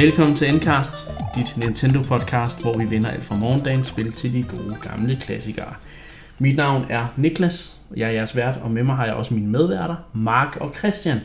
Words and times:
Velkommen 0.00 0.36
til 0.36 0.48
Endcast, 0.48 1.10
dit 1.34 1.56
Nintendo-podcast, 1.56 2.62
hvor 2.62 2.78
vi 2.78 2.90
vender 2.90 3.08
alt 3.08 3.24
fra 3.24 3.36
morgendagens 3.36 3.88
spil 3.88 4.12
til 4.12 4.32
de 4.32 4.42
gode 4.42 4.76
gamle 4.82 5.18
klassikere. 5.22 5.74
Mit 6.38 6.56
navn 6.56 6.86
er 6.90 7.06
Niklas, 7.16 7.80
og 7.90 7.98
jeg 7.98 8.08
er 8.08 8.12
jeres 8.12 8.36
vært, 8.36 8.56
og 8.56 8.70
med 8.70 8.82
mig 8.82 8.96
har 8.96 9.06
jeg 9.06 9.14
også 9.14 9.34
mine 9.34 9.48
medværter, 9.48 9.96
Mark 10.14 10.56
og 10.56 10.74
Christian. 10.78 11.18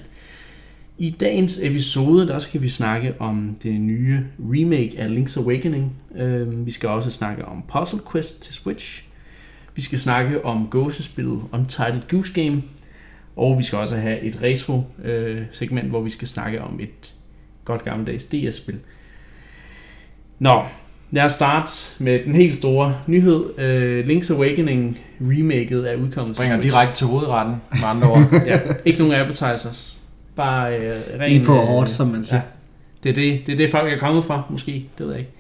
I 0.98 1.10
dagens 1.10 1.60
episode, 1.64 2.28
der 2.28 2.40
skal 2.40 2.62
vi 2.62 2.70
snakke 2.70 3.16
om 3.20 3.58
det 3.64 3.82
nye 3.82 4.24
remake 4.40 5.00
af 5.00 5.08
Link's 5.08 5.40
Awakening. 5.40 5.96
Øhm, 6.16 6.66
vi 6.66 6.72
skal 6.72 6.90
også 6.90 7.12
snakke 7.12 7.46
om 7.46 7.64
Puzzle 7.68 8.00
Quest 8.12 8.42
til 8.42 8.54
Switch. 8.54 9.04
Vi 9.76 9.82
skal 9.82 10.00
snakke 10.00 10.46
om 10.46 10.68
gåsespillet 10.68 11.42
Untitled 11.52 12.08
Goose 12.10 12.34
Game. 12.34 12.64
Og 13.36 13.58
vi 13.58 13.64
skal 13.64 13.78
også 13.78 13.96
have 13.96 14.20
et 14.20 14.40
retro-segment, 14.42 15.86
øh, 15.86 15.90
hvor 15.90 16.02
vi 16.02 16.10
skal 16.10 16.28
snakke 16.28 16.62
om 16.62 16.80
et 16.80 17.15
godt 17.66 17.84
gammeldags 17.84 18.24
DS-spil. 18.24 18.80
Nå, 20.40 20.64
lad 21.12 21.24
os 21.24 21.32
starte 21.32 21.72
med 22.00 22.20
den 22.26 22.36
helt 22.36 22.56
store 22.56 22.96
nyhed. 23.08 23.60
Øh, 23.60 24.06
Link's 24.08 24.34
Awakening 24.34 25.00
remaket 25.22 25.92
er 25.92 25.96
udkommet 25.96 26.38
Bringer 26.38 26.62
direkte 26.62 26.96
til 26.96 27.08
hovedretten, 27.08 27.56
med 27.72 27.84
andre 27.84 28.08
ord. 28.08 28.20
Ja, 28.48 28.60
ikke 28.86 29.00
nogen 29.00 29.14
appetizers. 29.14 30.00
Bare 30.36 30.78
øh, 30.78 30.98
ren... 31.20 31.32
Lige 31.32 31.46
på 31.46 31.54
øh, 31.54 31.60
hårdt, 31.60 31.90
som 31.90 32.08
man 32.08 32.24
siger. 32.24 32.42
Ja, 32.42 32.44
det 33.04 33.10
er 33.10 33.14
det, 33.14 33.48
det 33.48 33.54
er 33.54 33.58
det, 33.58 33.72
folk 33.72 33.94
er 33.94 34.00
kommet 34.00 34.26
fra, 34.26 34.44
måske. 34.50 34.90
Det 34.98 35.06
ved 35.06 35.14
jeg 35.14 35.20
ikke. 35.20 35.32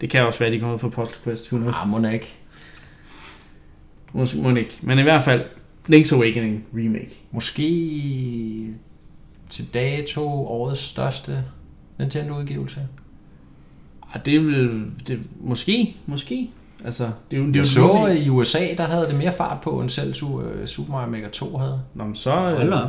Det 0.00 0.10
kan 0.10 0.22
også 0.22 0.38
være, 0.38 0.46
at 0.46 0.52
de 0.52 0.56
er 0.56 0.60
kommet 0.60 0.80
fra 0.80 0.88
Puzzle 0.88 1.16
Quest. 1.24 1.52
Who 1.52 1.58
knows? 1.58 1.76
Ah, 1.82 1.88
må 1.88 2.08
ikke. 2.08 2.28
Måske, 4.12 4.38
må 4.38 4.54
ikke. 4.54 4.78
Men 4.82 4.98
i 4.98 5.02
hvert 5.02 5.22
fald, 5.22 5.42
Link's 5.88 6.14
Awakening 6.14 6.64
remake. 6.74 7.10
Måske 7.30 7.62
til 9.50 9.74
dato 9.74 10.46
årets 10.46 10.80
største 10.80 11.44
Nintendo-udgivelse. 12.02 12.80
Ah, 14.14 14.20
det 14.24 14.34
er 14.36 14.40
vel... 14.40 14.82
Det, 15.06 15.20
måske, 15.40 15.96
måske. 16.06 16.50
Altså, 16.84 17.10
det 17.30 17.36
er 17.36 17.40
jo, 17.40 17.46
det 17.46 17.56
er 17.56 17.60
jo 17.60 17.64
så 17.64 17.96
remake. 17.96 18.20
i 18.20 18.28
USA, 18.28 18.58
der 18.76 18.84
havde 18.84 19.06
det 19.06 19.18
mere 19.18 19.32
fart 19.32 19.60
på, 19.60 19.80
end 19.80 19.90
selv 19.90 20.08
øh, 20.08 20.66
Super 20.66 20.92
Mario 20.92 21.10
Maker 21.10 21.28
2 21.28 21.56
havde. 21.56 21.80
Nå, 21.94 22.04
men 22.04 22.14
så, 22.14 22.30
øh, 22.30 22.56
Hold 22.56 22.72
op. 22.72 22.88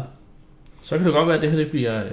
så 0.84 0.98
kan 0.98 1.06
det 1.06 1.14
godt 1.14 1.28
være, 1.28 1.36
at 1.36 1.42
det 1.42 1.52
her 1.52 1.58
det 1.58 1.72
bliver, 1.72 2.04
øh, 2.04 2.12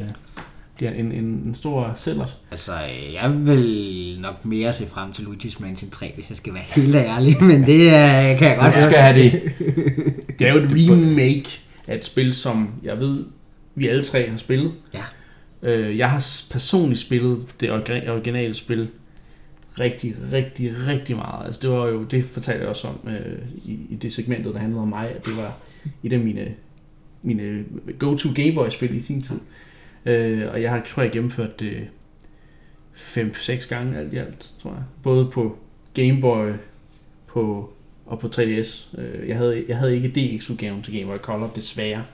bliver 0.77 0.93
en, 0.93 1.13
en, 1.13 1.25
en 1.25 1.55
stor 1.55 1.93
sælger. 1.97 2.25
Altså, 2.51 2.73
jeg 3.13 3.47
vil 3.47 4.19
nok 4.21 4.45
mere 4.45 4.73
se 4.73 4.87
frem 4.87 5.13
til 5.13 5.23
Luigi's 5.23 5.63
Mansion 5.63 5.91
3, 5.91 6.13
hvis 6.15 6.31
jeg 6.31 6.37
skal 6.37 6.55
være 6.55 6.63
helt 6.63 6.95
ærlig, 6.95 7.43
men 7.51 7.61
det 7.67 7.87
uh, 7.87 8.39
kan 8.39 8.49
jeg 8.49 8.59
godt 8.61 8.75
Du 8.75 8.81
skal 8.81 8.99
have 8.99 9.23
det. 9.23 9.43
Det 10.39 10.49
er 10.49 10.53
jo 10.53 10.59
et 10.59 10.73
remake 10.73 11.61
af 11.87 11.97
et 11.97 12.05
spil, 12.05 12.35
som 12.35 12.71
jeg 12.83 12.99
ved, 12.99 13.25
vi 13.75 13.89
alle 13.89 14.03
tre 14.03 14.31
har 14.31 14.39
spillet. 14.39 14.73
Ja. 14.95 15.03
Øh, 15.63 15.99
jeg 15.99 16.11
har 16.11 16.27
personligt 16.51 17.01
spillet 17.01 17.55
det 17.61 17.71
originale 18.11 18.55
spil 18.55 18.89
rigtig, 19.81 20.17
rigtig, 20.33 20.87
rigtig 20.87 21.17
meget. 21.17 21.47
Altså 21.47 21.61
det 21.63 21.71
var 21.71 21.87
jo, 21.87 22.05
det 22.05 22.25
fortalte 22.25 22.61
jeg 22.61 22.69
også 22.69 22.89
om 22.89 23.09
øh, 23.09 23.39
i, 23.65 23.79
i 23.91 23.97
det 23.97 24.13
segmentet, 24.13 24.55
der 24.55 24.61
handlede 24.61 24.83
om 24.83 24.89
mig, 24.89 25.11
at 25.11 25.27
det 25.27 25.37
var 25.37 25.57
et 26.03 26.13
af 26.13 26.19
mine, 26.19 26.55
mine 27.23 27.65
go-to 27.99 28.29
Gameboy-spil 28.35 28.97
i 28.97 29.01
sin 29.01 29.23
tid. 29.23 29.41
Øh, 30.07 30.53
og 30.53 30.63
jeg 30.63 30.71
har, 30.71 30.83
tror 30.87 31.03
jeg, 31.03 31.13
gennemført 31.13 31.61
det 31.61 31.89
5-6 32.95 33.69
gange 33.69 33.99
alt 33.99 34.13
i 34.13 34.17
alt, 34.17 34.51
tror 34.63 34.71
jeg. 34.71 34.83
Både 35.03 35.31
på 35.31 35.59
Gameboy 35.95 36.51
på, 37.27 37.73
og 38.07 38.19
på 38.19 38.27
3DS. 38.27 39.01
Øh, 39.01 39.29
jeg, 39.29 39.37
havde, 39.37 39.65
jeg 39.69 39.77
havde 39.77 39.97
ikke 39.97 40.09
DX-udgaven 40.09 40.83
til 40.83 40.99
Gameboy 40.99 41.17
Color, 41.17 41.51
desværre. 41.57 42.05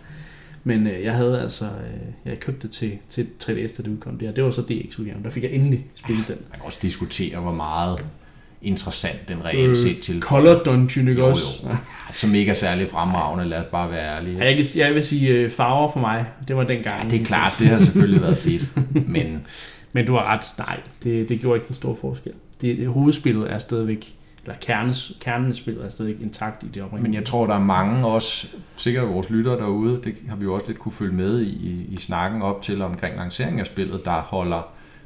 Men 0.66 0.87
øh, 0.87 1.03
jeg 1.04 1.15
havde 1.15 1.41
altså, 1.41 1.65
øh, 1.65 2.31
jeg 2.31 2.41
købte 2.41 2.66
det 2.66 2.71
til, 2.71 2.93
til 3.10 3.27
3DS, 3.44 3.50
da 3.50 3.82
det 3.82 3.87
udkom 3.88 4.19
der. 4.19 4.32
Det 4.32 4.44
var 4.44 4.50
så 4.50 4.60
DX-udgaven. 4.62 5.22
Der 5.25 5.31
fik 5.31 5.43
jeg 5.43 5.53
endelig 5.53 5.87
spillet 5.94 6.28
den. 6.28 6.37
Man 6.50 6.54
kan 6.54 6.62
også 6.65 6.78
diskutere, 6.82 7.41
hvor 7.41 7.53
meget 7.53 8.06
interessant 8.62 9.28
den 9.28 9.44
reelt 9.44 9.78
set 9.78 10.00
til. 10.00 10.15
Øh, 10.16 10.21
Color 10.22 10.62
Dungeon, 10.65 11.09
ikke 11.09 11.21
Jo, 11.21 11.28
også? 11.28 11.69
jo. 11.69 11.76
Som 12.12 12.34
ikke 12.34 12.50
er 12.50 12.55
særlig 12.55 12.91
fremragende, 12.91 13.44
lad 13.44 13.59
os 13.59 13.66
bare 13.72 13.91
være 13.93 14.16
ærlige. 14.16 14.38
Ja, 14.38 14.44
jeg, 14.44 14.56
kan, 14.56 14.65
jeg 14.76 14.94
vil 14.94 15.03
sige 15.03 15.28
øh, 15.31 15.50
farver 15.50 15.93
for 15.93 16.00
mig. 16.00 16.26
Det 16.49 16.56
var 16.56 16.65
dengang. 16.65 17.03
Ja, 17.05 17.09
det 17.09 17.21
er 17.21 17.25
klart, 17.25 17.53
det 17.59 17.66
har 17.66 17.78
selvfølgelig 17.78 18.22
været 18.22 18.37
fedt. 18.38 18.62
Men 19.09 19.47
Men 19.93 20.06
du 20.06 20.12
har 20.12 20.32
ret. 20.34 20.44
Nej, 20.59 20.81
det, 21.05 21.28
det 21.28 21.41
gjorde 21.41 21.56
ikke 21.56 21.69
den 21.69 21.76
store 21.76 21.97
forskel. 22.00 22.32
Det, 22.60 22.78
det, 22.78 22.88
hovedspillet 22.88 23.53
er 23.53 23.59
stadigvæk, 23.59 24.15
eller 24.46 24.58
kernes, 24.60 25.12
kernen 25.20 25.48
af 25.48 25.54
spillet 25.54 25.84
er 25.84 25.88
stadigvæk 25.88 26.22
intakt 26.22 26.62
i 26.62 26.66
det 26.66 26.82
oprindelige. 26.82 27.08
Men 27.10 27.14
jeg 27.14 27.24
tror, 27.24 27.46
der 27.46 27.54
er 27.54 27.64
mange 27.64 28.06
også, 28.06 28.56
sikkert 28.76 29.08
vores 29.08 29.30
lyttere 29.30 29.56
derude, 29.56 30.00
det 30.04 30.14
har 30.28 30.36
vi 30.36 30.44
jo 30.44 30.54
også 30.54 30.66
lidt 30.66 30.78
kunne 30.78 30.92
følge 30.92 31.14
med 31.14 31.40
i, 31.40 31.48
i, 31.48 31.86
i 31.90 31.96
snakken 31.96 32.42
op 32.42 32.62
til 32.62 32.82
omkring 32.82 33.16
lanceringen 33.16 33.60
af 33.60 33.66
spillet, 33.66 34.04
der 34.04 34.20
holder 34.20 34.62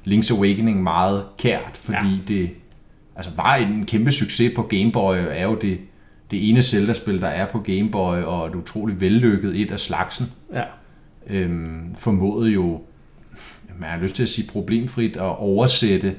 Link's 0.06 0.36
Awakening 0.36 0.82
meget 0.82 1.24
kært, 1.38 1.76
fordi 1.76 2.08
ja. 2.08 2.18
det 2.28 2.50
altså 3.16 3.30
var 3.36 3.54
en 3.54 3.86
kæmpe 3.86 4.12
succes 4.12 4.52
på 4.56 4.62
Game 4.62 4.92
Boy, 4.92 5.16
og 5.16 5.36
er 5.36 5.42
jo 5.42 5.54
det, 5.54 5.78
det 6.30 6.50
ene 6.50 6.62
Zelda-spil, 6.62 7.20
der 7.20 7.28
er 7.28 7.46
på 7.46 7.58
Game 7.58 7.90
Boy, 7.90 8.22
og 8.22 8.46
et 8.46 8.54
utroligt 8.54 9.00
vellykket 9.00 9.60
et 9.60 9.72
af 9.72 9.80
slagsen. 9.80 10.32
Ja, 10.54 10.64
Øhm, 11.26 11.94
formåede 11.98 12.52
jo, 12.52 12.80
man 13.78 13.90
har 13.90 13.98
lyst 13.98 14.16
til 14.16 14.22
at 14.22 14.28
sige 14.28 14.48
problemfrit, 14.48 15.16
at 15.16 15.38
oversætte 15.38 16.16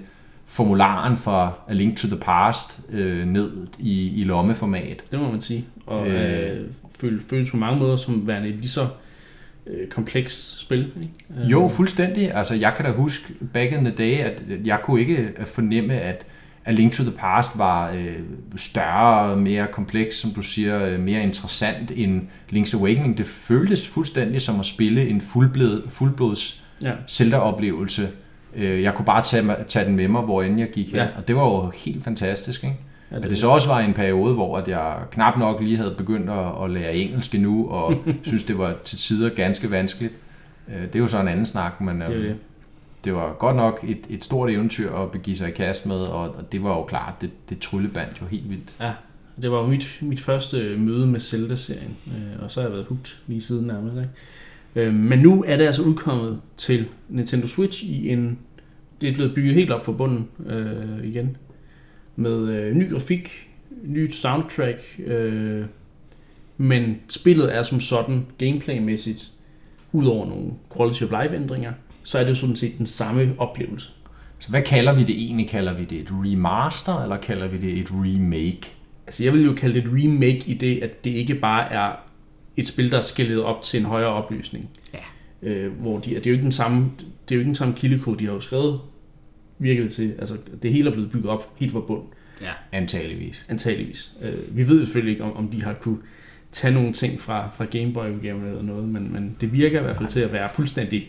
formularen 0.51 1.17
fra 1.17 1.53
A 1.67 1.73
Link 1.73 1.97
to 1.97 2.07
the 2.07 2.17
Past 2.17 2.79
øh, 2.89 3.27
ned 3.27 3.51
i, 3.79 4.21
i 4.21 4.23
lommeformat. 4.23 5.03
det 5.11 5.19
må 5.19 5.31
man 5.31 5.41
sige. 5.41 5.65
Og 5.85 6.07
Øh. 6.07 6.51
øh, 6.59 6.65
føles, 6.99 7.23
føles 7.29 7.51
på 7.51 7.57
mange 7.57 7.79
måder 7.79 7.97
som 7.97 8.27
værende 8.27 8.49
et 8.49 8.55
lige 8.55 8.69
så 8.69 8.87
øh, 9.67 9.87
komplekst 9.87 10.59
spil. 10.61 10.79
Ikke? 10.79 11.43
Øh, 11.43 11.51
Jo, 11.51 11.67
fuldstændig. 11.75 12.33
Altså, 12.35 12.55
jeg 12.55 12.73
kan 12.75 12.85
da 12.85 12.91
huske 12.91 13.33
back 13.53 13.71
in 13.71 13.79
the 13.85 13.93
day, 13.97 14.17
at 14.17 14.41
jeg 14.65 14.79
kunne 14.83 15.01
ikke 15.01 15.29
fornemme, 15.45 15.93
at 15.93 16.25
A 16.65 16.71
Link 16.71 16.93
to 16.93 17.03
the 17.03 17.11
Past 17.11 17.57
var 17.57 17.91
øh, 17.91 18.15
større, 18.57 19.35
mere 19.37 19.67
kompleks, 19.71 20.15
som 20.15 20.31
du 20.31 20.41
siger, 20.41 20.85
øh, 20.85 20.99
mere 20.99 21.23
interessant 21.23 21.91
end 21.95 22.21
Link's 22.53 22.77
Awakening. 22.77 23.17
Det 23.17 23.25
føltes 23.27 23.87
fuldstændig 23.87 24.41
som 24.41 24.59
at 24.59 24.65
spille 24.65 25.07
en 25.07 25.21
fuldblod, 25.21 25.81
fuldblods 25.89 26.63
Ja, 26.81 26.91
Zelda-oplevelse. 27.09 28.07
Øh, 28.55 28.83
Jeg 28.83 28.93
kunne 28.93 29.05
bare 29.05 29.21
tage, 29.21 29.55
tage 29.67 29.85
den 29.85 29.95
med 29.95 30.07
mig, 30.07 30.21
hvor 30.21 30.43
end 30.43 30.59
jeg 30.59 30.69
gik 30.71 30.85
hen, 30.87 30.95
Ja. 30.95 31.07
og 31.17 31.27
det 31.27 31.35
var 31.35 31.43
jo 31.43 31.71
helt 31.75 32.03
fantastisk, 32.03 32.63
ikke? 32.63 32.75
ja 33.11 33.15
At 33.15 33.23
det 33.23 33.37
så 33.37 33.47
også 33.49 33.67
var 33.67 33.79
en 33.79 33.93
periode, 33.93 34.33
hvor 34.33 34.57
at 34.57 34.67
jeg 34.67 34.95
knap 35.11 35.37
nok 35.37 35.61
lige 35.61 35.77
havde 35.77 35.93
begyndt 35.97 36.29
at, 36.29 36.63
at 36.63 36.69
lære 36.71 36.95
engelsk 36.95 37.33
nu, 37.33 37.69
og 37.69 37.93
synes 38.23 38.43
det 38.43 38.57
var 38.57 38.75
til 38.83 38.97
tider 38.97 39.29
ganske 39.29 39.71
vanskeligt. 39.71 40.13
Øh, 40.67 40.81
Det 40.83 40.95
er 40.95 40.99
jo 40.99 41.07
så 41.07 41.19
en 41.21 41.27
anden 41.27 41.45
snak, 41.45 41.81
men 41.81 42.01
det 42.01 42.09
øhm, 42.13 42.23
det. 42.23 42.35
det 43.05 43.13
var 43.13 43.33
godt 43.39 43.55
nok 43.55 43.85
et, 43.87 43.97
et 44.09 44.25
stort 44.25 44.49
eventyr 44.49 44.93
at 44.95 45.11
begive 45.11 45.35
sig 45.35 45.47
i 45.47 45.51
kast 45.51 45.85
med, 45.85 45.95
og, 45.95 46.35
det 46.51 46.63
var 46.63 46.69
jo 46.77 46.83
klart, 46.83 47.13
det, 47.21 47.29
det 47.49 47.59
tryllebandt 47.59 48.21
jo 48.21 48.25
helt 48.25 48.49
vildt. 48.49 48.75
Ja, 48.81 48.91
det 49.41 49.51
var 49.51 49.67
mit, 49.67 49.97
mit 50.01 50.21
første 50.21 50.75
møde 50.77 51.07
med 51.07 51.19
Zelda-serien, 51.19 51.95
øh, 52.07 52.43
og 52.43 52.51
så 52.51 52.59
har 52.61 52.67
jeg 52.67 52.73
været 52.73 52.85
hooked 52.89 53.13
lige 53.27 53.41
siden 53.41 53.67
nærmest. 53.67 53.95
Ikke? 53.97 54.09
Øh, 54.75 54.93
men 54.93 55.19
nu 55.19 55.43
er 55.47 55.57
det 55.57 55.65
altså 55.65 55.83
udkommet 55.83 56.41
til 56.57 56.85
Nintendo 57.09 57.47
Switch 57.47 57.85
i 57.85 58.09
en... 58.09 58.39
Det 59.01 59.09
er 59.09 59.13
blevet 59.13 59.35
bygget 59.35 59.55
helt 59.55 59.71
op 59.71 59.85
fra 59.85 59.91
bunden 59.91 60.27
øh, 60.45 61.07
igen. 61.07 61.37
Med 62.15 62.49
øh, 62.49 62.75
ny 62.75 62.91
grafik, 62.91 63.49
nyt 63.83 64.15
soundtrack, 64.15 64.99
øh, 65.05 65.65
men 66.57 66.97
spillet 67.09 67.55
er 67.55 67.63
som 67.63 67.79
sådan 67.79 68.25
gameplaymæssigt, 68.37 69.31
udover 69.91 70.25
nogle 70.25 70.51
quality 70.77 71.03
of 71.03 71.09
life 71.21 71.35
ændringer, 71.35 71.73
så 72.03 72.19
er 72.19 72.23
det 72.23 72.29
jo 72.29 72.35
sådan 72.35 72.55
set 72.55 72.77
den 72.77 72.85
samme 72.85 73.33
oplevelse. 73.37 73.89
Så 74.39 74.49
hvad 74.49 74.61
kalder 74.61 74.93
vi 74.93 75.03
det 75.03 75.23
egentlig? 75.23 75.47
Kalder 75.47 75.73
vi 75.73 75.83
det 75.83 75.99
et 75.99 76.07
remaster, 76.11 77.03
eller 77.03 77.17
kalder 77.17 77.47
vi 77.47 77.57
det 77.57 77.79
et 77.79 77.87
remake? 77.91 78.71
Altså 79.07 79.23
jeg 79.23 79.33
vil 79.33 79.45
jo 79.45 79.53
kalde 79.53 79.75
det 79.75 79.83
et 79.83 79.89
remake 79.93 80.43
i 80.45 80.53
det, 80.53 80.83
at 80.83 81.03
det 81.03 81.11
ikke 81.11 81.35
bare 81.35 81.71
er 81.71 81.91
et 82.57 82.67
spil, 82.67 82.91
der 82.91 82.97
er 82.97 83.01
skældet 83.01 83.43
op 83.43 83.61
til 83.61 83.79
en 83.79 83.85
højere 83.85 84.09
opløsning. 84.09 84.69
Ja. 84.93 84.99
Øh, 85.49 85.71
hvor 85.73 85.99
de, 85.99 86.09
det 86.09 86.25
er 86.27 86.31
jo 86.31 86.33
ikke 86.33 86.43
den 86.43 86.51
samme, 86.51 86.91
det 86.99 87.31
er 87.31 87.35
jo 87.35 87.39
ikke 87.39 87.47
den 87.47 87.55
samme 87.55 87.73
kildekode, 87.73 88.19
de 88.19 88.25
har 88.25 88.33
jo 88.33 88.39
skrevet, 88.39 88.79
virker 89.59 89.81
det 89.81 89.91
til. 89.91 90.13
Altså 90.19 90.37
det 90.63 90.71
hele 90.73 90.89
er 90.89 90.93
blevet 90.93 91.11
bygget 91.11 91.29
op 91.31 91.53
helt 91.59 91.71
fra 91.71 91.79
bund, 91.79 92.03
Ja. 92.41 92.51
Antageligvis. 92.71 93.45
antageligvis. 93.49 94.13
Øh, 94.21 94.57
vi 94.57 94.67
ved 94.67 94.85
selvfølgelig 94.85 95.11
ikke, 95.11 95.23
om, 95.23 95.37
om 95.37 95.47
de 95.47 95.63
har 95.63 95.73
kunne 95.73 95.97
tage 96.51 96.73
nogle 96.73 96.93
ting 96.93 97.19
fra, 97.19 97.49
fra 97.53 97.65
Game 97.65 97.93
Boy 97.93 98.09
udgaven 98.15 98.45
eller 98.45 98.61
noget, 98.61 98.89
men, 98.89 99.13
men 99.13 99.35
det 99.41 99.53
virker 99.53 99.79
i 99.79 99.83
hvert 99.83 99.97
fald 99.97 100.07
til 100.09 100.19
at 100.19 100.33
være 100.33 100.49
fuldstændig 100.49 101.07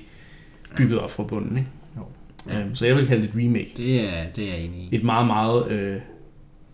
bygget 0.76 0.98
op 0.98 1.10
fra 1.10 1.22
bunden. 1.22 1.56
Ikke? 1.56 1.68
Jo. 1.96 2.52
Øh, 2.52 2.64
så 2.74 2.86
jeg 2.86 2.96
vil 2.96 3.06
kalde 3.06 3.22
det 3.22 3.28
et 3.28 3.36
remake. 3.44 3.72
Det 3.76 4.00
er, 4.08 4.24
det 4.36 4.44
er 4.44 4.54
jeg 4.54 4.60
enig 4.64 4.78
i. 4.80 4.88
Et 4.96 5.04
meget, 5.04 5.26
meget... 5.26 5.70
Øh, 5.70 6.00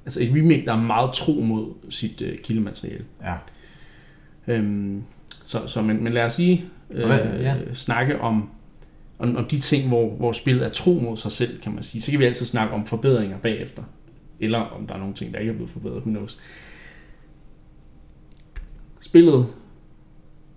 altså 0.05 0.23
et 0.23 0.29
remake, 0.35 0.63
der 0.67 0.73
er 0.73 0.81
meget 0.81 1.13
tro 1.15 1.33
mod 1.33 1.75
sit 1.91 2.23
øh, 2.23 2.39
kildemateriale. 2.39 3.05
Ja. 3.23 3.35
Øhm, 4.49 5.03
så, 5.45 5.67
så 5.67 5.83
men, 5.83 6.05
men 6.05 6.13
lad 6.13 6.25
os 6.25 6.39
lige 6.39 6.65
øh, 6.91 7.07
Hvad- 7.07 7.41
ja. 7.41 7.55
snakke 7.75 8.21
om, 8.21 8.51
om, 9.19 9.37
om 9.37 9.45
de 9.45 9.59
ting, 9.59 9.89
hvor, 9.89 10.11
hvor 10.11 10.33
spillet 10.33 10.65
er 10.65 10.69
tro 10.69 10.91
mod 11.03 11.17
sig 11.17 11.33
selv, 11.33 11.61
kan 11.61 11.75
man 11.75 11.83
sige. 11.83 12.03
Så 12.03 12.11
kan 12.11 12.21
vi 12.21 12.25
altid 12.25 12.47
snakke 12.47 12.75
om 12.75 12.87
forbedringer 12.87 13.39
bagefter. 13.39 13.83
Eller 14.41 14.59
om 14.59 14.87
der 14.87 14.95
er 14.95 14.99
nogle 14.99 15.15
ting, 15.15 15.33
der 15.35 15.39
ikke 15.39 15.51
er 15.51 15.55
blevet 15.55 15.71
forbedret. 15.71 15.97
Who 16.01 16.11
knows. 16.11 16.39
Spillet 19.01 19.47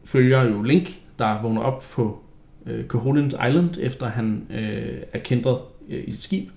følger 0.06 0.44
jo 0.44 0.62
Link, 0.62 0.90
der 1.20 1.42
vågner 1.42 1.62
op 1.62 1.84
på 1.92 2.22
øh, 2.66 2.86
Koholint 2.86 3.34
Island, 3.34 3.70
efter 3.80 4.08
han 4.08 4.48
øh, 4.50 4.98
er 5.14 5.20
kæntret 5.20 5.60
øh, 5.90 6.04
i 6.08 6.12
sit 6.12 6.24
skib, 6.24 6.50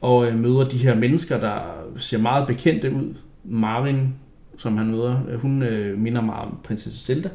og 0.00 0.26
øh, 0.26 0.38
møder 0.38 0.64
de 0.64 0.78
her 0.78 0.94
mennesker, 0.94 1.40
der 1.40 1.60
ser 1.96 2.18
meget 2.18 2.46
bekendte 2.46 2.92
ud. 2.92 3.14
Marvin, 3.44 4.14
som 4.58 4.76
han 4.76 4.86
møder, 4.90 5.20
øh, 5.28 5.40
hun 5.40 5.62
øh, 5.62 5.98
minder 5.98 6.20
meget 6.20 6.42
om 6.46 6.58
prinsesse 6.64 7.04
Zelda. 7.06 7.28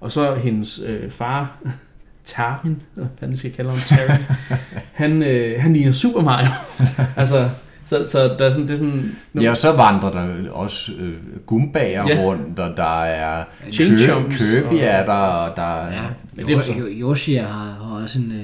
Og 0.00 0.12
så 0.12 0.34
hendes 0.34 0.80
øh, 0.86 1.10
far, 1.10 1.56
Tarvin, 2.24 2.82
hvad 2.94 3.06
fanden 3.20 3.36
skal 3.36 3.48
jeg 3.48 3.56
kalde 3.56 3.70
ham, 3.70 3.78
Tarvin, 3.78 4.24
han, 4.92 5.22
øh, 5.22 5.62
han 5.62 5.72
ligner 5.72 5.92
Super 5.92 6.20
Mario. 6.22 6.48
altså, 7.16 7.50
så, 7.86 8.04
så 8.06 8.18
der 8.38 8.46
er 8.46 8.50
sådan, 8.50 8.68
det 8.68 8.72
er 8.74 8.78
sådan... 8.78 9.16
Ja, 9.40 9.50
og 9.50 9.56
så 9.56 9.76
vandrer 9.76 10.10
der 10.10 10.50
også 10.50 10.92
øh, 10.98 11.14
gumbager 11.46 12.08
Ja. 12.08 12.22
rundt, 12.24 12.58
og 12.58 12.76
der 12.76 13.02
er 13.04 13.44
Kirby, 13.72 14.08
og- 14.10 14.76
er 14.80 15.04
der, 15.06 15.12
og 15.12 15.56
der 15.56 15.62
er... 15.62 15.92
Ja, 15.92 16.02
men 16.34 16.46
det 16.46 16.54
er 16.70 16.74
Jo- 16.78 16.86
Yoshi 17.10 17.34
har, 17.34 17.46
har 17.82 18.00
også 18.02 18.18
en, 18.18 18.32
øh, 18.32 18.38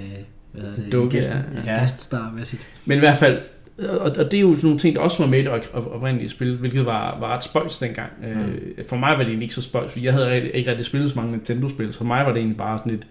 hvad 0.53 0.63
hedder 0.63 0.77
det, 0.77 0.85
en 0.85 0.93
dukke, 0.93 1.11
gæst, 1.17 1.31
ja, 1.31 1.37
ja, 1.37 1.73
ja. 1.75 1.81
gaststar 1.81 2.33
med 2.37 2.45
sit. 2.45 2.67
Men 2.85 2.97
i 2.97 2.99
hvert 2.99 3.17
fald, 3.17 3.39
og, 3.79 3.99
og 3.99 4.31
det 4.31 4.35
er 4.35 4.41
jo 4.41 4.55
sådan 4.55 4.67
nogle 4.67 4.79
ting, 4.79 4.95
der 4.97 5.01
også 5.03 5.23
var 5.23 5.31
med 5.31 5.39
i 5.39 5.43
det 5.43 5.49
op- 5.51 5.71
op- 5.73 5.93
oprindelige 5.95 6.29
spil, 6.29 6.57
hvilket 6.57 6.87
var, 6.87 7.19
var 7.21 7.35
ret 7.37 7.45
spøjs 7.45 7.79
dengang. 7.79 8.11
Mm. 8.23 8.27
Øh, 8.27 8.85
for 8.89 8.97
mig 8.97 9.09
var 9.11 9.17
det 9.17 9.27
egentlig 9.27 9.43
ikke 9.43 9.55
så 9.55 9.63
spøjs, 9.63 9.93
fordi 9.93 10.05
jeg 10.05 10.13
havde 10.13 10.51
ikke 10.51 10.71
rigtig 10.71 10.87
spillet 10.87 11.11
så 11.11 11.17
mange 11.17 11.33
Nintendo-spil, 11.33 11.93
så 11.93 11.99
for 11.99 12.05
mig 12.05 12.25
var 12.27 12.33
det 12.33 12.39
egentlig 12.39 12.57
bare 12.59 12.79
sådan 12.79 12.93
lidt, 12.93 13.07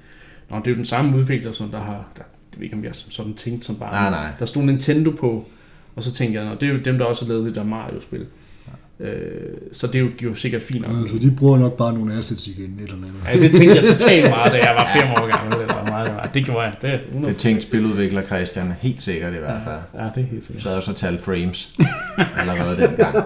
Nå, 0.50 0.58
det 0.58 0.68
er 0.68 0.72
jo 0.72 0.75
den 0.75 0.86
samme 0.86 1.18
udvikler, 1.18 1.52
som 1.52 1.69
der 1.69 1.80
har, 1.80 1.94
der, 2.18 2.24
jeg 2.54 2.58
ved 2.60 2.64
ikke 2.64 2.75
om 2.75 2.84
jeg 2.84 2.96
sådan 2.96 3.34
tænkt 3.34 3.66
som 3.66 3.75
bare, 3.75 3.92
Nej, 3.92 4.10
nej. 4.10 4.31
der 4.40 4.46
stod 4.46 4.64
Nintendo 4.64 5.12
på, 5.12 5.46
og 5.96 6.04
så 6.04 6.12
tænkte 6.14 6.40
jeg, 6.40 6.50
Nå, 6.50 6.56
det 6.56 6.69
er 6.69 6.74
jo 6.74 6.80
dem, 6.80 6.98
der 6.98 7.06
også 7.06 7.25
har 7.25 7.30
lavet 7.34 7.46
det 7.46 7.56
der 7.56 7.64
Mario-spil. 7.64 8.25
Øh, 9.00 9.10
så 9.72 9.88
det 9.88 9.96
er 9.96 10.00
jo, 10.00 10.06
det 10.06 10.22
er 10.22 10.28
jo 10.28 10.34
sikkert 10.34 10.62
fint 10.62 10.82
nok. 10.82 11.02
Altså, 11.02 11.18
de 11.18 11.32
bruger 11.32 11.58
nok 11.58 11.78
bare 11.78 11.94
nogle 11.94 12.14
assets 12.14 12.48
igen, 12.48 12.64
et 12.64 12.84
eller 12.84 12.96
andet. 12.96 13.14
Ja, 13.28 13.48
det 13.48 13.56
tænkte 13.56 13.76
jeg 13.76 13.94
totalt 13.94 14.30
meget, 14.30 14.52
da 14.52 14.58
jeg 14.58 14.74
var 14.78 14.90
fem 15.02 15.12
år 15.12 15.38
gammel. 15.38 15.62
Eller 15.62 15.74
hvor 15.74 15.92
meget 15.92 16.08
det, 16.08 16.16
var. 16.16 16.30
det 16.34 16.46
gjorde 16.46 16.62
jeg. 16.62 16.76
Det 16.82 16.90
er 16.90 16.98
100%. 16.98 17.26
Det 17.28 17.38
tænkte 17.38 17.68
spiludvikler 17.68 18.22
Christian 18.22 18.74
helt 18.82 19.04
sikkert 19.04 19.34
i 19.34 19.38
hvert 19.38 19.62
fald. 19.64 19.80
Ja, 19.94 20.10
det 20.16 20.24
er 20.24 20.28
helt 20.28 20.44
sikkert. 20.44 20.62
Så 20.62 20.70
havde 20.70 20.76
jeg 20.76 20.84
så 20.84 20.94
talt 20.94 21.22
frames 21.22 21.76
allerede 22.40 22.88
dengang. 22.88 23.26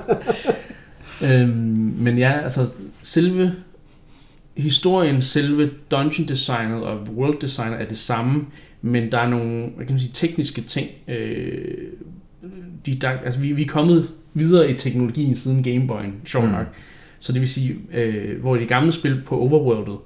Øhm, 1.24 1.94
men 1.98 2.18
ja, 2.18 2.40
altså 2.44 2.70
selve 3.04 3.54
historien, 4.58 5.22
selve 5.22 5.70
dungeon 5.92 6.28
designet 6.28 6.84
og 6.84 7.00
world 7.16 7.42
designet 7.42 7.82
er 7.82 7.86
det 7.86 7.98
samme, 7.98 8.46
men 8.82 9.12
der 9.12 9.18
er 9.18 9.30
nogle, 9.30 9.70
hvad 9.76 9.86
kan 9.86 9.94
man 9.94 10.00
sige, 10.00 10.12
tekniske 10.14 10.62
ting. 10.62 10.90
Øh, 11.08 11.66
de, 12.86 12.96
der, 12.96 13.10
altså 13.10 13.40
vi, 13.40 13.52
vi 13.52 13.62
er 13.62 13.68
kommet 13.68 14.10
videre 14.34 14.70
i 14.70 14.74
teknologien 14.74 15.36
siden 15.36 15.64
Game 15.64 15.94
Boy'en, 15.94 16.12
sjovt 16.26 16.46
Mm. 16.46 16.52
nok. 16.52 16.66
Så 17.20 17.32
det 17.32 17.42
vil 17.42 17.50
sige, 17.50 17.76
øh, 17.94 18.42
hvor 18.42 18.56
i 18.56 18.60
de 18.60 18.66
gamle 18.66 18.92
spil 18.92 19.22
på 19.26 19.38
Overworldet, 19.40 19.98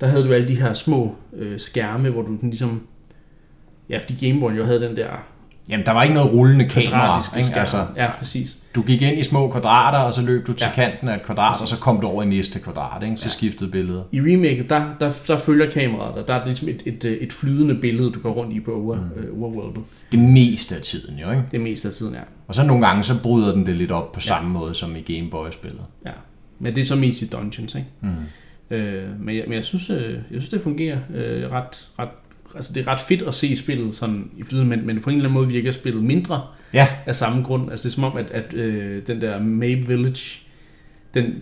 der 0.00 0.06
havde 0.06 0.24
du 0.24 0.32
alle 0.32 0.48
de 0.48 0.54
her 0.60 0.72
små 0.72 1.14
øh, 1.36 1.60
skærme, 1.60 2.10
hvor 2.10 2.22
du 2.22 2.36
den 2.40 2.50
ligesom, 2.50 2.82
ja, 3.90 3.98
fordi 3.98 4.28
Game 4.28 4.46
Boy'en 4.46 4.56
jo 4.56 4.64
havde 4.64 4.80
den 4.80 4.96
der 4.96 5.06
Jamen, 5.68 5.86
der 5.86 5.92
var 5.92 6.02
ikke 6.02 6.14
noget 6.14 6.32
rullende 6.32 6.68
kamera. 6.68 7.22
Ikke? 7.36 7.46
skærm. 7.48 7.58
Altså, 7.60 7.76
ja, 7.96 8.10
præcis. 8.18 8.56
du 8.74 8.82
gik 8.82 9.02
ind 9.02 9.18
i 9.18 9.22
små 9.22 9.48
kvadrater, 9.48 9.98
og 9.98 10.14
så 10.14 10.22
løb 10.22 10.46
du 10.46 10.52
til 10.52 10.66
Ja. 10.76 10.82
kanten 10.82 11.08
af 11.08 11.14
et 11.16 11.22
kvadrat, 11.22 11.62
og 11.62 11.68
så 11.68 11.80
kom 11.80 12.00
du 12.00 12.06
over 12.06 12.22
i 12.22 12.26
næste 12.26 12.58
kvadrat. 12.60 13.02
Ikke? 13.02 13.16
Så 13.16 13.26
Ja. 13.26 13.30
skiftede 13.30 13.70
billedet. 13.70 14.04
I 14.12 14.20
remake, 14.20 14.66
der, 14.68 14.84
der, 15.00 15.12
der 15.28 15.38
følger 15.38 15.70
kameraet 15.70 16.14
dig. 16.16 16.24
Der 16.28 16.34
er 16.34 16.44
ligesom 16.44 16.68
et, 16.68 16.82
et, 16.86 17.04
et 17.20 17.32
flydende 17.32 17.74
billede, 17.74 18.10
du 18.10 18.20
går 18.20 18.32
rundt 18.32 18.52
i 18.56 18.60
på 18.60 18.74
over, 18.74 18.96
mm. 18.96 19.02
uh, 19.32 19.42
overworldet. 19.42 19.82
Det 20.12 20.18
meste 20.18 20.74
af 20.76 20.80
tiden 20.82 21.18
jo, 21.18 21.30
ikke? 21.30 21.42
Det 21.52 21.60
meste 21.60 21.88
af 21.88 21.94
tiden, 21.94 22.14
ja. 22.14 22.20
Og 22.46 22.54
så 22.54 22.66
nogle 22.66 22.86
gange, 22.86 23.02
så 23.02 23.22
bryder 23.22 23.52
den 23.54 23.66
det 23.66 23.74
lidt 23.74 23.90
op 23.90 24.12
på 24.12 24.20
samme 24.20 24.50
måde 24.50 24.74
som 24.74 24.96
i 24.96 25.00
Game 25.00 25.30
Boy-spillet. 25.30 25.84
ja. 26.06 26.10
Men 26.58 26.74
det 26.74 26.80
er 26.80 26.84
så 26.84 26.96
mest 26.96 27.22
i 27.22 27.26
dungeons, 27.26 27.74
ikke? 27.74 27.88
Mm. 28.00 28.76
Øh, 28.76 29.20
men, 29.20 29.36
jeg, 29.36 29.44
men 29.46 29.52
jeg 29.54 29.64
synes, 29.64 29.90
øh, 29.90 30.12
jeg 30.12 30.20
synes, 30.30 30.48
det 30.48 30.60
fungerer 30.60 30.98
øh, 31.14 31.52
ret, 31.52 31.88
ret 31.98 32.08
Altså, 32.54 32.72
det 32.72 32.86
er 32.86 32.92
ret 32.92 33.00
fedt 33.00 33.22
at 33.22 33.34
se 33.34 33.56
spillet 33.56 33.96
sådan 33.96 34.30
i 34.36 34.42
flyden, 34.42 34.68
men, 34.68 34.86
men 34.86 35.00
på 35.00 35.10
en 35.10 35.16
eller 35.16 35.28
anden 35.28 35.40
måde 35.40 35.52
virker 35.52 35.72
spillet 35.72 36.04
mindre 36.04 36.42
Ja, 36.72 36.88
af 37.06 37.14
samme 37.14 37.42
grund. 37.42 37.70
Altså, 37.70 37.82
det 37.82 37.88
er 37.88 37.94
som 37.94 38.04
om, 38.04 38.16
at, 38.16 38.30
at 38.30 38.54
øh, 38.54 39.02
den 39.06 39.20
der 39.20 39.40
Mabe 39.40 39.86
Village, 39.86 40.40
den, 41.14 41.34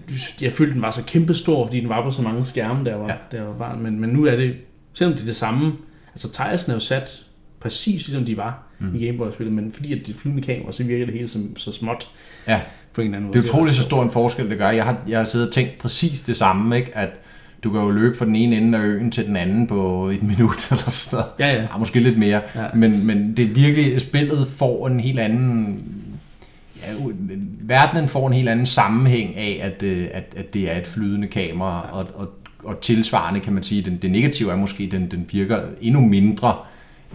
jeg 0.42 0.52
følte, 0.52 0.74
den 0.74 0.82
var 0.82 0.90
så 0.90 1.04
kæmpestor, 1.04 1.66
fordi 1.66 1.80
den 1.80 1.88
var 1.88 2.02
på 2.02 2.10
så 2.10 2.22
mange 2.22 2.44
skærme, 2.44 2.84
der 2.84 2.94
var, 2.94 3.06
ja. 3.08 3.12
Ja. 3.12 3.38
der 3.38 3.42
var 3.42 3.52
barn. 3.52 3.82
Men, 3.82 4.00
men 4.00 4.10
nu 4.10 4.26
er 4.26 4.36
det, 4.36 4.54
selvom 4.92 5.12
det 5.12 5.22
er 5.22 5.26
det 5.26 5.36
samme, 5.36 5.72
altså 6.12 6.30
tilesen 6.30 6.70
er 6.70 6.76
jo 6.76 6.80
sat 6.80 7.24
præcis 7.60 8.06
ligesom 8.06 8.24
de 8.24 8.36
var 8.36 8.66
mm. 8.82 8.96
i 8.96 9.06
Game 9.06 9.18
Boy-spillet, 9.18 9.54
men 9.54 9.72
fordi 9.72 10.00
at 10.00 10.06
det 10.06 10.14
flydende 10.14 10.42
kamera, 10.42 10.72
så 10.72 10.84
virker 10.84 11.06
det 11.06 11.14
hele 11.14 11.28
som, 11.28 11.56
så 11.56 11.72
småt 11.72 12.08
ja. 12.48 12.60
på 12.92 13.00
en 13.00 13.06
eller 13.06 13.16
anden 13.16 13.26
måde. 13.26 13.38
Det 13.38 13.48
er 13.48 13.50
utroligt 13.50 13.76
så 13.76 13.82
stor 13.82 14.02
en 14.02 14.10
forskel, 14.10 14.50
det 14.50 14.58
gør. 14.58 14.70
Jeg 14.70 14.84
har, 14.84 14.96
jeg 15.08 15.18
har 15.18 15.24
siddet 15.24 15.48
og 15.48 15.54
tænkt 15.54 15.78
præcis 15.78 16.22
det 16.22 16.36
samme, 16.36 16.76
ikke? 16.76 16.96
at 16.96 17.10
du 17.64 17.70
kan 17.70 17.80
jo 17.80 17.90
løbe 17.90 18.18
fra 18.18 18.24
den 18.24 18.36
ene 18.36 18.56
ende 18.56 18.78
af 18.78 18.82
øen 18.82 19.10
til 19.10 19.26
den 19.26 19.36
anden 19.36 19.66
på 19.66 20.08
et 20.08 20.22
minut 20.38 20.70
eller 20.70 20.90
sådan 20.90 21.16
noget. 21.16 21.32
Ja, 21.38 21.56
ja. 21.56 21.62
Ja, 21.62 21.78
måske 21.78 22.00
lidt 22.00 22.18
mere. 22.18 22.40
Ja. 22.54 22.62
Ja. 22.62 22.68
Men, 22.74 23.06
men 23.06 23.36
det 23.36 23.44
er 23.44 23.54
virkelig, 23.54 24.00
spillet 24.00 24.48
får 24.48 24.88
en 24.88 25.00
helt 25.00 25.18
anden... 25.18 25.84
Ja, 26.86 26.92
verdenen 27.60 28.08
får 28.08 28.26
en 28.26 28.32
helt 28.32 28.48
anden 28.48 28.66
sammenhæng 28.66 29.36
af, 29.36 29.60
at, 29.62 29.82
øh, 29.82 30.08
at, 30.12 30.24
at 30.36 30.54
det 30.54 30.72
er 30.72 30.78
et 30.78 30.86
flydende 30.86 31.26
kamera, 31.26 31.88
og, 31.92 32.08
og, 32.14 32.28
og 32.64 32.80
tilsvarende 32.80 33.40
kan 33.40 33.52
man 33.52 33.62
sige, 33.62 33.82
den, 33.82 33.96
det 33.96 34.10
negative 34.10 34.52
er 34.52 34.56
måske, 34.56 34.84
at 34.84 34.90
den, 34.90 35.10
den 35.10 35.26
virker 35.30 35.60
endnu 35.80 36.00
mindre, 36.00 36.56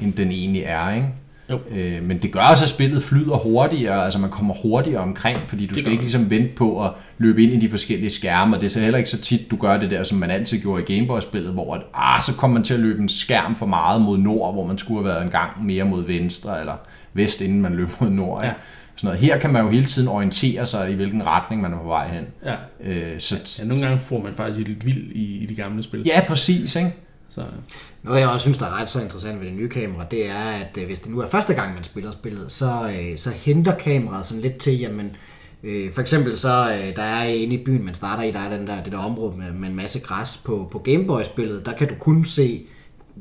end 0.01 0.13
den 0.13 0.31
egentlig 0.31 0.61
er, 0.61 0.93
ikke? 0.93 1.07
Jo. 1.49 1.59
Øh, 1.71 2.03
men 2.03 2.21
det 2.21 2.31
gør 2.31 2.39
også, 2.39 2.65
at 2.65 2.69
spillet 2.69 3.03
flyder 3.03 3.35
hurtigere, 3.35 4.03
altså 4.03 4.19
man 4.19 4.29
kommer 4.29 4.53
hurtigere 4.53 5.01
omkring, 5.01 5.37
fordi 5.37 5.65
du 5.65 5.73
Det 5.73 5.79
skal 5.79 5.91
ikke 5.91 6.03
ligesom 6.03 6.29
vente 6.29 6.55
på 6.55 6.85
at 6.85 6.91
løbe 7.17 7.43
ind 7.43 7.53
i 7.53 7.65
de 7.65 7.69
forskellige 7.69 8.09
skærme, 8.09 8.55
og 8.55 8.61
det 8.61 8.67
er 8.67 8.71
så 8.71 8.79
heller 8.79 8.97
ikke 8.97 9.09
så 9.09 9.21
tit, 9.21 9.51
du 9.51 9.55
gør 9.55 9.77
det 9.77 9.91
der, 9.91 10.03
som 10.03 10.17
man 10.17 10.31
altid 10.31 10.61
gjorde 10.61 10.83
i 10.83 10.95
Gameboy-spillet, 10.95 11.53
hvor 11.53 11.73
at, 11.75 11.81
ah, 11.93 12.21
så 12.21 12.33
kommer 12.33 12.53
man 12.53 12.63
til 12.63 12.73
at 12.73 12.79
løbe 12.79 13.01
en 13.01 13.09
skærm 13.09 13.55
for 13.55 13.65
meget 13.65 14.01
mod 14.01 14.17
nord, 14.17 14.53
hvor 14.53 14.67
man 14.67 14.77
skulle 14.77 15.03
have 15.03 15.13
været 15.13 15.23
en 15.23 15.31
gang 15.31 15.65
mere 15.65 15.83
mod 15.83 16.05
venstre, 16.05 16.59
eller 16.59 16.75
vest, 17.13 17.41
inden 17.41 17.61
man 17.61 17.73
løb 17.73 17.89
mod 17.99 18.09
nord. 18.09 18.43
Ikke? 18.43 18.47
Ja. 18.47 18.53
Sådan 18.95 19.07
noget. 19.07 19.19
Her 19.19 19.37
kan 19.37 19.53
man 19.53 19.63
jo 19.63 19.69
hele 19.69 19.85
tiden 19.85 20.07
orientere 20.07 20.65
sig 20.65 20.91
i, 20.91 20.95
hvilken 20.95 21.25
retning 21.25 21.61
man 21.61 21.73
er 21.73 21.77
på 21.77 21.87
vej 21.87 22.07
hen. 22.07 22.25
Ja. 22.45 22.55
Øh, 22.83 23.19
så, 23.19 23.59
ja, 23.61 23.67
nogle 23.67 23.83
gange 23.83 23.99
får 23.99 24.21
man 24.23 24.33
faktisk 24.33 24.67
lidt 24.67 24.85
vild 24.85 25.11
i, 25.11 25.37
i 25.37 25.45
de 25.45 25.55
gamle 25.55 25.83
spil. 25.83 26.03
ja, 26.05 26.21
præcis. 26.27 26.75
Ikke? 26.75 26.93
Så, 27.29 27.41
noget 28.07 28.21
jeg 28.21 28.29
også 28.29 28.43
synes, 28.43 28.57
der 28.57 28.65
er 28.65 28.81
ret 28.81 28.89
så 28.89 29.01
interessant 29.01 29.39
ved 29.39 29.47
det 29.47 29.55
nye 29.55 29.69
kamera, 29.69 30.05
det 30.11 30.29
er, 30.29 30.39
at 30.39 30.77
øh, 30.77 30.85
hvis 30.85 30.99
det 30.99 31.11
nu 31.11 31.19
er 31.19 31.27
første 31.27 31.53
gang, 31.53 31.73
man 31.73 31.83
spiller 31.83 32.11
spillet, 32.11 32.51
så, 32.51 32.91
øh, 32.99 33.17
så 33.17 33.29
henter 33.29 33.75
kameraet 33.75 34.25
sådan 34.25 34.41
lidt 34.41 34.57
til, 34.57 34.79
jamen, 34.79 35.15
øh, 35.63 35.93
for 35.93 36.01
eksempel 36.01 36.37
så, 36.37 36.71
øh, 36.73 36.95
der 36.95 37.01
er 37.01 37.23
inde 37.23 37.55
i 37.55 37.63
byen, 37.63 37.85
man 37.85 37.93
starter 37.93 38.23
i, 38.23 38.31
der 38.31 38.39
er 38.39 38.57
den 38.57 38.67
der, 38.67 38.83
det 38.83 38.91
der 38.91 38.97
område 38.97 39.37
med, 39.37 39.51
med 39.51 39.69
en 39.69 39.75
masse 39.75 39.99
græs 39.99 40.41
på, 40.45 40.67
på 40.71 40.79
Gameboy-spillet, 40.79 41.65
der 41.65 41.73
kan 41.73 41.87
du 41.87 41.95
kun 41.99 42.25
se 42.25 42.65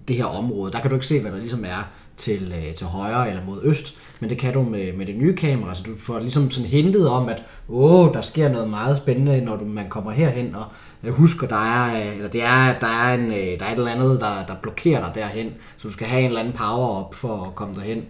det 0.08 0.16
her 0.16 0.24
område. 0.24 0.72
Der 0.72 0.80
kan 0.80 0.90
du 0.90 0.96
ikke 0.96 1.06
se, 1.06 1.20
hvad 1.20 1.32
der 1.32 1.38
ligesom 1.38 1.64
er 1.64 1.90
til, 2.16 2.54
øh, 2.56 2.74
til 2.74 2.86
højre 2.86 3.28
eller 3.28 3.44
mod 3.44 3.60
øst, 3.62 3.94
men 4.20 4.30
det 4.30 4.38
kan 4.38 4.52
du 4.52 4.62
med, 4.62 4.92
med 4.92 5.06
det 5.06 5.16
nye 5.16 5.36
kamera, 5.36 5.74
så 5.74 5.82
du 5.82 5.90
får 5.98 6.18
ligesom 6.18 6.50
sådan 6.50 6.70
hintet 6.70 7.08
om, 7.08 7.28
at 7.28 7.44
åh, 7.68 8.14
der 8.14 8.20
sker 8.20 8.48
noget 8.48 8.70
meget 8.70 8.96
spændende, 8.96 9.40
når 9.40 9.56
du, 9.56 9.64
man 9.64 9.88
kommer 9.88 10.10
herhen, 10.10 10.54
og 10.54 10.64
øh, 11.04 11.12
husker, 11.12 11.46
der 11.46 11.56
er, 11.56 12.00
øh, 12.00 12.16
eller 12.16 12.28
det 12.28 12.42
er, 12.42 12.78
der 12.80 12.86
er, 12.86 13.14
en, 13.14 13.26
øh, 13.26 13.58
der 13.58 13.64
er 13.64 13.72
et 13.72 13.78
eller 13.78 13.90
andet, 13.90 14.20
der, 14.20 14.46
der 14.48 14.54
blokerer 14.62 15.04
dig 15.04 15.14
derhen, 15.14 15.52
så 15.76 15.88
du 15.88 15.92
skal 15.92 16.06
have 16.06 16.20
en 16.20 16.26
eller 16.26 16.40
anden 16.40 16.54
power-up 16.54 17.14
for 17.14 17.44
at 17.44 17.54
komme 17.54 17.74
derhen. 17.74 18.02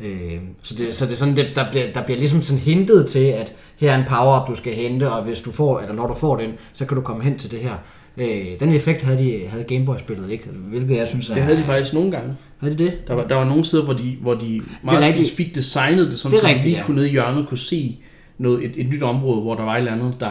Øh, 0.00 0.40
så, 0.62 0.74
det, 0.74 0.94
så 0.94 1.06
det 1.06 1.12
er 1.12 1.16
sådan, 1.16 1.36
det, 1.36 1.46
der, 1.54 1.70
bliver, 1.70 1.92
der 1.92 2.02
bliver 2.02 2.18
ligesom 2.18 2.42
sådan 2.42 2.62
hintet 2.62 3.08
til, 3.08 3.24
at 3.24 3.52
her 3.76 3.92
er 3.92 3.98
en 3.98 4.04
power-up, 4.08 4.48
du 4.48 4.54
skal 4.54 4.74
hente, 4.74 5.12
og 5.12 5.22
hvis 5.22 5.40
du 5.40 5.52
får, 5.52 5.80
eller 5.80 5.94
når 5.94 6.06
du 6.06 6.14
får 6.14 6.36
den, 6.36 6.52
så 6.72 6.86
kan 6.86 6.96
du 6.96 7.02
komme 7.02 7.22
hen 7.22 7.38
til 7.38 7.50
det 7.50 7.58
her. 7.58 7.76
Øh, 8.16 8.26
den 8.60 8.72
effekt 8.72 9.02
havde, 9.02 9.18
de, 9.18 9.46
havde 9.48 9.64
Gameboy-spillet 9.64 10.30
ikke, 10.30 10.44
hvilket 10.48 10.96
jeg 10.96 11.08
synes 11.08 11.30
er... 11.30 11.34
det 11.34 11.42
havde 11.42 11.58
de 11.58 11.64
faktisk 11.64 11.94
nogle 11.94 12.10
gange. 12.10 12.34
Havde 12.58 12.78
de 12.78 12.84
det? 12.84 13.08
Der 13.08 13.14
var, 13.14 13.26
der 13.26 13.34
var 13.34 13.44
nogle 13.44 13.64
steder, 13.64 13.84
hvor 13.84 13.92
de, 13.92 14.16
hvor 14.20 14.34
de 14.34 14.62
meget 14.82 14.98
rigtigt. 15.04 15.26
specifikt 15.26 15.54
designede 15.54 16.10
det, 16.10 16.18
sådan, 16.18 16.32
Det 16.32 16.40
så 16.40 16.46
rigtigt, 16.46 16.64
vi 16.64 16.68
lige 16.70 16.78
ja. 16.78 16.84
kunne 16.86 16.94
nede 16.94 17.08
i 17.08 17.10
hjørnet 17.10 17.48
kunne 17.48 17.58
se 17.58 17.98
noget, 18.38 18.64
et, 18.64 18.72
et 18.76 18.88
nyt 18.90 19.02
område, 19.02 19.40
hvor 19.40 19.54
der 19.54 19.62
var 19.62 19.74
et 19.74 19.78
eller 19.78 19.92
andet, 19.92 20.16
der 20.20 20.30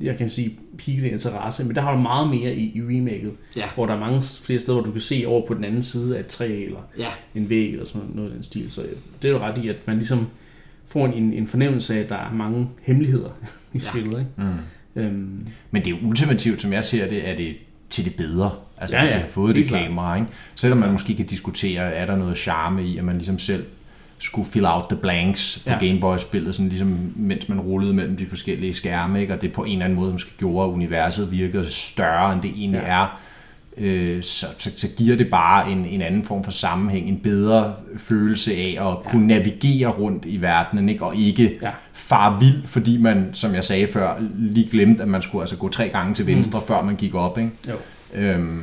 jeg 0.00 0.16
kan 0.18 0.30
sige, 0.30 0.58
peakede 0.78 1.08
interesse, 1.08 1.64
men 1.64 1.74
der 1.76 1.82
har 1.82 1.94
du 1.94 2.00
meget 2.00 2.28
mere 2.30 2.54
i, 2.54 2.72
i 2.78 2.82
remaket, 2.82 3.32
Ja. 3.56 3.62
hvor 3.74 3.86
der 3.86 3.94
er 3.94 3.98
mange 3.98 4.22
flere 4.22 4.58
steder, 4.60 4.72
hvor 4.74 4.84
du 4.84 4.90
kan 4.92 5.00
se 5.00 5.24
over 5.26 5.46
på 5.46 5.54
den 5.54 5.64
anden 5.64 5.82
side 5.82 6.16
af 6.16 6.20
et 6.20 6.26
træ, 6.26 6.64
eller 6.64 6.78
Ja. 6.98 7.06
en 7.34 7.50
væg, 7.50 7.70
eller 7.70 7.84
sådan 7.86 8.00
noget, 8.00 8.16
noget 8.16 8.28
af 8.28 8.34
den 8.34 8.42
stil. 8.42 8.70
Så 8.70 8.82
det 9.22 9.28
er 9.28 9.32
jo 9.32 9.38
ret 9.38 9.64
i, 9.64 9.68
at 9.68 9.76
man 9.86 9.96
ligesom 9.96 10.26
får 10.86 11.06
en, 11.06 11.32
en 11.32 11.46
fornemmelse 11.46 11.94
af, 11.94 11.98
at 12.00 12.08
der 12.08 12.16
er 12.16 12.32
mange 12.32 12.68
hemmeligheder 12.82 13.28
i 13.74 13.74
Ja. 13.74 13.78
spillet. 13.78 14.18
Ikke? 14.18 14.30
Mm. 14.36 14.44
Øhm, 14.96 15.46
Men 15.70 15.84
det 15.84 15.92
er 15.92 15.96
jo 16.02 16.08
ultimativt, 16.08 16.60
som 16.62 16.72
jeg 16.72 16.84
ser 16.84 17.08
det, 17.08 17.28
er 17.28 17.36
det 17.36 17.56
til 17.90 18.04
det 18.04 18.14
bedre. 18.14 18.50
Altså, 18.78 18.96
Ja, 18.96 19.02
ja, 19.04 19.08
ja. 19.08 19.16
ja. 19.16 19.22
har 19.22 19.28
fået 19.30 19.54
det 19.54 19.66
klart. 19.66 19.82
kamera, 19.84 20.14
ikke? 20.14 20.26
Selvom 20.54 20.78
man 20.78 20.92
måske 20.92 21.14
kan 21.14 21.26
diskutere, 21.26 21.92
er 21.92 22.06
der 22.06 22.16
noget 22.16 22.36
charme 22.38 22.84
i, 22.86 22.98
at 22.98 23.04
man 23.04 23.16
ligesom 23.16 23.38
selv 23.38 23.64
skulle 24.18 24.50
fill 24.50 24.66
out 24.66 24.84
the 24.90 24.98
blanks 25.00 25.58
på 25.64 25.70
Ja. 25.70 25.78
ja. 25.80 25.86
Gameboy-spillet, 25.86 26.54
sådan 26.54 26.68
ligesom, 26.68 27.12
mens 27.16 27.48
man 27.48 27.60
rullede 27.60 27.92
mellem 27.92 28.16
de 28.16 28.26
forskellige 28.26 28.74
skærme, 28.74 29.20
ikke? 29.20 29.34
og 29.34 29.42
det 29.42 29.52
på 29.52 29.64
en 29.64 29.72
eller 29.72 29.84
anden 29.84 29.98
måde 29.98 30.12
måske 30.12 30.30
gjorde, 30.38 30.68
at 30.68 30.72
universet 30.72 31.30
virkede 31.30 31.70
større, 31.70 32.32
end 32.32 32.42
det 32.42 32.50
egentlig 32.56 32.80
ja. 32.80 33.02
er. 33.02 33.20
Øh, 33.78 34.22
så, 34.22 34.46
så, 34.58 34.70
så 34.76 34.86
giver 34.96 35.16
det 35.16 35.30
bare 35.30 35.72
en, 35.72 35.86
en 35.86 36.02
anden 36.02 36.24
form 36.24 36.44
for 36.44 36.50
sammenhæng, 36.50 37.08
en 37.08 37.18
bedre 37.18 37.74
følelse 37.98 38.54
af 38.54 38.68
at 38.68 38.76
ja. 39.04 39.10
kunne 39.10 39.26
navigere 39.26 39.88
rundt 39.90 40.24
i 40.24 40.40
verdenen, 40.42 40.88
ikke? 40.88 41.04
og 41.04 41.16
ikke 41.16 41.58
Ja. 41.62 41.70
far 41.92 42.38
vild, 42.40 42.66
fordi 42.66 42.98
man, 42.98 43.30
som 43.32 43.54
jeg 43.54 43.64
sagde 43.64 43.86
før, 43.86 44.14
lige 44.38 44.68
glemte, 44.70 45.02
at 45.02 45.08
man 45.08 45.22
skulle 45.22 45.42
altså 45.42 45.56
gå 45.56 45.68
tre 45.68 45.88
gange 45.88 46.14
til 46.14 46.26
venstre, 46.26 46.58
mm. 46.58 46.66
før 46.66 46.82
man 46.82 46.96
gik 46.96 47.14
op. 47.14 47.38
Ikke? 47.38 47.50
jo. 47.68 47.74
Øhm, 48.14 48.58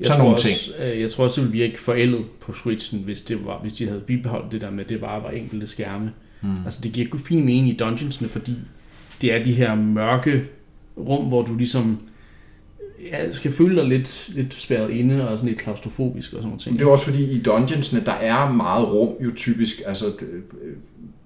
Jeg 0.00 0.06
Sådan 0.06 0.18
tror 0.18 0.24
nogle 0.24 0.34
også, 0.34 0.48
øh, 0.82 1.00
Jeg 1.00 1.10
tror 1.10 1.24
også, 1.24 1.40
det 1.40 1.50
ville 1.52 1.64
virke 1.66 1.80
forældet 1.80 2.24
på 2.40 2.52
Switchen, 2.52 3.00
hvis, 3.04 3.22
det 3.22 3.46
var, 3.46 3.58
hvis 3.58 3.72
de 3.72 3.86
havde 3.86 4.00
bibeholdt 4.00 4.52
det 4.52 4.60
der 4.60 4.70
med, 4.70 4.84
at 4.84 4.88
det 4.88 5.00
bare 5.00 5.22
var 5.22 5.30
enkelte 5.30 5.66
skærme. 5.66 6.12
Mm. 6.42 6.48
Altså 6.64 6.80
det 6.82 6.92
giver 6.92 7.06
ikke 7.06 7.18
fin 7.18 7.38
mening 7.44 7.68
i 7.68 7.76
dungeonsene, 7.76 8.28
fordi 8.28 8.52
det 9.22 9.34
er 9.34 9.44
de 9.44 9.52
her 9.52 9.74
mørke 9.74 10.42
rum, 10.98 11.24
hvor 11.24 11.42
du 11.42 11.54
ligesom 11.56 11.98
ja, 13.12 13.32
skal 13.32 13.52
føle 13.52 13.76
dig 13.80 13.88
lidt, 13.88 14.30
lidt 14.34 14.54
spærret 14.58 14.90
inde 14.90 15.28
og 15.28 15.38
sådan 15.38 15.48
lidt 15.48 15.60
klaustrofobisk 15.60 16.32
og 16.32 16.36
sådan 16.36 16.48
noget 16.48 16.60
ting. 16.60 16.78
Det 16.78 16.84
er 16.84 16.90
også 16.90 17.04
fordi 17.04 17.22
i 17.32 17.42
dungeonsne, 17.42 18.02
der 18.06 18.12
er 18.12 18.52
meget 18.52 18.88
rum 18.92 19.08
jo 19.24 19.30
typisk, 19.36 19.82
altså 19.86 20.06
øh, 20.06 20.40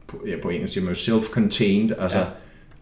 på, 0.07 0.16
ja, 0.28 0.33
på 0.43 0.49
engelsk 0.49 0.73
siger 0.75 0.85
man 0.85 0.95
jo 0.95 0.99
self-contained, 1.19 2.02
altså 2.02 2.19
Ja. 2.19 2.25
ja. 2.25 2.31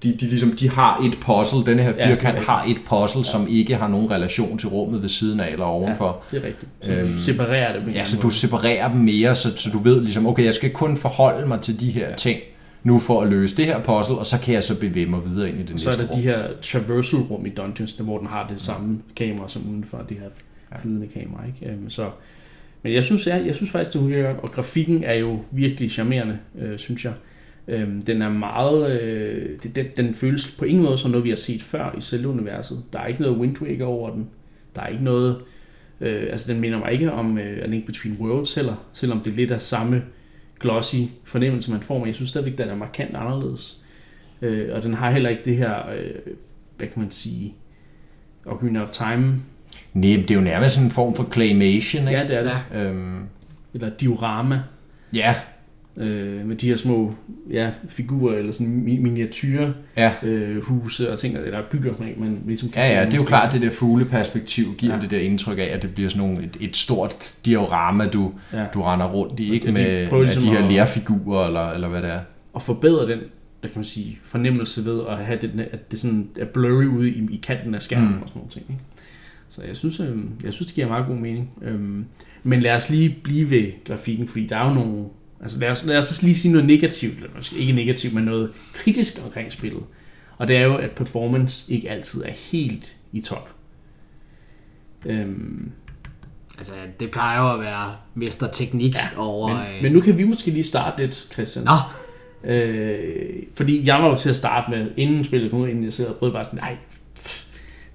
de, 0.02 0.12
de, 0.20 0.26
ligesom, 0.26 0.52
de 0.52 0.68
har 0.70 0.98
et 1.06 1.18
puzzle, 1.20 1.70
denne 1.70 1.82
her 1.82 1.92
Ja, 1.98 2.08
firkant 2.10 2.38
er 2.38 2.42
har 2.42 2.64
et 2.64 2.76
puzzle, 2.88 3.18
ja. 3.18 3.24
som 3.24 3.46
ikke 3.50 3.76
har 3.76 3.88
nogen 3.88 4.10
relation 4.10 4.58
til 4.58 4.68
rummet 4.68 5.02
ved 5.02 5.08
siden 5.08 5.40
af 5.40 5.52
eller 5.52 5.64
ovenfor. 5.64 6.22
Ja, 6.32 6.36
det 6.36 6.44
er 6.44 6.48
rigtigt. 6.48 6.70
Så 6.82 6.90
du 6.90 6.94
Øhm, 6.96 7.22
separerer 7.24 7.72
det 7.72 7.82
på 7.82 7.88
en 7.88 7.94
Ja, 7.94 8.04
så 8.04 8.16
du 8.22 8.30
separerer 8.30 8.88
dem 8.92 9.00
mere, 9.00 9.34
så, 9.34 9.56
så 9.56 9.70
du 9.72 9.78
ved 9.78 10.00
ligesom, 10.00 10.26
okay, 10.26 10.44
jeg 10.44 10.54
skal 10.54 10.70
kun 10.70 10.96
forholde 10.96 11.48
mig 11.48 11.60
til 11.60 11.80
de 11.80 11.90
her 11.90 12.08
ja. 12.08 12.14
ting 12.16 12.40
nu 12.84 12.98
for 12.98 13.22
at 13.22 13.28
løse 13.28 13.56
det 13.56 13.66
her 13.66 13.82
puzzle, 13.82 14.16
og 14.18 14.26
så 14.26 14.40
kan 14.44 14.54
jeg 14.54 14.62
så 14.62 14.80
bevæge 14.80 15.06
mig 15.06 15.20
videre 15.26 15.48
ind 15.48 15.58
i 15.58 15.62
det 15.62 15.80
Så 15.80 15.88
er 15.88 15.92
næste 15.92 16.02
der 16.02 16.08
rum. 16.08 16.16
de 16.18 16.22
her 16.22 16.48
traversal 16.60 17.18
rum 17.20 17.46
i 17.46 17.48
dungeonsene, 17.48 18.04
hvor 18.04 18.18
den 18.18 18.26
har 18.26 18.48
det 18.48 18.60
samme 18.60 18.98
kamera 19.16 19.48
som 19.48 19.62
udenfor, 19.70 20.04
det 20.08 20.16
her 20.16 20.28
flydende 20.80 21.06
kamera. 21.06 21.46
Ikke? 21.46 21.72
Øhm, 21.72 21.90
Så, 21.90 22.10
men 22.82 22.92
jeg 22.92 23.04
synes, 23.04 23.26
jeg, 23.26 23.46
jeg 23.46 23.54
synes 23.54 23.70
faktisk, 23.70 23.92
det 23.92 24.00
fungerer 24.00 24.32
godt, 24.32 24.44
og 24.44 24.50
grafikken 24.52 25.04
er 25.04 25.14
jo 25.14 25.38
virkelig 25.50 25.90
charmerende, 25.90 26.38
øh, 26.60 26.78
synes 26.78 27.04
jeg. 27.04 27.12
Øhm, 27.68 28.02
den 28.02 28.22
er 28.22 28.30
meget, 28.30 29.00
øh, 29.02 29.48
det, 29.62 29.76
den, 29.76 29.86
den 29.96 30.14
føles 30.14 30.56
på 30.58 30.64
ingen 30.64 30.84
måde 30.84 30.98
som 30.98 31.10
noget, 31.10 31.24
vi 31.24 31.28
har 31.28 31.36
set 31.36 31.62
før 31.62 31.94
i 31.98 32.00
Zelda-universet. 32.00 32.82
Der 32.92 32.98
er 32.98 33.06
ikke 33.06 33.22
noget 33.22 33.38
Wind 33.38 33.56
Waker 33.62 33.84
over 33.84 34.10
den. 34.10 34.28
Der 34.76 34.82
er 34.82 34.86
ikke 34.86 35.04
noget, 35.04 35.36
øh, 36.00 36.22
altså 36.30 36.52
den 36.52 36.60
minder 36.60 36.78
mig 36.78 36.92
ikke 36.92 37.12
om 37.12 37.38
øh, 37.38 37.58
A 37.62 37.66
Link 37.66 37.86
Between 37.86 38.16
Worlds 38.20 38.54
heller, 38.54 38.74
selvom 38.92 39.20
det 39.20 39.32
er 39.32 39.36
lidt 39.36 39.50
af 39.50 39.60
samme 39.60 40.02
glossy 40.62 40.96
fornemmelse, 41.24 41.70
man 41.70 41.80
får, 41.80 41.98
men 41.98 42.06
jeg 42.06 42.14
synes 42.14 42.30
stadigvæk, 42.30 42.58
den 42.58 42.68
er 42.68 42.74
markant 42.74 43.16
anderledes. 43.16 43.78
Øh, 44.42 44.74
og 44.76 44.82
den 44.82 44.94
har 44.94 45.10
heller 45.10 45.30
ikke 45.30 45.42
det 45.44 45.56
her, 45.56 45.88
øh, 45.90 46.10
hvad 46.76 46.86
kan 46.86 47.02
man 47.02 47.10
sige, 47.10 47.54
Ocarina 48.46 48.82
of 48.82 48.90
Time. 48.90 49.34
Nej, 49.94 50.16
det 50.16 50.30
er 50.30 50.34
jo 50.34 50.40
nærmest 50.40 50.74
sådan 50.74 50.86
en 50.86 50.92
form 50.92 51.14
for 51.14 51.28
claymation, 51.32 52.08
ikke? 52.08 52.20
Ja, 52.20 52.26
det 52.28 52.36
er 52.36 52.42
det. 52.42 52.80
Øhm, 52.80 53.22
Eller 53.74 53.90
diorama. 53.90 54.62
ja, 55.12 55.34
øh, 55.96 56.46
med 56.46 56.56
de 56.56 56.68
her 56.68 56.76
små 56.76 57.14
ja, 57.50 57.70
figurer 57.88 58.34
eller 58.34 58.52
sådan 58.52 58.66
mi- 58.86 59.00
miniatyre 59.00 59.74
ja. 59.96 60.12
øh, 60.22 60.62
huse 60.62 61.12
og 61.12 61.18
ting, 61.18 61.36
eller 61.36 61.62
bygger, 61.70 61.92
man, 61.98 62.14
man 62.18 62.38
ligesom 62.46 62.68
kan 62.68 62.82
Ja, 62.82 62.98
ja, 63.00 63.04
det 63.06 63.14
er 63.14 63.18
jo 63.18 63.24
klart, 63.24 63.52
det 63.52 63.62
der 63.62 63.70
fugleperspektiv 63.70 64.64
giver 64.78 64.94
Ja. 64.94 65.00
det 65.00 65.10
der 65.10 65.18
indtryk 65.18 65.58
af, 65.58 65.62
at 65.72 65.82
det 65.82 65.94
bliver 65.94 66.08
sådan 66.10 66.28
nogle, 66.28 66.44
et, 66.44 66.56
et 66.60 66.76
stort 66.76 67.34
diorama, 67.46 68.06
du, 68.08 68.32
Ja. 68.52 68.64
du 68.74 68.82
render 68.82 69.06
rundt 69.06 69.40
i, 69.40 69.52
ikke 69.52 69.66
Ja, 69.70 69.70
de 69.70 69.82
med, 69.82 70.10
med 70.10 70.22
ligesom 70.24 70.42
de 70.42 70.48
her 70.50 70.70
lærfigurer, 70.70 71.46
eller, 71.46 71.70
eller 71.70 71.88
hvad 71.88 72.02
det 72.02 72.10
er. 72.10 72.20
Og 72.52 72.62
forbedre 72.62 73.08
den 73.08 73.18
hvad 73.60 73.70
kan 73.70 73.78
man 73.78 73.84
sige, 73.84 74.18
fornemmelse 74.22 74.84
ved 74.84 75.00
at 75.08 75.16
have 75.18 75.38
det, 75.42 75.68
at 75.72 75.92
det 75.92 76.00
sådan 76.00 76.28
er 76.40 76.44
blurry 76.44 76.84
ude 76.84 77.10
i, 77.10 77.28
i 77.30 77.40
kanten 77.46 77.74
af 77.74 77.82
skærmen 77.82 78.08
Mm. 78.08 78.22
og 78.22 78.28
sådan 78.28 78.38
nogle 78.38 78.50
ting. 78.50 78.64
Ikke? 78.68 78.80
Så 79.48 79.62
jeg 79.66 79.76
synes, 79.76 80.00
øh, 80.00 80.16
jeg 80.44 80.52
synes, 80.52 80.66
det 80.66 80.74
giver 80.74 80.88
meget 80.88 81.06
god 81.06 81.16
mening. 81.16 81.50
Øhm, 81.62 82.04
men 82.42 82.60
lad 82.60 82.74
os 82.74 82.90
lige 82.90 83.16
blive 83.24 83.50
ved 83.50 83.66
grafikken, 83.84 84.28
fordi 84.28 84.46
der 84.46 84.56
er 84.56 84.68
jo 84.68 84.74
nogle... 84.74 85.04
Altså 85.42 85.58
lad 85.58 85.68
os, 85.70 85.84
lad 85.84 85.98
os 85.98 86.22
lige 86.22 86.34
sige 86.34 86.52
noget 86.52 86.66
negativt, 86.66 87.16
eller 87.16 87.30
måske 87.36 87.56
ikke 87.56 87.72
negativt, 87.72 88.14
men 88.14 88.24
noget 88.24 88.52
kritisk 88.72 89.14
omkring 89.24 89.52
spillet. 89.52 89.82
Og 90.38 90.48
det 90.48 90.56
er 90.56 90.60
jo, 90.62 90.76
at 90.76 90.90
performance 90.90 91.72
ikke 91.72 91.90
altid 91.90 92.22
er 92.24 92.30
helt 92.52 92.96
i 93.12 93.20
top. 93.20 93.48
Øhm, 95.06 95.70
Altså, 96.58 96.74
det 97.00 97.10
plejer 97.10 97.40
jo 97.42 97.54
at 97.54 97.60
være 97.60 97.96
mesterteknik 98.14 98.94
ja, 98.94 99.08
over... 99.16 99.48
men, 99.48 99.76
øh, 99.76 99.82
men 99.82 99.92
nu 99.92 100.00
kan 100.00 100.18
vi 100.18 100.24
måske 100.24 100.50
lige 100.50 100.64
starte 100.64 101.02
lidt, 101.02 101.14
Christian. 101.32 101.64
Nå, 101.64 101.72
Øh, 102.44 103.42
fordi 103.54 103.86
jeg 103.86 104.02
var 104.02 104.08
jo 104.08 104.16
til 104.16 104.28
at 104.28 104.36
starte 104.36 104.70
med, 104.70 104.90
inden 104.96 105.24
spillet 105.24 105.50
kom 105.50 105.60
ud, 105.60 105.68
inden 105.68 105.84
jeg 105.84 105.92
sidder 105.92 106.10
og 106.10 106.16
prøvede 106.16 106.34
bare 106.34 106.44
sådan, 106.44 106.58
nej, 106.58 106.76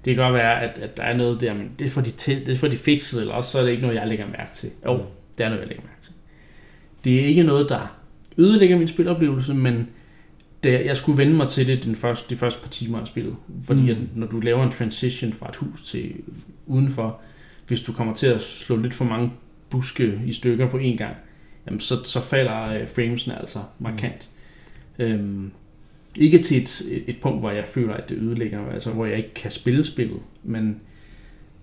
det 0.04 0.14
kan 0.16 0.24
godt 0.24 0.34
være, 0.34 0.60
at, 0.62 0.78
at 0.78 0.96
der 0.96 1.02
er 1.02 1.16
noget 1.16 1.40
der, 1.40 1.54
men 1.54 1.70
det 1.78 1.92
får 1.92 2.00
de, 2.00 2.10
til, 2.10 2.46
det 2.46 2.58
får 2.58 2.68
de 2.68 2.76
fikset, 2.76 3.20
eller 3.20 3.34
også 3.34 3.50
så 3.50 3.58
er 3.58 3.62
det 3.62 3.70
ikke 3.70 3.82
noget, 3.82 3.96
jeg 3.96 4.06
lægger 4.06 4.26
mærke 4.26 4.54
til. 4.54 4.70
Jo, 4.86 4.96
Mm. 4.96 5.02
det 5.38 5.44
er 5.44 5.48
noget, 5.48 5.60
jeg 5.60 5.68
lægger 5.68 5.84
mærke 5.84 6.02
til. 6.02 6.12
Det 7.04 7.20
er 7.20 7.26
ikke 7.26 7.42
noget, 7.42 7.68
der 7.68 7.98
ødelægger 8.38 8.78
min 8.78 8.88
spiloplevelse, 8.88 9.54
men 9.54 9.88
det, 10.62 10.84
jeg 10.84 10.96
skulle 10.96 11.18
vende 11.18 11.32
mig 11.32 11.48
til 11.48 11.66
det 11.66 11.84
den 11.84 11.96
første, 11.96 12.34
de 12.34 12.38
første 12.38 12.62
par 12.62 12.68
timer 12.68 12.98
af 13.00 13.06
spillet. 13.06 13.36
Fordi 13.64 13.82
mm. 13.82 13.88
at, 13.88 13.96
når 14.14 14.26
du 14.26 14.40
laver 14.40 14.64
en 14.64 14.70
transition 14.70 15.32
fra 15.32 15.48
et 15.48 15.56
hus 15.56 15.82
til 15.82 16.14
udenfor, 16.66 17.20
hvis 17.66 17.80
du 17.80 17.92
kommer 17.92 18.14
til 18.14 18.26
at 18.26 18.42
slå 18.42 18.76
lidt 18.76 18.94
for 18.94 19.04
mange 19.04 19.32
buske 19.70 20.20
i 20.26 20.32
stykker 20.32 20.68
på 20.68 20.78
én 20.78 20.96
gang, 20.96 21.16
jamen 21.66 21.80
så, 21.80 22.04
så 22.04 22.20
falder 22.20 22.80
øh, 22.80 22.88
framesene 22.88 23.38
altså 23.38 23.58
markant. 23.78 24.28
Mm. 24.98 25.04
Øhm, 25.04 25.50
ikke 26.16 26.38
til 26.38 26.62
et, 26.62 26.82
et 27.06 27.16
punkt, 27.22 27.40
hvor 27.40 27.50
jeg 27.50 27.64
føler, 27.64 27.94
at 27.94 28.08
det 28.08 28.18
ødelægger, 28.18 28.70
altså 28.70 28.90
hvor 28.90 29.06
jeg 29.06 29.16
ikke 29.16 29.34
kan 29.34 29.50
spille 29.50 29.84
spillet, 29.84 30.20
men 30.42 30.80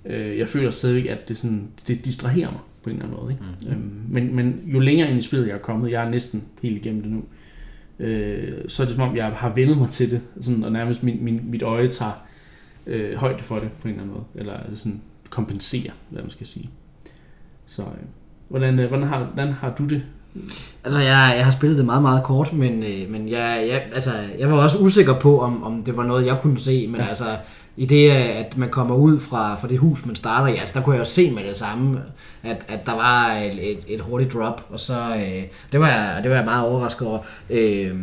øh, 0.05 0.37
jeg 0.37 0.49
føler 0.49 0.71
stadigvæk, 0.71 1.05
at 1.05 1.27
det, 1.27 1.37
sådan, 1.37 1.67
det 1.87 2.05
distraherer 2.05 2.51
mig 2.51 2.59
på 2.85 2.89
en 2.89 2.95
eller 2.95 3.05
anden 3.05 3.21
måde. 3.21 3.33
Ikke? 3.33 3.43
Mm. 3.61 3.71
Øhm, 3.71 4.01
men, 4.09 4.35
men 4.35 4.61
jo 4.65 4.79
længere 4.79 5.09
ind 5.09 5.19
i 5.19 5.21
spillet 5.21 5.47
jeg 5.47 5.53
er 5.53 5.59
kommet, 5.59 5.91
jeg 5.91 6.05
er 6.05 6.09
næsten 6.09 6.43
helt 6.61 6.77
igennem 6.85 7.01
det 7.01 7.11
nu, 7.11 7.23
øh, 7.99 8.53
så 8.67 8.83
er 8.83 8.87
det 8.87 8.95
som 8.95 9.09
om, 9.09 9.15
jeg 9.15 9.25
har 9.25 9.53
vendet 9.53 9.77
mig 9.77 9.89
til 9.89 10.11
det, 10.11 10.21
sådan, 10.41 10.63
og 10.63 10.71
nærmest 10.71 11.03
min, 11.03 11.23
min, 11.23 11.41
mit 11.43 11.61
øje 11.61 11.87
tager 11.87 12.25
øh, 12.87 13.15
højde 13.15 13.43
for 13.43 13.59
det 13.59 13.69
på 13.81 13.87
en 13.87 13.93
eller 13.93 14.03
anden 14.03 14.15
måde, 14.15 14.25
eller 14.35 14.59
sådan 14.73 15.01
kompenserer, 15.29 15.91
hvad 16.09 16.21
man 16.21 16.31
skal 16.31 16.47
sige. 16.47 16.69
Så 17.65 17.81
øh, 17.81 17.87
hvordan, 18.47 18.79
øh, 18.79 18.87
hvordan, 18.87 19.07
har, 19.07 19.23
hvordan 19.23 19.53
har 19.53 19.75
du 19.77 19.85
det? 19.85 20.03
Altså, 20.83 20.99
jeg, 20.99 21.33
jeg 21.37 21.45
har 21.45 21.51
spillet 21.51 21.77
det 21.77 21.85
meget, 21.85 22.01
meget 22.01 22.23
kort, 22.23 22.53
men, 22.53 22.83
øh, 22.83 23.09
men 23.09 23.29
jeg, 23.29 23.65
jeg, 23.69 23.81
altså, 23.93 24.11
jeg 24.39 24.51
var 24.51 24.63
også 24.63 24.77
usikker 24.77 25.19
på, 25.19 25.39
om, 25.39 25.63
om 25.63 25.83
det 25.83 25.97
var 25.97 26.05
noget, 26.05 26.25
jeg 26.25 26.37
kunne 26.41 26.59
se. 26.59 26.87
Men 26.87 26.95
Ja. 26.95 27.03
ja. 27.03 27.09
altså, 27.09 27.25
i 27.77 27.85
det, 27.85 28.11
at 28.11 28.57
man 28.57 28.69
kommer 28.69 28.95
ud 28.95 29.19
fra, 29.19 29.55
fra 29.55 29.67
det 29.67 29.77
hus, 29.77 30.05
man 30.05 30.15
starter 30.15 30.53
i, 30.53 30.57
altså, 30.57 30.73
der 30.79 30.85
kunne 30.85 30.95
jeg 30.95 30.99
jo 30.99 31.05
se 31.05 31.31
med 31.31 31.43
det 31.43 31.57
samme, 31.57 32.01
at, 32.43 32.65
at 32.67 32.85
der 32.85 32.93
var 32.93 33.31
et, 33.31 33.71
et, 33.71 33.79
et 33.87 34.01
hurtigt 34.01 34.33
drop, 34.33 34.65
og 34.69 34.79
så, 34.79 34.99
øh, 35.15 35.43
det, 35.71 35.79
var 35.79 35.87
jeg, 35.87 36.19
det 36.23 36.31
var 36.31 36.37
jeg 36.37 36.45
meget 36.45 36.67
overrasket 36.67 37.07
over. 37.07 37.19
Øh, 37.49 37.95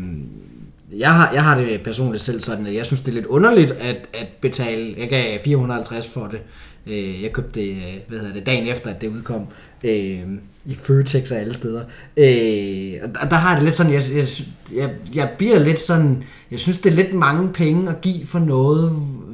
jeg 0.96 1.14
har, 1.14 1.32
jeg 1.32 1.44
har 1.44 1.60
det 1.60 1.80
personligt 1.82 2.22
selv 2.22 2.40
sådan, 2.40 2.66
at 2.66 2.74
jeg 2.74 2.86
synes, 2.86 3.00
det 3.00 3.08
er 3.08 3.14
lidt 3.14 3.26
underligt 3.26 3.70
at, 3.70 4.08
at 4.14 4.26
betale, 4.40 4.94
jeg 4.98 5.08
gav 5.08 5.38
450 5.44 6.08
for 6.08 6.26
det. 6.26 6.40
Øh, 6.86 7.22
jeg 7.22 7.32
købte 7.32 7.60
det, 7.60 7.70
øh, 7.70 8.00
hvad 8.08 8.18
hedder 8.18 8.34
det, 8.34 8.46
dagen 8.46 8.66
efter, 8.66 8.90
at 8.90 9.00
det 9.00 9.08
udkom. 9.08 9.46
Øh, 9.84 10.20
I 10.66 10.74
Føtex 10.74 11.30
og 11.30 11.38
alle 11.38 11.54
steder. 11.54 11.84
Øh, 12.16 13.00
og 13.02 13.14
der, 13.14 13.28
der 13.30 13.36
har 13.36 13.50
jeg 13.50 13.56
det 13.56 13.64
lidt 13.64 13.74
sådan, 13.74 13.92
jeg, 13.92 14.02
jeg, 14.14 14.26
jeg, 14.74 14.90
jeg 15.14 15.30
bliver 15.38 15.58
lidt 15.58 15.80
sådan, 15.80 16.24
jeg 16.50 16.60
synes, 16.60 16.78
det 16.80 16.92
er 16.92 16.96
lidt 16.96 17.14
mange 17.14 17.52
penge 17.52 17.90
at 17.90 18.00
give 18.00 18.26
for 18.26 18.38
noget, 18.38 18.92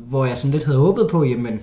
hvor 0.08 0.24
jeg 0.24 0.38
sådan 0.38 0.52
lidt 0.52 0.64
havde 0.64 0.78
håbet 0.78 1.08
på, 1.10 1.24
jamen, 1.24 1.60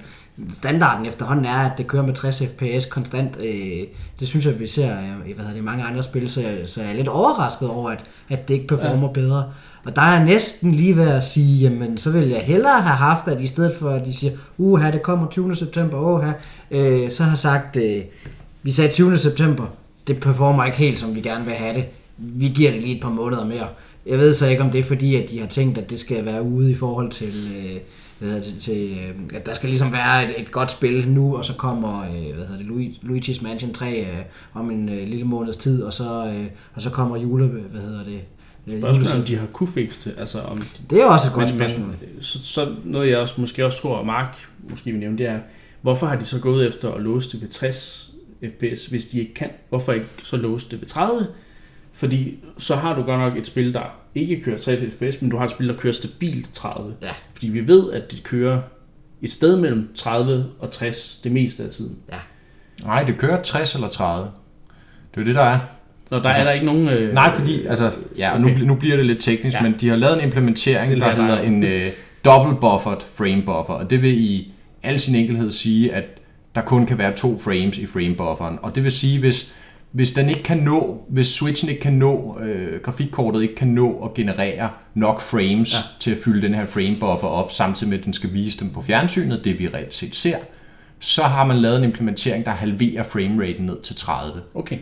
standarden 0.53 1.05
efterhånden 1.05 1.45
er, 1.45 1.57
at 1.57 1.71
det 1.77 1.87
kører 1.87 2.05
med 2.05 2.13
60 2.13 2.43
fps 2.47 2.85
konstant. 2.85 3.37
Øh, 3.39 3.87
det 4.19 4.27
synes 4.27 4.45
jeg, 4.45 4.59
vi 4.59 4.67
ser 4.67 4.91
øh, 4.91 5.33
hvad 5.35 5.35
hedder 5.35 5.51
det, 5.51 5.57
i 5.57 5.63
mange 5.63 5.83
andre 5.83 6.03
spil, 6.03 6.29
så 6.29 6.41
jeg, 6.41 6.57
så 6.65 6.81
jeg 6.81 6.91
er 6.91 6.95
lidt 6.95 7.07
overrasket 7.07 7.69
over, 7.69 7.89
at, 7.89 8.03
at 8.29 8.47
det 8.47 8.53
ikke 8.53 8.67
performer 8.67 9.07
ja. 9.07 9.13
bedre. 9.13 9.43
Og 9.85 9.95
der 9.95 10.01
er 10.01 10.15
jeg 10.15 10.25
næsten 10.25 10.71
lige 10.71 10.95
ved 10.95 11.09
at 11.09 11.23
sige, 11.23 11.57
jamen 11.57 11.97
så 11.97 12.11
vil 12.11 12.27
jeg 12.27 12.41
hellere 12.41 12.81
have 12.81 12.95
haft, 12.95 13.27
at 13.27 13.41
i 13.41 13.47
stedet 13.47 13.73
for 13.79 13.89
at 13.89 14.05
de 14.05 14.13
siger, 14.13 14.33
uha, 14.57 14.91
det 14.91 15.01
kommer 15.01 15.27
20. 15.27 15.55
september, 15.55 15.99
uha, 15.99 16.31
øh, 16.71 17.11
så 17.11 17.23
har 17.23 17.35
sagt, 17.35 17.77
øh, 17.77 18.01
vi 18.63 18.71
sagde 18.71 18.93
20. 18.93 19.17
september, 19.17 19.65
det 20.07 20.19
performer 20.19 20.65
ikke 20.65 20.77
helt, 20.77 20.99
som 20.99 21.15
vi 21.15 21.21
gerne 21.21 21.45
vil 21.45 21.53
have 21.53 21.73
det. 21.73 21.85
Vi 22.17 22.47
giver 22.47 22.71
det 22.71 22.81
lige 22.81 22.95
et 22.95 23.01
par 23.01 23.09
måneder 23.09 23.45
mere. 23.45 23.67
Jeg 24.05 24.17
ved 24.17 24.33
så 24.33 24.47
ikke, 24.47 24.63
om 24.63 24.69
det 24.69 24.79
er 24.79 24.83
fordi, 24.83 25.15
at 25.15 25.29
de 25.29 25.39
har 25.39 25.47
tænkt, 25.47 25.77
at 25.77 25.89
det 25.89 25.99
skal 25.99 26.25
være 26.25 26.43
ude 26.43 26.71
i 26.71 26.75
forhold 26.75 27.11
til, 27.11 27.33
øh, 27.57 27.77
hvad 28.25 28.33
hedder 28.35 28.51
det, 28.53 28.61
til 28.61 28.97
øh, 28.99 29.37
at 29.37 29.45
der 29.45 29.53
skal 29.53 29.69
ligesom 29.69 29.93
være 29.93 30.23
et, 30.25 30.41
et 30.41 30.51
godt 30.51 30.71
spil 30.71 31.07
nu, 31.07 31.37
og 31.37 31.45
så 31.45 31.53
kommer 31.53 32.01
øh, 32.01 32.35
hvad 32.35 32.45
hedder 32.45 32.57
det, 32.57 32.65
Luigi, 32.65 32.99
Luigi's 33.03 33.43
Mansion 33.43 33.73
3 33.73 33.99
øh, 33.99 34.05
om 34.53 34.71
en 34.71 34.89
øh, 34.89 35.07
lille 35.07 35.25
måneds 35.25 35.57
tid, 35.57 35.83
og 35.83 35.93
så, 35.93 36.33
øh, 36.37 36.45
og 36.73 36.81
så 36.81 36.89
kommer 36.89 37.17
jule, 37.17 37.47
hvad 37.47 37.81
hedder 37.81 38.03
det, 38.03 38.21
øh, 38.67 38.79
Spørgsmålet 38.79 39.15
om 39.15 39.23
de 39.23 39.35
har 39.35 39.45
kunne 39.45 39.67
fikse 39.67 40.09
det, 40.09 40.19
altså 40.19 40.41
om 40.41 40.57
de, 40.57 40.65
Det 40.89 41.01
er 41.01 41.05
også 41.05 41.27
et 41.27 41.33
godt 41.33 41.49
men, 41.49 41.59
men, 41.59 41.69
spørgsmål. 41.69 41.95
så, 42.21 42.43
så 42.43 42.75
noget 42.83 43.09
jeg 43.09 43.17
også, 43.17 43.33
måske 43.37 43.65
også 43.65 43.81
tror, 43.81 43.99
at 43.99 44.05
Mark 44.05 44.37
måske 44.69 44.91
vil 44.91 44.99
nævne, 44.99 45.17
det 45.17 45.25
er, 45.25 45.39
hvorfor 45.81 46.07
har 46.07 46.15
de 46.15 46.25
så 46.25 46.39
gået 46.39 46.67
efter 46.67 46.91
at 46.91 47.01
låse 47.01 47.31
det 47.31 47.41
ved 47.41 47.47
60 47.47 48.11
fps, 48.43 48.85
hvis 48.85 49.05
de 49.05 49.19
ikke 49.19 49.33
kan? 49.33 49.49
Hvorfor 49.69 49.91
ikke 49.93 50.05
så 50.23 50.37
låse 50.37 50.67
det 50.71 50.81
ved 50.81 50.87
30? 50.87 51.27
Fordi 51.95 52.37
så 52.57 52.75
har 52.75 52.95
du 52.95 53.01
godt 53.01 53.19
nok 53.19 53.37
et 53.37 53.47
spil, 53.47 53.73
der 53.73 53.81
ikke 54.15 54.41
kører 54.41 54.57
60 54.57 54.81
fps, 54.93 55.21
men 55.21 55.31
du 55.31 55.37
har 55.37 55.45
et 55.45 55.51
spil, 55.51 55.67
der 55.67 55.75
kører 55.77 55.93
stabilt 55.93 56.53
30. 56.53 56.93
Ja. 57.01 57.07
Fordi 57.33 57.47
vi 57.47 57.67
ved, 57.67 57.91
at 57.91 58.11
det 58.11 58.23
kører 58.23 58.61
et 59.21 59.31
sted 59.31 59.57
mellem 59.57 59.89
30 59.95 60.45
og 60.59 60.71
60 60.71 61.19
det 61.23 61.31
meste 61.31 61.63
af 61.63 61.69
tiden. 61.69 61.95
Nej, 62.83 63.03
det 63.03 63.17
kører 63.17 63.41
60 63.41 63.75
eller 63.75 63.87
30. 63.87 64.23
Det 65.11 65.17
er 65.17 65.21
jo 65.21 65.27
det, 65.27 65.35
der 65.35 65.41
er. 65.41 65.59
Når 66.11 66.19
der 66.19 66.25
altså, 66.27 66.39
er 66.41 66.45
der 66.45 66.51
ikke 66.51 66.65
nogen... 66.65 66.87
Øh, 66.89 67.13
Nej, 67.13 67.35
fordi, 67.35 67.65
altså, 67.65 67.91
ja, 68.17 68.31
og 68.31 68.39
okay. 68.39 68.57
nu, 68.59 68.65
nu 68.65 68.75
bliver 68.75 68.95
det 68.95 69.05
lidt 69.05 69.19
teknisk, 69.21 69.53
Ja. 69.55 69.63
ja. 69.63 69.69
men 69.69 69.79
de 69.81 69.89
har 69.89 69.95
lavet 69.95 70.17
en 70.17 70.23
implementering, 70.23 70.91
Det 70.91 71.01
der 71.01 71.15
hedder 71.15 71.35
jeg. 71.39 71.45
en 71.47 71.63
øh, 71.63 71.87
double 72.25 72.55
buffered 72.61 72.97
frame 73.15 73.41
buffer, 73.41 73.73
og 73.73 73.89
det 73.89 74.01
vil 74.01 74.21
i 74.21 74.51
al 74.83 74.99
sin 74.99 75.15
enkelhed 75.15 75.51
sige, 75.51 75.93
at 75.93 76.05
der 76.55 76.61
kun 76.61 76.85
kan 76.85 76.97
være 76.97 77.13
to 77.15 77.39
frames 77.39 77.77
i 77.77 77.85
framebufferen. 77.85 78.59
Og 78.61 78.75
det 78.75 78.83
vil 78.83 78.91
sige, 78.91 79.19
hvis, 79.19 79.53
hvis 79.95 80.11
den 80.11 80.29
ikke 80.29 80.43
kan 80.43 80.57
nå, 80.57 81.05
hvis 81.09 81.27
switchen 81.27 81.69
ikke 81.69 81.81
kan 81.81 81.93
nå, 81.93 82.39
øh, 82.39 82.81
grafikkortet 82.81 83.41
ikke 83.41 83.55
kan 83.55 83.67
nå 83.67 84.03
at 84.05 84.13
generere 84.13 84.69
nok 84.93 85.21
frames 85.21 85.73
ja. 85.73 85.79
til 85.99 86.11
at 86.11 86.17
fylde 86.23 86.41
den 86.41 86.53
her 86.53 86.65
framebuffer 86.65 87.27
op, 87.27 87.51
samtidig 87.51 87.89
med 87.89 87.99
at 87.99 88.05
den 88.05 88.13
skal 88.13 88.33
vise 88.33 88.59
dem 88.59 88.69
på 88.69 88.81
fjernsynet, 88.81 89.43
det 89.43 89.59
vi 89.59 89.67
reelt 89.67 89.95
set 89.95 90.15
ser, 90.15 90.37
så 90.99 91.23
har 91.23 91.45
man 91.45 91.57
lavet 91.57 91.77
en 91.77 91.83
implementering, 91.83 92.45
der 92.45 92.51
halverer 92.51 93.03
frameraten 93.03 93.65
ned 93.65 93.81
til 93.81 93.95
30. 93.95 94.39
Okay. 94.53 94.77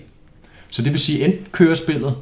Så 0.70 0.82
det 0.82 0.92
vil 0.92 1.00
sige, 1.00 1.26
enten 1.26 1.48
kører 1.52 1.76
spillet 1.76 2.16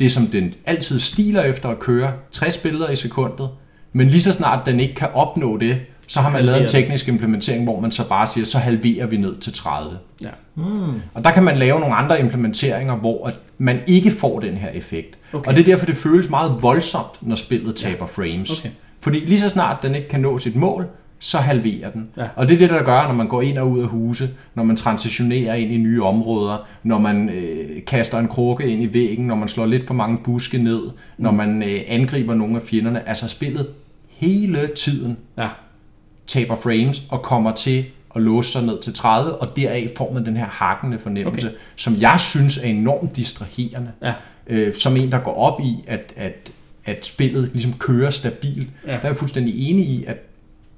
det, 0.00 0.12
som 0.12 0.26
den 0.26 0.54
altid 0.66 1.00
stiler 1.00 1.42
efter 1.42 1.68
at 1.68 1.78
køre, 1.78 2.12
60 2.32 2.56
billeder 2.56 2.90
i 2.90 2.96
sekundet, 2.96 3.48
men 3.92 4.08
lige 4.08 4.22
så 4.22 4.32
snart 4.32 4.66
den 4.66 4.80
ikke 4.80 4.94
kan 4.94 5.08
opnå 5.14 5.58
det, 5.58 5.80
så 6.08 6.20
har 6.20 6.30
man 6.30 6.44
lavet 6.44 6.62
en 6.62 6.68
teknisk 6.68 7.08
implementering, 7.08 7.64
hvor 7.64 7.80
man 7.80 7.90
så 7.90 8.08
bare 8.08 8.26
siger, 8.26 8.44
så 8.44 8.58
halverer 8.58 9.06
vi 9.06 9.16
ned 9.16 9.36
til 9.36 9.52
30. 9.52 9.98
Ja. 10.22 10.28
Og 11.14 11.24
der 11.24 11.30
kan 11.30 11.42
man 11.42 11.56
lave 11.56 11.80
nogle 11.80 11.94
andre 11.94 12.20
implementeringer, 12.20 12.96
hvor 12.96 13.26
at 13.26 13.34
man 13.58 13.80
ikke 13.86 14.10
får 14.10 14.40
den 14.40 14.54
her 14.54 14.68
effekt. 14.70 15.18
Okay. 15.32 15.48
Og 15.48 15.54
det 15.54 15.60
er 15.60 15.64
derfor, 15.64 15.86
det 15.86 15.96
føles 15.96 16.30
meget 16.30 16.56
voldsomt, 16.62 17.18
når 17.20 17.36
spillet 17.36 17.76
taber 17.76 18.06
frames. 18.06 18.58
Okay. 18.60 18.70
Fordi 19.00 19.18
lige 19.18 19.40
så 19.40 19.48
snart 19.48 19.82
den 19.82 19.94
ikke 19.94 20.08
kan 20.08 20.20
nå 20.20 20.38
sit 20.38 20.56
mål, 20.56 20.86
så 21.18 21.38
halverer 21.38 21.90
den. 21.90 22.08
Ja. 22.16 22.26
Og 22.36 22.48
det 22.48 22.54
er 22.54 22.58
det, 22.58 22.70
der 22.70 22.82
gør, 22.82 23.02
når 23.06 23.14
man 23.14 23.28
går 23.28 23.42
ind 23.42 23.58
og 23.58 23.70
ud 23.70 23.80
af 23.80 23.86
huse, 23.88 24.28
når 24.54 24.62
man 24.62 24.76
transitionerer 24.76 25.54
ind 25.54 25.72
i 25.72 25.76
nye 25.76 26.02
områder, 26.02 26.66
når 26.82 26.98
man 26.98 27.28
øh, 27.28 27.84
kaster 27.86 28.18
en 28.18 28.28
krukke 28.28 28.66
ind 28.66 28.82
i 28.82 28.94
væggen, 28.94 29.26
når 29.26 29.34
man 29.34 29.48
slår 29.48 29.66
lidt 29.66 29.86
for 29.86 29.94
mange 29.94 30.18
buske 30.24 30.58
ned, 30.58 30.80
når 31.18 31.30
Mm. 31.30 31.36
man 31.36 31.62
øh, 31.62 31.80
angriber 31.88 32.34
nogle 32.34 32.56
af 32.56 32.62
fjenderne. 32.62 33.08
Altså 33.08 33.28
spillet 33.28 33.66
hele 34.08 34.58
tiden 34.76 35.16
Ja. 35.38 35.48
Taber 36.26 36.56
frames 36.56 37.02
og 37.08 37.22
kommer 37.22 37.52
til 37.52 37.84
at 38.16 38.22
låse 38.22 38.52
sig 38.52 38.62
ned 38.62 38.80
til 38.82 38.94
30, 38.94 39.34
og 39.34 39.56
deraf 39.56 39.90
får 39.96 40.12
man 40.12 40.26
den 40.26 40.36
her 40.36 40.46
hakkende 40.46 40.98
fornemmelse, 40.98 41.46
Okay. 41.46 41.56
som 41.76 41.94
jeg 42.00 42.20
synes 42.20 42.58
er 42.58 42.68
enormt 42.68 43.16
distraherende. 43.16 43.90
Ja. 44.02 44.12
Øh, 44.46 44.74
som 44.74 44.96
en, 44.96 45.12
der 45.12 45.18
går 45.18 45.34
op 45.34 45.60
i, 45.60 45.84
at, 45.86 46.12
at, 46.16 46.50
at 46.84 47.06
spillet 47.06 47.50
ligesom 47.52 47.72
kører 47.78 48.10
stabilt. 48.10 48.68
Ja. 48.86 48.90
Der 48.92 48.98
er 48.98 49.06
jeg 49.08 49.16
fuldstændig 49.16 49.70
enig 49.70 49.86
i, 49.86 50.04
at 50.04 50.16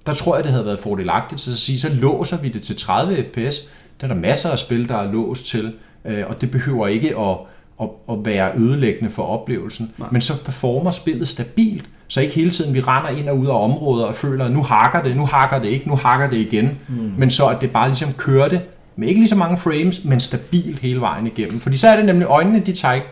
der 0.07 0.15
tror 0.15 0.35
jeg, 0.37 0.45
det 0.45 0.53
havde 0.53 0.67
været 0.67 0.81
fordelagtigt 0.81 1.41
så 1.41 1.51
at 1.51 1.57
sige, 1.57 1.79
så 1.81 1.95
låser 1.95 2.41
vi 2.41 2.49
det 2.49 2.63
til 2.63 2.77
30 2.77 3.17
fps. 3.25 3.69
Der 4.01 4.07
er 4.07 4.09
der 4.09 4.21
masser 4.21 4.51
af 4.51 4.59
spil, 4.59 4.89
der 4.89 4.97
er 4.97 5.13
låst 5.13 5.47
til, 5.47 5.73
øh, 6.05 6.25
og 6.29 6.41
det 6.41 6.51
behøver 6.51 6.87
ikke 6.87 7.19
at, 7.19 7.37
at, 7.81 7.89
at 8.11 8.17
være 8.25 8.53
ødelæggende 8.57 9.11
for 9.11 9.23
oplevelsen. 9.23 9.93
Nej. 9.99 10.09
Men 10.13 10.21
så 10.21 10.45
performer 10.45 10.91
spillet 10.91 11.29
stabilt, 11.29 11.85
så 12.09 12.21
ikke 12.21 12.35
hele 12.35 12.51
tiden 12.51 12.75
vi 12.75 12.81
render 12.81 13.11
ind 13.11 13.29
og 13.29 13.39
ud 13.39 13.47
af 13.47 13.65
områder 13.65 14.05
og 14.07 14.15
føler, 14.15 14.45
at 14.45 14.53
nu 14.53 14.63
hakker 14.63 15.03
det, 15.03 15.17
nu 15.17 15.25
hakker 15.25 15.59
det 15.59 15.69
ikke, 15.69 15.89
nu 15.89 15.97
hakker 15.97 16.31
det 16.31 16.37
igen. 16.37 16.71
Mm. 16.89 17.13
Men 17.19 17.31
så 17.31 17.47
at 17.47 17.61
det 17.61 17.71
bare 17.71 17.89
ligesom 17.89 18.13
kører 18.13 18.49
det 18.49 18.61
med 18.97 19.09
ikke 19.09 19.21
lige 19.21 19.29
så 19.29 19.37
mange 19.37 19.59
frames, 19.59 20.05
men 20.05 20.21
stabilt 20.21 20.79
hele 20.79 21.01
vejen 21.01 21.27
igennem. 21.27 21.61
Fordi 21.61 21.77
så 21.77 21.89
er 21.89 21.97
det 21.97 22.05
nemlig 22.05 22.27
øjnene, 22.29 22.61
de 22.61 22.73
tager 22.73 22.95
ikke 22.95 23.07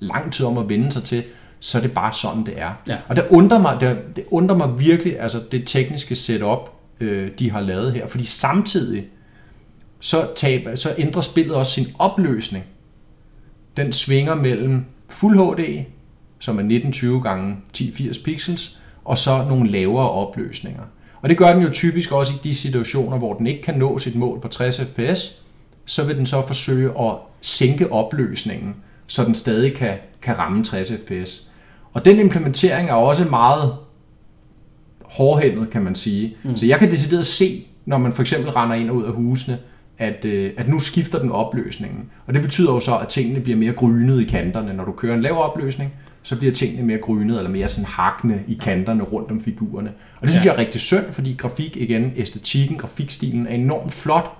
lang 0.00 0.32
tid 0.32 0.46
om 0.46 0.58
at 0.58 0.68
vende 0.68 0.92
sig 0.92 1.02
til, 1.02 1.22
så 1.60 1.78
er 1.78 1.82
det 1.82 1.92
bare 1.92 2.12
sådan, 2.12 2.46
det 2.46 2.54
er. 2.56 2.70
Ja. 2.88 2.96
Og 3.08 3.16
det 3.16 3.24
undrer 3.30 3.58
mig, 3.58 3.76
det, 3.80 4.16
det 4.16 4.24
undrer 4.30 4.56
mig 4.56 4.78
virkelig, 4.78 5.20
altså 5.20 5.40
det 5.52 5.62
tekniske 5.66 6.14
setup, 6.14 6.70
øh, 7.00 7.30
de 7.38 7.50
har 7.50 7.60
lavet 7.60 7.92
her. 7.92 8.06
Fordi 8.06 8.24
samtidig, 8.24 9.04
så, 10.00 10.26
taber, 10.36 10.74
så 10.74 10.94
ændrer 10.98 11.22
spillet 11.22 11.54
også 11.54 11.72
sin 11.72 11.86
opløsning. 11.98 12.64
Den 13.76 13.92
svinger 13.92 14.34
mellem 14.34 14.84
Fuld 15.08 15.36
HD, 15.36 15.84
som 16.38 16.54
er 16.54 16.60
1920 16.60 17.22
gange 17.22 17.56
1080 17.70 18.18
pixels, 18.18 18.78
og 19.04 19.18
så 19.18 19.44
nogle 19.48 19.70
lavere 19.70 20.10
opløsninger. 20.10 20.82
Og 21.22 21.28
det 21.28 21.38
gør 21.38 21.52
den 21.52 21.62
jo 21.62 21.70
typisk 21.70 22.12
også 22.12 22.32
i 22.32 22.48
de 22.48 22.54
situationer, 22.54 23.18
hvor 23.18 23.34
den 23.34 23.46
ikke 23.46 23.62
kan 23.62 23.74
nå 23.74 23.98
sit 23.98 24.16
mål 24.16 24.40
på 24.40 24.48
60 24.48 24.80
fps, 24.80 25.42
så 25.84 26.06
vil 26.06 26.16
den 26.16 26.26
så 26.26 26.46
forsøge 26.46 26.90
at 27.00 27.14
sænke 27.40 27.92
opløsningen, 27.92 28.76
så 29.06 29.24
den 29.24 29.34
stadig 29.34 29.74
kan, 29.74 29.98
kan 30.22 30.38
ramme 30.38 30.64
60 30.64 30.92
fps. 30.92 31.48
Og 31.92 32.04
den 32.04 32.20
implementering 32.20 32.88
er 32.88 32.94
også 32.94 33.24
meget 33.24 33.74
hårdhændet, 35.04 35.70
kan 35.70 35.82
man 35.82 35.94
sige. 35.94 36.36
Mm. 36.42 36.56
Så 36.56 36.66
jeg 36.66 36.78
kan 36.78 36.90
decideret 36.90 37.26
se, 37.26 37.66
når 37.86 37.98
man 37.98 38.12
for 38.12 38.22
eksempel 38.22 38.50
render 38.50 38.76
ind 38.76 38.90
og 38.90 38.96
ud 38.96 39.04
af 39.04 39.12
husene, 39.12 39.58
at, 40.02 40.24
øh, 40.24 40.50
at 40.56 40.68
nu 40.68 40.80
skifter 40.80 41.18
den 41.18 41.30
opløsningen. 41.30 42.10
Og 42.26 42.34
det 42.34 42.42
betyder 42.42 42.72
jo 42.72 42.80
så, 42.80 42.96
at 42.96 43.08
tingene 43.08 43.40
bliver 43.40 43.58
mere 43.58 43.72
grynet 43.72 44.20
i 44.20 44.24
kanterne. 44.24 44.72
Når 44.72 44.84
du 44.84 44.92
kører 44.92 45.14
en 45.14 45.20
lav 45.20 45.44
opløsning, 45.44 45.92
så 46.22 46.36
bliver 46.36 46.52
tingene 46.52 46.86
mere 46.86 46.98
grynet, 46.98 47.36
eller 47.36 47.50
mere 47.50 47.68
sådan 47.68 47.88
hakkende 47.88 48.42
i 48.48 48.54
kanterne 48.54 49.02
rundt 49.02 49.30
om 49.30 49.40
figurerne. 49.40 49.90
Og 50.16 50.22
det 50.22 50.30
synes 50.30 50.44
ja. 50.44 50.50
jeg 50.50 50.56
er 50.56 50.60
rigtig 50.66 50.80
synd, 50.80 51.12
fordi 51.12 51.34
grafik, 51.38 51.76
igen, 51.76 52.12
æstetikken, 52.16 52.78
grafikstilen 52.78 53.46
er 53.46 53.54
enormt 53.54 53.94
flot, 53.94 54.32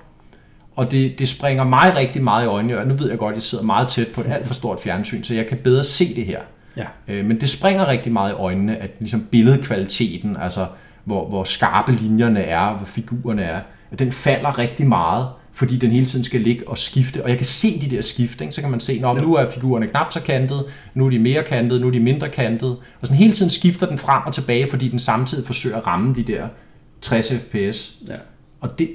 og 0.77 0.91
det, 0.91 1.19
det 1.19 1.29
springer 1.29 1.65
mig 1.65 1.93
rigtig 1.97 2.23
meget 2.23 2.45
i 2.45 2.47
øjnene, 2.47 2.79
og 2.79 2.87
nu 2.87 2.95
ved 2.95 3.09
jeg 3.09 3.19
godt, 3.19 3.33
at 3.33 3.37
jeg 3.37 3.43
sidder 3.43 3.65
meget 3.65 3.89
tæt 3.89 4.09
på 4.15 4.21
et 4.21 4.27
alt 4.27 4.47
for 4.47 4.55
stort 4.55 4.81
fjernsyn, 4.81 5.23
så 5.23 5.35
jeg 5.35 5.47
kan 5.47 5.59
bedre 5.59 5.85
se 5.85 6.15
det 6.15 6.27
her. 6.27 6.41
Ja. 6.77 6.87
Øh, 7.09 7.25
men 7.25 7.41
det 7.41 7.49
springer 7.49 7.89
rigtig 7.89 8.13
meget 8.13 8.31
i 8.31 8.35
øjnene, 8.35 8.77
at 8.77 8.91
ligesom 8.99 9.27
billedkvaliteten, 9.31 10.37
altså 10.37 10.67
hvor, 11.05 11.29
hvor 11.29 11.45
skarpe 11.45 11.93
linjerne 11.93 12.41
er, 12.41 12.77
hvor 12.77 12.87
figurerne 12.87 13.43
er, 13.43 13.61
at 13.93 13.99
den 13.99 14.13
falder 14.13 14.59
rigtig 14.59 14.87
meget, 14.87 15.27
fordi 15.53 15.77
den 15.77 15.91
hele 15.91 16.07
tiden 16.07 16.25
skal 16.25 16.41
ligge 16.41 16.69
og 16.69 16.79
skifte. 16.79 17.23
Og 17.23 17.29
jeg 17.29 17.37
kan 17.37 17.47
se 17.47 17.81
de 17.81 17.97
der 17.97 18.03
skift, 18.03 18.41
ikke? 18.41 18.53
så 18.53 18.61
kan 18.61 18.71
man 18.71 18.81
se, 18.81 18.93
at 19.05 19.23
nu 19.23 19.35
er 19.35 19.51
figurerne 19.51 19.87
knap 19.87 20.13
så 20.13 20.21
kantet, 20.21 20.65
nu 20.95 21.07
er 21.07 21.11
de 21.11 21.19
mere 21.19 21.43
kantet, 21.43 21.81
nu 21.81 21.87
er 21.87 21.91
de 21.91 22.01
mindre 22.01 22.29
kantet. 22.29 22.71
Og 22.71 23.07
sådan 23.07 23.19
hele 23.19 23.33
tiden 23.33 23.51
skifter 23.51 23.87
den 23.87 23.99
frem 23.99 24.23
og 24.27 24.35
tilbage, 24.35 24.71
fordi 24.71 24.89
den 24.89 24.99
samtidig 24.99 25.47
forsøger 25.47 25.77
at 25.77 25.87
ramme 25.87 26.15
de 26.15 26.23
der 26.23 26.49
60 27.01 27.33
fps. 27.33 27.95
Ja. 28.09 28.17
Og, 28.61 28.79
det, 28.79 28.91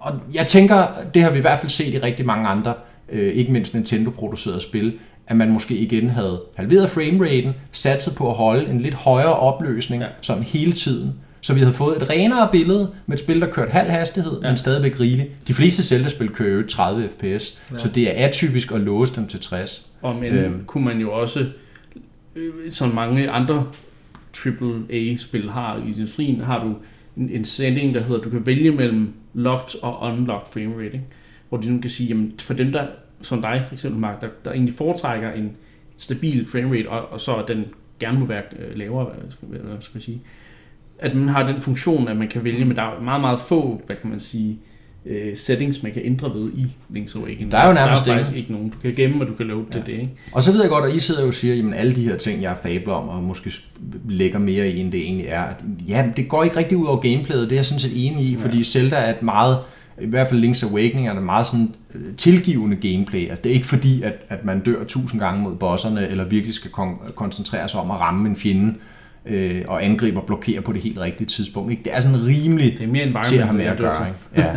og 0.00 0.20
jeg 0.34 0.46
tænker, 0.46 0.86
det 1.14 1.22
har 1.22 1.30
vi 1.30 1.38
i 1.38 1.40
hvert 1.40 1.58
fald 1.58 1.70
set 1.70 1.94
i 1.94 1.98
rigtig 1.98 2.26
mange 2.26 2.48
andre, 2.48 2.74
øh, 3.08 3.34
ikke 3.34 3.52
mindst 3.52 3.74
Nintendo-producerede 3.74 4.60
spil, 4.60 4.98
at 5.26 5.36
man 5.36 5.50
måske 5.50 5.76
igen 5.76 6.10
havde 6.10 6.42
halveret 6.56 6.90
frameraten, 6.90 7.52
satset 7.72 8.14
på 8.14 8.30
at 8.30 8.36
holde 8.36 8.70
en 8.70 8.80
lidt 8.80 8.94
højere 8.94 9.34
opløsning, 9.34 10.02
ja. 10.02 10.08
sådan 10.20 10.42
hele 10.42 10.72
tiden. 10.72 11.14
Så 11.40 11.54
vi 11.54 11.60
havde 11.60 11.72
fået 11.72 12.02
et 12.02 12.10
renere 12.10 12.48
billede 12.52 12.90
med 13.06 13.16
et 13.16 13.22
spil, 13.24 13.40
der 13.40 13.50
kørte 13.50 13.70
halv 13.70 13.90
hastighed, 13.90 14.40
Ja. 14.42 14.48
men 14.48 14.56
stadigvæk 14.56 15.00
rigeligt. 15.00 15.48
De 15.48 15.54
fleste 15.54 15.82
Zelda-spil 15.82 16.28
kører 16.28 16.56
jo 16.56 16.66
30 16.66 17.08
fps, 17.08 17.22
Ja. 17.72 17.78
så 17.78 17.88
det 17.88 18.20
er 18.20 18.26
atypisk 18.26 18.72
at 18.72 18.80
låse 18.80 19.16
dem 19.16 19.26
til 19.26 19.40
60. 19.40 19.86
Og 20.02 20.16
men 20.16 20.32
Øhm. 20.34 20.64
kunne 20.66 20.84
man 20.84 21.00
jo 21.00 21.12
også, 21.12 21.46
øh, 22.36 22.52
som 22.70 22.88
mange 22.94 23.30
andre 23.30 23.66
AAA-spil 24.46 25.50
har 25.50 25.76
i 25.76 25.88
industrien, 25.88 26.40
har 26.40 26.64
du 26.64 26.74
en, 27.16 27.30
en 27.30 27.44
setting, 27.44 27.94
der 27.94 28.00
hedder, 28.02 28.22
du 28.22 28.30
kan 28.30 28.46
vælge 28.46 28.70
mellem 28.70 29.12
locked 29.34 29.82
og 29.82 30.02
unlocked 30.12 30.52
frame 30.52 30.74
rate, 30.76 30.84
ikke? 30.86 31.04
hvor 31.48 31.58
du 31.58 31.68
nu 31.68 31.80
kan 31.80 31.90
sige, 31.90 32.08
jamen 32.08 32.32
for 32.40 32.54
dem 32.54 32.72
der, 32.72 32.86
som 33.22 33.42
dig 33.42 33.64
for 33.66 33.74
eksempel, 33.74 34.00
Mark, 34.00 34.20
der, 34.20 34.28
der 34.44 34.52
egentlig 34.52 34.74
foretrækker 34.74 35.32
en 35.32 35.50
stabil 35.96 36.48
frame 36.48 36.78
rate, 36.78 36.88
og, 36.88 37.12
og 37.12 37.20
så 37.20 37.44
den 37.48 37.64
gerne 38.00 38.20
må 38.20 38.26
være 38.26 38.42
øh, 38.58 38.78
lavere, 38.78 39.04
hvad 39.04 39.30
skal, 39.32 39.48
hvad 39.48 39.76
skal 39.80 39.92
jeg 39.98 40.02
sige, 40.02 40.20
at 40.98 41.14
man 41.14 41.28
har 41.28 41.46
den 41.52 41.60
funktion, 41.62 42.08
at 42.08 42.16
man 42.16 42.28
kan 42.28 42.44
vælge, 42.44 42.64
men 42.64 42.76
der 42.76 42.82
er 42.82 43.00
meget, 43.00 43.20
meget 43.20 43.40
få, 43.40 43.82
hvad 43.86 43.96
kan 43.96 44.10
man 44.10 44.20
sige, 44.20 44.58
øh, 45.06 45.36
settings, 45.36 45.82
man 45.82 45.92
kan 45.92 46.02
ændre 46.04 46.34
ved 46.34 46.52
i 46.52 46.66
Link's 46.96 47.18
Awakening. 47.18 47.52
Der 47.52 47.58
er 47.58 47.68
jo 47.68 47.74
nærmest 47.74 48.04
der 48.04 48.12
er 48.12 48.16
faktisk 48.16 48.36
ikke 48.36 48.52
nogen. 48.52 48.68
Du 48.68 48.76
kan 48.82 48.94
gemme, 48.94 49.20
og 49.20 49.28
du 49.28 49.34
kan 49.34 49.46
load 49.46 49.64
ja. 49.72 49.78
Ja. 49.78 49.84
det, 49.86 49.92
ikke? 49.92 50.10
Og 50.32 50.42
så 50.42 50.52
ved 50.52 50.60
jeg 50.60 50.70
godt, 50.70 50.84
at 50.84 50.94
I 50.94 50.98
sidder 50.98 51.20
jo 51.22 51.28
og 51.28 51.34
siger, 51.34 51.68
at 51.68 51.78
alle 51.78 51.94
de 51.94 52.04
her 52.04 52.16
ting, 52.16 52.42
jeg 52.42 52.56
fabler 52.62 52.94
om, 52.94 53.08
og 53.08 53.22
måske 53.22 53.52
lægger 54.08 54.38
mere 54.38 54.68
i, 54.70 54.80
end 54.80 54.92
det 54.92 55.00
egentlig 55.00 55.26
er. 55.26 55.42
at, 55.42 55.64
Ja, 55.88 56.06
det 56.16 56.28
går 56.28 56.44
ikke 56.44 56.56
rigtig 56.56 56.78
ud 56.78 56.86
over 56.86 57.00
gameplayet, 57.00 57.42
det 57.44 57.52
er 57.52 57.58
jeg 57.58 57.66
sådan 57.66 57.80
set 57.80 58.06
enig 58.06 58.24
i, 58.24 58.36
fordi 58.36 58.64
Zelda 58.64 58.96
er 58.96 59.14
et 59.14 59.22
meget, 59.22 59.58
i 60.00 60.06
hvert 60.06 60.28
fald 60.28 60.44
Link's 60.44 60.70
Awakening 60.70 61.08
er 61.08 61.14
et 61.14 61.22
meget 61.22 61.46
sådan 61.46 61.74
øh, 61.94 62.14
tilgivende 62.16 62.76
gameplay. 62.76 63.28
Altså 63.28 63.42
det 63.42 63.50
er 63.50 63.54
ikke 63.54 63.66
fordi, 63.66 64.02
at, 64.02 64.14
at 64.28 64.44
man 64.44 64.60
dør 64.60 64.84
tusind 64.84 65.20
gange 65.20 65.42
mod 65.42 65.54
bosserne, 65.54 66.08
eller 66.08 66.24
virkelig 66.24 66.54
skal 66.54 66.70
kon- 66.70 67.12
koncentrere 67.12 67.68
sig 67.68 67.80
om 67.80 67.90
at 67.90 68.00
ramme 68.00 68.28
en 68.28 68.36
fjende, 68.36 68.68
øh, 68.68 68.74
og 69.68 69.84
angribe 69.84 70.20
og 70.20 70.26
blokere 70.26 70.60
på 70.60 70.72
det 70.72 70.82
helt 70.82 70.98
rigtige 70.98 71.26
tidspunkt. 71.26 71.70
Ikke? 71.70 71.82
Det 71.82 71.94
er 71.94 72.00
sådan 72.00 72.26
rimelig 72.26 72.72
Det 72.72 72.82
er 72.82 72.86
mere 72.86 73.02
environment, 73.02 73.26
til 73.26 73.36
at 73.36 73.44
have 73.44 73.56
med 73.56 73.64
at 73.64 73.70
det 73.70 73.78
gøre. 73.78 74.08
Ikke? 74.08 74.48
Ja. 74.48 74.56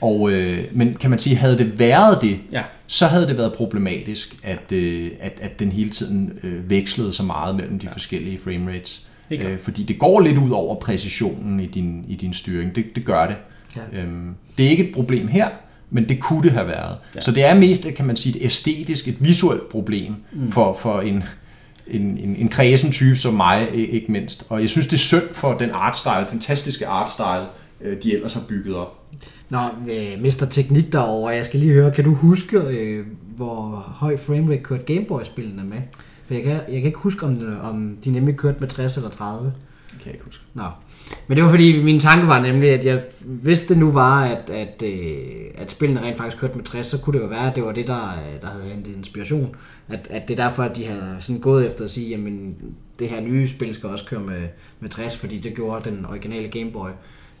Og, 0.00 0.32
øh, 0.32 0.64
men 0.72 0.94
kan 0.94 1.10
man 1.10 1.18
sige, 1.18 1.36
havde 1.36 1.58
det 1.58 1.78
været 1.78 2.22
det, 2.22 2.38
Ja. 2.52 2.62
så 2.86 3.06
havde 3.06 3.26
det 3.26 3.38
været 3.38 3.52
problematisk, 3.52 4.36
at, 4.42 4.72
øh, 4.72 5.10
at, 5.20 5.32
at 5.40 5.60
den 5.60 5.72
hele 5.72 5.90
tiden 5.90 6.32
øh, 6.42 6.70
vekslede 6.70 7.12
så 7.12 7.22
meget 7.22 7.56
mellem 7.56 7.78
de 7.78 7.86
ja. 7.86 7.92
forskellige 7.92 8.38
frame 8.44 8.70
rates. 8.72 9.06
Det 9.28 9.36
er 9.36 9.40
klart. 9.40 9.52
Øh, 9.52 9.58
fordi 9.58 9.82
det 9.82 9.98
går 9.98 10.20
lidt 10.20 10.38
ud 10.38 10.50
over 10.50 10.74
præcisionen 10.74 11.60
i 11.60 11.66
din, 11.66 12.04
i 12.08 12.14
din 12.14 12.32
styring. 12.32 12.74
Det, 12.76 12.84
det 12.94 13.04
gør 13.04 13.26
det. 13.26 13.36
Ja. 13.76 14.00
Øhm, 14.00 14.34
det 14.58 14.66
er 14.66 14.70
ikke 14.70 14.88
et 14.88 14.94
problem 14.94 15.28
her, 15.28 15.48
men 15.90 16.08
det 16.08 16.20
kunne 16.20 16.42
det 16.42 16.50
have 16.50 16.66
været. 16.66 16.96
Ja. 17.14 17.20
Så 17.20 17.32
det 17.32 17.44
er 17.44 17.54
mest, 17.54 17.86
kan 17.96 18.06
man 18.06 18.16
sige, 18.16 18.36
et 18.38 18.44
æstetisk, 18.44 19.08
et 19.08 19.16
visuelt 19.20 19.68
problem 19.68 20.14
mm. 20.32 20.52
for, 20.52 20.78
for 20.80 21.00
en, 21.00 21.24
en, 21.90 22.18
en, 22.18 22.36
en 22.36 22.48
kredsen 22.48 22.92
type 22.92 23.16
som 23.16 23.34
mig, 23.34 23.68
ikke 23.74 24.12
mindst. 24.12 24.46
Og 24.48 24.60
jeg 24.60 24.70
synes, 24.70 24.86
det 24.86 24.94
er 24.94 24.98
synd 24.98 25.34
for 25.34 25.54
den 25.54 25.70
artstyle, 25.70 26.26
fantastiske 26.28 26.86
artstyle, 26.86 27.46
øh, 27.80 28.02
de 28.02 28.14
ellers 28.14 28.32
har 28.32 28.42
bygget 28.48 28.76
op. 28.76 28.98
Nå, 29.48 29.58
øh, 29.90 30.22
Mr. 30.22 30.46
Teknik 30.50 30.92
derovre, 30.92 31.34
jeg 31.34 31.46
skal 31.46 31.60
lige 31.60 31.72
høre, 31.72 31.90
kan 31.90 32.04
du 32.04 32.14
huske, 32.14 32.58
øh, 32.58 33.06
hvor 33.36 33.84
høj 33.86 34.16
framerate 34.16 34.62
kørte 34.62 34.94
Gameboy-spillene 34.94 35.64
med? 35.64 35.78
For 36.26 36.34
jeg 36.34 36.42
kan, 36.42 36.52
jeg 36.52 36.60
kan 36.66 36.84
ikke 36.84 36.98
huske, 36.98 37.26
om, 37.26 37.58
om 37.62 37.96
de 38.04 38.10
nemlig 38.10 38.36
kørte 38.36 38.60
med 38.60 38.68
60 38.68 38.96
eller 38.96 39.10
30. 39.10 39.52
Kan 39.98 40.06
jeg 40.06 40.14
ikke 40.14 40.24
huske. 40.24 40.44
Nå. 40.54 40.64
Men 41.26 41.36
det 41.36 41.44
var 41.44 41.50
fordi, 41.50 41.82
min 41.82 42.00
tanke 42.00 42.26
var 42.26 42.42
nemlig, 42.42 42.70
at 42.70 42.84
jeg, 42.84 43.02
hvis 43.20 43.66
det 43.66 43.78
nu 43.78 43.90
var, 43.90 44.24
at, 44.24 44.50
at, 44.50 44.82
øh, 44.82 45.44
at 45.54 45.70
spillene 45.70 46.02
rent 46.02 46.16
faktisk 46.16 46.40
kørte 46.40 46.56
med 46.56 46.64
60, 46.64 46.86
så 46.86 47.00
kunne 47.00 47.18
det 47.18 47.24
jo 47.24 47.28
være, 47.28 47.50
at 47.50 47.56
det 47.56 47.64
var 47.64 47.72
det, 47.72 47.86
der, 47.86 48.02
øh, 48.02 48.40
der 48.40 48.46
havde 48.46 48.64
hentet 48.64 48.96
inspiration. 48.96 49.56
At, 49.88 50.06
at 50.10 50.28
det 50.28 50.40
er 50.40 50.44
derfor, 50.44 50.62
at 50.62 50.76
de 50.76 50.86
havde 50.86 51.16
sådan 51.20 51.40
gået 51.40 51.66
efter 51.66 51.84
at 51.84 51.90
sige, 51.90 52.08
jamen 52.08 52.56
det 52.98 53.08
her 53.08 53.20
nye 53.20 53.48
spil 53.48 53.74
skal 53.74 53.88
også 53.88 54.04
køre 54.04 54.20
med, 54.20 54.48
med 54.80 54.88
60, 54.88 55.16
fordi 55.16 55.38
det 55.38 55.54
gjorde 55.54 55.90
den 55.90 56.06
originale 56.06 56.48
Game 56.48 56.70
Boy. 56.70 56.88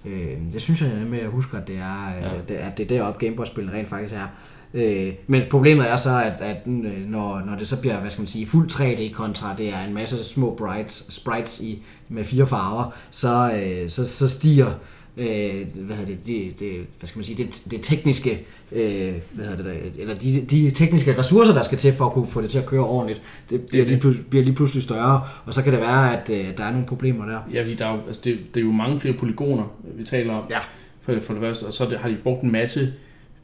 Øh, 0.04 0.52
det 0.52 0.62
synes 0.62 0.82
jeg 0.82 0.94
nemlig, 0.94 1.20
jeg 1.20 1.28
husker, 1.28 1.58
at 1.58 1.68
det 1.68 1.76
er, 1.76 2.12
ja. 2.22 2.30
det, 2.48 2.54
at 2.54 2.78
det 2.78 2.84
er 2.84 2.88
deroppe 2.88 3.26
Game 3.26 3.36
Boy-spillene 3.36 3.76
rent 3.76 3.88
faktisk 3.88 4.14
er. 4.14 4.26
Øh, 4.74 5.12
men 5.26 5.42
problemet 5.50 5.90
er 5.90 5.96
så, 5.96 6.22
at, 6.22 6.40
at 6.40 6.56
øh, 6.66 7.08
når, 7.08 7.42
når 7.46 7.56
det 7.58 7.68
så 7.68 7.80
bliver, 7.80 8.00
hvad 8.00 8.10
skal 8.10 8.22
man 8.22 8.28
sige, 8.28 8.46
fuld 8.46 8.70
3D 8.70 9.12
kontra, 9.12 9.54
det 9.58 9.68
er 9.68 9.84
en 9.84 9.94
masse 9.94 10.24
små 10.24 10.54
brights, 10.54 11.14
sprites 11.14 11.60
i, 11.60 11.82
med 12.08 12.24
fire 12.24 12.46
farver, 12.46 12.94
så, 13.10 13.52
øh, 13.64 13.90
så, 13.90 14.06
så 14.06 14.28
stiger 14.28 14.72
øh, 15.18 15.66
hvad 15.74 15.96
hedder 15.96 16.14
det, 16.14 16.26
det, 16.26 16.60
det, 16.60 16.86
hvad 16.98 17.08
skal 17.08 17.18
man 17.18 17.24
sige, 17.24 17.44
det, 17.44 17.64
det 17.70 17.82
tekniske, 17.82 18.46
øh, 18.72 19.14
hvad 19.32 19.46
hedder 19.46 19.62
det, 19.62 19.92
eller 19.98 20.14
de, 20.14 20.40
de 20.50 20.70
tekniske 20.70 21.18
ressourcer, 21.18 21.54
der 21.54 21.62
skal 21.62 21.78
til 21.78 21.92
for 21.92 22.06
at 22.06 22.12
kunne 22.12 22.26
få 22.26 22.42
det 22.42 22.50
til 22.50 22.58
at 22.58 22.66
køre 22.66 22.84
ordentligt, 22.84 23.22
det 23.50 23.60
bliver, 23.60 23.84
Det 23.84 24.04
er 24.04 24.10
lige, 24.10 24.24
bliver 24.30 24.44
lige 24.44 24.54
pludselig 24.54 24.82
større, 24.82 25.22
og 25.44 25.54
så 25.54 25.62
kan 25.62 25.72
det 25.72 25.80
være, 25.80 26.20
at 26.20 26.30
øh, 26.30 26.56
der 26.56 26.64
er 26.64 26.70
nogle 26.70 26.86
problemer 26.86 27.26
der. 27.26 27.38
Ja, 27.52 27.62
fordi 27.62 27.74
der 27.74 27.86
er, 27.86 27.92
jo, 27.92 28.00
altså 28.06 28.20
det, 28.24 28.38
det 28.54 28.60
er 28.60 28.64
jo 28.64 28.72
mange 28.72 29.00
flere 29.00 29.16
polygoner, 29.16 29.64
vi 29.96 30.04
taler 30.04 30.34
om. 30.34 30.44
Ja. 30.50 30.58
For, 31.02 31.20
for 31.22 31.32
det 31.34 31.42
første, 31.42 31.64
og 31.64 31.72
så 31.72 31.86
det, 31.86 31.98
har 31.98 32.08
de 32.08 32.16
brugt 32.22 32.42
en 32.42 32.52
masse, 32.52 32.92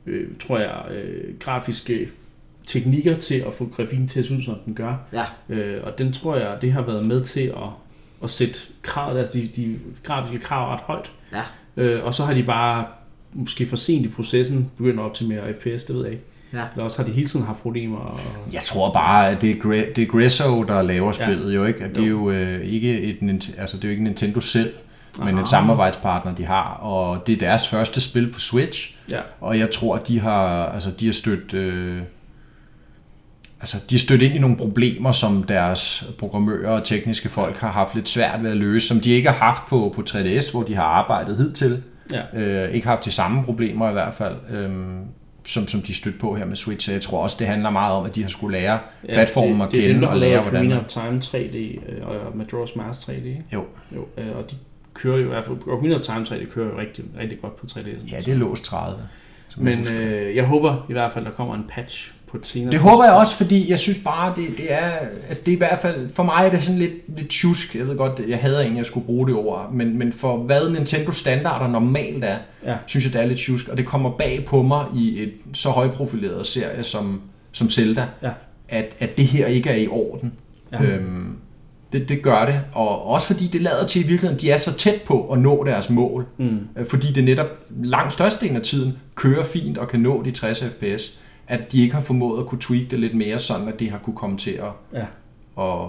øh, 0.06 0.28
tror 0.46 0.58
jeg, 0.58 0.82
øh, 0.90 1.34
grafiske 1.40 2.08
teknikker 2.66 3.18
til 3.18 3.34
at 3.34 3.54
få 3.54 3.68
grafikken 3.76 4.08
til 4.08 4.20
at 4.20 4.26
se 4.26 4.34
ud, 4.34 4.42
som 4.42 4.54
den 4.66 4.74
gør. 4.74 4.94
Ja, 5.12 5.24
Øh, 5.48 5.80
og 5.84 5.98
den 5.98 6.12
tror 6.12 6.36
jeg, 6.36 6.58
det 6.62 6.72
har 6.72 6.82
været 6.82 7.06
med 7.06 7.24
til 7.24 7.40
at, 7.40 7.68
at 8.22 8.30
sætte 8.30 8.58
krav, 8.82 9.16
altså 9.16 9.32
de, 9.38 9.48
de 9.56 9.76
grafiske 10.02 10.44
krav 10.44 10.68
ret 10.74 10.80
højt. 10.80 11.10
ja. 11.32 11.42
Øh, 11.76 12.04
og 12.04 12.14
så 12.14 12.24
har 12.24 12.34
de 12.34 12.42
bare 12.42 12.84
måske 13.32 13.66
for 13.66 13.76
sent 13.76 14.06
i 14.06 14.08
processen 14.08 14.70
begyndt 14.76 15.00
at 15.00 15.04
optimere 15.04 15.52
FPS, 15.60 15.84
det 15.84 15.94
ved 15.96 16.02
jeg 16.04 16.12
ikke. 16.12 16.24
Ja. 16.52 16.62
Eller 16.72 16.84
også 16.84 16.98
har 16.98 17.06
de 17.06 17.12
hele 17.12 17.28
tiden 17.28 17.46
haft 17.46 17.62
problemer. 17.62 17.98
Og, 17.98 18.20
Jeg 18.52 18.62
tror 18.62 18.92
bare, 18.92 19.28
at 19.30 19.42
det 19.42 19.50
er, 19.50 19.54
Gre- 19.54 19.92
det 19.92 19.98
er 19.98 20.06
Gresso, 20.06 20.62
der 20.62 20.82
laver 20.82 21.12
spillet 21.12 21.54
jo, 21.54 21.64
ikke? 21.64 21.84
At 21.84 21.96
det 21.96 22.04
er 22.04 22.08
Jo. 22.08 22.30
øh, 22.30 22.60
ikke 22.64 23.00
et, 23.02 23.54
altså 23.58 23.76
det 23.76 23.84
er 23.84 23.88
jo 23.88 23.90
ikke 23.90 24.04
Nintendo 24.04 24.40
selv, 24.40 24.72
men 25.18 25.28
Ah. 25.34 25.40
en 25.40 25.46
samarbejdspartner, 25.46 26.34
de 26.34 26.44
har, 26.44 26.62
og 26.82 27.26
det 27.26 27.32
er 27.32 27.36
deres 27.38 27.68
første 27.68 28.00
spil 28.00 28.32
på 28.32 28.40
Switch, 28.40 28.96
ja, 29.10 29.20
og 29.40 29.58
jeg 29.58 29.70
tror, 29.70 29.96
de 29.96 30.20
har, 30.20 30.66
altså 30.66 30.90
de 30.90 31.06
har 31.06 31.12
stødt, 31.12 31.54
øh, 31.54 32.02
altså 33.60 33.76
de 33.90 33.94
har 33.94 33.98
stødt 34.00 34.22
ind 34.22 34.34
i 34.34 34.38
nogle 34.38 34.56
problemer, 34.56 35.12
som 35.12 35.42
deres 35.42 36.04
programmører 36.18 36.70
og 36.70 36.84
tekniske 36.84 37.28
folk 37.28 37.56
har 37.56 37.70
haft 37.70 37.94
lidt 37.94 38.08
svært 38.08 38.42
ved 38.42 38.50
at 38.50 38.56
løse, 38.56 38.88
som 38.88 39.00
de 39.00 39.10
ikke 39.10 39.28
har 39.28 39.46
haft 39.46 39.62
på, 39.68 39.92
på 39.96 40.02
3DS, 40.10 40.52
hvor 40.52 40.62
de 40.62 40.74
har 40.74 40.82
arbejdet 40.84 41.36
hidtil. 41.36 41.82
ja. 42.12 42.38
Øh, 42.40 42.74
ikke 42.74 42.86
haft 42.86 43.04
de 43.04 43.10
samme 43.10 43.44
problemer 43.44 43.88
i 43.88 43.92
hvert 43.92 44.14
fald, 44.14 44.34
øh, 44.50 44.70
som, 45.46 45.68
som 45.68 45.82
de 45.82 45.94
stødte 45.94 46.18
på 46.18 46.34
her 46.34 46.44
med 46.46 46.56
Switch. 46.56 46.86
Så 46.86 46.92
jeg 46.92 47.00
tror 47.02 47.22
også, 47.22 47.36
det 47.38 47.46
handler 47.46 47.70
meget 47.70 47.94
om, 47.94 48.06
at 48.06 48.14
de 48.14 48.22
har 48.22 48.28
skulle 48.28 48.58
lære 48.58 48.78
platformen 49.12 49.60
det, 49.60 49.66
at 49.66 49.72
det 49.72 49.78
er 49.78 49.82
kende 49.82 49.94
dem, 49.94 50.00
der 50.02 50.08
og 50.08 50.16
lære, 50.16 50.30
laver 50.30 50.42
hvordan 50.42 50.72
Ocarina 50.72 50.80
of 50.80 50.86
Time 50.86 51.18
3D 51.18 51.56
øh, 51.90 52.08
og 52.08 52.16
Majora's 52.16 52.78
Mask 52.78 53.00
3D. 53.08 53.12
ikke? 53.12 53.44
Jo, 53.52 53.64
Jo, 53.94 54.06
øh, 54.18 54.36
og 54.36 54.50
de 54.50 54.56
kører 54.94 55.18
jo 55.18 55.24
i 55.24 55.28
hvert 55.28 55.44
fald, 55.44 55.56
Ocarina 55.66 55.94
of 55.94 56.00
Time 56.02 56.20
3D 56.28 56.50
kører 56.50 56.66
jo 56.72 56.78
rigtig, 56.78 57.04
rigtig 57.20 57.40
godt 57.40 57.56
på 57.56 57.66
3D. 57.70 58.10
ja, 58.12 58.16
det 58.20 58.28
er 58.28 58.34
låst 58.36 58.64
30. 58.64 58.98
som 59.48 59.68
jeg 59.68 59.76
Men 59.78 59.88
øh, 59.88 60.36
jeg 60.36 60.44
håber 60.44 60.86
i 60.88 60.92
hvert 60.92 61.12
fald, 61.12 61.24
der 61.24 61.30
kommer 61.30 61.54
en 61.54 61.64
patch 61.68 62.12
på 62.26 62.36
et 62.36 62.46
senere 62.46 62.70
Det 62.72 62.80
håber 62.80 63.04
jeg 63.04 63.12
også, 63.12 63.36
fordi 63.36 63.70
jeg 63.70 63.78
synes 63.78 63.98
bare, 64.04 64.32
det, 64.36 64.58
det 64.58 64.72
er, 64.72 64.90
altså 65.28 65.42
det 65.46 65.52
er 65.52 65.56
i 65.56 65.58
hvert 65.58 65.78
fald, 65.78 66.08
for 66.14 66.22
mig 66.22 66.46
er 66.46 66.50
det 66.50 66.62
sådan 66.62 66.78
lidt, 66.78 66.92
lidt 67.16 67.28
tjusk, 67.28 67.74
jeg 67.76 67.88
ved 67.88 67.96
godt, 67.96 68.20
jeg 68.28 68.38
hader 68.38 68.60
egentlig, 68.60 68.78
jeg 68.78 68.86
skulle 68.86 69.06
bruge 69.06 69.28
det 69.28 69.36
ord, 69.36 69.70
men, 69.72 69.98
men 69.98 70.12
for 70.12 70.36
hvad 70.36 70.70
Nintendo 70.70 71.12
standarder 71.12 71.68
normalt 71.68 72.24
er, 72.24 72.36
Ja. 72.64 72.76
synes 72.86 73.04
jeg, 73.04 73.12
det 73.12 73.20
er 73.20 73.26
lidt 73.26 73.38
tjusk, 73.38 73.68
og 73.68 73.76
det 73.76 73.86
kommer 73.86 74.10
bag 74.10 74.44
på 74.46 74.62
mig 74.62 74.84
i 74.94 75.22
et 75.22 75.32
så 75.52 75.68
højprofileret 75.70 76.46
serie 76.46 76.84
som, 76.84 77.20
som 77.52 77.70
Zelda, 77.70 78.06
Ja. 78.22 78.30
at, 78.68 78.96
at 79.00 79.16
det 79.16 79.26
her 79.26 79.46
ikke 79.46 79.70
er 79.70 79.76
i 79.76 79.88
orden. 79.88 80.32
Ja. 80.72 80.82
Øhm, 80.82 81.23
det, 81.94 82.08
det 82.08 82.22
gør 82.22 82.44
det, 82.46 82.60
og 82.72 83.06
også 83.06 83.26
fordi 83.26 83.46
det 83.46 83.60
lader 83.60 83.86
til 83.86 84.04
i 84.04 84.06
virkeligheden, 84.06 84.40
de 84.40 84.50
er 84.50 84.56
så 84.56 84.72
tæt 84.76 85.02
på 85.06 85.28
at 85.32 85.38
nå 85.38 85.64
deres 85.64 85.90
mål, 85.90 86.26
Mm. 86.38 86.58
Øh, 86.76 86.86
fordi 86.86 87.06
det 87.12 87.24
netop 87.24 87.46
langt 87.82 88.12
størstedelen 88.12 88.56
af 88.56 88.62
tiden 88.62 88.98
kører 89.14 89.44
fint 89.44 89.78
og 89.78 89.88
kan 89.88 90.00
nå 90.00 90.22
de 90.22 90.30
60 90.30 90.64
fps, 90.64 91.18
at 91.48 91.72
de 91.72 91.82
ikke 91.82 91.94
har 91.94 92.00
formået 92.02 92.40
at 92.40 92.46
kunne 92.46 92.60
tweak 92.60 92.90
det 92.90 92.98
lidt 93.00 93.14
mere, 93.14 93.38
sådan 93.38 93.68
at 93.68 93.80
det 93.80 93.90
har 93.90 93.98
kunne 93.98 94.16
komme 94.16 94.38
til 94.38 94.50
at, 94.50 94.98
Ja. 95.00 95.06
At, 95.58 95.80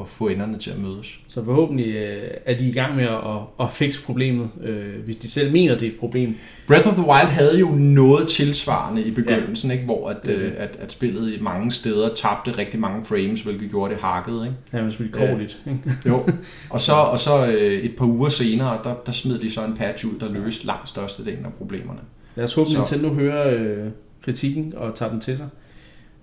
at 0.00 0.08
få 0.08 0.28
enderne 0.28 0.58
til 0.58 0.70
at 0.70 0.78
mødes. 0.78 1.18
Så 1.28 1.44
forhåbentlig 1.44 1.86
øh, 1.94 2.30
er 2.46 2.58
de 2.58 2.68
i 2.68 2.72
gang 2.72 2.96
med 2.96 3.04
at, 3.04 3.14
at, 3.14 3.66
at 3.66 3.72
fikse 3.72 4.02
problemet, 4.04 4.48
øh, 4.62 5.04
hvis 5.04 5.16
de 5.16 5.30
selv 5.30 5.52
mener, 5.52 5.78
det 5.78 5.86
er 5.88 5.90
et 5.92 5.98
problem. 5.98 6.34
Breath 6.66 6.88
of 6.88 6.94
the 6.94 7.02
Wild 7.06 7.28
havde 7.28 7.58
jo 7.60 7.68
noget 7.74 8.28
tilsvarende 8.28 9.02
i 9.02 9.10
begyndelsen, 9.10 9.70
ikke? 9.70 9.84
hvor 9.84 10.08
at, 10.08 10.28
øh, 10.28 10.52
at, 10.56 10.76
at 10.80 10.92
spillet 10.92 11.32
i 11.34 11.40
mange 11.42 11.70
steder 11.70 12.14
tabte 12.14 12.58
rigtig 12.58 12.80
mange 12.80 13.04
frames, 13.04 13.40
hvilket 13.40 13.70
gjorde 13.70 13.94
det 13.94 14.02
hakket. 14.02 14.44
Ikke? 14.44 14.56
Ja, 14.72 14.82
men 14.82 14.90
selvfølgelig 14.90 15.28
korligt. 15.28 15.58
Ikke? 15.66 15.80
Jo. 16.06 16.28
Og 16.70 16.80
så, 16.80 16.92
og 16.92 17.18
så 17.18 17.46
øh, 17.46 17.72
et 17.72 17.96
par 17.96 18.04
uger 18.06 18.28
senere, 18.28 18.80
der, 18.84 18.94
der 19.06 19.12
smed 19.12 19.38
de 19.38 19.50
så 19.50 19.64
en 19.64 19.76
patch 19.76 20.06
ud, 20.06 20.18
der 20.20 20.32
løste 20.32 20.66
langt 20.66 20.88
størstedelen 20.88 21.44
af 21.44 21.52
problemerne. 21.52 22.00
Lad 22.34 22.44
os 22.44 22.54
håbe, 22.54 22.70
Så- 22.70 22.76
Nintendo 22.76 23.14
hører 23.14 23.54
øh, 23.58 23.90
kritikken 24.24 24.72
og 24.76 24.94
tager 24.94 25.10
den 25.12 25.20
til 25.20 25.36
sig 25.36 25.48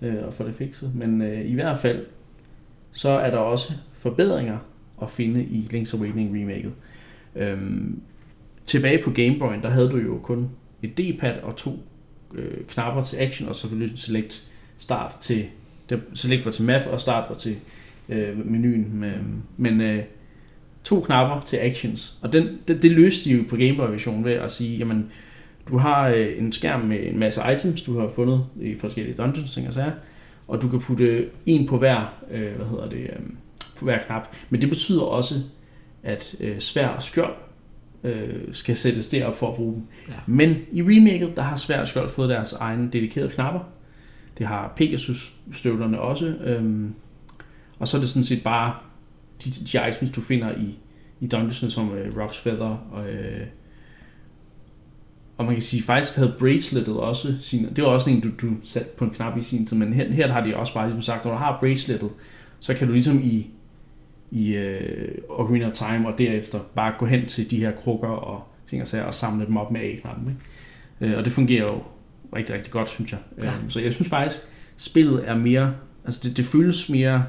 øh, 0.02 0.16
og 0.28 0.34
får 0.34 0.44
det 0.44 0.54
fikset. 0.58 0.92
Men 0.96 1.22
øh, 1.22 1.46
i 1.46 1.54
hvert 1.54 1.80
fald, 1.80 2.00
så 2.94 3.10
er 3.10 3.32
der 3.32 3.38
også 3.38 3.74
forbedringer 3.94 4.58
at 5.02 5.12
finde 5.12 5.44
i 5.44 5.70
Link's 5.74 5.98
Awakening 5.98 6.42
remaket. 6.42 6.72
Øhm, 7.36 8.02
tilbage 8.66 9.04
på 9.04 9.12
Game 9.12 9.40
Boy, 9.40 9.54
der 9.62 9.70
havde 9.70 9.90
du 9.90 9.98
jo 9.98 10.18
kun 10.18 10.50
et 10.84 10.98
D-pad 10.98 11.42
og 11.42 11.56
to 11.56 11.80
øh, 12.34 12.66
knapper 12.68 13.04
til 13.04 13.18
action, 13.18 13.50
og 13.50 13.56
selvfølgelig 13.56 14.00
select 14.00 14.48
start 14.78 15.18
til, 15.22 15.46
der, 15.90 15.98
select 16.14 16.46
var 16.46 16.52
til 16.52 16.66
map, 16.66 16.82
og 16.88 17.02
start 17.02 17.30
var 17.30 17.36
til 17.36 17.56
øh, 18.10 18.46
menuen. 18.46 18.88
Med, 18.94 19.14
men 19.58 19.82
øh, 19.82 20.04
to 20.84 21.02
knapper 21.02 21.42
til 21.46 21.58
actions, 21.58 22.18
og 22.22 22.34
den, 22.34 22.48
det, 22.68 22.82
det 22.82 22.92
løste 22.92 23.30
de 23.30 23.36
jo 23.36 23.44
på 23.50 23.56
Game 23.56 23.76
Boy-versionen 23.76 24.26
ved 24.26 24.34
at 24.34 24.52
sige, 24.52 24.78
jamen, 24.78 25.12
du 25.70 25.78
har 25.78 26.10
øh, 26.10 26.38
en 26.38 26.52
skærm 26.52 26.82
med 26.82 27.00
en 27.04 27.20
masse 27.20 27.42
items, 27.56 27.82
du 27.82 28.00
har 28.00 28.08
fundet 28.16 28.46
i 28.62 28.76
forskellige 28.76 29.16
dungeons, 29.16 29.54
ting 29.54 29.68
og 29.68 29.74
sager, 29.74 29.92
og 30.54 30.62
du 30.62 30.70
kan 30.70 30.80
putte 30.80 31.30
en 31.46 31.68
på 31.68 31.78
hver, 31.78 32.14
øh, 32.32 32.56
hvad 32.56 32.66
hedder 32.66 32.90
det, 32.90 33.00
øh, 33.00 33.20
på 33.78 33.86
hver 33.86 33.98
knap. 34.08 34.28
Men 34.50 34.62
det 34.62 34.70
betyder 34.70 35.02
også, 35.02 35.36
at 36.04 36.36
øh, 36.40 36.60
svær 36.60 36.88
og 36.88 37.02
skjold 37.02 37.34
øh, 38.04 38.36
skal 38.52 38.78
sættes 38.78 39.08
derop 39.08 39.38
for 39.38 39.50
at 39.50 39.56
bruge 39.56 39.74
dem. 39.74 39.84
Ja. 40.08 40.14
Men 40.28 40.56
i 40.72 40.82
remaket, 40.82 41.36
der 41.36 41.42
har 41.42 41.56
svær 41.56 41.80
og 41.80 41.88
skjold 41.88 42.10
fået 42.10 42.30
deres 42.30 42.54
egne 42.54 42.90
dedikerede 42.94 43.30
knapper. 43.30 43.60
Det 44.38 44.48
har 44.48 44.74
Pegasus-støvlerne 44.76 46.00
også. 46.00 46.26
Øhm, 46.26 46.94
og 47.80 47.88
så 47.88 47.98
er 47.98 48.02
det 48.02 48.10
sådan 48.10 48.24
set 48.24 48.44
bare 48.44 48.76
de, 49.44 49.50
de 49.52 49.90
items, 49.90 50.12
du 50.12 50.22
finder 50.22 50.52
i, 50.52 50.78
i 51.20 51.28
dungeonsene, 51.28 51.72
som 51.72 51.94
øh, 51.94 52.08
Rock's 52.08 52.44
Feather 52.44 52.88
og... 52.92 53.10
Øh, 53.10 53.42
og 55.38 55.46
man 55.46 55.56
kan 55.56 55.62
sige, 55.62 55.84
faktisk 55.84 56.16
havde 56.16 56.36
braceletet 56.40 56.98
også 56.98 57.36
sin, 57.42 57.70
det 57.76 57.84
var 57.84 57.90
også 57.90 58.10
en, 58.10 58.20
du, 58.20 58.30
du 58.42 58.54
satte 58.64 58.90
på 58.98 59.06
en 59.06 59.12
knap 59.12 59.38
i 59.38 59.44
sin 59.44 59.66
tid, 59.66 59.78
men 59.78 59.94
her, 59.94 60.12
her 60.12 60.32
har 60.32 60.44
de 60.44 60.56
også 60.56 60.74
bare 60.74 60.88
ligesom 60.88 61.02
sagt, 61.02 61.26
når 61.26 61.32
du 61.32 61.38
har 61.38 61.58
braceletet, 61.60 62.10
så 62.60 62.74
kan 62.74 62.88
du 62.88 62.94
ligesom 62.94 63.22
i, 63.24 63.48
i 64.32 64.56
øh, 64.56 65.18
Ocarina 65.30 65.68
of 65.68 65.74
Time, 65.74 66.08
og 66.08 66.18
derefter 66.18 66.60
bare 66.76 66.94
gå 67.00 67.06
hen 67.06 67.26
til 67.26 67.52
de 67.52 67.60
her 67.60 67.72
krukker 67.72 68.08
og 68.08 68.44
ting 68.70 68.82
og 68.82 68.88
sager, 68.88 69.04
og 69.04 69.14
samle 69.14 69.46
dem 69.46 69.58
op 69.58 69.72
med 69.72 69.82
A-knappen. 69.82 70.30
Ikke? 70.30 71.14
Øh, 71.14 71.18
og 71.18 71.26
det 71.26 71.34
fungerer 71.34 71.64
jo 71.64 71.82
rigtig, 72.36 72.56
rigtig 72.56 72.72
godt, 72.72 72.90
synes 72.90 73.12
jeg. 73.12 73.20
Ja. 73.38 73.46
Ja. 73.46 73.52
Så 73.70 73.80
jeg 73.80 73.94
synes 73.94 74.10
faktisk, 74.10 74.40
spillet 74.78 75.30
er 75.30 75.36
mere, 75.36 75.74
altså 76.06 76.20
det, 76.24 76.38
det 76.38 76.46
føles 76.46 76.90
mere 76.90 77.26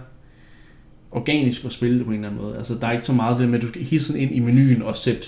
organisk 1.10 1.64
at 1.64 1.72
spille 1.72 1.98
det 1.98 2.06
på 2.06 2.12
en 2.12 2.16
eller 2.16 2.28
anden 2.28 2.42
måde. 2.42 2.56
Altså 2.56 2.74
der 2.74 2.86
er 2.86 2.92
ikke 2.92 3.04
så 3.04 3.12
meget 3.12 3.38
det 3.38 3.48
med, 3.48 3.58
at 3.58 3.62
du 3.62 3.68
skal 3.68 3.82
hele 3.82 4.02
tiden 4.02 4.20
ind 4.20 4.34
i 4.34 4.38
menuen 4.38 4.82
og 4.82 4.96
sætte 4.96 5.26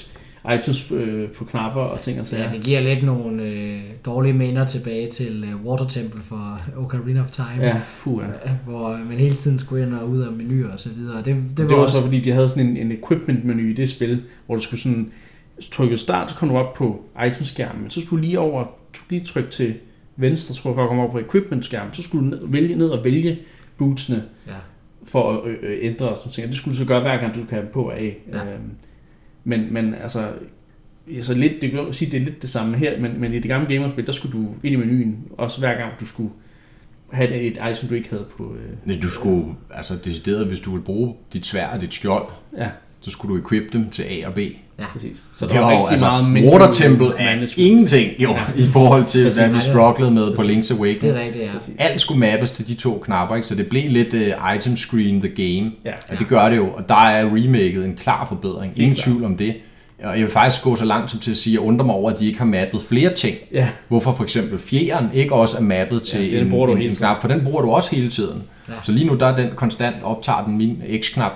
items 0.55 0.91
øh, 0.91 1.29
på 1.29 1.45
knapper 1.45 1.81
og 1.81 2.01
ting 2.01 2.21
og 2.21 2.27
sager. 2.27 2.45
Ja, 2.45 2.51
det 2.51 2.63
giver 2.63 2.81
lidt 2.81 3.05
nogle 3.05 3.43
øh, 3.43 3.81
dårlige 4.05 4.33
minder 4.33 4.67
tilbage 4.67 5.11
til 5.11 5.45
øh, 5.45 5.67
Water 5.67 5.87
Temple 5.87 6.23
for 6.23 6.61
Ocarina 6.77 7.21
of 7.21 7.31
Time, 7.31 7.47
Ja, 7.61 7.81
puh, 8.01 8.23
ja. 8.23 8.51
øh, 8.51 8.57
hvor 8.67 8.99
man 9.09 9.19
hele 9.19 9.35
tiden 9.35 9.59
skulle 9.59 9.87
ind 9.87 9.95
og 9.95 10.09
ud 10.09 10.21
af 10.21 10.33
menuer 10.33 10.73
og 10.73 10.81
så 10.81 10.89
videre. 10.89 11.17
Det, 11.19 11.25
det, 11.25 11.37
var, 11.37 11.69
det 11.69 11.77
var 11.77 11.83
også, 11.83 11.97
så 11.97 12.03
fordi, 12.03 12.21
de 12.21 12.33
havde 12.33 12.49
sådan 12.49 12.67
en, 12.67 12.77
en 12.77 12.93
equipment-menu 12.93 13.69
i 13.69 13.73
det 13.73 13.91
spil, 13.91 14.23
hvor 14.47 14.57
du 14.57 14.63
skulle 14.63 14.81
sådan 14.81 15.13
trykke 15.73 15.99
start, 15.99 16.31
så 16.31 16.37
kom 16.37 16.49
du 16.49 16.57
op 16.57 16.75
på 16.75 17.05
itemskærmen, 17.27 17.91
så 17.91 18.01
skulle 18.01 18.23
du 18.23 18.27
lige 18.27 18.39
over, 18.39 18.65
du 18.65 19.01
lige 19.11 19.25
trykke 19.25 19.51
til 19.51 19.75
venstre, 20.17 20.55
tror 20.55 20.71
jeg, 20.71 20.75
for 20.75 20.83
at 20.83 20.89
komme 20.89 21.03
over 21.03 21.13
på 21.13 21.19
equipment-skærmen, 21.19 21.95
så 21.95 22.03
skulle 22.03 22.31
du 22.31 22.37
ned, 22.37 22.49
vælge, 22.51 22.77
ned 22.77 22.89
og 22.89 23.05
vælge 23.05 23.39
bootsene 23.77 24.23
ja. 24.47 24.53
for 25.05 25.33
at 25.33 25.51
øh, 25.51 25.57
øh, 25.63 25.79
ændre 25.83 26.09
og 26.09 26.17
sådan 26.17 26.33
ting. 26.33 26.45
Og 26.45 26.49
Det 26.49 26.57
skulle 26.57 26.75
du 26.75 26.79
så 26.79 26.87
gøre 26.87 27.01
hver 27.01 27.17
gang, 27.17 27.35
du 27.35 27.45
kan 27.45 27.63
på 27.73 27.91
af. 27.91 28.17
Ja. 28.33 28.39
Øhm, 28.39 28.71
men, 29.47 29.73
men 29.73 29.95
altså, 29.95 30.29
så 31.21 31.35
lidt, 31.35 31.63
det 31.63 31.71
kan 31.71 31.93
sige, 31.93 32.11
det 32.11 32.21
er 32.21 32.25
lidt 32.25 32.43
det 32.43 32.51
samme 32.51 32.77
her, 32.77 33.01
men, 33.01 33.21
men 33.21 33.33
i 33.33 33.39
det 33.39 33.49
gamle 33.49 33.67
gamerspil, 33.75 34.07
der 34.07 34.13
skulle 34.13 34.39
du 34.39 34.49
ind 34.63 34.73
i 34.73 34.77
menuen, 34.77 35.19
også 35.39 35.59
hver 35.59 35.79
gang 35.79 35.93
du 36.01 36.07
skulle 36.07 36.31
have 37.13 37.35
et 37.35 37.59
item, 37.71 37.89
du 37.89 37.95
ikke 37.95 38.11
havde 38.11 38.27
på... 38.37 38.55
Øh, 38.55 38.89
Nej, 38.89 38.99
Du 39.03 39.09
skulle, 39.09 39.55
altså 39.71 39.95
decideret, 40.05 40.47
hvis 40.47 40.61
du 40.61 40.73
vil 40.73 40.81
bruge 40.81 41.15
dit 41.33 41.47
svær 41.47 41.69
og 41.69 41.81
dit 41.81 41.95
skjold, 41.95 42.29
ja, 42.57 42.71
så 43.01 43.11
skulle 43.11 43.35
du 43.35 43.47
equip 43.47 43.73
dem 43.73 43.91
til 43.91 44.03
A 44.03 44.27
og 44.27 44.35
B. 44.35 44.39
Ja. 44.79 44.85
Præcis. 44.93 45.19
Så 45.37 45.45
Det 45.47 45.55
der 45.55 45.61
var 45.61 45.67
var 45.67 45.73
jo, 45.73 45.79
rigtig 45.79 45.93
altså, 45.93 46.07
meget 46.07 46.25
menu 46.31 46.51
Water 46.53 46.73
Temple 46.73 47.07
er 47.19 47.47
ingenting 47.57 48.11
jo, 48.19 48.31
Ja. 48.31 48.39
i 48.57 48.67
forhold 48.67 49.05
til, 49.05 49.25
Præcis. 49.25 49.39
hvad 49.39 49.49
vi 49.49 49.55
det- 49.55 49.62
strugglede 49.62 50.11
med 50.11 50.37
på 50.37 50.43
Link's 50.43 50.47
Det 50.62 50.71
er 50.71 50.75
Awakening. 50.75 51.17
rigtigt, 51.19 51.45
ja. 51.45 51.85
Alt 51.85 52.01
skulle 52.01 52.21
mappes 52.31 52.51
til 52.51 52.69
de 52.69 52.75
to 52.75 53.03
knapper, 53.05 53.37
ikke? 53.37 53.49
så 53.49 53.55
det 53.55 53.67
blev 53.67 53.91
lidt 53.91 54.15
uh, 54.15 54.55
item 54.57 54.77
screen 54.77 55.21
the 55.21 55.29
game. 55.29 55.73
Ja. 55.85 55.93
Og 56.12 56.19
det 56.19 56.29
gør 56.29 56.49
det 56.49 56.57
jo, 56.57 56.67
og 56.69 56.89
der 56.89 56.95
er 57.07 57.25
remaket 57.27 57.85
en 57.85 57.97
klar 58.01 58.27
forbedring. 58.29 58.73
Ingen 58.77 58.95
klart. 58.95 59.05
tvivl 59.05 59.25
om 59.25 59.37
det. 59.37 59.55
Og 60.05 60.12
jeg 60.12 60.21
vil 60.21 60.31
faktisk 60.31 60.62
gå 60.62 60.77
så 60.77 60.85
langt 60.85 61.11
som 61.11 61.21
til 61.21 61.31
at 61.31 61.37
sige, 61.37 61.53
at 61.57 61.61
jeg 61.61 61.69
undrer 61.69 61.87
mig 61.87 61.95
over, 61.95 62.11
at 62.11 62.19
de 62.19 62.27
ikke 62.27 62.39
har 62.39 62.45
mappet 62.47 62.81
flere 62.89 63.15
ting. 63.15 63.37
Ja, 63.53 63.69
Hvorfor 63.89 64.15
for 64.15 64.25
eksempel 64.25 64.59
fjeren 64.59 65.11
ikke 65.15 65.33
også 65.35 65.57
er 65.59 65.62
mappet 65.62 66.03
til 66.03 66.31
den 66.33 66.47
en, 66.55 66.69
en, 66.71 66.83
en 66.83 66.95
knap, 66.95 67.21
for 67.21 67.29
den 67.29 67.45
bruger 67.45 67.62
du 67.62 67.71
også 67.71 67.97
hele 67.97 68.11
tiden. 68.11 68.43
Ja. 68.69 68.73
Så 68.85 68.93
lige 68.93 69.07
nu 69.07 69.15
der 69.17 69.27
er 69.27 69.37
den 69.37 69.49
konstant 69.57 69.97
optager 70.03 70.45
den 70.45 70.59
min 70.59 70.83
X-knap. 71.01 71.33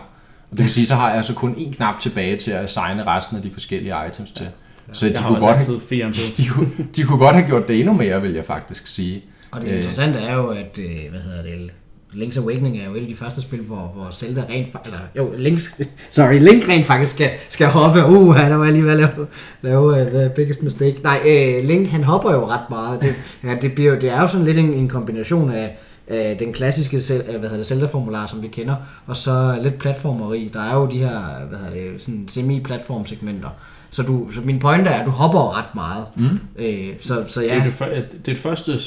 Og 0.51 0.57
det 0.57 0.65
vil 0.65 0.71
sige, 0.71 0.87
så 0.87 0.95
har 0.95 1.15
jeg 1.15 1.25
så 1.25 1.35
kun 1.35 1.55
én 1.55 1.75
knap 1.75 2.01
tilbage 2.01 2.37
til 2.37 2.51
at 2.51 2.65
assigne 2.65 3.07
resten 3.07 3.37
af 3.37 3.43
de 3.43 3.51
forskellige 3.53 3.95
items 4.09 4.31
til. 4.31 4.49
Så 4.93 5.09
de 5.09 5.15
kunne, 5.27 5.41
godt 5.41 5.67
have, 5.67 5.79
på. 5.79 6.13
de, 6.39 6.49
kunne, 6.49 6.71
de 6.97 7.03
kunne 7.03 7.19
godt 7.19 7.37
have 7.37 7.47
gjort 7.47 7.69
det 7.69 7.81
endnu 7.81 7.95
mere, 7.95 8.23
vil 8.23 8.33
jeg 8.33 8.45
faktisk 8.45 8.87
sige. 8.87 9.25
Og 9.51 9.61
det 9.61 9.69
interessante 9.69 10.19
er 10.19 10.35
jo, 10.35 10.47
at, 10.47 10.79
øh, 10.79 11.11
hvad 11.11 11.21
hedder 11.21 11.43
det, 11.43 11.71
Link's 12.15 12.39
Awakening 12.39 12.79
er 12.79 12.85
jo 12.85 12.95
et 12.95 13.01
af 13.01 13.07
de 13.09 13.17
første 13.17 13.41
spil, 13.41 13.61
hvor, 13.61 13.93
hvor 13.95 14.11
Zelda 14.11 14.45
rent 14.51 14.69
altså, 14.85 15.01
jo, 15.17 15.33
Link's, 15.33 15.83
sorry, 16.11 16.39
Link 16.39 16.69
rent 16.69 16.87
faktisk 16.87 17.11
skal, 17.11 17.31
skal 17.49 17.67
hoppe. 17.67 18.07
Uh, 18.07 18.37
der 18.37 18.55
var 18.55 18.65
jeg 18.65 18.73
lige 18.73 18.85
ved 18.85 18.91
at 18.91 18.97
lave, 18.97 19.27
lave 19.63 19.85
uh, 19.85 19.97
the 19.97 20.31
biggest 20.37 20.63
mistake. 20.63 20.97
Nej, 21.03 21.19
uh, 21.25 21.65
Link 21.65 21.89
han 21.89 22.05
hopper 22.05 22.33
jo 22.33 22.49
ret 22.49 22.71
meget. 22.71 23.03
Det, 23.03 23.15
ja, 23.45 23.57
det, 23.63 23.73
bliver, 23.75 23.93
jo- 23.95 24.01
det 24.01 24.11
er 24.11 24.21
jo 24.21 24.27
sådan 24.27 24.47
lidt 24.47 24.59
en, 24.59 24.73
en 24.73 24.89
kombination 24.89 25.51
af, 25.53 25.79
af 26.11 26.37
den 26.39 26.53
klassiske 26.53 26.97
Zel- 26.97 27.33
øh, 27.33 27.39
hvad 27.39 27.41
hedder 27.41 27.57
det, 27.57 27.67
Zelda-formular, 27.67 28.27
som 28.27 28.43
vi 28.43 28.49
kender, 28.49 28.77
og 29.07 29.17
så 29.17 29.59
lidt 29.63 29.79
platformeri. 29.79 30.51
Der 30.53 30.61
er 30.61 30.75
jo 30.75 30.91
de 30.91 30.99
her 30.99 31.47
hvad 31.49 31.59
hedder 31.59 31.93
det, 31.93 32.03
sådan 32.03 32.29
semi-platform-segmenter. 32.29 33.49
Så, 33.91 34.03
du, 34.03 34.31
så 34.31 34.41
min 34.41 34.59
pointe 34.59 34.91
er, 34.91 35.01
at 35.01 35.07
du 35.07 35.11
hopper 35.11 35.59
ret 35.59 35.75
meget. 35.75 36.07
Mm. 36.17 36.41
Øh, 36.57 36.95
så, 37.01 37.25
så 37.29 37.41
Det 37.41 37.47
ja, 37.47 37.61
er 37.61 37.65
det, 37.65 37.79
det, 38.13 38.19
er 38.19 38.21
det 38.25 38.39
første, 38.39 38.79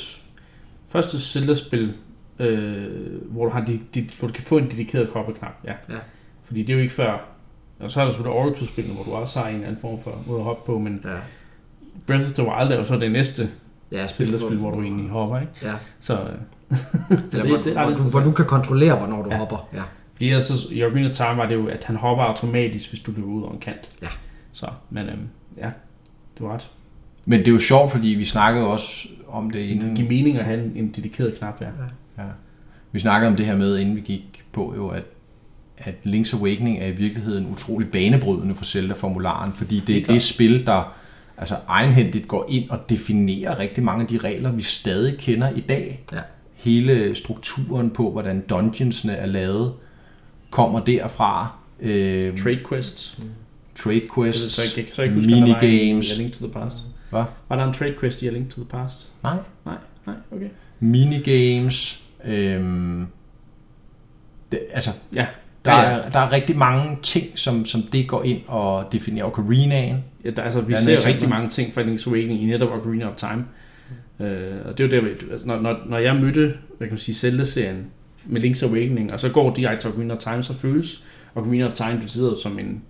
første 0.89 1.21
Zelda-spil, 1.21 1.93
øh, 2.39 2.87
hvor, 3.31 3.45
du 3.45 3.51
har 3.51 3.65
de, 3.65 3.79
de, 3.95 4.07
hvor 4.19 4.27
du 4.27 4.33
kan 4.33 4.43
få 4.43 4.57
en 4.57 4.71
dedikeret 4.71 5.09
hoppeknap. 5.13 5.53
Ja. 5.65 5.73
Ja. 5.89 5.99
Fordi 6.43 6.61
det 6.61 6.69
er 6.69 6.73
jo 6.73 6.81
ikke 6.81 6.93
før... 6.93 7.25
Og 7.79 7.91
så 7.91 7.99
er 7.99 8.03
der 8.03 8.11
selvfølgelig 8.11 8.39
Oracle-spillene, 8.39 8.95
hvor 8.95 9.03
du 9.03 9.11
også 9.11 9.39
har 9.39 9.47
en 9.47 9.55
eller 9.55 9.67
anden 9.67 9.81
form 9.81 9.99
for 10.03 10.23
måde 10.27 10.39
at 10.39 10.43
hoppe 10.43 10.65
på, 10.65 10.79
men 10.79 11.01
ja, 11.03 11.09
Breath 12.07 12.25
of 12.25 12.31
the 12.31 12.43
Wild 12.43 12.71
er 12.71 12.75
jo 12.75 12.85
så 12.85 12.95
det 12.95 13.11
næste 13.11 13.49
ja 13.91 14.07
Zelda-spil, 14.07 14.57
hvor 14.57 14.71
du 14.71 14.81
egentlig 14.81 15.09
hopper, 15.09 15.39
ikke? 15.39 15.53
Ja. 15.63 15.73
Så 15.99 16.13
øh, 16.13 16.29
Eller 17.09 17.21
det- 17.31 17.45
hvor, 17.47 17.57
det 17.57 17.77
er 17.77 17.85
hvor, 17.85 17.95
du, 17.95 18.01
hvor 18.03 18.19
du 18.19 18.31
kan 18.31 18.45
kontrollere, 18.45 18.97
hvornår 18.97 19.23
du 19.23 19.29
ja. 19.29 19.33
Ja. 19.35 19.39
hopper. 19.39 19.67
Ja. 19.73 19.81
fordi 20.13 20.27
ellers 20.29 20.43
så, 20.43 20.53
i 20.71 20.83
Ocarina 20.83 21.09
of 21.09 21.15
Time 21.15 21.37
var 21.37 21.45
det 21.47 21.55
jo, 21.55 21.67
at 21.67 21.83
han 21.83 21.95
hopper 21.95 22.23
automatisk, 22.23 22.89
hvis 22.89 22.99
du 23.01 23.11
løber 23.15 23.27
ud 23.27 23.43
over 23.43 23.53
en 23.53 23.59
kant. 23.59 23.89
Ja. 24.01 24.07
Så, 24.53 24.67
men 24.89 25.05
øhm, 25.09 25.27
ja, 25.57 25.69
du 26.39 26.45
har 26.47 26.53
ret. 26.53 26.69
Men 27.25 27.39
det 27.39 27.47
er 27.47 27.51
jo 27.51 27.59
sjovt, 27.59 27.91
fordi 27.91 28.07
vi 28.07 28.25
snakkede 28.25 28.67
også 28.67 29.07
om 29.27 29.49
det 29.51 29.61
Det 29.61 29.67
inden. 29.69 29.95
giver 29.95 30.09
mening 30.09 30.37
at 30.37 30.45
have 30.45 30.63
en, 30.63 30.71
en 30.75 30.91
dedikeret 30.95 31.35
knap, 31.37 31.61
ja. 31.61 31.67
Ja. 32.17 32.29
Vi 32.91 32.99
snakkede 32.99 33.29
om 33.29 33.35
det 33.35 33.45
her 33.45 33.55
med, 33.55 33.77
inden 33.77 33.95
vi 33.95 34.01
gik 34.01 34.43
på, 34.51 34.73
jo, 34.77 34.87
at, 34.87 35.03
at 35.77 35.95
Link's 36.05 36.37
Awakening 36.39 36.79
er 36.79 36.87
i 36.87 36.91
virkeligheden 36.91 37.47
utrolig 37.51 37.91
banebrydende 37.91 38.55
for 38.55 38.63
Zelda-formularen, 38.65 39.53
fordi 39.53 39.79
det 39.79 39.89
er 39.89 39.93
Helt 39.93 40.05
klart. 40.05 40.13
det 40.13 40.21
spil, 40.21 40.65
der 40.65 40.95
altså 41.37 41.55
egenhændigt 41.67 42.27
går 42.27 42.45
ind 42.49 42.69
og 42.69 42.89
definerer 42.89 43.59
rigtig 43.59 43.83
mange 43.83 44.01
af 44.01 44.07
de 44.07 44.17
regler, 44.17 44.51
vi 44.51 44.61
stadig 44.61 45.17
kender 45.17 45.49
i 45.49 45.59
dag. 45.59 46.03
Ja. 46.11 46.17
Hele 46.63 47.15
strukturen 47.15 47.89
på, 47.89 48.11
hvordan 48.11 48.41
dungeonsene 48.41 49.13
er 49.13 49.25
lavet, 49.25 49.73
kommer 50.49 50.79
derfra. 50.79 51.51
Øh, 51.79 52.37
Trade 52.37 52.59
quests. 52.69 53.19
trade 53.75 53.95
Jeg 53.95 54.09
quests, 54.15 54.41
så 54.41 54.61
jeg 54.77 54.85
så 54.93 55.01
ikke 55.01 55.15
huske, 55.15 55.33
om 55.33 55.39
der 55.39 55.53
var 55.53 55.59
en 55.59 55.69
minigames. 55.69 56.17
Link 56.17 56.33
to 56.33 56.45
the 56.45 56.53
Past. 56.53 56.77
Hvad? 57.09 57.23
Var 57.49 57.55
der 57.55 57.63
en 57.63 57.73
trade 57.73 57.93
quest 57.99 58.21
i 58.21 58.27
A 58.27 58.31
Link 58.31 58.49
to 58.49 58.61
the 58.61 58.69
Past? 58.69 59.11
Nej. 59.23 59.35
Nej, 59.65 59.75
nej, 60.05 60.15
okay. 60.31 60.47
Minigames. 60.79 62.03
Øhm, 62.25 63.07
det, 64.51 64.59
altså, 64.71 64.89
Ja, 65.15 65.25
Der, 65.65 65.71
Ja, 65.71 65.81
ja. 65.81 65.97
Er, 65.97 66.09
der 66.09 66.19
er 66.19 66.31
rigtig 66.31 66.57
mange 66.57 66.97
ting, 67.01 67.39
som, 67.39 67.65
som 67.65 67.81
det 67.81 68.07
går 68.07 68.23
ind 68.23 68.41
og 68.47 68.85
definerer 68.91 69.25
Ocarinaen. 69.25 70.03
Ja, 70.25 70.29
der, 70.29 70.41
altså, 70.41 70.61
vi 70.61 70.75
ser 70.77 71.05
rigtig 71.07 71.29
mange 71.29 71.49
ting 71.49 71.73
fra 71.73 71.81
Link's 71.81 72.09
Awakening 72.09 72.41
i 72.41 72.45
netop 72.45 72.69
Ocarina 72.69 73.09
of 73.09 73.15
Time. 73.15 73.45
Øh, 74.19 74.55
og 74.65 74.77
det 74.77 74.93
er 74.93 74.97
jo 74.97 75.03
der, 75.03 75.09
altså, 75.31 75.47
når, 75.47 75.61
når, 75.61 75.79
når 75.85 75.97
jeg 75.97 76.15
mødte, 76.15 76.53
hvad 76.77 76.87
kan 76.87 76.93
man 76.93 76.97
sige, 76.97 77.15
Zelda-serien 77.15 77.85
med 78.25 78.43
Link's 78.43 78.65
Awakening, 78.65 79.13
og 79.13 79.19
så 79.19 79.29
går 79.29 79.55
direkte 79.55 79.83
til 79.83 79.91
Ocarina 79.91 80.13
of 80.13 80.19
Time, 80.19 80.43
så 80.43 80.53
føles 80.53 81.03
Ocarina 81.35 81.67
of 81.67 81.73
Time 81.73 81.99
decideret 82.01 82.39
som 82.39 82.59
en 82.59 82.81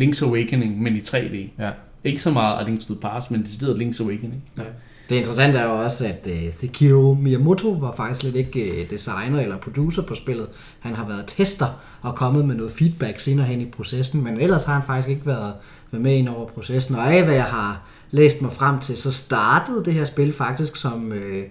Link's 0.00 0.24
Awakening, 0.24 0.82
men 0.82 0.96
i 0.96 1.00
3D. 1.00 1.36
Ja. 1.58 1.70
Ikke 2.04 2.20
så 2.20 2.30
meget 2.30 2.58
af 2.58 2.64
Link's 2.70 2.86
to 2.88 2.94
the 2.94 3.00
Past, 3.00 3.30
men 3.30 3.42
decideret 3.42 3.78
Link's 3.78 4.02
Awakening. 4.02 4.44
Ja. 4.58 4.62
Det 5.10 5.16
interessante 5.16 5.58
er 5.58 5.64
jo 5.64 5.82
også, 5.84 6.06
at 6.06 6.26
uh, 6.26 6.52
Sekiro 6.52 7.14
Miyamoto 7.14 7.70
var 7.70 7.92
faktisk 7.92 8.22
lidt 8.22 8.36
ikke 8.36 8.72
uh, 8.72 8.90
designer 8.90 9.40
eller 9.40 9.58
producer 9.58 10.02
på 10.02 10.14
spillet. 10.14 10.48
Han 10.80 10.94
har 10.94 11.08
været 11.08 11.24
tester 11.26 11.66
og 12.02 12.14
kommet 12.14 12.44
med 12.44 12.54
noget 12.54 12.72
feedback 12.72 13.20
senere 13.20 13.46
hen 13.46 13.60
i 13.60 13.64
processen, 13.64 14.24
men 14.24 14.40
ellers 14.40 14.64
har 14.64 14.74
han 14.74 14.82
faktisk 14.82 15.08
ikke 15.08 15.26
været, 15.26 15.52
været 15.90 16.02
med 16.02 16.14
ind 16.14 16.28
over 16.28 16.46
processen. 16.46 16.94
Og 16.94 17.14
af 17.14 17.24
hvad 17.24 17.34
jeg 17.34 17.44
har 17.44 17.88
læst 18.10 18.42
mig 18.42 18.52
frem 18.52 18.80
til, 18.80 18.96
så 18.96 19.12
startede 19.12 19.84
det 19.84 19.92
her 19.92 20.04
spil 20.04 20.32
faktisk 20.32 20.76
som 20.76 21.12
øh, 21.12 21.44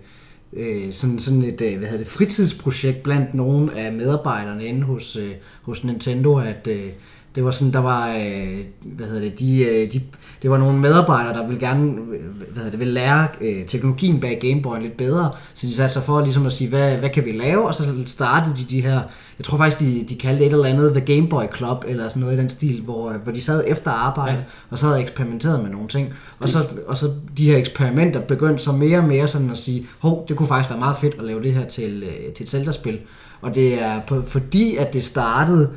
øh, 0.53 0.93
sådan, 0.93 1.19
sådan 1.19 1.43
et 1.43 1.61
øh, 1.61 1.77
hvad 1.77 1.87
hedder 1.87 2.03
det, 2.03 2.07
fritidsprojekt 2.07 3.03
blandt 3.03 3.33
nogle 3.33 3.73
af 3.77 3.93
medarbejderne 3.93 4.65
inde 4.65 4.81
hos, 4.81 5.15
øh, 5.15 5.31
hos 5.61 5.83
Nintendo, 5.83 6.37
at 6.39 6.67
øh, 6.67 6.89
det 7.37 7.45
var 7.45 7.51
sådan, 7.51 7.73
der 7.73 7.79
var, 7.79 8.09
øh, 8.09 8.59
hvad 8.81 9.07
hedder 9.07 9.21
det, 9.21 9.39
de, 9.39 9.63
øh, 9.63 9.93
de, 9.93 10.01
det 10.41 10.49
var 10.51 10.57
nogle 10.57 10.79
medarbejdere, 10.79 11.33
der 11.33 11.47
ville 11.47 11.67
gerne, 11.67 11.91
øh, 11.91 12.25
hvad 12.51 12.55
hedder 12.55 12.69
det, 12.69 12.79
ville 12.79 12.93
lære 12.93 13.27
øh, 13.41 13.65
teknologien 13.65 14.19
bag 14.19 14.39
Game 14.41 14.61
Boy 14.61 14.81
lidt 14.81 14.97
bedre, 14.97 15.31
så 15.53 15.67
de 15.67 15.73
satte 15.73 15.93
sig 15.93 16.03
for 16.03 16.21
ligesom 16.21 16.45
at 16.45 16.53
sige, 16.53 16.69
hvad, 16.69 16.97
hvad 16.97 17.09
kan 17.09 17.25
vi 17.25 17.31
lave, 17.31 17.67
og 17.67 17.75
så 17.75 17.83
startede 18.05 18.55
de 18.55 18.63
de 18.63 18.81
her, 18.81 19.01
jeg 19.37 19.45
tror 19.45 19.57
faktisk, 19.57 19.79
de, 19.79 20.05
de 20.09 20.15
kaldte 20.15 20.45
et 20.45 20.51
eller 20.51 20.65
andet 20.65 20.93
The 20.93 21.15
Game 21.15 21.27
Boy 21.27 21.43
Club, 21.57 21.85
eller 21.87 22.09
sådan 22.09 22.19
noget 22.21 22.37
i 22.37 22.39
den 22.39 22.49
stil, 22.49 22.81
hvor, 22.81 23.11
hvor 23.11 23.31
de 23.31 23.41
sad 23.41 23.63
efter 23.67 23.91
arbejde, 23.91 24.37
ja. 24.37 24.43
og 24.69 24.77
så 24.77 24.85
havde 24.85 25.01
eksperimenteret 25.01 25.63
med 25.63 25.71
nogle 25.71 25.87
ting, 25.87 26.13
og 26.39 26.49
så, 26.49 26.65
og 26.87 26.97
så 26.97 27.11
de 27.37 27.49
her 27.49 27.57
eksperimenter 27.57 28.19
begyndte 28.19 28.63
så 28.63 28.71
mere 28.71 28.97
og 28.97 29.05
mere 29.05 29.27
sådan 29.27 29.49
at 29.49 29.57
sige, 29.57 29.87
hov, 29.99 30.25
det 30.27 30.35
kunne 30.35 30.47
faktisk 30.47 30.69
være 30.69 30.79
meget 30.79 30.97
fedt 30.97 31.15
at 31.19 31.23
lave 31.23 31.43
det 31.43 31.53
her 31.53 31.65
til, 31.65 32.03
til 32.35 32.43
et 32.43 32.49
Zelda-spil, 32.49 32.99
og 33.41 33.55
det 33.55 33.83
er 33.83 34.01
på, 34.07 34.21
fordi, 34.25 34.75
at 34.75 34.93
det 34.93 35.03
startede 35.03 35.69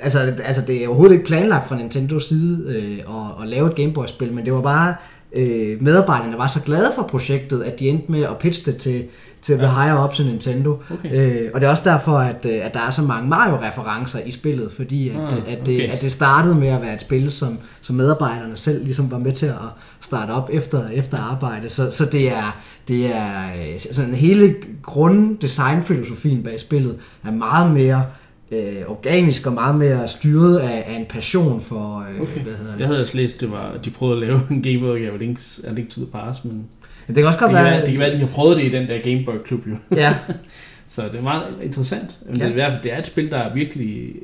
altså, 0.00 0.18
altså 0.44 0.62
det 0.66 0.84
er 0.84 0.88
overhovedet 0.88 1.14
ikke 1.14 1.26
planlagt 1.26 1.68
fra 1.68 1.76
Nintendos 1.76 2.28
side 2.28 2.64
øh, 2.68 2.98
at, 2.98 3.42
at 3.42 3.48
lave 3.48 3.68
et 3.68 3.74
Gameboy-spil, 3.74 4.32
men 4.32 4.44
det 4.44 4.52
var 4.52 4.60
bare, 4.60 4.94
øh, 5.32 5.82
medarbejderne 5.82 6.38
var 6.38 6.48
så 6.48 6.60
glade 6.60 6.92
for 6.94 7.02
projektet, 7.02 7.62
at 7.62 7.80
de 7.80 7.88
endte 7.88 8.12
med 8.12 8.22
at 8.22 8.38
pitche 8.38 8.72
det 8.72 8.80
til, 8.80 9.04
til 9.42 9.52
ja. 9.52 9.58
The 9.58 9.68
Higher 9.68 10.04
Ups 10.04 10.20
i 10.20 10.22
Nintendo. 10.22 10.76
Okay. 10.90 11.44
Øh, 11.44 11.50
og 11.54 11.60
det 11.60 11.66
er 11.66 11.70
også 11.70 11.90
derfor, 11.90 12.18
at, 12.18 12.46
øh, 12.46 12.66
at 12.66 12.74
der 12.74 12.80
er 12.80 12.90
så 12.90 13.02
mange 13.02 13.28
Mario-referencer 13.28 14.18
i 14.18 14.30
spillet, 14.30 14.72
fordi 14.72 15.08
at, 15.08 15.16
Ah, 15.16 15.52
at, 15.52 15.66
det, 15.66 15.80
at 15.80 16.02
det 16.02 16.12
startede 16.12 16.54
med 16.54 16.68
at 16.68 16.82
være 16.82 16.94
et 16.94 17.00
spil, 17.00 17.32
som, 17.32 17.58
som 17.80 17.96
medarbejderne 17.96 18.56
selv 18.56 18.84
ligesom 18.84 19.10
var 19.10 19.18
med 19.18 19.32
til 19.32 19.46
at 19.46 19.54
starte 20.00 20.30
op 20.30 20.50
efter, 20.52 20.88
efter 20.88 21.18
arbejde. 21.18 21.70
Så, 21.70 21.90
så 21.90 22.04
det 22.04 22.28
er, 22.32 22.56
det 22.88 23.06
er 23.06 23.44
øh, 23.58 23.80
sådan 23.92 24.14
hele 24.14 24.54
grunddesignfilosofien 24.82 26.42
bag 26.42 26.60
spillet 26.60 26.96
er 27.24 27.30
meget 27.30 27.72
mere 27.72 28.04
øh, 28.52 28.82
organisk 28.88 29.46
og 29.46 29.52
meget 29.52 29.74
mere 29.74 30.08
styret 30.08 30.58
af, 30.58 30.84
af 30.86 30.94
en 30.98 31.06
passion 31.06 31.60
for, 31.60 32.06
øh, 32.14 32.20
Okay. 32.20 32.40
hvad 32.40 32.52
hedder 32.54 32.72
det? 32.72 32.80
Jeg 32.80 32.86
havde 32.86 33.00
også 33.00 33.16
læst, 33.16 33.40
det 33.40 33.50
var, 33.50 33.68
at 33.78 33.84
de 33.84 33.90
prøvede 33.90 34.16
at 34.22 34.28
lave 34.28 34.40
en 34.50 34.62
Game 34.62 34.78
Boy 34.78 35.06
af 35.06 35.16
Link's, 35.18 35.66
af 35.68 35.74
Link 35.74 35.90
to 35.90 36.00
the 36.00 36.10
Past, 36.12 36.44
men 36.44 36.64
Det 37.08 37.16
kan 37.16 37.26
også 37.26 37.36
det 37.36 37.40
godt 37.40 37.48
kan, 37.50 37.54
være... 37.54 37.64
være, 37.64 37.80
det 37.80 37.90
kan 37.90 37.98
være, 37.98 38.08
at 38.08 38.14
de 38.14 38.18
har 38.20 38.26
prøvet 38.26 38.56
det 38.56 38.64
i 38.64 38.68
den 38.68 38.88
der 38.88 38.98
Game 39.00 39.24
Boy 39.24 39.38
klub 39.44 39.66
jo. 39.66 39.76
Ja, 39.96 40.14
Så 40.90 41.02
det 41.04 41.14
er 41.14 41.22
meget 41.22 41.44
interessant. 41.62 42.18
Men 42.26 42.36
Ja. 42.36 42.40
det, 42.42 42.46
er 42.46 42.50
i 42.50 42.54
hvert 42.54 42.72
fald, 42.72 42.82
det 42.82 42.92
er 42.92 42.98
et 42.98 43.06
spil, 43.06 43.30
der 43.30 43.54
virkelig 43.54 44.14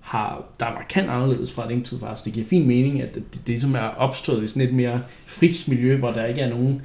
har, 0.00 0.44
der 0.60 0.66
er 0.66 0.72
markant 0.74 1.10
anderledes 1.10 1.52
fra 1.52 1.68
Link 1.68 1.84
to 1.84 1.96
the 1.96 2.06
Past. 2.06 2.24
Det 2.24 2.32
giver 2.32 2.46
fin 2.46 2.66
mening, 2.68 3.02
at 3.02 3.14
det, 3.14 3.22
det, 3.34 3.40
det 3.40 3.48
ligesom 3.48 3.74
er 3.74 3.88
opstået 3.96 4.44
i 4.44 4.48
sådan 4.48 4.62
et 4.62 4.74
mere 4.74 5.00
frit 5.26 5.64
miljø, 5.68 5.96
hvor 5.96 6.10
der 6.10 6.26
ikke 6.26 6.40
er 6.40 6.50
nogen 6.50 6.82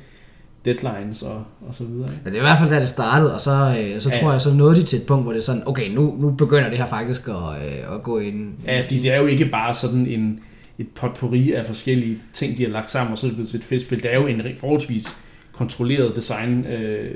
deadlines 0.68 1.22
og, 1.22 1.44
og 1.68 1.76
så 1.76 1.84
videre. 1.84 2.08
Ikke? 2.10 2.22
Men 2.24 2.34
det 2.34 2.40
er 2.40 2.44
i 2.44 2.48
hvert 2.48 2.60
fald, 2.60 2.70
da 2.70 2.80
det 2.80 2.90
startede, 2.90 3.34
og 3.34 3.42
så, 3.42 3.52
øh, 3.52 4.02
så 4.02 4.10
Ja. 4.14 4.20
tror 4.22 4.32
jeg, 4.32 4.42
så 4.42 4.54
nåede 4.54 4.76
de 4.76 4.84
til 4.84 5.00
et 5.00 5.06
punkt, 5.06 5.24
hvor 5.24 5.32
det 5.34 5.40
er 5.40 5.44
sådan, 5.44 5.64
okay, 5.66 5.90
nu, 5.96 6.16
nu 6.20 6.30
begynder 6.32 6.70
det 6.70 6.78
her 6.78 6.88
faktisk 6.88 7.28
at, 7.28 7.36
øh, 7.36 7.96
at 7.96 8.04
gå 8.04 8.20
ind. 8.20 8.54
Ja, 8.66 8.82
fordi 8.82 9.00
det 9.00 9.12
er 9.12 9.18
jo 9.22 9.26
ikke 9.28 9.46
bare 9.46 9.74
sådan 9.74 10.08
en, 10.08 10.40
et 10.80 10.88
potpourri 10.96 11.52
af 11.52 11.66
forskellige 11.66 12.18
ting, 12.34 12.58
de 12.58 12.64
har 12.64 12.70
lagt 12.72 12.90
sammen, 12.90 13.12
og 13.12 13.18
så 13.18 13.26
er 13.26 13.30
det 13.30 13.36
blevet 13.36 13.50
til 13.50 13.58
et 13.58 13.64
fedt 13.64 13.82
spil. 13.82 14.04
Det 14.04 14.12
er 14.14 14.16
jo 14.16 14.28
en 14.28 14.42
forholdsvis 14.58 15.08
kontrolleret 15.54 16.16
design, 16.16 16.66
øh, 16.66 17.12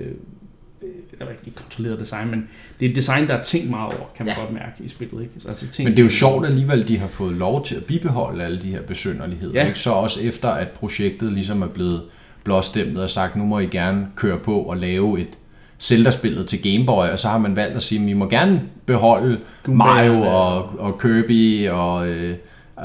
eller 1.19 1.33
ikke 1.45 1.55
kontrolleret 1.57 1.99
design, 1.99 2.29
men 2.31 2.47
det 2.79 2.85
er 2.85 2.89
et 2.89 2.95
design, 2.95 3.27
der 3.27 3.33
er 3.33 3.41
tænkt 3.43 3.69
meget 3.69 3.85
over, 3.97 4.05
kan 4.15 4.25
man 4.25 4.35
Ja. 4.35 4.39
ja. 4.41 4.45
godt 4.45 4.53
mærke 4.53 4.83
i 4.83 4.87
spillet. 4.87 5.21
Ikke? 5.21 5.33
Altså, 5.47 5.67
tænkt, 5.67 5.79
Men 5.89 5.91
det 5.97 5.99
er 5.99 6.03
jo 6.03 6.09
sjovt 6.09 6.45
alligevel, 6.45 6.87
de 6.87 6.97
har 6.97 7.07
fået 7.07 7.35
lov 7.35 7.65
til 7.65 7.75
at 7.75 7.85
bibeholde 7.85 8.43
alle 8.43 8.61
de 8.61 8.67
her 8.67 8.81
besynderligheder. 8.81 9.59
Ja. 9.61 9.67
Ikke? 9.67 9.79
Så 9.79 9.91
også 9.91 10.21
efter, 10.23 10.49
at 10.49 10.67
projektet 10.69 11.31
ligesom 11.33 11.61
er 11.61 11.67
blevet 11.67 12.01
blåstemplet 12.43 13.03
og 13.03 13.09
sagt, 13.09 13.35
nu 13.35 13.45
må 13.45 13.59
I 13.59 13.65
gerne 13.65 14.07
køre 14.15 14.37
på 14.37 14.59
og 14.61 14.77
lave 14.77 15.21
et 15.21 15.37
Zelda-spillet 15.79 16.47
til 16.47 16.61
Game 16.73 16.85
Boy, 16.85 17.07
og 17.07 17.19
så 17.19 17.27
har 17.27 17.37
man 17.37 17.55
valgt 17.55 17.75
at 17.75 17.83
sige, 17.83 18.03
at 18.03 18.09
I 18.09 18.13
må 18.13 18.29
gerne 18.29 18.61
beholde 18.85 19.37
Mario 19.67 20.21
og, 20.21 20.79
og 20.79 20.99
Kirby 21.01 21.69
og... 21.69 22.07
Øh, 22.07 22.35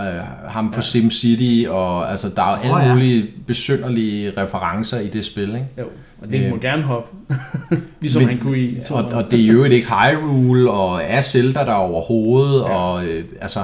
øh, 0.01 0.21
ham 0.49 0.71
på 0.71 0.77
ja. 0.77 0.81
SimCity, 0.81 1.64
og 1.69 2.11
altså, 2.11 2.29
der 2.37 2.42
er 2.42 2.47
alle 2.57 2.75
Åh, 2.75 2.83
ja. 2.87 2.92
mulige 2.92 3.27
besynderlige 3.47 4.33
referencer 4.37 5.01
i 5.01 5.09
det 5.09 5.25
spil, 5.25 5.49
ikke? 5.49 5.66
Jo, 5.79 5.85
og 6.23 6.31
det 6.31 6.45
Øh, 6.45 6.51
må 6.51 6.57
gerne 6.57 6.83
hoppe. 6.83 7.16
ligesom 8.01 8.23
men- 8.23 8.29
han 8.29 8.38
kunne 8.38 8.59
i 8.59 8.79
Og, 8.90 9.05
og 9.05 9.31
det 9.31 9.40
er 9.40 9.47
jo 9.47 9.64
ikke 9.64 9.87
Hyrule, 9.87 10.71
og 10.71 11.01
er 11.05 11.21
Zelda 11.21 11.61
der 11.61 11.73
overhovedet, 11.73 12.61
ja. 12.61 12.75
og 12.75 13.05
øh, 13.05 13.25
altså 13.40 13.61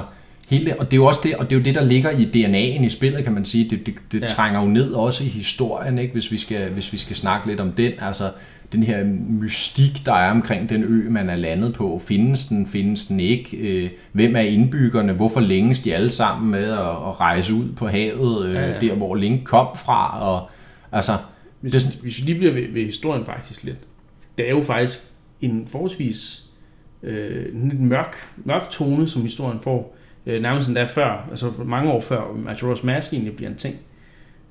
hele, 0.49 0.79
og 0.79 0.85
det 0.85 0.93
er 0.93 0.97
jo 0.97 1.05
også 1.05 1.19
det, 1.23 1.35
og 1.35 1.49
det 1.49 1.55
er 1.55 1.59
jo 1.59 1.65
det, 1.65 1.75
der 1.75 1.83
ligger 1.83 2.09
i 2.09 2.23
DNA'en 2.23 2.85
i 2.85 2.89
spillet, 2.89 3.23
kan 3.23 3.33
man 3.33 3.45
sige. 3.45 3.69
Det, 3.69 3.85
det, 3.85 3.93
det 4.11 4.21
Ja. 4.21 4.27
trænger 4.27 4.61
jo 4.61 4.67
ned 4.67 4.91
også 4.91 5.23
i 5.23 5.27
historien, 5.27 5.97
ikke? 5.97 6.11
Hvis, 6.13 6.31
vi 6.31 6.37
skal, 6.37 6.69
hvis 6.69 6.93
vi 6.93 6.97
skal 6.97 7.15
snakke 7.15 7.47
lidt 7.47 7.59
om 7.59 7.71
den, 7.71 7.91
altså 7.99 8.31
den 8.71 8.83
her 8.83 9.03
mystik, 9.29 10.05
der 10.05 10.13
er 10.13 10.31
omkring 10.31 10.69
den 10.69 10.83
ø, 10.83 11.09
man 11.09 11.29
er 11.29 11.35
landet 11.35 11.73
på. 11.73 12.01
Findes 12.05 12.45
den, 12.45 12.67
findes 12.67 13.05
den 13.05 13.19
ikke? 13.19 13.57
Øh, 13.57 13.89
hvem 14.11 14.35
er 14.35 14.39
indbyggerne? 14.39 15.13
Hvorfor 15.13 15.39
længes 15.39 15.79
de 15.79 15.95
alle 15.95 16.09
sammen 16.09 16.51
med 16.51 16.63
at, 16.63 16.79
at 16.79 17.19
rejse 17.19 17.53
ud 17.53 17.71
på 17.75 17.87
havet, 17.87 18.45
øh, 18.45 18.53
Ja, 18.55 18.69
ja, 18.71 18.79
der 18.79 18.95
hvor 18.95 19.15
Link 19.15 19.43
kom 19.43 19.67
fra? 19.77 20.21
Og, 20.33 20.49
altså, 20.91 21.11
Hvis, 21.61 21.73
Det 21.73 21.97
hvis 22.01 22.19
vi 22.21 22.25
lige 22.25 22.37
bliver 22.37 22.53
ved, 22.53 22.63
ved 22.73 22.85
historien 22.85 23.25
faktisk 23.25 23.63
lidt. 23.63 23.77
Det 24.37 24.45
er 24.45 24.49
jo 24.51 24.61
faktisk 24.61 24.99
en 25.41 25.67
forholdsvis 25.67 26.43
øh, 27.03 27.45
en 27.61 27.69
lidt 27.69 27.81
mørk, 27.81 28.15
mørk 28.45 28.69
tone, 28.69 29.07
som 29.09 29.21
historien 29.21 29.59
får. 29.63 29.92
Øh, 30.25 30.41
nærmest 30.41 30.67
endda 30.67 30.83
før, 30.83 31.27
altså 31.29 31.51
mange 31.65 31.91
år 31.91 32.01
før 32.01 32.21
Majora's 32.21 32.85
Mask 32.85 33.13
egentlig 33.13 33.35
bliver 33.35 33.49
en 33.49 33.57
ting. 33.57 33.75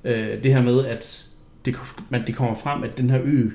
Øh, 0.03 0.43
det 0.43 0.53
her 0.53 0.61
med, 0.61 0.85
at 0.85 1.25
det, 1.65 1.75
man, 2.09 2.27
det 2.27 2.35
kommer 2.35 2.55
frem, 2.55 2.83
at 2.83 2.97
den 2.97 3.09
her 3.09 3.19
ø 3.23 3.49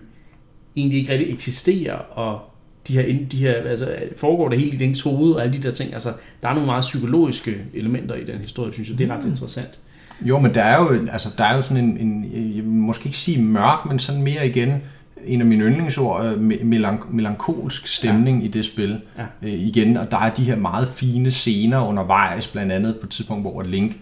egentlig 0.77 1.01
ikke 1.01 1.13
rigtig 1.13 1.35
eksisterer, 1.35 1.95
og 1.95 2.41
de 2.89 2.93
her, 2.93 3.27
de 3.33 3.37
her 3.37 3.53
altså, 3.53 3.99
foregår 4.17 4.49
det 4.49 4.59
hele 4.59 4.71
i 4.71 4.77
Links 4.77 5.01
hoved, 5.01 5.33
og 5.33 5.43
alle 5.43 5.57
de 5.57 5.63
der 5.63 5.71
ting. 5.71 5.93
Altså, 5.93 6.13
der 6.43 6.49
er 6.49 6.53
nogle 6.53 6.67
meget 6.67 6.81
psykologiske 6.81 7.65
elementer 7.75 8.15
i 8.15 8.25
den 8.25 8.39
historie, 8.39 8.73
synes 8.73 8.89
jeg. 8.89 8.99
Det 8.99 9.11
er 9.11 9.17
ret 9.17 9.27
interessant. 9.27 9.79
Jo, 10.21 10.39
men 10.39 10.55
der 10.55 10.63
er 10.63 10.79
jo, 10.79 11.07
altså, 11.13 11.29
der 11.39 11.45
er 11.45 11.55
jo 11.55 11.63
sådan 11.63 11.85
en, 11.85 11.99
en, 11.99 12.25
jeg 12.57 12.65
vil 12.65 12.73
måske 12.73 13.07
ikke 13.07 13.19
sige 13.19 13.43
mørk, 13.43 13.87
men 13.87 13.99
sådan 13.99 14.23
mere 14.23 14.47
igen, 14.47 14.83
en 15.27 15.41
af 15.41 15.47
mine 15.47 15.65
yndlingsord, 15.65 16.25
øh, 16.27 16.33
me- 16.33 16.63
melank- 16.65 17.07
melankolsk 17.13 17.87
stemning 17.87 18.41
ja. 18.41 18.45
i 18.45 18.49
det 18.49 18.65
spil. 18.65 19.01
Ja. 19.19 19.23
Øh, 19.43 19.53
igen, 19.53 19.97
og 19.97 20.11
der 20.11 20.19
er 20.19 20.31
de 20.31 20.45
her 20.45 20.57
meget 20.57 20.89
fine 20.89 21.31
scener 21.31 21.89
undervejs, 21.89 22.47
blandt 22.49 22.73
andet 22.73 22.97
på 23.01 23.07
et 23.07 23.11
tidspunkt, 23.11 23.43
hvor 23.43 23.63
Link 23.63 23.97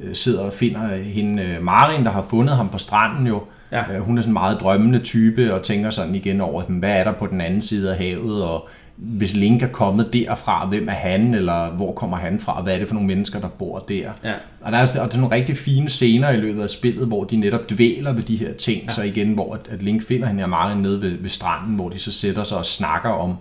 øh, 0.00 0.14
sidder 0.14 0.40
og 0.40 0.52
finder 0.52 0.96
hende, 0.96 1.42
øh, 1.42 1.62
Marin, 1.62 2.04
der 2.04 2.10
har 2.10 2.22
fundet 2.30 2.56
ham 2.56 2.68
på 2.68 2.78
stranden 2.78 3.26
jo. 3.26 3.42
Ja. 3.72 3.94
Øh, 3.94 4.00
hun 4.00 4.18
er 4.18 4.22
sådan 4.22 4.30
en 4.30 4.32
meget 4.32 4.60
drømmende 4.60 4.98
type, 4.98 5.54
og 5.54 5.62
tænker 5.62 5.90
sådan 5.90 6.14
igen 6.14 6.40
over, 6.40 6.62
"Hm, 6.62 6.74
hvad 6.74 6.90
er 6.90 7.04
der 7.04 7.12
på 7.12 7.26
den 7.26 7.40
anden 7.40 7.62
side 7.62 7.90
af 7.92 7.96
havet, 7.98 8.42
og 8.44 8.68
hvis 8.96 9.36
Link 9.36 9.62
er 9.62 9.66
kommet 9.68 10.12
derfra, 10.12 10.66
hvem 10.66 10.88
er 10.88 10.92
han, 10.92 11.34
eller 11.34 11.70
hvor 11.70 11.92
kommer 11.92 12.16
han 12.16 12.40
fra, 12.40 12.56
og 12.56 12.62
hvad 12.62 12.74
er 12.74 12.78
det 12.78 12.88
for 12.88 12.94
nogle 12.94 13.06
mennesker, 13.08 13.40
der 13.40 13.48
bor 13.48 13.78
der. 13.78 14.10
Ja. 14.24 14.32
Og 14.60 14.72
der 14.72 14.78
er, 14.78 14.82
også- 14.82 15.00
og 15.02 15.10
der 15.12 15.16
er 15.16 15.20
nogle 15.20 15.34
rigtig 15.36 15.56
fine 15.56 15.88
scener 15.88 16.30
i 16.30 16.36
løbet 16.36 16.62
af 16.62 16.70
spillet, 16.70 17.06
hvor 17.06 17.24
de 17.24 17.36
netop 17.36 17.70
dvæler 17.70 18.12
ved 18.12 18.22
de 18.22 18.36
her 18.36 18.52
ting. 18.52 18.78
Ja. 18.80 18.84
Ja. 18.88 18.92
Så 18.92 19.02
igen, 19.02 19.32
hvor 19.32 19.58
at, 19.70 19.82
Link 19.82 20.02
finder 20.02 20.28
hende 20.28 20.42
og 20.42 20.50
Marin 20.50 20.78
nede 20.82 21.00
ved, 21.02 21.16
ved 21.22 21.30
stranden, 21.30 21.74
hvor 21.74 21.88
de 21.88 21.98
så 21.98 22.12
sætter 22.12 22.44
sig 22.44 22.58
og 22.58 22.66
snakker 22.66 23.08
om, 23.10 23.34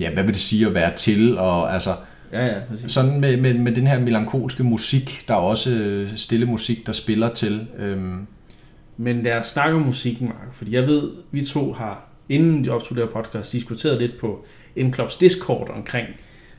ja, 0.00 0.10
hvad 0.12 0.22
vil 0.24 0.32
det 0.34 0.40
sige 0.42 0.66
at 0.66 0.74
være 0.74 0.94
til, 0.96 1.38
og 1.38 1.74
altså 1.74 1.90
Ja, 2.32 2.46
ja, 2.46 2.54
præcis. 2.70 2.92
sådan 2.92 3.20
med, 3.20 3.36
med, 3.36 3.54
med 3.54 3.72
den 3.72 3.86
her 3.86 4.00
melankolske 4.00 4.64
musik, 4.64 5.24
der 5.28 5.34
er 5.34 5.38
også 5.38 5.70
øh, 5.74 6.08
stille 6.16 6.46
musik, 6.46 6.86
der 6.86 6.92
spiller 6.92 7.34
til. 7.34 7.66
Øhm, 7.78 8.26
Men 8.96 9.22
lad 9.22 9.32
os 9.38 9.46
snakke 9.46 9.76
om 9.76 9.82
musikken, 9.82 10.26
Mark, 10.26 10.52
fordi 10.54 10.74
jeg 10.74 10.86
ved, 10.86 11.10
vi 11.32 11.42
to 11.44 11.72
har, 11.72 12.08
inden 12.28 12.64
de 12.64 12.70
optog 12.70 12.96
det 12.96 13.04
her 13.04 13.22
podcast, 13.22 13.52
diskuteret 13.52 13.98
lidt 13.98 14.12
på 14.20 14.44
M. 14.76 14.90
Klops 14.90 15.16
Discord 15.16 15.70
omkring 15.70 16.06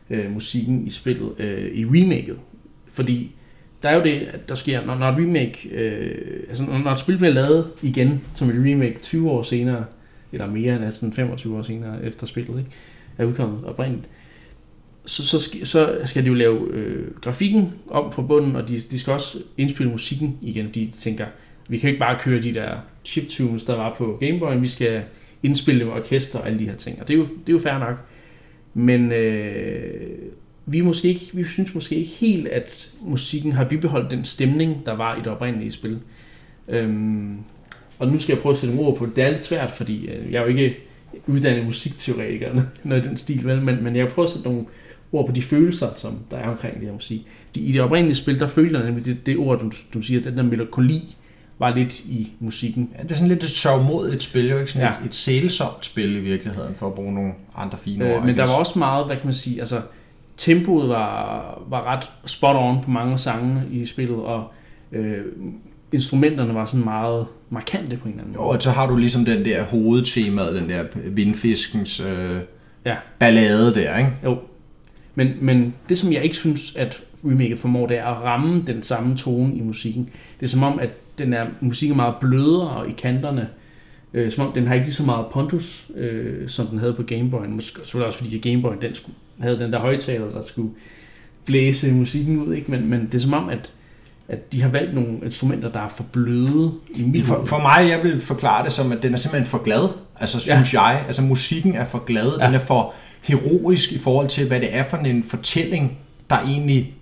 øh, 0.09 0.31
musikken 0.31 0.87
i 0.87 0.89
spillet, 0.89 1.39
øh, 1.39 1.71
i 1.73 1.85
remaket. 1.85 2.37
Fordi 2.87 3.31
der 3.83 3.89
er 3.89 3.95
jo 3.95 4.03
det, 4.03 4.21
at 4.21 4.49
der 4.49 4.55
sker, 4.55 4.85
når, 4.85 4.95
når 4.95 5.09
et 5.09 5.17
remake, 5.17 5.69
øh, 5.69 6.43
altså 6.49 6.63
når, 6.63 6.77
når 6.77 6.91
et 6.91 6.99
spil 6.99 7.17
bliver 7.17 7.33
lavet 7.33 7.67
igen, 7.81 8.21
som 8.35 8.49
et 8.49 8.55
remake 8.71 8.99
20 9.01 9.29
år 9.29 9.43
senere, 9.43 9.85
eller 10.31 10.47
mere, 10.47 10.79
næsten 10.79 11.13
25 11.13 11.57
år 11.57 11.61
senere 11.61 12.05
efter 12.05 12.27
spillet, 12.27 12.57
ikke, 12.57 12.71
er 13.17 13.25
udkommet 13.25 13.65
oprindeligt, 13.65 14.07
så, 15.05 15.27
så, 15.27 15.39
skal, 15.39 15.67
så 15.67 15.99
skal 16.05 16.23
de 16.23 16.27
jo 16.27 16.33
lave 16.33 16.67
øh, 16.71 17.15
grafikken 17.21 17.73
om 17.89 18.11
fra 18.11 18.21
bunden, 18.21 18.55
og 18.55 18.67
de, 18.67 18.79
de 18.79 18.99
skal 18.99 19.13
også 19.13 19.37
indspille 19.57 19.91
musikken 19.91 20.37
igen, 20.41 20.65
fordi 20.65 20.85
de 20.85 20.91
tænker, 20.91 21.25
vi 21.67 21.77
kan 21.77 21.89
ikke 21.89 21.99
bare 21.99 22.19
køre 22.19 22.41
de 22.41 22.53
der 22.53 22.77
chiptunes, 23.05 23.63
der 23.63 23.75
var 23.75 23.95
på 23.97 24.17
Game 24.19 24.39
Boy, 24.39 24.59
vi 24.59 24.67
skal 24.67 25.03
indspille 25.43 25.85
med 25.85 25.93
orkester 25.93 26.39
og 26.39 26.47
alle 26.47 26.59
de 26.59 26.65
her 26.65 26.75
ting. 26.75 27.01
Og 27.01 27.07
det 27.07 27.13
er 27.13 27.17
jo, 27.17 27.23
det 27.23 27.49
er 27.49 27.53
jo 27.53 27.59
fair 27.59 27.77
nok. 27.77 28.01
Men 28.73 29.11
øh, 29.11 30.17
vi, 30.65 30.81
måske 30.81 31.07
ikke, 31.07 31.25
vi 31.33 31.43
synes 31.43 31.75
måske 31.75 31.95
ikke 31.95 32.11
helt, 32.11 32.47
at 32.47 32.91
musikken 33.01 33.51
har 33.51 33.63
bibeholdt 33.63 34.11
den 34.11 34.23
stemning, 34.23 34.85
der 34.85 34.95
var 34.95 35.15
i 35.15 35.19
det 35.19 35.27
oprindelige 35.27 35.71
spil. 35.71 35.99
Øhm, 36.67 37.37
og 37.99 38.07
nu 38.07 38.17
skal 38.17 38.33
jeg 38.33 38.41
prøve 38.41 38.53
at 38.53 38.59
sætte 38.59 38.77
ord 38.77 38.97
på 38.97 39.05
det. 39.05 39.15
Det 39.15 39.23
er 39.23 39.29
lidt 39.29 39.45
svært, 39.45 39.71
fordi 39.71 40.07
øh, 40.07 40.31
jeg 40.31 40.37
er 40.39 40.41
jo 40.41 40.47
ikke 40.47 40.77
uddannet 41.27 41.65
musikteoretiker 41.65 42.49
eller 42.49 42.63
noget 42.83 43.05
i 43.05 43.07
den 43.07 43.17
stil, 43.17 43.45
vel? 43.45 43.61
Men, 43.61 43.83
men 43.83 43.95
jeg 43.95 44.07
prøver 44.07 44.27
at 44.27 44.33
sætte 44.33 44.47
nogle 44.47 44.65
ord 45.11 45.25
på 45.27 45.31
de 45.31 45.41
følelser, 45.41 45.87
som 45.97 46.17
der 46.31 46.37
er 46.37 46.49
omkring 46.49 46.75
det 46.75 46.85
her 46.85 46.93
musik. 46.93 47.27
De, 47.55 47.61
I 47.61 47.71
det 47.71 47.81
oprindelige 47.81 48.15
spil, 48.15 48.39
der 48.39 48.47
føler 48.47 48.79
jeg 48.79 48.87
nemlig 48.87 49.05
det, 49.05 49.25
det 49.25 49.37
ord, 49.37 49.59
du, 49.59 49.71
du 49.93 50.01
siger, 50.01 50.21
den 50.21 50.37
der 50.37 50.43
melankoli, 50.43 51.15
var 51.63 51.75
lidt 51.75 51.99
i 51.99 52.31
musikken. 52.39 52.89
ja, 52.97 53.03
det 53.03 53.11
er 53.11 53.15
sådan 53.15 53.27
lidt 53.29 53.43
et 53.43 53.49
sørgmodigt 53.49 54.23
spil, 54.23 54.49
jo 54.49 54.59
ikke 54.59 54.71
sådan 54.71 54.87
Ja. 54.87 54.91
et, 55.03 55.05
et 55.07 55.15
sælsomt 55.15 55.85
spil 55.85 56.15
i 56.15 56.19
virkeligheden, 56.19 56.75
for 56.75 56.87
at 56.87 56.93
bruge 56.93 57.13
nogle 57.13 57.31
andre 57.55 57.77
fine 57.77 58.05
ord. 58.05 58.11
Øh, 58.15 58.19
men 58.21 58.29
ikke? 58.29 58.41
der 58.41 58.47
var 58.47 58.53
også 58.55 58.79
meget, 58.79 59.05
hvad 59.05 59.15
kan 59.15 59.25
man 59.25 59.33
sige, 59.33 59.59
altså 59.59 59.81
tempoet 60.37 60.89
var, 60.89 61.61
var 61.67 61.83
ret 61.83 62.09
spot 62.25 62.55
on 62.55 62.83
på 62.83 62.91
mange 62.91 63.17
sange 63.17 63.61
i 63.71 63.85
spillet, 63.85 64.15
og 64.17 64.51
øh, 64.91 65.17
instrumenterne 65.91 66.53
var 66.55 66.65
sådan 66.65 66.83
meget 66.85 67.25
markante 67.49 67.97
på 67.97 68.05
en 68.05 68.11
eller 68.11 68.21
anden 68.23 68.33
Jo, 68.35 68.41
måde. 68.41 68.55
og 68.57 68.61
så 68.61 68.69
har 68.71 68.87
du 68.87 68.95
ligesom 68.97 69.25
den 69.25 69.45
der 69.45 69.63
hovedtema, 69.63 70.41
den 70.53 70.69
der 70.69 70.83
vindfiskens 71.05 71.99
øh, 71.99 72.37
Ja. 72.85 72.95
ballade 73.19 73.75
der, 73.75 73.97
ikke? 73.97 74.11
Jo. 74.23 74.37
Men, 75.15 75.27
men 75.41 75.73
det, 75.89 75.97
som 75.97 76.13
jeg 76.13 76.23
ikke 76.23 76.35
synes, 76.35 76.75
at 76.75 77.03
remaket 77.25 77.59
formår, 77.59 77.87
det 77.87 77.97
er 77.97 78.05
at 78.05 78.23
ramme 78.23 78.63
den 78.67 78.83
samme 78.83 79.15
tone 79.17 79.55
i 79.55 79.61
musikken. 79.61 80.09
Det 80.39 80.45
er 80.45 80.49
som 80.49 80.63
om, 80.63 80.79
at 80.79 80.89
den 81.17 81.33
er, 81.33 81.45
musikken 81.61 81.93
er 81.93 81.95
meget 81.95 82.15
blødere 82.21 82.89
i 82.89 82.93
kanterne. 82.97 83.47
Øh, 84.13 84.31
som 84.31 84.47
om 84.47 84.53
den 84.53 84.67
har 84.67 84.73
ikke 84.73 84.85
lige 84.85 84.95
så 84.95 85.03
meget 85.03 85.25
pondus, 85.31 85.85
øh, 85.95 86.49
som 86.49 86.67
den 86.67 86.79
havde 86.79 86.93
på 86.93 87.03
Game 87.03 87.29
Boy. 87.29 87.45
Måske 87.47 87.79
selvfølgelig 87.79 88.07
også 88.07 88.19
fordi, 88.19 88.37
Game 88.37 88.61
Boy 88.61 88.73
den 88.81 88.95
skulle, 88.95 89.15
havde 89.39 89.59
den 89.59 89.73
der 89.73 89.79
højtaler, 89.79 90.31
der 90.31 90.41
skulle 90.41 90.69
blæse 91.45 91.93
musikken 91.93 92.41
ud. 92.41 92.53
Ikke? 92.53 92.71
Men, 92.71 92.89
men 92.89 93.05
det 93.05 93.13
er 93.13 93.19
som 93.19 93.33
om, 93.33 93.49
at, 93.49 93.71
at 94.27 94.53
de 94.53 94.61
har 94.61 94.69
valgt 94.69 94.93
nogle 94.95 95.19
instrumenter, 95.23 95.71
der 95.71 95.79
er 95.79 95.87
for 95.87 96.05
bløde 96.11 96.71
i 96.95 97.03
mit 97.03 97.25
For, 97.25 97.45
for 97.45 97.59
mig, 97.59 97.89
jeg 97.89 98.03
vil 98.03 98.21
forklare 98.21 98.63
det 98.63 98.71
som, 98.71 98.91
at 98.91 99.03
den 99.03 99.13
er 99.13 99.17
simpelthen 99.17 99.47
for 99.47 99.63
glad. 99.63 99.89
Altså, 100.19 100.39
synes 100.39 100.73
ja. 100.73 100.83
jeg. 100.83 101.03
Altså, 101.05 101.21
musikken 101.21 101.75
er 101.75 101.85
for 101.85 101.99
glad. 102.05 102.37
Ja. 102.39 102.45
Den 102.45 102.55
er 102.55 102.59
for 102.59 102.93
heroisk 103.21 103.91
i 103.91 103.97
forhold 103.97 104.27
til, 104.27 104.47
hvad 104.47 104.59
det 104.59 104.75
er 104.75 104.83
for 104.83 104.97
en 104.97 105.23
fortælling, 105.23 105.97
der 106.29 106.39
egentlig, 106.39 106.93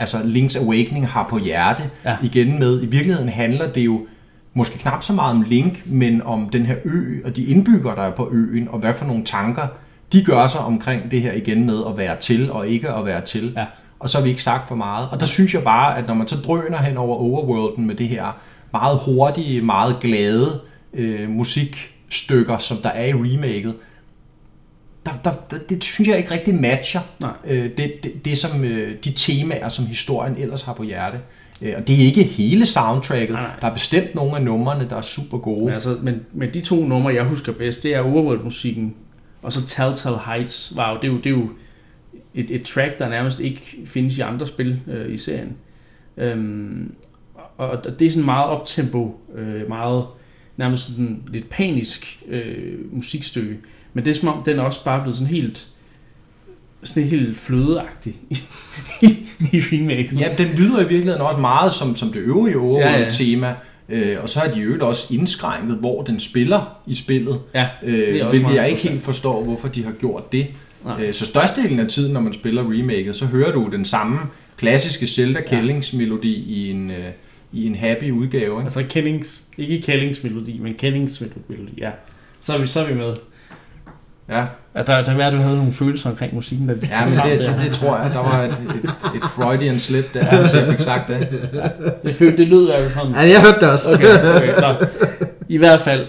altså 0.00 0.18
Link's 0.18 0.64
Awakening 0.64 1.08
har 1.08 1.26
på 1.30 1.38
hjerte. 1.38 1.82
Ja. 2.04 2.16
Igen 2.22 2.58
med, 2.58 2.82
i 2.82 2.86
virkeligheden 2.86 3.28
handler 3.28 3.72
det 3.72 3.84
jo 3.84 4.06
måske 4.54 4.78
knap 4.78 5.02
så 5.02 5.12
meget 5.12 5.36
om 5.36 5.42
Link, 5.42 5.82
men 5.86 6.22
om 6.22 6.48
den 6.48 6.66
her 6.66 6.76
ø 6.84 7.18
og 7.24 7.36
de 7.36 7.44
indbyggere, 7.44 7.96
der 7.96 8.02
er 8.02 8.10
på 8.10 8.28
øen, 8.32 8.68
og 8.68 8.78
hvad 8.78 8.94
for 8.94 9.04
nogle 9.04 9.24
tanker 9.24 9.66
de 10.12 10.24
gør 10.24 10.46
sig 10.46 10.60
omkring 10.60 11.10
det 11.10 11.22
her 11.22 11.32
igen 11.32 11.66
med 11.66 11.82
at 11.88 11.98
være 11.98 12.16
til 12.16 12.52
og 12.52 12.68
ikke 12.68 12.90
at 12.90 13.06
være 13.06 13.20
til. 13.20 13.52
Ja. 13.56 13.66
Og 13.98 14.10
så 14.10 14.18
har 14.18 14.22
vi 14.22 14.30
ikke 14.30 14.42
sagt 14.42 14.68
for 14.68 14.74
meget. 14.74 15.08
Og 15.10 15.20
der 15.20 15.26
synes 15.26 15.54
jeg 15.54 15.62
bare, 15.62 15.98
at 15.98 16.06
når 16.06 16.14
man 16.14 16.28
så 16.28 16.36
drøner 16.36 16.78
hen 16.82 16.96
over 16.96 17.16
overworlden 17.16 17.86
med 17.86 17.94
det 17.94 18.08
her 18.08 18.40
meget 18.72 18.98
hurtige, 19.04 19.62
meget 19.62 19.96
glade 20.00 20.60
øh, 20.94 21.28
musikstykker, 21.28 22.58
som 22.58 22.76
der 22.76 22.88
er 22.88 23.04
i 23.04 23.12
remaket, 23.12 23.74
der, 25.06 25.12
der, 25.24 25.30
der, 25.50 25.56
det 25.68 25.84
synes 25.84 26.08
jeg 26.08 26.18
ikke 26.18 26.30
rigtig 26.30 26.54
matcher 26.54 27.00
Nej. 27.20 27.32
øh, 27.46 27.70
det, 27.76 27.92
det, 28.02 28.24
det 28.24 28.38
som, 28.38 28.64
øh, 28.64 28.94
de 29.04 29.12
temaer, 29.12 29.68
som 29.68 29.86
historien 29.86 30.36
ellers 30.38 30.62
har 30.62 30.72
på 30.72 30.82
hjerte. 30.82 31.18
Øh, 31.62 31.74
og 31.76 31.86
det 31.86 31.94
er 31.94 32.04
ikke 32.04 32.22
hele 32.22 32.66
soundtracket. 32.66 33.30
Nej, 33.30 33.42
nej. 33.42 33.56
Der 33.60 33.66
er 33.66 33.72
bestemt 33.72 34.14
nogle 34.14 34.36
af 34.36 34.42
numrene, 34.42 34.86
der 34.90 34.96
er 34.96 35.02
super 35.02 35.38
gode. 35.38 35.64
Men, 35.64 35.74
altså, 35.74 35.98
men, 36.02 36.20
men 36.32 36.54
de 36.54 36.60
to 36.60 36.86
numre, 36.86 37.14
jeg 37.14 37.24
husker 37.24 37.52
bedst, 37.52 37.82
det 37.82 37.94
er 37.94 38.00
Overworld-musikken, 38.00 38.94
og 39.42 39.52
så 39.52 39.66
Telltale 39.66 40.18
Heights. 40.26 40.72
Wow, 40.76 40.96
det 40.96 41.04
er 41.04 41.12
jo, 41.12 41.16
det 41.16 41.26
er 41.26 41.30
jo 41.30 41.48
et, 42.34 42.50
et 42.50 42.62
track, 42.62 42.98
der 42.98 43.08
nærmest 43.08 43.40
ikke 43.40 43.78
findes 43.86 44.18
i 44.18 44.20
andre 44.20 44.46
spil 44.46 44.80
øh, 44.86 45.14
i 45.14 45.16
serien. 45.16 45.56
Øhm, 46.16 46.94
og, 47.56 47.68
og 47.68 47.98
det 47.98 48.06
er 48.06 48.10
sådan 48.10 48.24
meget 48.24 48.50
optempo, 48.50 49.20
øh, 49.34 49.68
meget 49.68 50.04
nærmest 50.56 50.86
sådan 50.86 51.22
lidt 51.28 51.48
panisk 51.48 52.22
øh, 52.28 52.94
musikstykke. 52.96 53.56
Men 53.94 54.04
det 54.04 54.10
er 54.10 54.14
som 54.14 54.28
om, 54.28 54.42
den 54.42 54.58
er 54.58 54.62
også 54.62 54.84
bare 54.84 55.00
blevet 55.02 55.16
sådan 55.16 55.34
helt 55.34 55.66
sådan 56.82 57.04
helt 57.04 57.36
flødeagtig 57.38 58.16
i, 58.30 58.38
i, 59.52 59.60
remaket. 59.72 60.20
Ja, 60.20 60.28
den 60.38 60.48
lyder 60.58 60.76
i 60.78 60.88
virkeligheden 60.88 61.20
også 61.20 61.40
meget 61.40 61.72
som, 61.72 61.96
som 61.96 62.12
det 62.12 62.18
øvrige 62.20 62.56
Ja, 62.56 62.62
ja. 62.62 62.66
overworld-tema. 62.66 63.54
Øh, 63.88 64.16
og 64.22 64.28
så 64.28 64.40
har 64.40 64.48
de 64.54 64.60
jo 64.60 64.86
også 64.88 65.14
indskrænket, 65.14 65.76
hvor 65.76 66.02
den 66.02 66.20
spiller 66.20 66.80
i 66.86 66.94
spillet. 66.94 67.40
Ja, 67.54 67.66
Øh, 67.82 68.16
er 68.16 68.24
også 68.24 68.38
hvilket 68.38 68.56
jeg 68.56 68.68
ikke 68.68 68.88
helt 68.88 69.02
forstår, 69.02 69.44
hvorfor 69.44 69.68
de 69.68 69.84
har 69.84 69.92
gjort 69.92 70.32
det. 70.32 70.46
Nej. 70.84 71.02
Øh, 71.04 71.14
så 71.14 71.26
størstedelen 71.26 71.80
af 71.80 71.86
tiden, 71.88 72.12
når 72.12 72.20
man 72.20 72.34
spiller 72.34 72.62
remaket, 72.62 73.16
så 73.16 73.26
hører 73.26 73.52
du 73.52 73.68
den 73.72 73.84
samme 73.84 74.18
klassiske 74.56 75.06
Zelda 75.06 75.40
kællingsmelodi 75.40 76.34
i 76.34 76.70
en, 76.70 76.90
øh, 76.90 76.96
i 77.52 77.66
en 77.66 77.74
happy 77.74 78.10
udgave. 78.10 78.52
Ikke? 78.54 78.62
Altså 78.62 78.84
Kennings, 78.88 79.42
ikke 79.58 79.82
Kennings 79.82 80.24
melodi, 80.24 80.58
men 80.58 80.74
Kennings 80.74 81.22
melodi, 81.48 81.72
ja. 81.78 81.90
Så 82.40 82.54
er 82.54 82.58
vi, 82.58 82.66
så 82.66 82.80
er 82.80 82.86
vi 82.86 82.94
med. 82.94 83.14
Ja, 84.30 84.44
At 84.74 84.86
der, 84.86 85.04
der 85.04 85.14
var, 85.14 85.30
du 85.30 85.36
havde 85.36 85.56
nogle 85.56 85.72
følelser 85.72 86.10
omkring 86.10 86.34
musikken, 86.34 86.66
da 86.66 86.74
ja 86.90 87.04
men 87.06 87.18
det, 87.18 87.38
det, 87.38 87.54
det, 87.64 87.72
tror 87.72 87.98
jeg, 87.98 88.10
der 88.14 88.18
var 88.18 88.42
et, 88.42 88.50
et, 88.50 88.90
et 89.14 89.22
Freudian 89.22 89.78
slip 89.78 90.14
der, 90.14 90.40
hvis 90.40 90.54
jeg 90.54 90.66
fik 90.70 90.80
sagt 90.80 91.08
det. 91.08 91.28
Det, 92.02 92.16
følte, 92.16 92.36
det 92.36 92.48
lød 92.48 92.70
altså 92.70 92.94
sådan. 92.94 93.12
Ja, 93.12 93.20
jeg 93.20 93.40
hørte 93.42 93.60
det 93.60 93.70
også. 93.70 93.94
Okay, 93.94 94.36
okay. 94.36 94.60
Nå. 94.60 94.86
I 95.48 95.56
hvert 95.56 95.80
fald, 95.80 96.06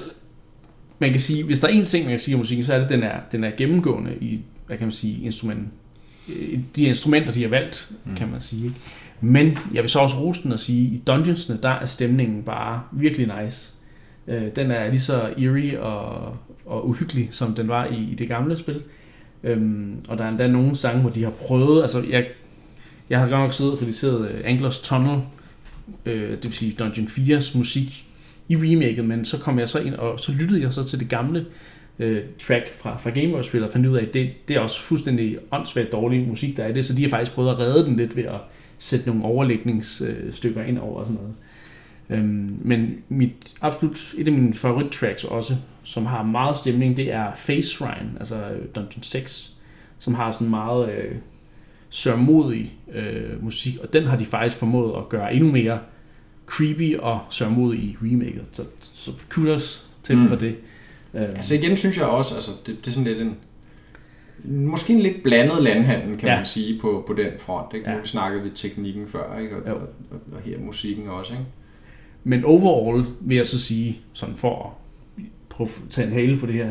man 1.00 1.12
kan 1.12 1.20
sige, 1.20 1.44
hvis 1.44 1.60
der 1.60 1.68
er 1.68 1.72
en 1.72 1.86
ting, 1.86 2.06
man 2.06 2.12
kan 2.12 2.20
sige 2.20 2.36
om 2.36 2.40
musikken, 2.40 2.66
så 2.66 2.74
er 2.74 2.78
det, 2.78 2.86
at 2.86 2.92
den 2.92 3.04
er, 3.04 3.16
den 3.32 3.44
er 3.44 3.52
gennemgående 3.58 4.12
i, 4.22 4.42
hvad 4.68 4.78
kan 4.78 4.88
man 4.88 4.94
sige, 4.94 5.26
instrument, 5.26 5.68
øh, 6.30 6.60
de 6.76 6.84
instrumenter, 6.84 7.32
de 7.34 7.42
har 7.42 7.50
valgt, 7.50 7.90
mm. 8.06 8.16
kan 8.16 8.28
man 8.32 8.42
sige. 8.42 8.64
Ikke? 8.64 8.76
Men 9.22 9.58
jeg 9.74 9.84
vil 9.84 9.90
så 9.90 10.00
også 10.00 10.18
rose 10.18 10.44
den 10.44 10.52
og 10.52 10.60
sige, 10.60 10.88
at 10.88 10.94
i 10.94 11.04
Dungeonsne, 11.08 11.58
der 11.64 11.70
er 11.70 11.86
stemningen 11.86 12.44
bare 12.44 12.82
virkelig 12.92 13.32
nice. 13.44 13.70
Øh, 14.28 14.44
Den 14.56 14.72
er 14.72 14.90
lige 14.90 15.00
så 15.00 15.22
eerie 15.38 15.82
og, 15.82 16.38
og 16.72 16.90
uhyggelig, 16.90 17.28
som 17.32 17.56
den 17.56 17.68
var 17.68 17.86
i, 17.86 18.12
i 18.12 18.16
det 18.16 18.28
gamle 18.28 18.58
spil. 18.58 18.82
Øhm, 19.44 19.96
og 20.08 20.18
der 20.18 20.24
er 20.24 20.30
endda 20.30 20.48
nogle 20.48 20.76
sange, 20.76 21.02
hvor 21.02 21.10
de 21.10 21.24
har 21.24 21.30
prøvet, 21.30 21.82
altså 21.82 22.04
jeg, 22.10 22.28
jeg 23.10 23.20
har 23.20 23.30
godt 23.30 23.42
nok 23.42 23.54
siddet 23.54 23.74
og 23.74 23.80
kritiseret 23.80 24.20
uh, 24.20 24.26
øh, 24.26 24.42
Anglers 24.44 24.80
Tunnel, 24.80 25.20
øh, 26.06 26.32
det 26.32 26.44
vil 26.44 26.54
sige 26.54 26.76
Dungeon 26.80 27.08
4's 27.08 27.58
musik 27.58 28.06
i 28.48 28.56
remaket, 28.56 29.06
men 29.06 29.26
så 29.26 29.38
kom 29.38 29.60
jeg 29.60 29.70
så 29.70 29.80
ind, 29.80 29.96
og 29.96 30.20
så 30.20 30.32
lyttede 30.32 30.62
jeg 30.62 30.74
så 30.74 30.84
til 30.84 31.00
det 31.00 31.10
gamle 31.10 31.46
øh, 32.00 32.22
track 32.48 32.74
fra, 32.82 32.98
fra 32.98 33.10
Game 33.10 33.32
Boy-spillet, 33.32 33.68
og 33.68 33.74
fandt 33.74 33.88
ud 33.88 33.98
af, 33.98 34.02
at 34.02 34.14
det, 34.14 34.30
det 34.48 34.56
er 34.56 34.60
også 34.60 34.82
fuldstændig 34.82 35.38
åndssvagt 35.52 35.92
dårlig 35.92 36.28
musik, 36.28 36.58
der 36.58 36.64
er 36.64 36.68
i 36.68 36.74
det, 36.74 36.86
så 36.86 36.96
de 36.96 37.02
har 37.02 37.10
faktisk 37.10 37.32
prøvet 37.36 37.50
at 37.52 37.60
redde 37.60 37.86
den 37.86 37.96
lidt 37.96 38.16
ved 38.16 38.24
at 38.24 38.40
sætte 38.80 39.08
nogle 39.08 39.24
overlægningsstykker 39.24 40.64
ind 40.64 40.78
over 40.78 41.00
og 41.00 41.06
sådan 41.06 41.22
noget. 41.22 41.36
Øhm, 42.10 42.60
men 42.62 42.98
mit, 43.10 43.54
absolut 43.62 44.14
et 44.18 44.28
af 44.28 44.34
mine 44.34 44.54
favorit 44.54 44.92
tracks 44.92 45.24
også, 45.24 45.56
som 45.84 46.06
har 46.06 46.24
meget 46.24 46.58
stemning, 46.58 46.98
det 46.98 47.14
er 47.14 47.32
Face 47.36 47.68
Shrine, 47.70 48.12
altså 48.20 48.36
øh, 48.36 48.66
Dungeon 48.76 49.04
6, 49.04 49.54
som 50.00 50.14
har 50.14 50.32
sådan 50.32 50.50
meget 50.50 50.92
øh, 50.94 51.16
sørmodig 51.90 52.74
øh, 52.94 53.44
musik, 53.44 53.78
og 53.84 53.94
den 53.94 54.04
har 54.04 54.18
de 54.18 54.26
faktisk 54.26 54.56
formået 54.56 54.98
at 54.98 55.10
gøre 55.10 55.34
endnu 55.34 55.52
mere 55.52 55.80
creepy 56.46 56.98
og 56.98 57.20
sørmodig 57.30 57.80
i 57.80 57.98
remaket. 58.02 58.44
Så, 58.52 58.64
så 58.82 59.12
kudos 59.30 59.86
til 60.04 60.16
dem 60.16 60.22
Mm. 60.24 60.28
for 60.30 60.36
det. 60.36 60.56
Øh, 61.14 61.22
Altså 61.22 61.56
igen 61.56 61.78
synes 61.78 61.98
jeg 61.98 62.06
også, 62.06 62.36
altså 62.36 62.52
det, 62.66 62.78
det 62.80 62.88
er 62.88 62.92
sådan 62.92 63.04
lidt 63.04 63.20
en, 63.22 63.36
måske 64.46 64.94
en 64.94 65.00
lidt 65.00 65.24
blandet 65.24 65.64
landhandel, 65.64 66.18
kan 66.18 66.30
Ja. 66.30 66.36
man 66.36 66.46
sige, 66.46 66.80
på, 66.80 67.04
på 67.08 67.14
den 67.14 67.28
front. 67.40 67.74
Ikke? 67.76 67.90
Ja. 67.90 67.98
Nu 67.98 68.06
snakkede 68.06 68.44
vi 68.44 68.50
teknikken 68.56 69.08
før, 69.08 69.38
ikke? 69.40 69.56
Og, 69.56 69.70
Jo. 69.70 69.76
og, 69.76 69.82
og, 70.12 70.18
og 70.34 70.40
her 70.46 70.60
musikken 70.60 71.08
også. 71.10 71.34
Ikke? 71.34 71.46
Men 72.24 72.46
overall 72.46 73.06
vil 73.20 73.38
jeg 73.38 73.48
så 73.48 73.60
sige, 73.60 74.00
sådan 74.14 74.36
for 74.36 74.64
at 74.66 74.70
prøve 75.52 75.68
at 75.68 75.90
tage 75.90 76.08
en 76.08 76.14
hale 76.14 76.38
på 76.38 76.46
det 76.46 76.56
her, 76.56 76.70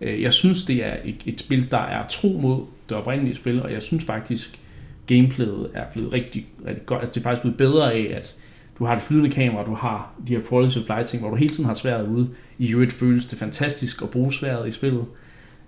øh, 0.00 0.22
jeg 0.22 0.32
synes, 0.32 0.64
det 0.64 0.86
er 0.86 0.96
et, 1.04 1.22
et 1.26 1.40
spil, 1.40 1.70
der 1.70 1.78
er 1.78 2.06
tro 2.06 2.28
mod 2.42 2.64
det 2.88 2.96
oprindelige 2.96 3.34
spil, 3.34 3.62
og 3.62 3.72
jeg 3.72 3.82
synes 3.82 4.04
faktisk, 4.04 4.58
gameplayet 5.06 5.70
er 5.74 5.84
blevet 5.92 6.12
rigtig, 6.12 6.46
rigtig 6.66 6.86
godt. 6.86 7.00
Altså, 7.00 7.14
det 7.14 7.20
er 7.20 7.22
faktisk 7.22 7.42
blevet 7.42 7.56
bedre 7.56 7.92
af, 7.92 8.12
at 8.16 8.36
du 8.78 8.84
har 8.84 8.94
det 8.94 9.02
flydende 9.02 9.30
kamera, 9.30 9.64
du 9.64 9.74
har 9.74 10.12
de 10.26 10.34
her 10.36 10.42
quality 10.48 10.78
of 10.78 10.88
light 10.88 11.08
ting, 11.08 11.22
hvor 11.22 11.30
du 11.30 11.36
hele 11.36 11.54
tiden 11.54 11.64
har 11.64 11.74
sværet 11.74 12.08
ude. 12.08 12.28
I 12.58 12.72
øvrigt 12.72 12.92
føles 12.92 13.26
det 13.26 13.38
fantastisk 13.38 14.02
at 14.02 14.10
bruge 14.10 14.32
sværet 14.32 14.68
i 14.68 14.70
spillet. 14.70 15.04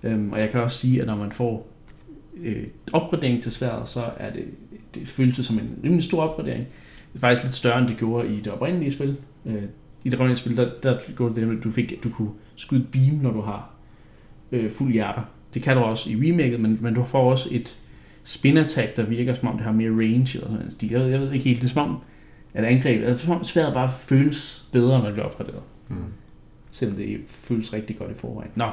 Øhm, 0.02 0.32
og 0.32 0.40
jeg 0.40 0.50
kan 0.50 0.60
også 0.60 0.78
sige, 0.78 1.00
at 1.00 1.06
når 1.06 1.16
man 1.16 1.32
får 1.32 1.68
øh, 2.36 2.66
opgradering 2.92 3.42
til 3.42 3.52
sværet, 3.52 3.88
så 3.88 4.04
er 4.16 4.32
det, 4.32 4.44
det 4.94 5.08
føles 5.08 5.36
det 5.36 5.44
som 5.44 5.58
en 5.58 5.70
rimelig 5.84 6.04
stor 6.04 6.22
opgradering. 6.22 6.66
Det 7.12 7.18
er 7.18 7.20
faktisk 7.20 7.44
lidt 7.44 7.54
større, 7.54 7.78
end 7.78 7.88
det 7.88 7.96
gjorde 7.96 8.34
i 8.34 8.40
det 8.40 8.52
oprindelige 8.52 8.92
spil. 8.92 9.16
Øh, 9.46 9.62
I 10.04 10.08
det 10.08 10.14
oprindelige 10.14 10.38
spil, 10.38 10.56
der, 10.56 10.70
der 10.82 10.98
gjorde 11.16 11.34
det 11.34 11.40
det, 11.40 11.48
med, 11.48 11.58
at 11.58 11.64
du, 11.64 11.70
fik, 11.70 12.04
du 12.04 12.10
kunne 12.10 12.30
skyde 12.56 12.86
beam, 12.92 13.14
når 13.22 13.30
du 13.30 13.40
har 13.40 13.70
øh, 14.52 14.70
fuld 14.70 14.92
hjerter. 14.92 15.22
Det 15.54 15.62
kan 15.62 15.76
du 15.76 15.82
også 15.82 16.10
i 16.10 16.14
remaket, 16.30 16.60
men, 16.60 16.78
men 16.80 16.94
du 16.94 17.04
får 17.04 17.30
også 17.30 17.48
et 17.52 17.78
spin 18.24 18.56
attack, 18.56 18.96
der 18.96 19.02
virker 19.06 19.34
som 19.34 19.48
om 19.48 19.56
det 19.56 19.64
har 19.64 19.72
mere 19.72 19.90
range 19.90 20.38
eller 20.38 20.48
sådan 20.50 20.64
en 20.64 20.70
stil. 20.70 20.90
Jeg, 20.90 21.00
ved- 21.00 21.08
jeg 21.08 21.20
ved 21.20 21.32
ikke 21.32 21.44
helt, 21.44 21.62
det 21.62 21.68
er 21.68 21.72
som 21.72 21.90
om, 21.90 21.98
at 22.54 22.64
angreb, 22.64 23.04
altså, 23.04 23.24
som 23.26 23.34
om 23.36 23.44
sværet 23.44 23.74
bare 23.74 23.90
føles 24.00 24.68
bedre, 24.72 24.98
når 24.98 25.04
det 25.04 25.14
bliver 25.14 25.26
opgraderet. 25.26 25.62
Mm. 25.88 25.96
Selvom 26.70 26.96
det 26.96 27.20
føles 27.26 27.72
rigtig 27.72 27.98
godt 27.98 28.10
i 28.10 28.14
forvejen. 28.14 28.50
Nå, 28.54 28.64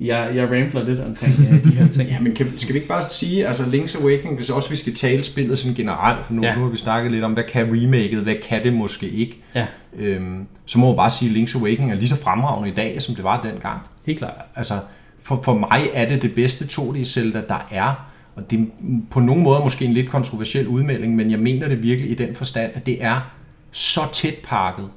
jeg, 0.00 0.30
jeg 0.34 0.44
rambler 0.50 0.84
lidt 0.84 1.00
omkring 1.00 1.34
øh, 1.52 1.64
de 1.64 1.70
her 1.70 1.88
ting. 1.88 2.08
Ja, 2.12 2.20
men 2.20 2.34
kan, 2.34 2.52
skal 2.56 2.72
vi 2.72 2.78
ikke 2.78 2.88
bare 2.88 3.02
sige, 3.02 3.46
altså 3.46 3.62
Link's 3.62 4.02
Awakening, 4.02 4.36
hvis 4.36 4.50
også 4.50 4.70
vi 4.70 4.76
skal 4.76 4.94
tale 4.94 5.24
spillet 5.24 5.58
sådan 5.58 5.74
generelt, 5.74 6.26
for 6.26 6.32
nu, 6.34 6.42
Ja. 6.42 6.48
ja. 6.48 6.54
nu 6.56 6.62
har 6.62 6.70
vi 6.70 6.76
snakket 6.76 7.12
lidt 7.12 7.24
om, 7.24 7.32
hvad 7.32 7.44
kan 7.44 7.66
remaket, 7.72 8.22
hvad 8.22 8.34
kan 8.48 8.64
det 8.64 8.72
måske 8.72 9.08
ikke, 9.08 9.40
Ja. 9.54 9.66
øhm, 9.98 10.46
så 10.66 10.78
må 10.78 10.86
jeg 10.88 10.96
bare 10.96 11.10
sige, 11.10 11.30
at 11.30 11.36
Link's 11.36 11.58
Awakening 11.58 11.90
er 11.92 11.94
lige 11.96 12.08
så 12.08 12.16
fremragende 12.16 12.68
i 12.70 12.74
dag, 12.74 13.02
som 13.02 13.14
det 13.14 13.24
var 13.24 13.40
dengang. 13.40 13.80
Helt 14.06 14.18
klart. 14.18 14.34
Altså, 14.56 14.78
for, 15.22 15.40
for 15.44 15.54
mig 15.58 15.82
er 15.94 16.06
det 16.08 16.22
det 16.22 16.34
bedste 16.34 16.64
2D-Zelda, 16.64 17.40
der 17.48 17.66
er. 17.70 18.08
Og 18.36 18.50
det 18.50 18.60
er 18.60 18.64
på 19.10 19.20
nogen 19.20 19.42
måde 19.42 19.60
måske 19.64 19.84
en 19.84 19.92
lidt 19.92 20.08
kontroversiel 20.08 20.68
udmelding, 20.68 21.16
men 21.16 21.30
jeg 21.30 21.38
mener 21.38 21.68
det 21.68 21.82
virkelig 21.82 22.10
i 22.10 22.14
den 22.14 22.34
forstand, 22.34 22.70
at 22.74 22.86
det 22.86 23.04
er 23.04 23.30
så 23.70 24.00
tæt 24.12 24.34
pakket 24.44 24.88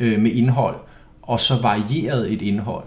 øh, 0.00 0.20
med 0.20 0.30
indhold, 0.30 0.76
og 1.22 1.40
så 1.40 1.54
varieret 1.62 2.32
et 2.32 2.42
indhold, 2.42 2.84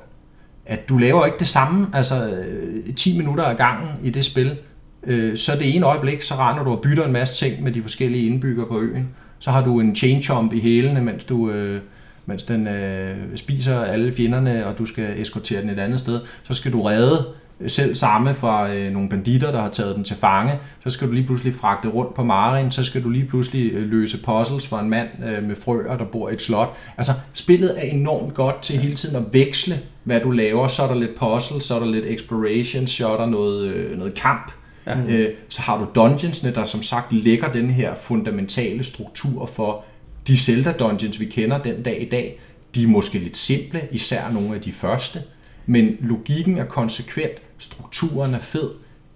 at 0.66 0.90
du 0.90 0.98
laver 0.98 1.26
ikke 1.26 1.40
det 1.40 1.48
samme, 1.48 1.88
altså 1.94 2.30
øh, 2.30 2.96
10 2.96 3.18
minutter 3.18 3.44
ad 3.44 3.56
gangen 3.56 3.90
i 4.04 4.10
det 4.10 4.26
spil. 4.26 4.58
Øh, 5.04 5.38
så 5.38 5.52
det 5.60 5.76
ene 5.76 5.86
øjeblik, 5.86 6.22
så 6.22 6.36
render 6.36 6.64
du 6.64 6.72
og 6.72 6.82
bytter 6.82 7.06
en 7.06 7.14
masse 7.14 7.46
ting 7.46 7.64
med 7.64 7.72
de 7.72 7.82
forskellige 7.82 8.28
indbyggere 8.28 8.68
på 8.68 8.80
øen. 8.80 9.10
Så 9.40 9.52
har 9.52 9.64
du 9.64 9.80
en 9.80 9.96
chain 9.96 10.24
chomp 10.24 10.54
i 10.54 10.60
hælene, 10.60 11.02
mens 11.02 11.24
du... 11.24 11.50
Øh, 11.52 11.82
mens 12.26 12.44
den 12.44 12.68
øh, 12.68 13.16
spiser 13.36 13.82
alle 13.82 14.14
fjenderne, 14.14 14.68
og 14.68 14.78
du 14.78 14.86
skal 14.86 15.22
eskortere 15.22 15.62
den 15.62 15.70
et 15.70 15.80
andet 15.80 16.00
sted, 16.00 16.22
så 16.44 16.54
skal 16.54 16.72
du 16.72 16.82
redde 16.82 17.26
øh, 17.60 17.70
selv 17.70 17.96
samme 17.96 18.34
fra 18.34 18.74
øh, 18.74 18.92
nogle 18.92 19.10
banditter, 19.10 19.52
der 19.52 19.62
har 19.62 19.70
taget 19.70 19.96
den 19.96 20.04
til 20.04 20.16
fange. 20.16 20.54
Så 20.84 20.90
skal 20.90 21.08
du 21.08 21.14
lige 21.14 21.26
pludselig 21.26 21.56
fragte 21.56 21.88
rundt 21.88 22.14
på 22.14 22.24
Marin, 22.24 22.72
så 22.72 22.84
skal 22.84 23.04
du 23.04 23.10
lige 23.10 23.26
pludselig 23.26 23.74
øh, 23.74 23.90
løse 23.90 24.18
puzzles 24.18 24.68
for 24.68 24.80
en 24.80 24.90
mand 24.90 25.08
øh, 25.26 25.44
med 25.44 25.56
frøer, 25.56 25.98
der 25.98 26.06
bor 26.06 26.30
i 26.30 26.34
et 26.34 26.42
slot. 26.42 26.78
Altså, 26.98 27.12
spillet 27.34 27.74
er 27.78 27.82
enormt 27.82 28.34
godt 28.34 28.62
til 28.62 28.78
hele 28.78 28.96
tiden 28.96 29.16
at 29.16 29.24
veksle, 29.32 29.80
hvad 30.04 30.20
du 30.22 30.32
laver. 30.32 30.68
Så 30.68 30.84
er 30.84 30.88
der 30.88 30.96
lidt 30.96 31.16
puzzle, 31.16 31.62
så 31.62 31.76
er 31.76 31.80
der 31.80 31.86
lidt 31.86 32.06
exploration, 32.06 32.88
så 32.88 33.14
er 33.14 33.18
der 33.18 33.26
noget, 33.26 33.68
øh, 33.68 33.98
noget 33.98 34.14
kamp. 34.14 34.52
Ja. 34.86 34.98
Øh, 35.10 35.34
så 35.50 35.62
har 35.62 35.78
du 35.78 35.88
dungeonsne, 35.96 36.54
der 36.54 36.66
som 36.66 36.84
sagt 36.84 37.14
lægger 37.14 37.52
den 37.52 37.70
her 37.70 37.96
fundamentale 37.96 38.84
struktur 38.84 39.46
for 39.46 39.84
de 40.28 40.38
Zelda 40.38 40.72
dungeons, 40.72 41.20
vi 41.20 41.26
kender 41.26 41.58
den 41.58 41.84
dag 41.84 42.02
i 42.02 42.10
dag. 42.10 42.40
De 42.76 42.84
er 42.84 42.88
måske 42.88 43.20
lidt 43.20 43.38
simple, 43.38 43.82
især 43.92 44.32
nogle 44.32 44.56
af 44.56 44.62
de 44.62 44.72
første, 44.72 45.20
men 45.66 45.98
logikken 46.00 46.58
er 46.58 46.66
konsekvent, 46.66 47.42
strukturen 47.58 48.34
er 48.34 48.40
fed. 48.40 48.70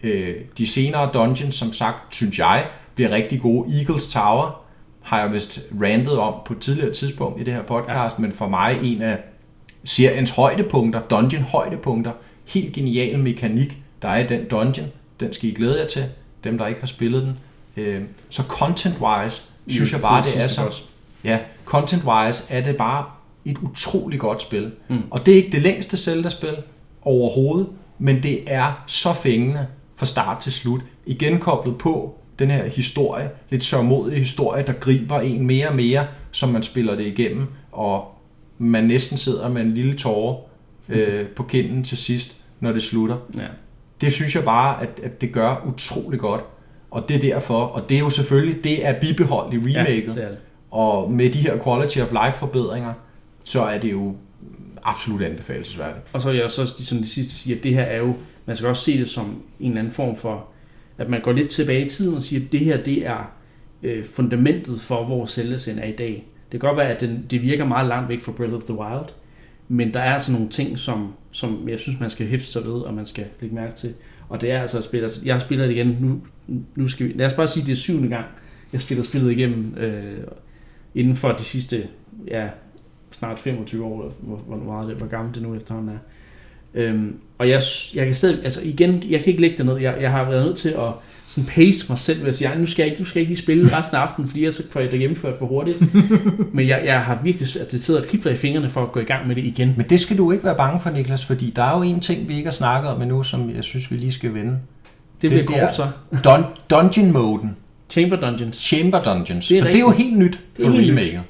Øh, 0.03 0.35
de 0.57 0.67
senere 0.67 1.09
dungeons, 1.13 1.55
som 1.55 1.73
sagt, 1.73 2.15
synes 2.15 2.39
jeg, 2.39 2.65
bliver 2.95 3.09
rigtig 3.09 3.41
gode. 3.41 3.79
Eagles 3.79 4.07
Tower 4.07 4.61
har 5.01 5.19
jeg 5.19 5.33
vist 5.33 5.59
rantet 5.81 6.17
om 6.17 6.33
på 6.45 6.53
et 6.53 6.59
tidligere 6.59 6.93
tidspunkt 6.93 7.41
i 7.41 7.43
det 7.43 7.53
her 7.53 7.63
podcast, 7.63 8.15
ja. 8.17 8.21
men 8.21 8.31
for 8.31 8.47
mig 8.47 8.79
en 8.83 9.01
af 9.01 9.17
seriens 9.87 10.29
højdepunkter, 10.29 11.01
dungeon 11.01 11.43
højdepunkter, 11.43 12.11
helt 12.45 12.73
genial 12.73 13.19
mekanik, 13.19 13.77
der 14.01 14.07
er 14.07 14.23
i 14.23 14.27
den 14.27 14.45
dungeon. 14.47 14.87
Den 15.19 15.33
skal 15.33 15.49
I 15.49 15.53
glæde 15.53 15.79
jer 15.79 15.87
til, 15.87 16.05
dem 16.43 16.57
der 16.57 16.67
ikke 16.67 16.79
har 16.79 16.87
spillet 16.87 17.23
den. 17.23 17.37
Øh, 17.77 18.01
så 18.29 18.41
content-wise, 18.41 19.41
synes 19.67 19.91
jeg 19.93 20.01
bare, 20.01 20.23
det 20.23 20.43
er 20.43 20.47
så... 20.47 20.81
Ja, 21.23 21.39
content-wise 21.65 22.53
er 22.53 22.61
det 22.61 22.77
bare 22.77 23.05
et 23.45 23.57
utroligt 23.57 24.21
godt 24.21 24.41
spil. 24.41 24.71
Mm. 24.87 25.01
Og 25.11 25.25
det 25.25 25.31
er 25.31 25.35
ikke 25.35 25.51
det 25.51 25.61
længste 25.61 25.97
Zelda-spil 25.97 26.55
overhovedet, 27.01 27.67
men 27.99 28.23
det 28.23 28.43
er 28.47 28.83
så 28.87 29.13
fængende 29.13 29.67
fra 29.95 30.05
start 30.05 30.39
til 30.39 30.51
slut. 30.51 30.81
Igen 31.05 31.39
koblet 31.39 31.77
på 31.77 32.15
den 32.39 32.51
her 32.51 32.65
historie, 32.65 33.29
lidt 33.49 33.63
sørmodig 33.63 34.17
historie, 34.17 34.63
der 34.63 34.73
griber 34.73 35.19
en 35.19 35.45
mere 35.45 35.67
og 35.67 35.75
mere, 35.75 36.07
som 36.31 36.49
man 36.49 36.63
spiller 36.63 36.95
det 36.95 37.05
igennem, 37.05 37.47
og 37.71 38.16
man 38.57 38.83
næsten 38.83 39.17
sidder 39.17 39.49
med 39.49 39.61
en 39.61 39.73
lille 39.73 39.93
tåre 39.93 40.37
øh, 40.89 41.25
på 41.27 41.43
kinden 41.43 41.83
til 41.83 41.97
sidst, 41.97 42.35
når 42.59 42.71
det 42.71 42.83
slutter. 42.83 43.17
Ja. 43.37 43.47
Det 44.01 44.13
synes 44.13 44.35
jeg 44.35 44.43
bare, 44.43 44.81
at, 44.81 44.89
at 45.03 45.21
det 45.21 45.31
gør 45.31 45.65
utrolig 45.67 46.19
godt. 46.19 46.41
Og 46.91 47.09
det 47.09 47.15
er 47.15 47.19
derfor, 47.19 47.63
og 47.63 47.89
det 47.89 47.95
er 47.95 47.99
jo 47.99 48.09
selvfølgelig, 48.09 48.63
det 48.63 48.85
er 48.85 48.99
bibeholdt 48.99 49.67
i 49.67 49.71
Ja, 49.71 49.79
remaket. 49.79 50.15
det 50.15 50.23
er 50.23 50.27
det. 50.29 50.37
Og 50.71 51.11
med 51.11 51.29
de 51.29 51.37
her 51.39 51.63
quality 51.63 51.99
of 51.99 52.11
life 52.11 52.37
forbedringer, 52.39 52.93
så 53.43 53.61
er 53.63 53.79
det 53.79 53.91
jo 53.91 54.15
absolut 54.83 55.21
anbefalesværdigt. 55.21 56.05
Og 56.13 56.21
så 56.21 56.31
vil 56.31 56.39
jeg 56.39 56.51
så 56.51 56.65
som 56.85 56.97
det 56.97 57.07
sidste 57.09 57.31
sige, 57.33 57.55
at 57.57 57.63
det 57.63 57.73
her 57.73 57.81
er 57.83 57.97
jo, 57.97 58.13
man 58.45 58.55
skal 58.55 58.69
også 58.69 58.83
se 58.83 58.99
det 58.99 59.09
som 59.09 59.25
en 59.59 59.67
eller 59.67 59.79
anden 59.79 59.93
form 59.93 60.15
for, 60.15 60.45
at 60.97 61.09
man 61.09 61.21
går 61.21 61.31
lidt 61.31 61.49
tilbage 61.49 61.85
i 61.85 61.89
tiden 61.89 62.15
og 62.15 62.21
siger, 62.21 62.45
at 62.45 62.51
det 62.51 62.59
her, 62.59 62.83
det 62.83 63.05
er 63.07 63.31
øh, 63.83 64.05
fundamentet 64.05 64.81
for, 64.81 65.03
hvor 65.05 65.25
Zelda-serien 65.25 65.79
er 65.79 65.87
i 65.87 65.95
dag. 65.95 66.27
Det 66.51 66.61
kan 66.61 66.67
godt 66.67 66.77
være, 66.77 66.89
at 66.89 67.01
den, 67.01 67.25
det 67.29 67.41
virker 67.41 67.65
meget 67.65 67.87
langt 67.87 68.09
væk 68.09 68.21
fra 68.21 68.31
Breath 68.31 68.53
of 68.53 68.63
the 68.63 68.79
Wild, 68.79 69.05
men 69.67 69.93
der 69.93 69.99
er 69.99 70.13
altså 70.13 70.31
nogle 70.31 70.49
ting, 70.49 70.79
som, 70.79 71.13
som 71.31 71.69
jeg 71.69 71.79
synes, 71.79 71.99
man 71.99 72.09
skal 72.09 72.27
hæfte 72.27 72.47
sig 72.47 72.65
ved, 72.65 72.73
og 72.73 72.93
man 72.93 73.05
skal 73.05 73.25
lægge 73.41 73.55
mærke 73.55 73.75
til. 73.75 73.93
Og 74.29 74.41
det 74.41 74.51
er 74.51 74.61
altså 74.61 74.77
et 74.77 74.83
spil, 74.83 75.03
altså, 75.03 75.21
jeg 75.25 75.41
spiller 75.41 75.65
det 75.65 75.73
igen, 75.73 75.97
nu, 76.01 76.21
nu 76.75 76.87
skal 76.87 77.07
vi, 77.07 77.13
lad 77.13 77.25
os 77.25 77.33
bare 77.33 77.47
sige, 77.47 77.65
det 77.65 77.71
er 77.71 77.75
syvende 77.75 78.07
gang, 78.09 78.25
jeg 78.73 78.81
spiller 78.81 79.03
spillet 79.03 79.31
igennem 79.31 79.77
øh, 79.77 80.23
inden 80.95 81.15
for 81.15 81.31
de 81.31 81.43
sidste, 81.43 81.87
ja, 82.27 82.49
snart 83.11 83.39
25 83.39 83.85
år, 83.85 84.13
hvor, 84.19 84.37
hvor 84.37 84.57
meget 84.57 84.87
det, 84.87 84.95
hvor 84.95 85.07
gammelt 85.07 85.35
det 85.35 85.43
nu 85.43 85.55
efterhånden 85.55 85.95
er. 85.95 85.99
Øhm, 86.73 87.15
og 87.37 87.49
jeg, 87.49 87.61
jeg 87.95 88.05
kan 88.05 88.15
stadig, 88.15 88.37
altså 88.43 88.61
igen, 88.63 89.03
jeg 89.09 89.19
kan 89.19 89.27
ikke 89.27 89.41
lægge 89.41 89.57
det 89.57 89.65
ned. 89.65 89.77
Jeg, 89.77 89.95
jeg 90.01 90.11
har 90.11 90.29
været 90.29 90.45
nødt 90.45 90.57
til 90.57 90.69
at 90.69 90.91
sådan 91.27 91.49
pace 91.49 91.85
mig 91.89 91.97
selv 91.97 92.19
ved 92.21 92.27
at 92.27 92.35
sige, 92.35 92.47
"Ej, 92.47 92.57
nu 92.57 92.65
skal 92.65 92.83
jeg 92.83 92.91
ikke, 92.91 92.99
du 92.99 93.05
skal 93.05 93.19
ikke 93.19 93.29
lige 93.29 93.41
spille 93.43 93.69
resten 93.77 93.97
af 93.97 94.01
aftenen, 94.01 94.27
fordi 94.27 94.39
ellers 94.41 94.55
så 94.55 94.63
får 94.71 94.79
jeg 94.79 94.91
det 94.91 94.99
gennemført 94.99 95.37
for 95.39 95.45
hurtigt. 95.45 95.81
Men 96.55 96.67
jeg, 96.67 96.81
jeg 96.85 97.01
har 97.01 97.19
virkelig, 97.23 97.61
at 97.61 97.71
det 97.71 97.81
sidder 97.81 98.01
og 98.01 98.07
kribler 98.07 98.31
i 98.31 98.35
fingrene 98.35 98.69
for 98.69 98.83
at 98.83 98.91
gå 98.91 98.99
i 98.99 99.03
gang 99.03 99.27
med 99.27 99.35
det 99.35 99.43
igen. 99.45 99.73
Men 99.77 99.85
det 99.89 99.99
skal 99.99 100.17
du 100.17 100.31
ikke 100.31 100.45
være 100.45 100.55
bange 100.55 100.79
for, 100.81 100.89
Niklas, 100.89 101.25
fordi 101.25 101.53
der 101.55 101.63
er 101.63 101.77
jo 101.77 101.83
en 101.83 101.99
ting, 101.99 102.29
vi 102.29 102.33
ikke 102.35 102.47
har 102.47 102.51
snakket 102.51 102.91
om 102.91 103.01
endnu, 103.01 103.23
som 103.23 103.49
jeg 103.55 103.63
synes, 103.63 103.91
vi 103.91 103.95
lige 103.95 104.11
skal 104.11 104.33
vende. 104.33 104.57
Det 105.21 105.29
bliver 105.31 105.45
kort 105.45 105.75
så. 105.75 105.87
Dun- 106.13 106.45
dungeon-moden. 106.69 107.49
Chamber 107.89 108.15
Dungeons. 108.19 108.57
Chamber 108.57 109.01
Dungeons. 109.01 109.47
Det 109.47 109.57
er 109.57 109.61
for 109.61 109.67
det 109.67 109.75
er 109.75 109.79
jo 109.79 109.91
helt 109.91 110.17
nyt 110.17 110.39
for 110.61 110.69
nyt. 110.69 110.89
remaket. 110.89 111.21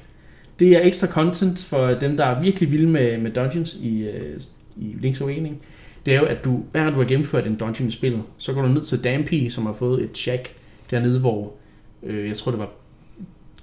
Det 0.58 0.68
er 0.72 0.80
ekstra 0.82 1.06
content 1.06 1.58
for 1.58 1.86
dem, 1.88 2.16
der 2.16 2.24
er 2.24 2.40
virkelig 2.42 2.72
vilde 2.72 2.86
med, 2.88 3.18
med 3.18 3.30
dungeons 3.30 3.74
i, 3.82 3.98
øh, 4.02 4.40
i 4.78 4.96
Link's 5.02 5.22
Awakening. 5.22 5.56
Det 6.06 6.14
er 6.14 6.18
jo, 6.18 6.24
at 6.24 6.44
du, 6.44 6.62
hver 6.70 6.82
gang 6.82 6.94
du 6.94 7.00
har 7.00 7.06
gennemført 7.08 7.46
en 7.46 7.56
dungeon 7.56 7.88
i 7.88 7.90
spillet, 7.90 8.22
så 8.38 8.52
går 8.52 8.62
du 8.62 8.68
ned 8.68 8.82
til 8.84 9.04
Dampy, 9.04 9.48
som 9.48 9.66
har 9.66 9.72
fået 9.72 10.04
et 10.04 10.18
shack 10.18 10.54
dernede, 10.90 11.20
hvor 11.20 11.52
øh, 12.02 12.28
jeg 12.28 12.36
tror, 12.36 12.50
det 12.52 12.60
var 12.60 12.68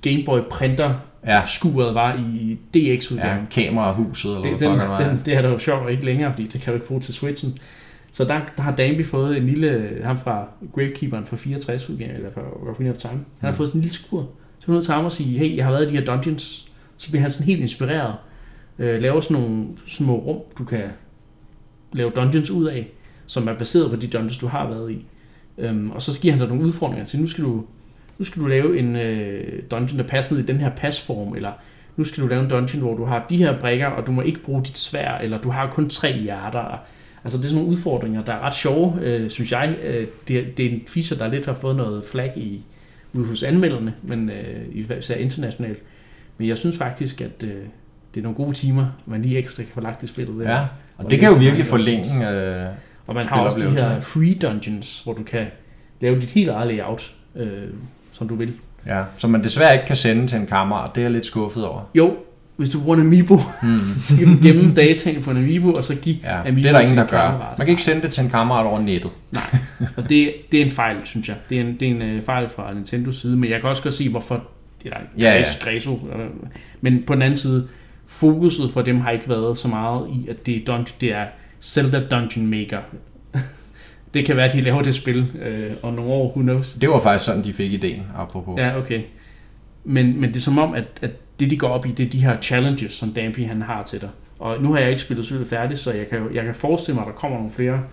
Gameboy 0.02 0.40
printer 0.50 0.94
Ja, 1.26 1.42
skuret 1.46 1.96
var 1.96 2.14
i 2.34 2.58
ja 2.76 2.80
DX-udgaven. 2.98 3.48
kamerahuset, 3.52 4.32
eller 4.32 4.42
det, 4.44 4.58
hvad 4.60 4.70
den, 4.70 4.78
var. 4.80 5.10
den, 5.10 5.22
det 5.26 5.34
er 5.34 5.42
der 5.42 5.50
jo 5.50 5.60
sjovt 5.60 5.92
ikke 5.92 6.06
længere, 6.06 6.34
fordi 6.34 6.48
det 6.48 6.62
kan 6.62 6.74
du 6.74 6.76
ikke 6.76 6.88
bruge 6.88 7.02
til 7.02 7.14
Switchen. 7.14 7.58
Så 8.12 8.24
der, 8.24 8.42
der 8.58 8.64
har 8.64 8.76
Danby 8.76 9.06
fået 9.06 9.38
en 9.38 9.46
lille, 9.46 10.00
ham 10.04 10.18
fra 10.18 10.48
Gravekeeperen 10.76 11.26
fra 11.26 11.36
64 11.38 11.90
udgaven, 11.90 12.16
eller 12.16 12.30
fra 12.34 12.42
Ocarina 12.70 12.90
of 12.92 12.98
Time. 12.98 13.14
Han 13.14 13.22
har 13.42 13.50
Mm. 13.52 13.56
fået 13.56 13.70
sådan 13.70 13.80
en 13.80 13.84
lille 13.84 13.94
skur. 13.96 14.20
Så 14.60 14.64
er 14.64 14.66
du 14.68 14.72
nødt 14.72 14.86
til 14.86 14.94
ham 14.94 15.06
at 15.06 15.12
sige, 15.12 15.38
hey, 15.40 15.56
jeg 15.58 15.66
har 15.66 15.72
været 15.72 15.86
i 15.86 15.90
de 15.94 15.98
her 15.98 16.06
dungeons. 16.06 16.72
Så 16.98 17.10
bliver 17.10 17.22
han 17.22 17.32
sådan 17.32 17.46
helt 17.48 17.62
inspireret. 17.62 18.14
Øh, 18.80 19.02
laver 19.02 19.22
sådan 19.22 19.44
nogle 19.44 19.66
små 19.88 20.16
rum, 20.18 20.38
du 20.58 20.64
kan 20.64 20.82
lave 21.96 22.12
dungeons 22.16 22.52
ud 22.52 22.66
af, 22.66 22.88
som 23.26 23.48
er 23.48 23.54
baseret 23.54 23.90
på 23.90 23.96
de 23.96 24.08
dungeons, 24.08 24.38
du 24.38 24.48
har 24.48 24.70
været 24.70 24.92
i. 24.92 25.06
Øhm, 25.58 25.92
og 25.92 26.02
så 26.02 26.22
giver 26.22 26.32
han 26.32 26.40
dig 26.40 26.50
nogle 26.50 26.64
udfordringer 26.64 27.06
til, 27.06 27.20
nu 27.20 27.28
skal 27.28 27.44
du, 27.44 27.66
nu 28.18 28.26
skal 28.26 28.42
du 28.42 28.48
lave 28.48 28.80
en 28.80 28.96
øh, 28.96 29.64
dungeon, 29.72 30.00
der 30.00 30.08
passer 30.08 30.36
ned 30.36 30.44
i 30.44 30.46
den 30.46 30.58
her 30.58 30.70
pasform, 30.70 31.36
eller 31.36 31.52
nu 31.98 32.04
skal 32.04 32.24
du 32.24 32.28
lave 32.28 32.44
en 32.44 32.50
dungeon, 32.50 32.82
hvor 32.82 32.96
du 32.96 33.06
har 33.06 33.26
de 33.30 33.38
her 33.38 33.60
brækker, 33.60 33.88
og 33.88 34.08
du 34.08 34.12
må 34.12 34.22
ikke 34.22 34.40
bruge 34.44 34.64
dit 34.64 34.78
svær, 34.78 35.18
eller 35.18 35.42
du 35.42 35.50
har 35.50 35.72
kun 35.72 35.90
tre 35.90 36.14
hjerter. 36.18 36.80
Altså 37.24 37.38
det 37.38 37.46
er 37.46 37.50
sådan 37.50 37.64
nogle 37.64 37.78
udfordringer, 37.78 38.24
der 38.24 38.34
er 38.34 38.40
ret 38.40 38.54
sjove, 38.54 39.00
øh, 39.02 39.30
synes 39.30 39.52
jeg. 39.52 39.78
Øh, 39.84 40.08
det, 40.28 40.58
det 40.58 40.66
er 40.66 40.70
en 40.70 40.82
feature, 40.88 41.20
der 41.20 41.28
lidt 41.28 41.46
har 41.46 41.54
fået 41.54 41.76
noget 41.76 42.04
flag 42.04 42.34
i, 42.36 42.64
ude 43.14 43.26
hos 43.26 43.44
anmelderne, 43.44 43.94
men 44.04 44.30
øh, 44.30 44.98
især 45.00 45.16
internationalt. 45.16 45.80
Men 46.38 46.48
jeg 46.48 46.58
synes 46.58 46.78
faktisk, 46.78 47.22
at 47.22 47.44
øh, 47.44 47.50
det 48.14 48.20
er 48.20 48.24
nogle 48.24 48.36
gode 48.36 48.54
timer, 48.54 48.86
man 49.06 49.22
lige 49.22 49.38
ekstra 49.38 49.64
kan 49.64 49.72
få 49.74 49.82
lagt 49.82 50.04
i 50.04 50.08
spillet. 50.08 50.44
Ja, 50.44 50.66
og 50.98 51.06
Og 51.06 51.12
det 51.12 51.20
kan 51.20 51.30
jo 51.30 51.36
virkelig 51.36 51.66
forlænge... 51.66 52.30
Øh, 52.30 52.66
Og 53.08 53.16
man 53.16 53.26
har 53.26 53.40
også 53.42 53.68
de 53.68 53.72
her 53.72 54.00
free 54.00 54.34
dungeons, 54.42 55.02
hvor 55.04 55.14
du 55.14 55.24
kan 55.24 55.46
lave 56.02 56.22
dit 56.22 56.32
helt 56.32 56.50
eget 56.50 56.68
layout, 56.68 57.14
øh, 57.36 57.48
som 58.12 58.28
du 58.28 58.36
vil. 58.36 58.54
ja, 58.86 59.04
som 59.18 59.30
man 59.30 59.44
desværre 59.44 59.74
ikke 59.74 59.86
kan 59.86 59.96
sende 59.96 60.28
til 60.28 60.38
en 60.40 60.48
kammerat. 60.48 60.96
Det 60.96 61.02
er 61.02 61.06
jeg 61.06 61.12
lidt 61.12 61.26
skuffet 61.26 61.66
over. 61.66 61.82
Jo, 61.96 62.16
hvis 62.58 62.70
du 62.70 62.80
bruger 62.82 62.96
en 62.98 63.02
Amiibo, 63.04 63.38
Hmm. 63.62 63.80
så 64.04 64.16
kan 64.18 64.28
du 64.38 64.44
gemme 64.48 64.74
dataen 64.76 65.22
på 65.24 65.32
en 65.32 65.38
Amiibo, 65.38 65.74
og 65.74 65.84
så 65.84 65.96
give 65.96 66.16
Ja, 66.24 66.40
Amiibo 66.48 66.58
det 66.58 66.66
er 66.68 66.72
der 66.72 66.80
ingen, 66.80 66.98
der 66.98 67.04
en 67.04 67.10
gør. 67.10 67.22
kammerat. 67.30 67.58
Man 67.58 67.68
kan 67.68 67.72
ikke 67.72 67.82
sende 67.84 68.02
det 68.02 68.12
til 68.12 68.24
en 68.24 68.30
kammerat 68.30 68.66
over 68.66 68.80
nettet. 68.82 69.12
Og 69.98 70.10
det, 70.10 70.34
det 70.52 70.62
er 70.62 70.66
en 70.66 70.72
fejl, 70.72 70.96
synes 71.04 71.28
jeg. 71.28 71.36
Det 71.50 71.58
er 71.58 71.62
en, 71.62 71.78
det 71.80 71.88
er 71.88 71.92
en 71.92 72.02
øh, 72.02 72.22
fejl 72.22 72.50
fra 72.50 72.74
Nintendos 72.74 73.22
side, 73.22 73.38
men 73.38 73.50
jeg 73.50 73.62
kan 73.62 73.70
også 73.70 73.84
godt 73.84 73.94
se, 73.94 74.10
hvorfor 74.10 74.44
det 74.84 74.92
er 74.94 74.98
Ja, 75.18 75.32
ja. 75.32 75.38
græs, 75.38 75.58
græso. 75.64 75.92
øh, 75.92 76.26
Men 76.82 77.04
på 77.08 77.14
den 77.14 77.22
anden 77.22 77.38
side, 77.38 77.68
fokuset 78.08 78.72
for 78.72 78.82
dem 78.82 79.00
har 79.00 79.12
ikke 79.12 79.30
været 79.30 79.58
så 79.58 79.68
meget 79.68 80.10
i, 80.10 80.28
at 80.30 80.46
det 80.46 80.56
er, 80.56 80.66
dungeon, 80.66 80.88
det 81.02 81.14
er 81.14 81.26
Zelda 81.62 82.00
Dungeon 82.12 82.48
Maker. 82.48 82.80
det 84.14 84.26
kan 84.26 84.36
være, 84.36 84.46
at 84.46 84.54
de 84.54 84.62
laver 84.62 84.82
det 84.82 84.96
spil 84.96 85.28
øh, 85.42 85.72
om 85.82 85.94
nogle 85.94 86.12
år, 86.12 86.30
who 86.30 86.42
knows. 86.42 86.74
Det 86.74 86.90
var 86.90 87.02
faktisk 87.02 87.26
sådan, 87.26 87.44
de 87.44 87.54
fik 87.54 87.74
ideen, 87.74 88.04
apropos. 88.18 88.60
Ja, 88.60 88.78
okay. 88.78 89.02
Men, 89.84 90.22
men 90.22 90.30
det 90.30 90.36
er 90.36 90.42
som 90.42 90.58
om, 90.58 90.74
at, 90.74 90.86
at 91.02 91.12
det 91.40 91.52
de 91.52 91.58
går 91.58 91.68
op 91.68 91.86
i, 91.86 91.92
det 91.92 92.06
er 92.06 92.10
de 92.10 92.20
her 92.24 92.42
challenges, 92.42 92.94
som 92.94 93.10
Dampy 93.14 93.46
han 93.46 93.62
har 93.62 93.84
til 93.84 94.02
dig. 94.02 94.10
Og 94.40 94.62
nu 94.64 94.72
har 94.74 94.80
jeg 94.80 94.90
ikke 94.90 95.02
spillet 95.02 95.26
spillet 95.26 95.48
færdigt, 95.48 95.80
så 95.80 95.92
jeg 95.92 96.08
kan, 96.10 96.28
jeg 96.34 96.46
kan 96.46 96.56
forestille 96.56 96.96
mig, 96.96 97.02
at 97.02 97.08
der 97.08 97.14
kommer 97.14 97.38
nogle 97.38 97.52
flere 97.52 97.84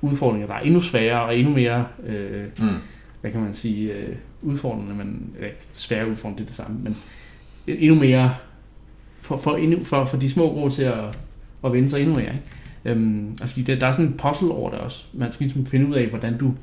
udfordringer, 0.00 0.46
der 0.46 0.54
er 0.54 0.60
endnu 0.60 0.80
sværere 0.80 1.22
og 1.22 1.36
endnu 1.38 1.54
mere, 1.54 1.86
øh, 2.06 2.44
Mm. 2.58 2.68
hvad 3.20 3.30
kan 3.30 3.40
man 3.40 3.54
sige, 3.54 3.92
øh, 3.92 4.16
udfordrende, 4.42 4.94
men 4.94 5.30
ja, 5.40 5.46
svære 5.72 6.08
udfordringer, 6.10 6.36
det 6.36 6.44
er 6.44 6.46
det 6.46 6.56
samme, 6.56 6.78
men 6.82 6.96
endnu 7.66 7.94
mere, 7.94 8.34
for, 9.30 9.36
for, 9.36 9.56
endnu, 9.56 9.84
for, 9.84 10.04
for 10.04 10.16
de 10.16 10.30
små 10.30 10.52
grå 10.52 10.68
til 10.68 10.82
at, 10.82 11.18
at 11.64 11.72
vende 11.72 11.88
sig 11.88 12.00
endnu 12.00 12.14
mere. 12.14 12.32
Ikke? 12.32 12.42
Øhm, 12.84 13.36
og 13.42 13.48
fordi 13.48 13.62
det, 13.62 13.80
der 13.80 13.86
er 13.86 13.92
sådan 13.92 14.06
en 14.06 14.12
puzzle 14.12 14.50
over 14.50 14.70
det 14.70 14.78
også. 14.78 15.04
Man 15.12 15.32
skal 15.32 15.44
ligesom 15.44 15.66
finde 15.66 15.86
ud 15.86 15.94
af, 15.94 16.06
hvordan 16.06 16.38
du, 16.38 16.54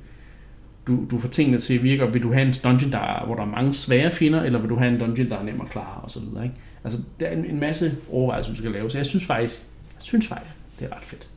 du, 0.87 0.99
du 1.11 1.17
får 1.17 1.29
tingene 1.29 1.57
til 1.57 1.73
at 1.73 1.83
virke, 1.83 2.03
og 2.03 2.13
vil 2.13 2.23
du 2.23 2.33
have 2.33 2.47
en 2.47 2.53
dungeon, 2.63 2.91
der 2.91 2.97
er, 2.97 3.25
hvor 3.25 3.35
der 3.35 3.41
er 3.41 3.47
mange 3.47 3.73
svære 3.73 4.11
fjender, 4.11 4.43
eller 4.43 4.59
vil 4.59 4.69
du 4.69 4.75
have 4.75 4.93
en 4.93 4.99
dungeon, 4.99 5.29
der 5.29 5.37
er 5.37 5.43
nem 5.43 5.61
at 5.61 5.69
klare, 5.69 6.01
og 6.01 6.11
så 6.11 6.19
videre. 6.19 6.43
Ikke? 6.43 6.55
Altså, 6.83 6.99
der 7.19 7.25
er 7.25 7.37
en, 7.37 7.45
en 7.45 7.59
masse 7.59 7.95
overvejelser, 8.11 8.51
du 8.51 8.57
skal 8.57 8.71
lave, 8.71 8.91
så 8.91 8.97
jeg 8.97 9.05
synes 9.05 9.25
faktisk, 9.25 9.55
jeg 9.95 10.01
synes 10.03 10.27
faktisk, 10.27 10.55
det 10.79 10.87
er 10.91 10.95
ret 10.95 11.05
fedt. 11.05 11.27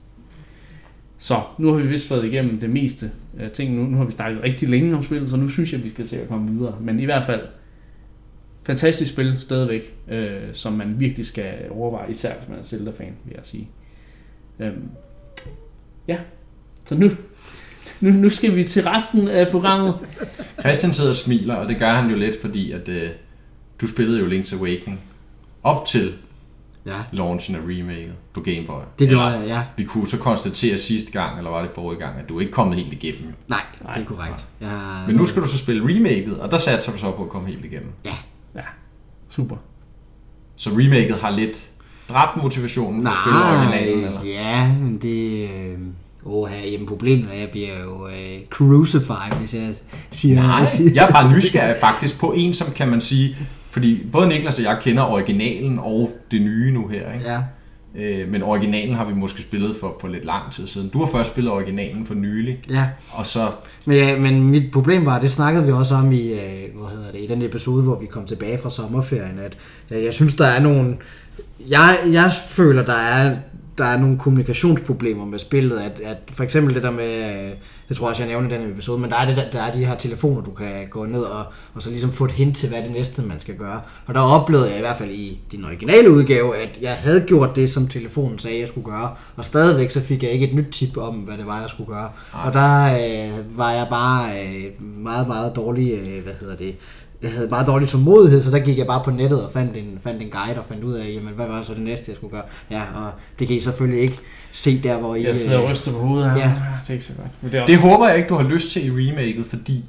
Så, 1.19 1.41
nu 1.59 1.73
har 1.73 1.81
vi 1.81 1.89
vist 1.89 2.09
fået 2.09 2.25
igennem 2.25 2.61
det 2.61 2.71
meste 2.71 3.11
af 3.39 3.51
ting. 3.51 3.75
Nu, 3.75 3.83
nu 3.83 3.97
har 3.97 4.05
vi 4.05 4.13
snakket 4.13 4.43
rigtig 4.43 4.69
længe 4.69 4.97
om 4.97 5.03
spillet, 5.03 5.31
så 5.31 5.37
nu 5.37 5.49
synes 5.49 5.73
jeg, 5.73 5.85
vi 5.85 5.91
skal 5.91 6.07
se 6.07 6.23
at 6.23 6.29
komme 6.29 6.51
videre. 6.51 6.77
Men 6.81 7.01
i 7.01 7.05
hvert 7.05 7.25
fald, 7.25 7.41
fantastisk 8.71 9.13
spil 9.13 9.37
stadigvæk, 9.39 9.95
øh, 10.09 10.39
som 10.53 10.73
man 10.73 11.01
virkelig 11.01 11.27
skal 11.27 11.55
overveje, 11.71 12.11
især 12.11 12.35
hvis 12.39 12.49
man 12.49 12.59
er 12.59 12.63
Zelda-fan, 12.63 13.13
vil 13.25 13.33
jeg 13.35 13.43
sige. 13.45 13.69
Øhm, 14.61 14.89
ja, 16.09 16.17
så 16.87 16.95
nu, 16.95 17.11
nu, 18.01 18.11
nu 18.11 18.31
skal 18.31 18.57
vi 18.57 18.65
til 18.65 18.83
resten 18.85 19.29
af 19.29 19.49
programmet. 19.49 19.95
Christian 20.61 20.93
sidder 20.93 21.11
og 21.11 21.17
smiler, 21.17 21.55
og 21.55 21.69
det 21.69 21.79
gør 21.79 21.91
han 21.91 22.11
jo 22.11 22.17
lidt, 22.17 22.41
fordi 22.41 22.73
at 22.73 22.89
øh, 22.89 23.11
du 23.81 23.87
spillede 23.87 24.21
jo 24.21 24.27
Link's 24.27 24.57
Awakening 24.59 25.01
op 25.63 25.87
til 25.87 26.13
Ja, 26.87 26.95
launchen 27.13 27.57
af 27.57 27.61
remaket 27.61 28.13
på 28.33 28.41
Game 28.41 28.67
Boy. 28.67 28.81
det 28.99 29.09
gjorde 29.09 29.25
jeg, 29.27 29.47
ja. 29.47 29.63
Vi 29.77 29.85
kunne 29.85 30.07
så 30.07 30.19
konstatere 30.19 30.79
sidste 30.79 31.13
gang, 31.13 31.39
eller 31.39 31.51
var 31.51 31.63
det 31.63 31.71
forrige 31.75 32.01
gang, 32.01 32.19
at 32.19 32.29
du 32.29 32.41
ikke 32.41 32.53
kommet 32.53 32.79
helt 32.79 32.93
igennem. 32.93 33.33
Nej, 33.49 33.61
Nej. 33.85 33.95
det 33.95 34.03
er 34.03 34.07
korrekt. 34.07 34.45
Jeg, 34.61 35.05
Men 35.07 35.17
nu 35.17 35.27
skal 35.27 35.43
du 35.43 35.47
så 35.49 35.59
spille 35.59 35.83
remaket, 35.85 36.39
og 36.39 36.51
der 36.51 36.59
satser 36.59 36.93
du 36.93 36.99
så 36.99 37.11
på 37.11 37.23
at 37.25 37.29
komme 37.29 37.49
helt 37.49 37.65
igennem. 37.65 37.91
Super. 39.29 39.57
Så 40.57 40.71
remaket 40.71 41.17
har 41.17 41.31
lidt 41.31 41.71
dræbt 42.09 42.43
motivationen 42.43 43.03
for 43.03 43.11
at 43.11 43.17
spille 43.25 43.41
originalen, 43.41 44.05
eller? 44.05 44.21
ja, 44.25 44.73
men 44.73 44.99
det... 44.99 45.51
Øh, 45.51 45.79
Åh, 46.25 46.51
jamen 46.73 46.87
problemet 46.87 47.29
er, 47.29 47.33
at 47.33 47.41
jeg 47.41 47.49
bliver 47.51 47.81
jo 47.81 48.09
øh, 48.09 48.47
crucified, 48.51 49.39
hvis 49.39 49.55
jeg 49.55 49.75
siger... 50.11 50.43
Nej, 50.43 50.65
siger 50.77 50.91
jeg 50.95 51.05
er 51.05 51.11
bare 51.13 51.33
nysgerrig 51.33 51.77
faktisk 51.81 52.21
på 52.21 52.33
en, 52.37 52.55
som 52.55 52.73
kan 52.73 52.89
man 52.89 53.01
sige, 53.01 53.37
fordi 53.71 54.07
både 54.13 54.29
Niklas 54.29 54.59
og 54.59 54.65
jeg 54.65 54.79
kender 54.83 55.03
originalen 55.03 55.79
og 55.79 56.11
det 56.31 56.43
nye 56.43 56.73
nu 56.73 56.89
her, 56.89 57.13
ikke? 57.13 57.31
Ja, 57.31 57.43
Øh, 57.95 58.29
men 58.29 58.43
originalen 58.43 58.95
har 58.95 59.05
vi 59.05 59.15
måske 59.15 59.43
spillet 59.43 59.77
for, 59.81 59.97
for 60.01 60.09
lidt 60.09 60.25
lang 60.25 60.53
tid 60.53 60.67
siden. 60.67 60.89
Du 60.89 60.99
har 60.99 61.13
først 61.13 61.33
spillet 61.33 61.53
originalen 61.53 62.07
for 62.07 62.15
nylig, 62.15 62.59
ja. 62.71 62.89
og 63.11 63.27
så... 63.27 63.51
Men, 63.85 63.97
ja, 63.97 64.19
men 64.19 64.51
mit 64.51 64.73
problem 64.73 65.07
var, 65.07 65.21
det 65.21 65.33
snakkede 65.33 65.67
vi 65.67 65.73
også 65.73 65.95
om 65.95 66.13
i, 66.13 66.33
øh, 66.33 66.77
hvad 66.77 66.91
hedder 66.91 67.13
det, 67.13 67.21
i 67.21 67.27
den 67.27 67.43
episode, 67.43 67.83
hvor 67.83 68.01
vi 68.01 68.07
kom 68.07 68.27
tilbage 68.27 68.59
fra 68.59 68.71
sommerferien, 68.71 69.39
at 69.39 69.57
jeg 70.05 70.13
synes, 70.13 70.35
der 70.35 70.47
er 70.47 70.61
nogle... 70.61 70.97
Jeg, 71.69 71.97
jeg 72.13 72.33
føler, 72.49 72.85
der 72.85 72.95
er, 72.95 73.37
der 73.81 73.87
er 73.87 73.99
nogle 73.99 74.19
kommunikationsproblemer 74.19 75.25
med 75.25 75.39
spillet, 75.39 75.79
at, 75.79 76.01
at 76.05 76.17
for 76.33 76.45
eksempel 76.45 76.75
det 76.75 76.83
der 76.83 76.91
med, 76.91 77.15
øh, 77.15 77.51
det 77.89 77.97
tror 77.97 78.07
jeg 78.07 78.11
også, 78.11 78.23
jeg 78.23 78.29
nævner 78.29 78.59
den 78.59 78.71
episode, 78.71 78.99
men 78.99 79.11
der 79.11 79.17
er, 79.17 79.27
det 79.27 79.37
der, 79.37 79.51
der 79.51 79.63
er 79.63 79.73
de 79.73 79.85
her 79.85 79.95
telefoner, 79.95 80.43
du 80.43 80.51
kan 80.51 80.87
gå 80.91 81.07
ned 81.07 81.23
og, 81.23 81.45
og 81.75 81.83
så 81.83 81.91
ligesom 81.91 82.13
få 82.13 82.25
et 82.25 82.31
hint 82.31 82.57
til, 82.57 82.69
hvad 82.69 82.83
det 82.83 82.93
næste, 82.93 83.23
man 83.23 83.41
skal 83.41 83.57
gøre. 83.57 83.81
Og 84.07 84.15
der 84.15 84.21
oplevede 84.21 84.69
jeg 84.69 84.77
i 84.77 84.81
hvert 84.81 84.97
fald 84.97 85.11
i 85.11 85.41
din 85.53 85.65
originale 85.65 86.11
udgave, 86.11 86.57
at 86.57 86.79
jeg 86.83 86.93
havde 86.93 87.25
gjort 87.27 87.57
det, 87.57 87.71
som 87.71 87.89
telefonen 87.89 88.39
sagde, 88.39 88.59
jeg 88.59 88.69
skulle 88.69 88.85
gøre, 88.85 89.11
og 89.37 89.45
stadigvæk 89.45 89.91
så 89.91 90.01
fik 90.01 90.23
jeg 90.23 90.31
ikke 90.31 90.49
et 90.49 90.55
nyt 90.55 90.73
tip 90.73 90.97
om, 90.97 91.15
hvad 91.15 91.39
det 91.39 91.47
var, 91.47 91.61
jeg 91.61 91.69
skulle 91.69 91.89
gøre. 91.89 92.11
Nej. 92.35 92.47
Og 92.47 92.55
der 92.55 92.85
øh, 92.85 93.59
var 93.59 93.73
jeg 93.73 93.87
bare 93.91 94.31
øh, 94.41 94.83
meget, 94.83 95.29
meget 95.29 95.57
dårlig, 95.57 95.93
øh, 95.93 96.23
hvad 96.23 96.35
hedder 96.41 96.57
det, 96.57 96.77
jeg 97.23 97.31
havde 97.33 97.49
meget 97.49 97.67
dårlig 97.67 97.89
tålmodighed, 97.89 98.43
så 98.43 98.51
der 98.51 98.59
gik 98.59 98.79
jeg 98.79 98.87
bare 98.87 99.03
på 99.05 99.11
nettet 99.11 99.45
og 99.45 99.51
fandt 99.53 99.77
en, 99.77 99.99
fandt 100.03 100.23
en 100.23 100.31
guide 100.31 100.59
og 100.59 100.65
fandt 100.65 100.85
ud 100.85 100.95
af, 100.95 101.13
jamen, 101.15 101.35
hvad 101.35 101.47
var 101.47 101.63
så 101.63 101.75
det 101.75 101.83
næste, 101.83 102.05
jeg 102.09 102.17
skulle 102.17 102.31
gøre. 102.31 102.43
Ja, 102.71 102.83
og 102.83 103.11
det 103.39 103.47
kan 103.49 103.57
I 103.57 103.61
selvfølgelig 103.61 104.03
ikke 104.03 104.19
se 104.53 104.83
der, 104.83 104.97
hvor 104.97 105.15
I... 105.15 105.25
Jeg 105.25 105.39
sidder 105.39 105.59
og 105.59 105.65
øh, 105.65 105.71
ryster 105.71 105.93
på 105.93 105.99
hovedet 105.99 106.31
her. 106.31 106.39
Ja. 106.39 106.45
Det 106.83 106.89
er 106.89 106.93
ikke 106.93 107.05
så 107.05 107.13
godt. 107.15 107.29
Men 107.41 107.53
det 107.53 107.59
er 107.59 107.63
også, 107.63 107.73
Det 107.73 107.81
håber 107.81 108.09
jeg 108.09 108.17
ikke, 108.17 108.29
du 108.29 108.35
har 108.35 108.49
lyst 108.49 108.71
til 108.71 108.87
i 108.87 108.91
remaket, 108.91 109.47
fordi 109.47 109.85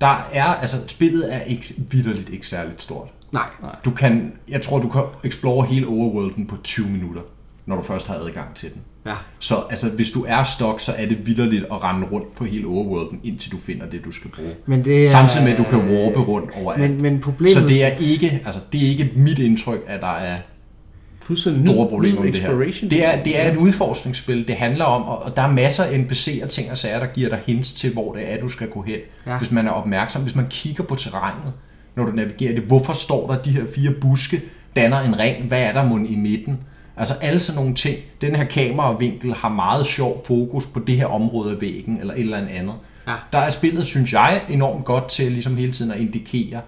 der 0.00 0.28
er, 0.32 0.44
altså 0.44 0.76
spillet 0.86 1.34
er 1.34 1.40
ikke 1.40 1.74
vidderligt 1.90 2.28
ikke 2.30 2.46
særligt 2.46 2.82
stort. 2.82 3.08
Nej, 3.32 3.46
Du 3.84 3.90
kan, 3.90 4.32
jeg 4.48 4.62
tror, 4.62 4.78
du 4.78 4.88
kan 4.88 5.02
explore 5.24 5.66
hele 5.66 5.86
overworlden 5.86 6.46
på 6.46 6.56
20 6.64 6.86
minutter. 6.86 7.20
Når 7.66 7.76
du 7.76 7.82
først 7.82 8.06
har 8.06 8.14
adgang 8.14 8.54
til 8.54 8.72
den. 8.74 8.80
Ja. 9.06 9.12
Så 9.38 9.54
altså, 9.70 9.90
hvis 9.90 10.10
du 10.10 10.24
er 10.28 10.44
stok, 10.44 10.80
så 10.80 10.92
er 10.98 11.06
det 11.06 11.26
vidderligt 11.26 11.64
at 11.72 11.82
rende 11.84 12.06
rundt 12.12 12.34
på 12.34 12.44
hele 12.44 12.66
overworlden, 12.66 13.20
indtil 13.24 13.52
du 13.52 13.58
finder 13.58 13.86
det, 13.86 14.04
du 14.04 14.12
skal 14.12 14.30
bruge. 14.30 14.54
Men 14.66 14.84
det 14.84 15.04
er, 15.04 15.10
Samtidig 15.10 15.44
med, 15.44 15.52
at 15.52 15.58
du 15.58 15.62
kan 15.64 15.78
warpe 15.78 16.18
rundt 16.20 16.50
overalt. 16.62 16.90
Men, 16.90 17.02
men 17.02 17.20
problemet... 17.20 17.52
så 17.52 17.60
det 17.68 17.84
er, 17.84 17.88
ikke, 17.88 18.42
altså, 18.44 18.60
det 18.72 18.84
er 18.84 18.88
ikke 18.88 19.10
mit 19.16 19.38
indtryk, 19.38 19.80
at 19.86 20.00
der 20.00 20.12
er 20.16 20.38
Plus 21.24 21.46
en 21.46 21.66
store 21.66 21.88
problemer 21.88 22.20
med 22.22 22.32
det 22.32 22.40
her. 22.40 22.50
Det 22.90 23.04
er, 23.04 23.22
det 23.22 23.40
er 23.46 23.50
et 23.52 23.56
udforskningsspil. 23.56 24.48
Det 24.48 24.56
handler 24.56 24.84
om, 24.84 25.02
og- 25.02 25.22
og 25.22 25.36
der 25.36 25.42
er 25.42 25.50
masser 25.52 25.84
af 25.84 25.98
NPC'er, 25.98 26.46
ting 26.46 26.70
og 26.70 26.78
sager, 26.78 26.98
der 27.00 27.06
giver 27.06 27.28
dig 27.28 27.40
hints 27.46 27.72
til, 27.72 27.92
hvor 27.92 28.12
det 28.14 28.32
er, 28.32 28.40
du 28.40 28.48
skal 28.48 28.68
gå 28.68 28.82
hen. 28.82 28.98
Ja. 29.26 29.36
Hvis 29.38 29.50
man 29.50 29.66
er 29.66 29.70
opmærksom. 29.70 30.22
Hvis 30.22 30.34
man 30.34 30.46
kigger 30.50 30.84
på 30.84 30.94
terrænet, 30.94 31.52
når 31.96 32.04
du 32.04 32.10
navigerer 32.12 32.54
det. 32.54 32.62
Hvorfor 32.64 32.92
står 32.92 33.30
der 33.32 33.42
de 33.42 33.50
her 33.50 33.62
fire 33.74 33.92
buske, 34.00 34.40
danner 34.76 35.00
en 35.00 35.18
ring? 35.18 35.44
Hvad 35.48 35.62
er 35.62 35.72
der 35.72 35.88
mund 35.88 36.08
i 36.08 36.16
midten? 36.16 36.58
Altså 36.96 37.14
alle 37.20 37.40
sådan 37.40 37.60
nogle 37.60 37.74
ting. 37.74 37.98
Den 38.20 38.36
her 38.36 38.44
kameravinkel 38.44 39.34
har 39.34 39.48
meget 39.48 39.86
sjov 39.86 40.24
fokus 40.26 40.66
på 40.66 40.80
det 40.80 40.96
her 40.96 41.06
område 41.06 41.50
af 41.50 41.60
væggen, 41.60 42.00
eller 42.00 42.14
et 42.14 42.20
eller 42.20 42.36
andet. 42.36 42.74
Ja. 43.06 43.14
Der 43.32 43.38
er 43.38 43.50
spillet, 43.50 43.86
synes 43.86 44.12
jeg, 44.12 44.42
enormt 44.48 44.84
godt 44.84 45.08
til 45.08 45.32
ligesom 45.32 45.56
hele 45.56 45.72
tiden 45.72 45.90
at 45.90 46.00
indikere, 46.00 46.60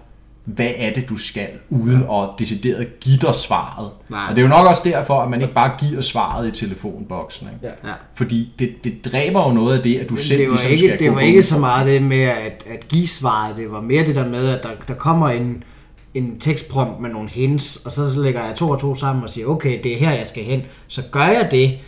hvad 0.45 0.71
er 0.77 0.93
det, 0.93 1.09
du 1.09 1.17
skal, 1.17 1.47
uden 1.69 2.03
at 2.03 2.29
decideret 2.39 2.99
give 2.99 3.17
dig 3.17 3.35
svaret. 3.35 3.89
Nej. 4.09 4.25
Og 4.29 4.35
det 4.35 4.41
er 4.41 4.43
jo 4.43 4.49
nok 4.49 4.67
også 4.67 4.81
derfor, 4.85 5.21
at 5.21 5.29
man 5.29 5.41
ikke 5.41 5.53
bare 5.53 5.71
giver 5.79 6.01
svaret 6.01 6.47
i 6.47 6.51
telefonboksen. 6.51 7.47
Ikke? 7.53 7.75
Ja. 7.83 7.89
Ja. 7.89 7.95
Fordi 8.15 8.53
det, 8.59 8.83
det 8.83 9.05
dræber 9.05 9.47
jo 9.47 9.53
noget 9.53 9.77
af 9.77 9.83
det, 9.83 9.97
at 9.97 10.09
du 10.09 10.13
Men 10.13 10.23
selv 10.23 10.39
det 10.39 10.47
var 10.47 10.53
ligesom 10.53 10.71
ikke, 10.71 10.87
skal 10.87 10.99
det 10.99 11.15
var 11.15 11.19
ikke 11.19 11.43
så 11.43 11.59
meget 11.59 11.87
det 11.87 12.01
med 12.01 12.21
at, 12.21 12.63
at 12.69 12.87
give 12.87 13.07
svaret. 13.07 13.55
Det 13.55 13.71
var 13.71 13.81
mere 13.81 14.05
det 14.05 14.15
der 14.15 14.27
med, 14.27 14.49
at 14.49 14.63
der, 14.63 14.69
der 14.87 14.93
kommer 14.93 15.29
en, 15.29 15.63
en 16.13 16.39
tekstprompt 16.39 17.01
med 17.01 17.09
nogle 17.09 17.29
hints, 17.29 17.85
og 17.85 17.91
så, 17.91 18.13
så 18.13 18.21
lægger 18.21 18.45
jeg 18.45 18.55
to 18.55 18.69
og 18.69 18.79
to 18.79 18.95
sammen 18.95 19.23
og 19.23 19.29
siger, 19.29 19.47
okay, 19.47 19.79
det 19.83 19.93
er 19.93 19.97
her, 19.97 20.11
jeg 20.11 20.27
skal 20.27 20.43
hen. 20.43 20.61
Så 20.87 21.03
gør 21.11 21.25
jeg 21.25 21.47
det, 21.51 21.79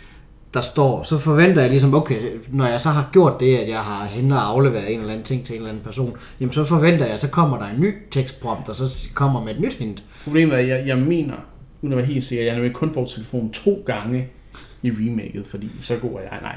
der 0.53 0.61
står, 0.61 1.03
så 1.03 1.17
forventer 1.17 1.61
jeg 1.61 1.71
ligesom, 1.71 1.93
okay, 1.93 2.19
når 2.49 2.67
jeg 2.67 2.81
så 2.81 2.89
har 2.89 3.09
gjort 3.13 3.39
det, 3.39 3.57
at 3.57 3.69
jeg 3.69 3.79
har 3.79 4.05
hentet 4.05 4.37
og 4.37 4.47
afleveret 4.47 4.93
en 4.93 4.99
eller 4.99 5.11
anden 5.11 5.25
ting 5.25 5.45
til 5.45 5.53
en 5.53 5.57
eller 5.57 5.69
anden 5.69 5.83
person, 5.83 6.17
jamen 6.39 6.53
så 6.53 6.63
forventer 6.63 7.05
jeg, 7.05 7.19
så 7.19 7.29
kommer 7.29 7.57
der 7.57 7.65
en 7.65 7.81
ny 7.81 7.93
tekstprompt, 8.11 8.69
og 8.69 8.75
så 8.75 9.09
kommer 9.13 9.43
med 9.43 9.55
et 9.55 9.61
nyt 9.61 9.73
hint. 9.73 10.03
Problemet 10.23 10.53
er, 10.53 10.59
at 10.59 10.67
jeg, 10.67 10.87
jeg 10.87 10.97
mener, 10.97 11.35
uden 11.81 11.93
at 11.93 11.97
være 11.97 12.05
helt 12.05 12.23
sikker, 12.23 12.43
jeg 12.43 12.53
har 12.53 12.57
nemlig 12.57 12.75
kun 12.75 12.89
brugt 12.89 13.09
telefonen 13.09 13.51
to 13.51 13.83
gange 13.85 14.27
i 14.81 14.91
remaket, 14.91 15.47
fordi 15.47 15.69
så 15.79 15.95
god 15.95 16.11
er 16.11 16.19
jeg. 16.19 16.39
Nej. 16.41 16.55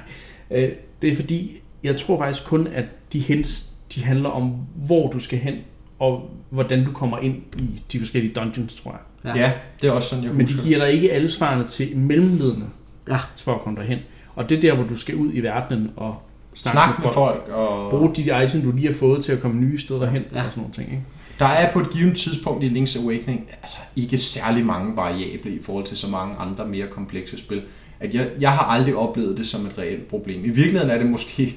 Øh, 0.50 0.70
det 1.02 1.12
er 1.12 1.16
fordi, 1.16 1.60
jeg 1.82 1.96
tror 1.96 2.18
faktisk 2.18 2.46
kun, 2.46 2.66
at 2.66 2.84
de 3.12 3.18
hints, 3.18 3.72
de 3.94 4.04
handler 4.04 4.28
om, 4.28 4.56
hvor 4.74 5.10
du 5.10 5.18
skal 5.18 5.38
hen, 5.38 5.54
og 6.02 6.30
hvordan 6.50 6.84
du 6.84 6.92
kommer 6.92 7.18
ind 7.18 7.34
i 7.58 7.82
de 7.92 7.98
forskellige 7.98 8.34
dungeons, 8.34 8.74
tror 8.74 9.00
jeg. 9.24 9.36
Ja, 9.36 9.52
det 9.82 9.88
er 9.88 9.92
også 9.92 10.08
sådan, 10.08 10.24
jeg 10.24 10.34
Men 10.34 10.46
de 10.46 10.52
giver 10.64 10.78
dig 10.78 10.92
ikke 10.92 11.12
alle 11.12 11.30
svarene 11.30 11.64
til 11.66 11.96
mellemledende, 11.96 12.66
Ja. 13.08 13.16
for 13.36 13.54
at 13.54 13.60
komme 13.60 13.80
derhen. 13.80 13.98
Og 14.34 14.48
det 14.48 14.56
er 14.56 14.60
der, 14.60 14.74
hvor 14.74 14.84
du 14.84 14.96
skal 14.96 15.14
ud 15.14 15.30
i 15.32 15.40
verdenen 15.40 15.90
og 15.96 16.16
snakke 16.54 16.78
Snak 16.78 16.98
med 16.98 17.08
folk, 17.14 17.48
og 17.48 17.90
Bruge 17.90 18.14
de 18.14 18.44
items, 18.44 18.64
du 18.64 18.72
lige 18.72 18.86
har 18.86 18.94
fået 18.94 19.24
til 19.24 19.32
at 19.32 19.40
komme 19.40 19.60
nye 19.60 19.78
steder 19.78 20.10
hen, 20.10 20.22
Ja. 20.32 20.36
og 20.36 20.42
sådan 20.42 20.60
nogle 20.60 20.74
ting. 20.74 20.88
Ikke? 20.90 21.02
der 21.38 21.46
er 21.46 21.72
på 21.72 21.80
et 21.80 21.90
givet 21.90 22.16
tidspunkt 22.16 22.64
i 22.64 22.68
Link's 22.68 23.02
Awakening 23.04 23.48
altså 23.62 23.78
ikke 23.96 24.16
særlig 24.18 24.66
mange 24.66 24.96
variable 24.96 25.50
i 25.50 25.62
forhold 25.62 25.84
til 25.84 25.96
så 25.96 26.10
mange 26.10 26.36
andre 26.36 26.66
mere 26.66 26.86
komplekse 26.86 27.38
spil. 27.38 27.62
At 28.00 28.14
jeg, 28.14 28.28
jeg 28.40 28.50
har 28.50 28.62
aldrig 28.64 28.96
oplevet 28.96 29.38
det 29.38 29.46
som 29.46 29.66
et 29.66 29.78
reelt 29.78 30.08
problem. 30.08 30.44
I 30.44 30.48
virkeligheden 30.48 30.90
er 30.90 30.98
det 30.98 31.06
måske, 31.06 31.56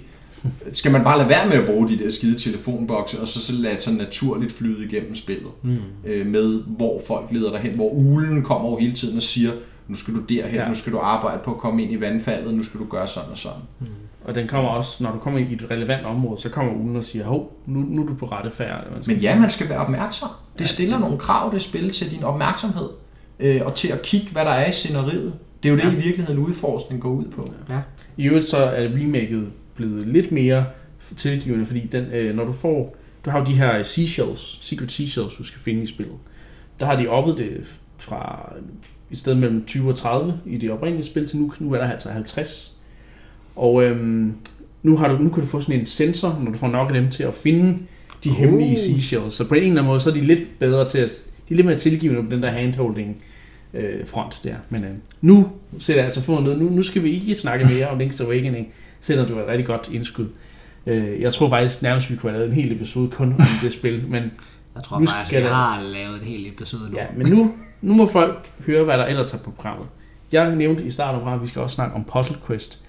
skal 0.71 0.91
man 0.91 1.03
bare 1.03 1.17
lade 1.17 1.29
være 1.29 1.47
med 1.47 1.55
at 1.55 1.65
bruge 1.65 1.87
de 1.89 1.97
der 1.99 2.09
skide 2.09 2.39
telefonbokse, 2.39 3.21
og 3.21 3.27
så, 3.27 3.39
så 3.39 3.53
lade 3.53 3.73
det 3.75 3.83
så 3.83 3.91
naturligt 3.91 4.51
flyde 4.51 4.85
igennem 4.85 5.15
spillet. 5.15 5.51
Mm. 5.63 5.77
Øh, 6.05 6.27
med 6.27 6.63
hvor 6.63 7.01
folk 7.07 7.25
leder 7.31 7.51
dig 7.51 7.59
hen, 7.59 7.75
hvor 7.75 7.89
ulen 7.89 8.43
kommer 8.43 8.67
over 8.69 8.79
hele 8.79 8.93
tiden 8.93 9.17
og 9.17 9.23
siger, 9.23 9.51
nu 9.87 9.95
skal 9.95 10.13
du 10.13 10.19
derhen, 10.19 10.55
Ja. 10.55 10.63
ja. 10.63 10.69
nu 10.69 10.75
skal 10.75 10.93
du 10.93 10.97
arbejde 10.99 11.39
på 11.43 11.51
at 11.51 11.57
komme 11.57 11.83
ind 11.83 11.91
i 11.91 12.01
vandfaldet, 12.01 12.53
nu 12.53 12.63
skal 12.63 12.79
du 12.79 12.85
gøre 12.85 13.07
sådan 13.07 13.29
og 13.31 13.37
sådan. 13.37 13.59
Og 14.25 14.35
den 14.35 14.47
kommer 14.47 14.69
også, 14.69 15.03
når 15.03 15.11
du 15.11 15.17
kommer 15.17 15.39
i 15.39 15.53
et 15.53 15.67
relevant 15.71 16.05
område, 16.05 16.41
så 16.41 16.49
kommer 16.49 16.73
ugen 16.75 16.95
og 16.95 17.05
siger, 17.05 17.25
hov, 17.25 17.57
nu, 17.65 17.79
nu 17.79 18.01
er 18.03 18.07
du 18.07 18.13
på 18.13 18.25
rette 18.25 18.51
færd. 18.51 18.83
man 18.91 19.03
Men 19.07 19.17
ja, 19.17 19.39
man 19.39 19.49
skal 19.49 19.69
være 19.69 19.79
opmærksom. 19.79 20.29
Det 20.59 20.67
stiller 20.67 20.99
nogle 20.99 21.17
krav, 21.17 21.51
det 21.53 21.61
spil, 21.61 21.89
til 21.89 22.11
din 22.11 22.23
opmærksomhed. 22.23 22.89
Øh, 23.39 23.61
og 23.65 23.75
til 23.75 23.87
at 23.87 24.01
kigge, 24.01 24.27
hvad 24.31 24.45
der 24.45 24.51
er 24.51 24.69
i 24.69 24.71
sceneriet. 24.71 25.35
Det 25.63 25.69
er 25.69 25.73
jo 25.73 25.77
det, 25.79 25.83
Ja. 25.85 25.91
i 25.91 25.95
virkeligheden 25.95 26.39
udforskning 26.39 27.01
går 27.01 27.09
ud 27.09 27.25
på. 27.25 27.53
Ja. 27.69 27.79
I 28.17 28.23
øvrigt 28.27 28.45
så 28.45 28.57
er 28.57 28.83
remaket 28.87 29.47
blevet 29.75 30.07
lidt 30.07 30.31
mere 30.31 30.65
tilgivende, 31.17 31.65
fordi 31.65 31.79
den, 31.79 32.05
øh, 32.05 32.35
når 32.35 32.45
du 32.45 32.51
får, 32.51 32.97
du 33.25 33.29
har 33.29 33.39
jo 33.39 33.45
de 33.45 33.53
her 33.53 33.83
seashells, 33.83 34.59
secret 34.61 34.91
seashells, 34.91 35.35
du 35.35 35.43
skal 35.43 35.61
finde 35.61 35.83
i 35.83 35.87
spillet. 35.87 36.15
Der 36.79 36.85
har 36.85 36.95
de 36.95 37.07
oppet 37.07 37.37
det 37.37 37.79
fra 37.97 38.53
i 39.11 39.15
stedet 39.15 39.39
mellem 39.39 39.65
20 39.65 39.89
og 39.89 39.95
30 39.95 40.39
i 40.45 40.57
det 40.57 40.71
oprindelige 40.71 41.05
spil 41.05 41.27
til 41.27 41.37
nu, 41.37 41.53
nu 41.59 41.73
er 41.73 41.77
der 41.77 41.89
altså 41.89 42.09
50. 42.09 42.75
Og 43.55 43.83
øhm, 43.83 44.33
nu, 44.83 44.97
har 44.97 45.07
du, 45.07 45.17
nu 45.17 45.29
kan 45.29 45.43
du 45.43 45.47
få 45.47 45.61
sådan 45.61 45.79
en 45.79 45.85
sensor, 45.85 46.39
når 46.43 46.51
du 46.51 46.57
får 46.57 46.67
nok 46.67 46.87
af 46.87 46.93
dem 46.93 47.09
til 47.09 47.23
at 47.23 47.33
finde 47.33 47.77
de 48.23 48.29
Uh. 48.29 48.35
hemmelige 48.35 48.79
seashells. 48.79 49.33
Så 49.33 49.47
på 49.47 49.55
en 49.55 49.63
eller 49.63 49.71
anden 49.71 49.85
måde, 49.85 49.99
så 49.99 50.09
er 50.09 50.13
de 50.13 50.21
lidt 50.21 50.59
bedre 50.59 50.87
til 50.87 50.97
at, 50.97 51.23
de 51.49 51.53
er 51.53 51.55
lidt 51.55 51.67
mere 51.67 51.77
tilgivende 51.77 52.23
på 52.23 52.35
den 52.35 52.43
der 52.43 52.49
handholding 52.49 53.21
øh, 53.73 54.07
front 54.07 54.41
der. 54.43 54.55
Men 54.69 54.83
øh, 54.83 54.89
nu 55.21 55.47
sætter 55.79 56.01
jeg 56.01 56.05
altså 56.05 56.21
for 56.21 56.41
noget. 56.41 56.59
Nu, 56.59 56.69
nu 56.69 56.81
skal 56.81 57.03
vi 57.03 57.11
ikke 57.11 57.35
snakke 57.35 57.65
mere 57.65 57.87
om 57.87 58.01
Link's 58.01 58.23
Awakening, 58.23 58.67
selvom 58.99 59.25
det 59.27 59.35
var 59.35 59.41
et 59.41 59.47
rigtig 59.47 59.65
godt 59.65 59.89
indskud. 59.91 60.27
Øh, 60.85 61.21
jeg 61.21 61.33
tror 61.33 61.49
faktisk 61.49 61.81
nærmest, 61.81 62.11
vi 62.11 62.15
kunne 62.15 62.31
have 62.31 62.39
lavet 62.47 62.57
en 62.57 62.63
hel 62.63 62.71
episode 62.75 63.09
kun 63.11 63.33
om 63.33 63.45
det 63.61 63.73
spil, 63.73 64.07
men 64.07 64.31
Jeg 64.75 64.83
tror 64.83 64.99
Nu 64.99 65.05
faktisk, 65.07 65.27
skal 65.27 65.41
vi 65.43 65.47
har 65.47 65.81
lavet 65.93 66.15
et 66.15 66.21
helt 66.23 66.47
episode 66.47 66.89
nu. 66.91 66.97
Ja, 66.97 67.05
men 67.17 67.27
nu, 67.27 67.51
nu 67.81 67.93
må 67.93 68.07
folk 68.07 68.49
høre, 68.65 68.83
hvad 68.83 68.97
der 68.97 69.05
ellers 69.05 69.33
er 69.33 69.37
på 69.37 69.51
programmet. 69.51 69.87
Jeg 70.31 70.55
nævnte 70.55 70.83
i 70.83 70.91
starten 70.91 71.15
af 71.15 71.19
programmet, 71.21 71.39
at 71.39 71.43
vi 71.43 71.49
skal 71.49 71.61
også 71.61 71.75
snakke 71.75 71.95
om 71.95 72.03
Puzzle 72.03 72.35
Quest. 72.47 72.79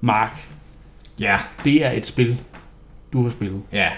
Mark, 0.00 0.48
Ja, 1.20 1.36
det 1.64 1.84
er 1.84 1.90
et 1.90 2.06
spil, 2.06 2.38
du 3.12 3.22
har 3.22 3.30
spillet. 3.30 3.60
ja. 3.72 3.88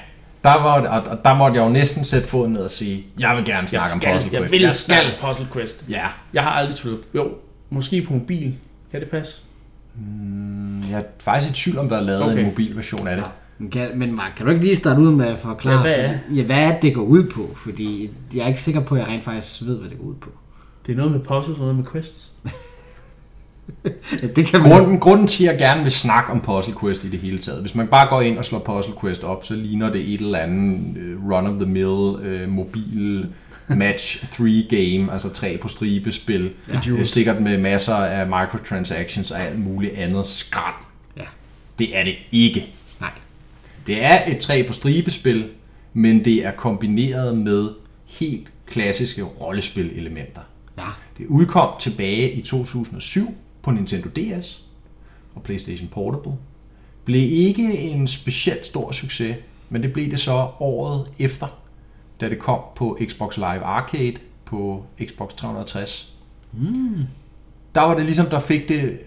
Der, 0.44 0.62
var, 0.62 0.80
og, 0.88 1.02
og 1.10 1.24
der 1.24 1.34
måtte 1.34 1.56
jeg 1.56 1.64
jo 1.64 1.68
næsten 1.72 2.04
sætte 2.04 2.28
foden 2.28 2.52
ned 2.52 2.60
og 2.60 2.70
sige, 2.70 3.06
jeg 3.18 3.36
vil 3.36 3.44
gerne 3.44 3.58
Jeg 3.60 3.68
snakke 3.68 3.92
om 3.94 4.00
skal, 4.00 4.12
Puzzle 4.14 4.30
jeg 4.32 4.40
Quest. 4.40 4.52
vil 4.52 4.60
jeg 4.62 4.74
snakke 4.74 5.04
skal. 5.10 5.26
om 5.28 5.34
Puzzle 5.34 5.46
Quest. 5.52 5.84
Ja, 5.88 6.06
Jeg 6.34 6.42
har 6.42 6.50
aldrig 6.50 6.76
spillet. 6.76 7.00
Jo, 7.14 7.32
måske 7.70 8.02
på 8.02 8.12
mobil. 8.12 8.54
Kan 8.90 9.00
det 9.00 9.10
passe? 9.10 9.40
Jeg 10.90 10.98
er 10.98 11.02
faktisk 11.18 11.52
i 11.52 11.54
tvivl 11.54 11.78
om, 11.78 11.88
der 11.88 11.96
er 11.96 12.00
lavet 12.02 12.22
Okay. 12.22 12.38
en 12.38 12.44
mobilversion 12.44 13.08
af 13.08 13.16
det. 13.16 13.24
Men, 13.58 13.70
kan, 13.70 13.88
men 13.98 14.16
Mark, 14.16 14.32
kan 14.36 14.46
du 14.46 14.52
ikke 14.52 14.64
lige 14.64 14.76
starte 14.76 15.00
ud 15.00 15.12
med 15.12 15.26
at 15.26 15.38
forklare, 15.38 15.74
Ja, 15.76 15.80
hvad 15.82 15.94
er 15.94 16.08
fordi- 16.26 16.40
ja, 16.40 16.46
hvad 16.46 16.58
er 16.72 16.80
det, 16.80 16.94
går 16.94 17.02
ud 17.02 17.24
på? 17.24 17.50
Fordi 17.64 18.10
jeg 18.34 18.42
er 18.42 18.46
ikke 18.48 18.62
sikker 18.62 18.80
på, 18.80 18.94
at 18.94 19.00
jeg 19.00 19.08
rent 19.08 19.24
faktisk 19.24 19.62
ved, 19.66 19.78
hvad 19.78 19.90
det 19.90 19.98
går 19.98 20.04
ud 20.04 20.14
på. 20.14 20.30
Det 20.86 20.92
er 20.92 20.96
noget 20.96 21.12
med 21.12 21.20
puzzles 21.20 21.58
og 21.58 21.60
noget 21.60 21.76
med 21.76 21.84
quests. 21.92 22.30
Ja, 24.22 24.26
det 24.36 24.46
kan 24.46 24.60
man... 24.60 24.70
Grunden, 24.70 25.00
grunden 25.00 25.26
til, 25.26 25.44
at 25.46 25.50
jeg 25.52 25.58
gerne 25.58 25.82
vil 25.82 25.92
snakke 25.92 26.32
om 26.32 26.40
Puzzle 26.40 26.74
Quest 26.80 27.04
i 27.04 27.10
det 27.10 27.18
hele 27.20 27.38
taget, 27.38 27.60
hvis 27.60 27.74
man 27.74 27.86
bare 27.86 28.08
går 28.08 28.20
ind 28.20 28.38
og 28.38 28.44
slår 28.44 28.58
Puzzle 28.58 28.94
Quest 29.00 29.24
op, 29.24 29.44
så 29.44 29.54
ligner 29.54 29.92
det 29.92 30.14
et 30.14 30.20
eller 30.20 30.38
andet 30.38 30.96
uh, 30.96 31.30
run-of-the-mill 31.32 32.42
uh, 32.44 32.48
mobil 32.48 33.26
match 33.68 34.26
3 34.36 34.66
game, 34.70 35.12
altså 35.12 35.32
tre 35.32 35.58
på 35.58 35.68
stribe 35.68 36.12
spil. 36.12 36.52
Ja. 36.68 36.92
Uh, 36.92 37.02
sikkert 37.04 37.42
med 37.42 37.58
masser 37.58 37.94
af 37.94 38.26
microtransactions 38.26 39.30
og 39.30 39.40
alt 39.40 39.58
muligt 39.58 39.94
andet 39.94 40.26
skrald. 40.26 40.74
Ja. 41.16 41.24
Det 41.78 41.96
er 41.96 42.04
det 42.04 42.14
ikke. 42.32 42.66
Nej. 43.00 43.10
Det 43.86 44.04
er 44.04 44.32
et 44.32 44.38
tre 44.40 44.64
på 44.66 44.72
stribe 44.72 45.10
spil, 45.10 45.48
men 45.92 46.24
det 46.24 46.46
er 46.46 46.50
kombineret 46.50 47.38
med 47.38 47.68
helt 48.06 48.48
klassiske 48.66 49.22
rollespil-elementer. 49.22 50.40
Ja. 50.78 50.82
Det 51.18 51.26
udkom 51.26 51.74
tilbage 51.80 52.32
i 52.32 52.42
2007 52.42 53.34
på 53.62 53.70
Nintendo 53.70 54.08
DS 54.08 54.62
og 55.34 55.42
PlayStation 55.42 55.88
Portable. 55.88 56.32
Blev 57.04 57.32
ikke 57.32 57.78
en 57.78 58.08
specielt 58.08 58.66
stor 58.66 58.92
succes, 58.92 59.36
men 59.68 59.82
det 59.82 59.92
blev 59.92 60.10
det 60.10 60.20
så 60.20 60.48
året 60.60 61.06
efter, 61.18 61.58
da 62.24 62.30
det 62.30 62.38
kom 62.38 62.60
på 62.76 62.98
Xbox 63.06 63.36
Live 63.36 63.64
Arcade 63.64 64.14
på 64.44 64.84
Xbox 65.04 65.34
360. 65.34 66.14
Mm. 66.52 67.02
Der 67.74 67.80
var 67.80 67.94
det 67.94 68.04
ligesom, 68.04 68.26
der 68.26 68.38
fik 68.38 68.68
det, 68.68 68.98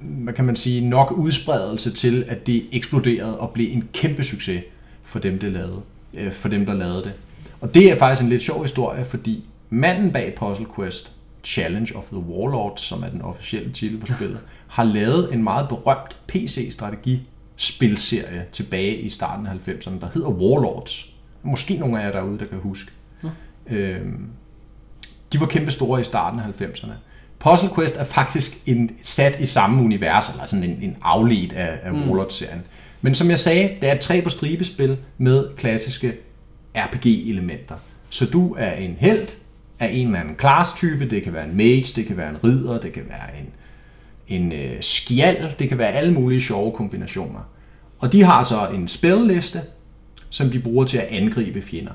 hvad 0.00 0.34
kan 0.34 0.44
man 0.44 0.56
sige, 0.56 0.88
nok 0.88 1.12
udspredelse 1.12 1.92
til, 1.92 2.24
at 2.28 2.46
det 2.46 2.64
eksploderede 2.72 3.40
og 3.40 3.50
blev 3.50 3.72
en 3.72 3.88
kæmpe 3.92 4.24
succes 4.24 4.62
for 5.04 5.18
dem, 5.18 5.38
det 5.38 5.52
lavede, 5.52 5.80
øh, 6.14 6.32
for 6.32 6.48
dem 6.48 6.66
der 6.66 6.74
lavede 6.74 7.02
det. 7.02 7.12
Og 7.60 7.74
det 7.74 7.92
er 7.92 7.98
faktisk 7.98 8.22
en 8.22 8.28
lidt 8.28 8.42
sjov 8.42 8.62
historie, 8.62 9.04
fordi 9.04 9.44
manden 9.70 10.12
bag 10.12 10.34
Puzzle 10.36 10.66
Quest, 10.76 11.12
Challenge 11.44 11.96
of 11.96 12.04
the 12.04 12.18
Warlords, 12.18 12.80
som 12.80 13.02
er 13.02 13.08
den 13.08 13.22
officielle 13.22 13.72
titel 13.72 13.98
på 13.98 14.06
spillet, 14.06 14.40
har 14.76 14.84
lavet 14.84 15.32
en 15.32 15.44
meget 15.44 15.68
berømt 15.68 16.16
PC-strategi-spilserie 16.28 18.44
tilbage 18.52 18.96
i 18.96 19.08
starten 19.08 19.46
af 19.46 19.52
90'erne, 19.68 20.00
der 20.00 20.08
hedder 20.14 20.28
Warlords. 20.28 21.15
Måske 21.46 21.76
nogle 21.76 22.02
af 22.02 22.06
jer 22.06 22.12
derude, 22.12 22.38
der 22.38 22.44
kan 22.44 22.58
huske. 22.58 22.90
Øhm, 23.70 24.26
de 25.32 25.40
var 25.40 25.46
kæmpe 25.46 25.70
store 25.70 26.00
i 26.00 26.04
starten 26.04 26.40
af 26.40 26.44
90'erne. 26.60 26.92
Puzzle 27.38 27.68
Quest 27.74 27.96
er 27.96 28.04
faktisk 28.04 28.62
en, 28.66 28.90
sat 29.02 29.40
i 29.40 29.46
samme 29.46 29.82
univers, 29.82 30.28
eller 30.28 30.46
sådan 30.46 30.64
en, 30.64 30.78
en 30.82 30.96
afledt 31.02 31.52
af, 31.52 31.78
af 31.82 31.92
mm. 31.92 32.08
Warlords-serien. 32.08 32.62
Men 33.00 33.14
som 33.14 33.30
jeg 33.30 33.38
sagde, 33.38 33.76
det 33.80 33.88
er 33.88 33.94
et 33.94 34.00
tre 34.00 34.22
på 34.22 34.28
stribe-spil 34.28 34.96
med 35.18 35.56
klassiske 35.56 36.14
RPG-elementer. 36.76 37.74
Så 38.10 38.26
du 38.26 38.54
er 38.58 38.72
en 38.72 38.96
held, 39.00 39.28
af 39.78 39.90
en 39.92 40.06
eller 40.06 40.20
anden 40.20 40.36
class-type. 40.40 41.08
Det 41.08 41.22
kan 41.22 41.32
være 41.32 41.44
en 41.44 41.56
mage, 41.56 41.92
det 41.96 42.06
kan 42.06 42.16
være 42.16 42.30
en 42.30 42.44
ridder, 42.44 42.80
det 42.80 42.92
kan 42.92 43.02
være 43.08 43.38
en, 43.38 43.52
en 44.28 44.52
øh, 44.52 44.76
skjald, 44.80 45.56
det 45.58 45.68
kan 45.68 45.78
være 45.78 45.92
alle 45.92 46.14
mulige 46.14 46.40
sjove 46.40 46.72
kombinationer. 46.72 47.40
Og 47.98 48.12
de 48.12 48.22
har 48.22 48.42
så 48.42 48.68
en 48.68 48.88
spelliste, 48.88 49.60
som 50.30 50.50
de 50.50 50.60
bruger 50.60 50.84
til 50.84 50.98
at 50.98 51.06
angribe 51.10 51.62
fjender. 51.62 51.92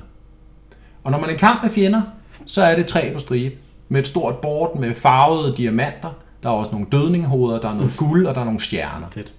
Og 1.04 1.10
når 1.10 1.20
man 1.20 1.30
er 1.30 1.34
i 1.34 1.36
kamp 1.36 1.62
med 1.62 1.70
fjender, 1.70 2.02
så 2.46 2.62
er 2.62 2.76
det 2.76 2.86
tre 2.86 3.10
på 3.12 3.18
stribe. 3.18 3.54
Med 3.88 4.00
et 4.00 4.06
stort 4.06 4.36
board 4.36 4.78
med 4.78 4.94
farvede 4.94 5.56
diamanter. 5.56 6.10
Der 6.42 6.48
er 6.48 6.52
også 6.52 6.72
nogle 6.72 6.86
dødninghoveder, 6.92 7.60
der 7.60 7.68
er 7.68 7.74
noget 7.74 7.92
guld, 7.96 8.26
og 8.26 8.34
der 8.34 8.40
er 8.40 8.44
nogle 8.44 8.60
stjerner. 8.60 9.06
Fedt. 9.10 9.32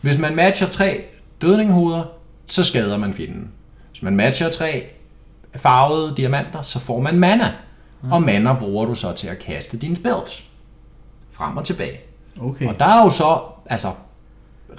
Hvis 0.00 0.18
man 0.18 0.36
matcher 0.36 0.68
tre 0.68 1.04
dødninghoveder, 1.42 2.04
så 2.46 2.64
skader 2.64 2.96
man 2.96 3.14
fjenden. 3.14 3.50
Hvis 3.90 4.02
man 4.02 4.16
matcher 4.16 4.50
tre 4.50 4.84
farvede 5.56 6.14
diamanter, 6.16 6.62
så 6.62 6.78
får 6.78 7.00
man 7.00 7.18
mana. 7.18 7.52
Og 8.10 8.22
mana 8.22 8.54
bruger 8.54 8.86
du 8.86 8.94
så 8.94 9.12
til 9.12 9.28
at 9.28 9.38
kaste 9.38 9.76
dine 9.76 9.96
spells. 9.96 10.44
Frem 11.30 11.56
og 11.56 11.64
tilbage. 11.64 11.98
Okay. 12.40 12.68
Og 12.68 12.80
der 12.80 12.86
er 12.86 13.04
jo 13.04 13.10
så 13.10 13.38
altså, 13.66 13.92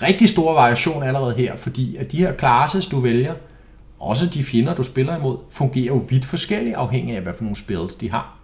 rigtig 0.02 0.30
stor 0.30 0.54
variation 0.54 1.04
allerede 1.04 1.36
her, 1.38 1.56
fordi 1.56 1.96
at 1.96 2.12
de 2.12 2.18
her 2.18 2.38
classes, 2.38 2.88
du 2.88 3.00
vælger, 3.00 3.34
også 4.02 4.26
de 4.26 4.44
fjender, 4.44 4.76
du 4.76 4.84
spiller 4.84 5.18
imod, 5.18 5.38
fungerer 5.52 5.86
jo 5.86 6.02
vidt 6.10 6.26
forskelligt 6.26 6.76
afhængig 6.76 7.16
af, 7.16 7.22
hvad 7.22 7.34
for 7.34 7.44
nogle 7.44 7.58
spells 7.58 7.96
de 7.96 8.12
har. 8.12 8.38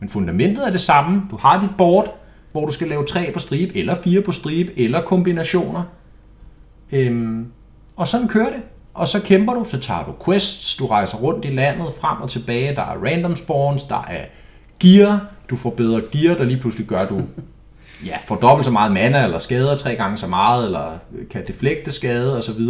Men 0.00 0.08
fundamentet 0.08 0.66
er 0.66 0.70
det 0.70 0.80
samme. 0.80 1.22
Du 1.30 1.36
har 1.36 1.60
dit 1.60 1.70
board, 1.78 2.18
hvor 2.52 2.66
du 2.66 2.72
skal 2.72 2.88
lave 2.88 3.06
tre 3.06 3.30
på 3.32 3.38
stribe, 3.38 3.76
eller 3.76 3.94
fire 3.94 4.22
på 4.22 4.32
stribe, 4.32 4.80
eller 4.80 5.02
kombinationer. 5.02 5.82
Øhm, 6.92 7.46
og 7.96 8.08
sådan 8.08 8.28
kører 8.28 8.50
det. 8.50 8.62
Og 8.94 9.08
så 9.08 9.22
kæmper 9.22 9.54
du, 9.54 9.64
så 9.64 9.80
tager 9.80 10.04
du 10.04 10.12
quests, 10.24 10.76
du 10.76 10.86
rejser 10.86 11.18
rundt 11.18 11.44
i 11.44 11.48
landet, 11.48 11.86
frem 12.00 12.20
og 12.20 12.30
tilbage, 12.30 12.76
der 12.76 12.82
er 12.82 13.04
random 13.04 13.36
spawns, 13.36 13.82
der 13.82 14.04
er 14.08 14.24
gear, 14.80 15.26
du 15.50 15.56
får 15.56 15.70
bedre 15.70 16.02
gear, 16.12 16.36
der 16.36 16.44
lige 16.44 16.60
pludselig 16.60 16.86
gør, 16.86 17.06
du 17.06 17.22
ja, 18.06 18.16
får 18.26 18.36
dobbelt 18.36 18.64
så 18.64 18.70
meget 18.70 18.92
mana, 18.92 19.24
eller 19.24 19.38
skader 19.38 19.76
tre 19.76 19.96
gange 19.96 20.16
så 20.16 20.26
meget, 20.26 20.66
eller 20.66 20.98
kan 21.30 21.46
deflekte 21.46 21.90
skade 21.90 22.38
osv. 22.38 22.60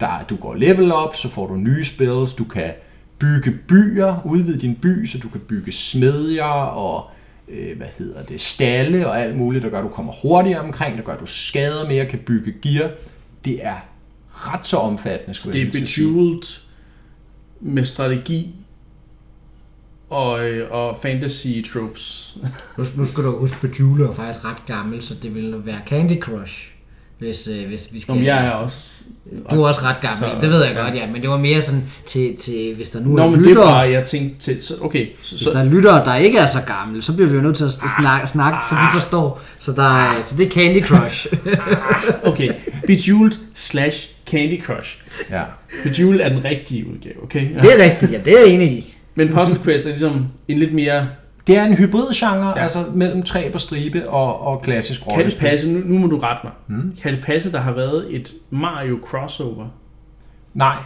Der, 0.00 0.24
du 0.30 0.36
går 0.36 0.54
level 0.54 0.92
op, 0.92 1.16
så 1.16 1.28
får 1.28 1.46
du 1.46 1.56
nye 1.56 1.84
spells, 1.84 2.34
du 2.34 2.44
kan 2.44 2.72
bygge 3.18 3.58
byer, 3.68 4.22
udvide 4.24 4.60
din 4.60 4.74
by, 4.74 5.06
så 5.06 5.18
du 5.18 5.28
kan 5.28 5.40
bygge 5.40 5.72
smedjer 5.72 6.44
og 6.44 7.10
øh, 7.48 7.76
hvad 7.76 7.86
hedder 7.98 8.22
det, 8.22 8.40
stalle 8.40 9.08
og 9.08 9.20
alt 9.20 9.36
muligt, 9.36 9.62
der 9.62 9.70
gør, 9.70 9.78
at 9.78 9.84
du 9.84 9.88
kommer 9.88 10.12
hurtigere 10.22 10.60
omkring, 10.60 10.96
der 10.96 11.02
gør, 11.02 11.12
at 11.12 11.20
du 11.20 11.26
skader 11.26 11.88
mere, 11.88 12.06
kan 12.06 12.18
bygge 12.18 12.54
gear. 12.62 12.90
Det 13.44 13.66
er 13.66 13.76
ret 14.32 14.66
så 14.66 14.76
omfattende, 14.76 15.34
skulle 15.34 15.52
Det 15.52 15.74
jeg 15.74 15.80
er. 15.82 15.86
Bejeweled 15.86 16.42
med 17.60 17.84
strategi 17.84 18.54
og, 20.08 20.44
øh, 20.44 20.72
og 20.72 20.98
fantasy 21.02 21.46
tropes. 21.72 22.38
Nu, 22.78 22.84
nu 22.96 23.04
skal 23.04 23.24
du 23.24 23.38
huske, 23.38 23.68
Bejeweled 23.68 24.06
er 24.06 24.12
faktisk 24.12 24.44
ret 24.44 24.66
gammel, 24.66 25.02
så 25.02 25.14
det 25.14 25.34
vil 25.34 25.66
være 25.66 25.80
Candy 25.86 26.20
Crush, 26.20 26.72
hvis, 27.18 27.48
øh, 27.48 27.68
hvis 27.68 27.88
vi 27.92 28.00
skal... 28.00 28.14
Som 28.14 28.24
jeg 28.24 28.46
er 28.46 28.50
også. 28.50 28.76
Du 29.50 29.62
er 29.62 29.68
også 29.68 29.80
ret 29.82 30.00
gammel, 30.00 30.18
Så- 30.18 30.40
det 30.40 30.50
ved 30.50 30.64
jeg 30.64 30.74
ja. 30.74 30.82
godt, 30.82 30.94
ja, 30.94 31.06
men 31.06 31.22
det 31.22 31.30
var 31.30 31.36
mere 31.36 31.62
sådan 31.62 31.82
til, 32.06 32.36
til 32.36 32.74
hvis 32.74 32.90
der 32.90 33.00
nu 33.00 33.08
Nå, 33.08 33.22
er 33.22 33.30
men 33.30 33.38
det 33.38 33.44
er 33.44 33.48
lyttere, 33.48 33.64
bare, 33.66 33.90
jeg 33.90 34.04
tænkte 34.06 34.40
til, 34.40 34.62
så, 34.62 34.74
okay, 34.80 35.06
så, 35.22 35.36
hvis 35.36 35.48
der 35.52 35.58
er 35.58 35.64
lyttere, 35.64 36.04
der 36.04 36.14
ikke 36.14 36.38
er 36.38 36.46
så 36.46 36.58
gamle, 36.66 37.02
så 37.02 37.12
bliver 37.14 37.28
vi 37.28 37.36
jo 37.36 37.42
nødt 37.42 37.56
til 37.56 37.64
at 37.64 37.72
snakke, 38.00 38.26
snakke 38.26 38.58
så 38.68 38.74
de 38.74 39.00
forstår. 39.00 39.40
Så, 39.58 39.72
der 39.72 39.82
er, 39.82 40.22
så 40.22 40.36
det 40.36 40.46
er 40.46 40.50
Candy 40.50 40.84
Crush. 40.84 41.26
okay, 42.32 42.52
Bejeweled 42.86 43.38
slash 43.54 44.08
Candy 44.26 44.62
Crush. 44.62 44.96
Ja. 45.30 45.42
Bejeweled 45.84 46.20
er 46.20 46.28
den 46.28 46.44
rigtige 46.44 46.86
udgave, 46.86 47.22
okay? 47.22 47.40
det 47.40 47.80
er 47.80 47.84
rigtigt, 47.84 48.12
ja, 48.12 48.18
det 48.24 48.32
er 48.32 48.38
jeg 48.46 48.54
enig 48.54 48.72
i. 48.72 48.94
Men 49.14 49.28
Puzzle 49.28 49.58
Quest 49.64 49.86
er 49.86 49.90
ligesom 49.90 50.26
en 50.48 50.58
lidt 50.58 50.74
mere... 50.74 51.06
Det 51.48 51.56
er 51.56 51.64
en 51.64 51.74
hybridgenre, 51.74 52.48
Ja. 52.56 52.62
altså 52.62 52.84
mellem 52.94 53.22
træ 53.22 53.48
på 53.52 53.58
stribe 53.58 54.08
og, 54.10 54.40
og 54.46 54.62
klassisk 54.62 55.00
Kan 55.00 55.10
det 55.10 55.16
rollespil. 55.18 55.40
passe, 55.40 55.70
nu, 55.70 55.78
nu 55.84 55.98
må 55.98 56.06
du 56.06 56.18
rette 56.18 56.40
mig, 56.44 56.52
mm. 56.78 56.96
kan 57.02 57.14
det 57.14 57.24
passe, 57.24 57.52
der 57.52 57.60
har 57.60 57.72
været 57.72 58.06
et 58.14 58.32
Mario 58.50 58.98
crossover? 59.02 59.66
Nej, 60.54 60.76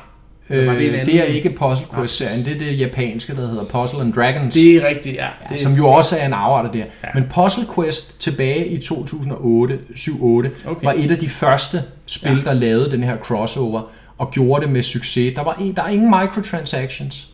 det 0.49 0.57
øh, 0.57 0.69
anden? 0.69 1.07
det 1.07 1.15
er 1.21 1.25
ikke 1.25 1.51
Puzzle 1.51 1.87
Quest-serien, 1.95 2.45
det 2.45 2.55
er 2.55 2.59
det 2.59 2.79
japanske, 2.81 3.37
der 3.37 3.49
hedder 3.49 3.65
Puzzle 3.65 4.01
and 4.01 4.13
Dragons. 4.13 4.55
Det 4.55 4.77
er 4.77 4.89
rigtigt, 4.89 5.17
ja. 5.17 5.29
Det, 5.49 5.59
som 5.59 5.73
jo 5.73 5.87
også 5.89 6.19
er 6.19 6.27
en 6.27 6.33
afart 6.33 6.67
af 6.67 6.73
det 6.73 6.81
her. 6.81 6.89
Ja. 7.05 7.09
Men 7.15 7.25
Puzzle 7.35 7.65
Quest 7.75 8.21
tilbage 8.21 8.67
i 8.67 8.79
2008, 8.81 9.79
7-8, 9.97 10.69
Okay. 10.71 10.85
var 10.85 10.95
et 10.97 11.11
af 11.11 11.19
de 11.19 11.29
første 11.29 11.79
spil, 12.07 12.37
ja. 12.37 12.51
der 12.51 12.53
lavede 12.53 12.91
den 12.91 13.03
her 13.05 13.17
crossover, 13.17 13.81
og 14.19 14.31
gjorde 14.31 14.65
det 14.65 14.73
med 14.73 14.83
succes. 14.83 15.35
Der, 15.35 15.43
var, 15.45 15.57
en- 15.61 15.75
der 15.77 15.83
er 15.83 15.89
ingen 15.89 16.11
microtransactions. 16.21 17.29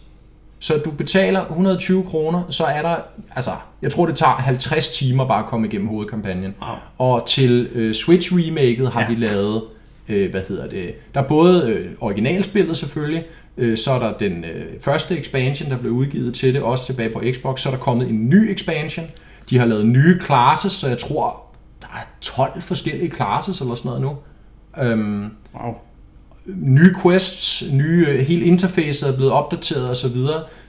Så 0.61 0.75
du 0.85 0.91
betaler 0.91 1.41
120 1.41 2.05
kroner, 2.05 2.43
så 2.51 2.65
er 2.65 2.83
der, 2.83 2.97
altså, 3.35 3.51
jeg 3.83 3.91
tror 3.91 4.07
det 4.07 4.17
tager 4.17 4.33
50 4.33 4.89
timer 4.89 5.29
bare 5.29 5.39
at 5.45 5.47
komme 5.51 5.67
igennem 5.67 5.89
hovedkampagnen. 5.89 6.55
Wow. 6.61 6.77
Og 6.99 7.27
til 7.27 7.69
øh, 7.73 7.95
Switch 7.95 8.33
remaket 8.33 8.89
har 8.93 9.01
Ja. 9.01 9.07
de 9.07 9.15
lavet, 9.15 9.63
øh, 10.09 10.31
hvad 10.31 10.43
hedder 10.49 10.69
det, 10.69 10.95
der 11.15 11.21
er 11.23 11.29
både 11.29 11.71
øh, 11.71 11.91
originalspillet 12.01 12.77
selvfølgelig, 12.77 13.25
øh, 13.57 13.77
så 13.79 13.93
er 13.93 13.99
der 13.99 14.19
den 14.19 14.45
øh, 14.45 14.81
første 14.81 15.19
expansion, 15.19 15.71
der 15.71 15.77
blev 15.79 15.93
udgivet 15.93 16.35
til 16.35 16.55
det, 16.55 16.63
også 16.63 16.87
tilbage 16.87 17.13
på 17.13 17.23
Xbox, 17.33 17.61
så 17.61 17.69
er 17.69 17.73
der 17.73 17.81
kommet 17.81 18.09
en 18.09 18.29
ny 18.29 18.51
expansion. 18.53 19.07
De 19.51 19.59
har 19.59 19.67
lavet 19.67 19.87
nye 19.87 20.21
classes, 20.25 20.73
så 20.73 20.89
jeg 20.89 20.99
tror, 20.99 21.43
der 21.81 21.87
er 21.87 22.07
12 22.21 22.63
forskellige 22.63 23.11
classes 23.15 23.61
eller 23.61 23.75
sådan 23.75 23.89
noget 23.89 24.03
nu. 24.03 24.17
Øhm, 24.83 25.31
wow. 25.55 25.75
Nye 26.57 26.95
quests, 27.03 27.65
nye, 27.73 28.07
øh, 28.09 28.19
hele 28.21 28.45
interfacet 28.45 29.09
er 29.09 29.17
blevet 29.17 29.33
opdateret 29.33 29.91
osv. 29.91 30.17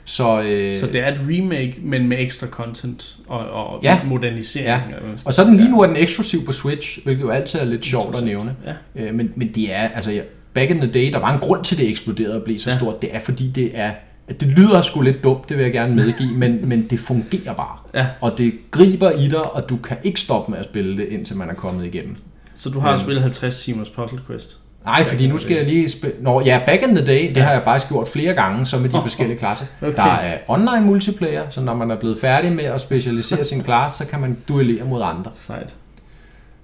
Så, 0.05 0.41
øh, 0.41 0.79
Så 0.79 0.85
det 0.87 0.95
er 0.95 1.07
et 1.13 1.19
remake, 1.29 1.75
men 1.83 2.07
med 2.07 2.17
ekstra 2.19 2.47
content 2.47 3.17
og, 3.27 3.39
og 3.39 3.79
Ja. 3.83 3.99
modernisering. 4.05 4.67
Ja. 4.91 4.95
Og 5.25 5.33
så 5.33 5.43
den 5.43 5.55
lige 5.57 5.71
nu 5.71 5.81
er 5.81 5.87
den 5.87 5.95
eksklusiv 5.95 6.45
på 6.45 6.51
Switch, 6.51 7.03
hvilket 7.03 7.21
jo 7.23 7.29
altid 7.29 7.59
er 7.59 7.65
lidt 7.65 7.85
sjovt 7.85 8.15
at 8.17 8.23
nævne. 8.23 8.55
Ja. 8.95 9.01
Øh, 9.03 9.15
men, 9.15 9.31
men 9.35 9.51
det 9.55 9.73
er, 9.75 9.87
altså 9.95 10.21
back 10.53 10.69
in 10.71 10.77
the 10.77 10.91
day, 10.91 11.11
der 11.11 11.19
var 11.19 11.33
en 11.33 11.39
grund 11.39 11.63
til, 11.63 11.77
det 11.77 11.89
eksploderede 11.89 12.35
og 12.35 12.43
blev 12.43 12.59
så 12.59 12.69
Ja. 12.69 12.73
ja. 12.73 12.79
stort. 12.79 13.01
Det 13.01 13.09
er 13.13 13.19
fordi, 13.19 13.49
det 13.49 13.71
er, 13.73 13.91
at 14.27 14.41
det 14.41 14.47
lyder 14.47 14.81
sgu 14.81 15.01
lidt 15.01 15.23
dumt, 15.23 15.49
det 15.49 15.57
vil 15.57 15.63
jeg 15.63 15.73
gerne 15.73 15.95
medgive, 15.95 16.33
men, 16.33 16.59
men 16.69 16.87
det 16.89 16.99
fungerer 16.99 17.53
bare. 17.53 17.77
Ja. 17.95 18.05
Og 18.21 18.37
det 18.37 18.53
griber 18.71 19.11
i 19.11 19.27
dig, 19.27 19.51
og 19.55 19.69
du 19.69 19.77
kan 19.77 19.97
ikke 20.03 20.19
stoppe 20.19 20.51
med 20.51 20.59
at 20.59 20.65
spille 20.65 20.97
det, 20.97 21.07
indtil 21.07 21.37
man 21.37 21.49
er 21.49 21.53
kommet 21.53 21.85
igennem. 21.85 22.15
Så 22.55 22.69
du 22.69 22.79
har 22.79 22.89
Men- 22.91 22.99
spillet 22.99 23.21
50 23.23 23.63
timers 23.63 23.89
Puzzle 23.89 24.19
Quest. 24.27 24.57
Nej, 24.89 25.03
fordi 25.03 25.27
nu 25.27 25.37
skal 25.37 25.55
jeg 25.57 25.65
lige 25.65 25.89
spille... 25.89 26.15
Nå, 26.21 26.41
ja, 26.45 26.61
back 26.65 26.81
in 26.83 26.95
the 26.95 27.05
day, 27.05 27.29
det 27.29 27.37
Ja. 27.37 27.41
har 27.43 27.51
jeg 27.51 27.63
faktisk 27.63 27.89
gjort 27.91 28.07
flere 28.07 28.33
gange, 28.33 28.65
så 28.65 28.77
med 28.79 28.89
de 28.89 28.95
Åh, 28.97 29.01
forskellige 29.03 29.37
klasser. 29.37 29.65
okay. 29.81 29.95
Der 29.95 30.03
er 30.03 30.37
online 30.47 30.81
multiplayer, 30.85 31.43
så 31.49 31.61
når 31.61 31.73
man 31.75 31.91
er 31.91 31.95
blevet 31.99 32.17
færdig 32.21 32.51
med 32.51 32.63
at 32.63 32.81
specialisere 32.81 33.43
sin 33.43 33.63
klasse, 33.63 33.97
så 33.97 34.05
kan 34.07 34.19
man 34.19 34.37
duellere 34.47 34.85
mod 34.85 35.01
andre. 35.03 35.31
Sejt. 35.33 35.75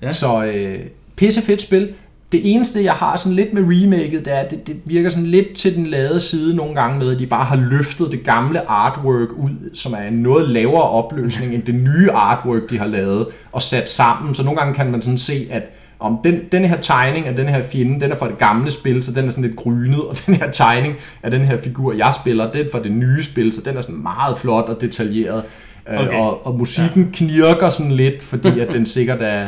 Ja. 0.02 0.10
Så 0.10 0.44
øh, 0.44 0.80
pisse 1.16 1.42
fedt 1.42 1.62
spil. 1.62 1.90
Det 2.32 2.42
eneste, 2.56 2.84
jeg 2.84 2.94
har 2.94 3.18
sådan 3.18 3.36
lidt 3.36 3.54
med 3.54 3.64
remaket, 3.66 4.26
det 4.26 4.34
er, 4.34 4.38
at 4.40 4.52
det, 4.52 4.68
det 4.68 4.76
virker 4.86 5.10
sådan 5.10 5.26
lidt 5.26 5.54
til 5.54 5.76
den 5.76 5.88
lade 5.88 6.20
side 6.20 6.56
nogle 6.56 6.76
gange 6.76 7.00
med, 7.00 7.14
at 7.14 7.20
de 7.20 7.26
bare 7.28 7.46
har 7.46 7.56
løftet 7.56 8.12
det 8.12 8.24
gamle 8.24 8.70
artwork 8.70 9.30
ud, 9.32 9.76
som 9.76 9.94
er 9.94 9.98
en 10.08 10.14
noget 10.14 10.50
lavere 10.50 10.82
opløsning 10.84 11.54
end 11.54 11.64
det 11.64 11.76
nye 11.76 12.12
artwork, 12.12 12.62
de 12.70 12.78
har 12.78 12.86
lavet, 12.88 13.28
og 13.52 13.62
sat 13.62 13.90
sammen. 13.90 14.34
Så 14.34 14.44
nogle 14.44 14.60
gange 14.60 14.74
kan 14.74 14.92
man 14.92 15.02
sådan 15.02 15.18
se, 15.18 15.48
at 15.52 15.64
om 16.00 16.18
den, 16.24 16.42
den 16.52 16.66
her 16.66 16.78
tegning 16.82 17.28
af 17.28 17.36
den 17.36 17.48
her 17.50 17.64
fjende, 17.64 18.00
den 18.00 18.12
er 18.12 18.16
fra 18.16 18.28
det 18.28 18.38
gamle 18.38 18.72
spil, 18.72 19.04
så 19.04 19.12
den 19.12 19.26
er 19.28 19.30
sådan 19.32 19.44
lidt 19.44 19.56
grynet, 19.56 20.02
og 20.02 20.18
den 20.26 20.36
her 20.36 20.52
tegning 20.52 20.96
af 21.24 21.32
den 21.32 21.42
her 21.42 21.58
figur, 21.58 21.94
jeg 21.94 22.14
spiller, 22.24 22.52
den 22.52 22.66
er 22.66 22.70
fra 22.72 22.84
det 22.84 22.92
nye 22.92 23.24
spil, 23.24 23.54
så 23.54 23.62
den 23.66 23.78
er 23.78 23.82
sådan 23.82 23.96
meget 24.04 24.38
flot 24.38 24.64
og 24.70 24.82
detaljeret. 24.82 25.44
Okay. 25.88 26.00
Okay. 26.08 26.18
Og, 26.18 26.46
og 26.48 26.56
musikken 26.56 27.04
ja. 27.04 27.10
knirker 27.14 27.70
sådan 27.70 27.92
lidt, 27.92 28.24
fordi 28.24 28.60
at 28.60 28.74
den 28.74 28.86
sikkert 28.96 29.18
er 29.22 29.48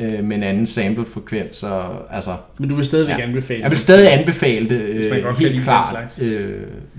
øh, 0.00 0.24
med 0.24 0.36
en 0.36 0.42
anden 0.42 0.66
sample-frekvens. 0.66 1.56
Så, 1.56 1.82
altså, 2.10 2.30
Men 2.58 2.68
du 2.68 2.74
vil 2.74 2.84
stadigvæk 2.84 3.18
Ja. 3.18 3.22
anbefale 3.26 3.62
jeg 3.62 3.70
vil 3.70 3.78
stadig 3.78 4.18
anbefale 4.18 4.68
det 4.68 4.80
øh, 4.82 5.38
helt 5.38 5.62
klart. 5.64 6.22
Øh, 6.22 6.52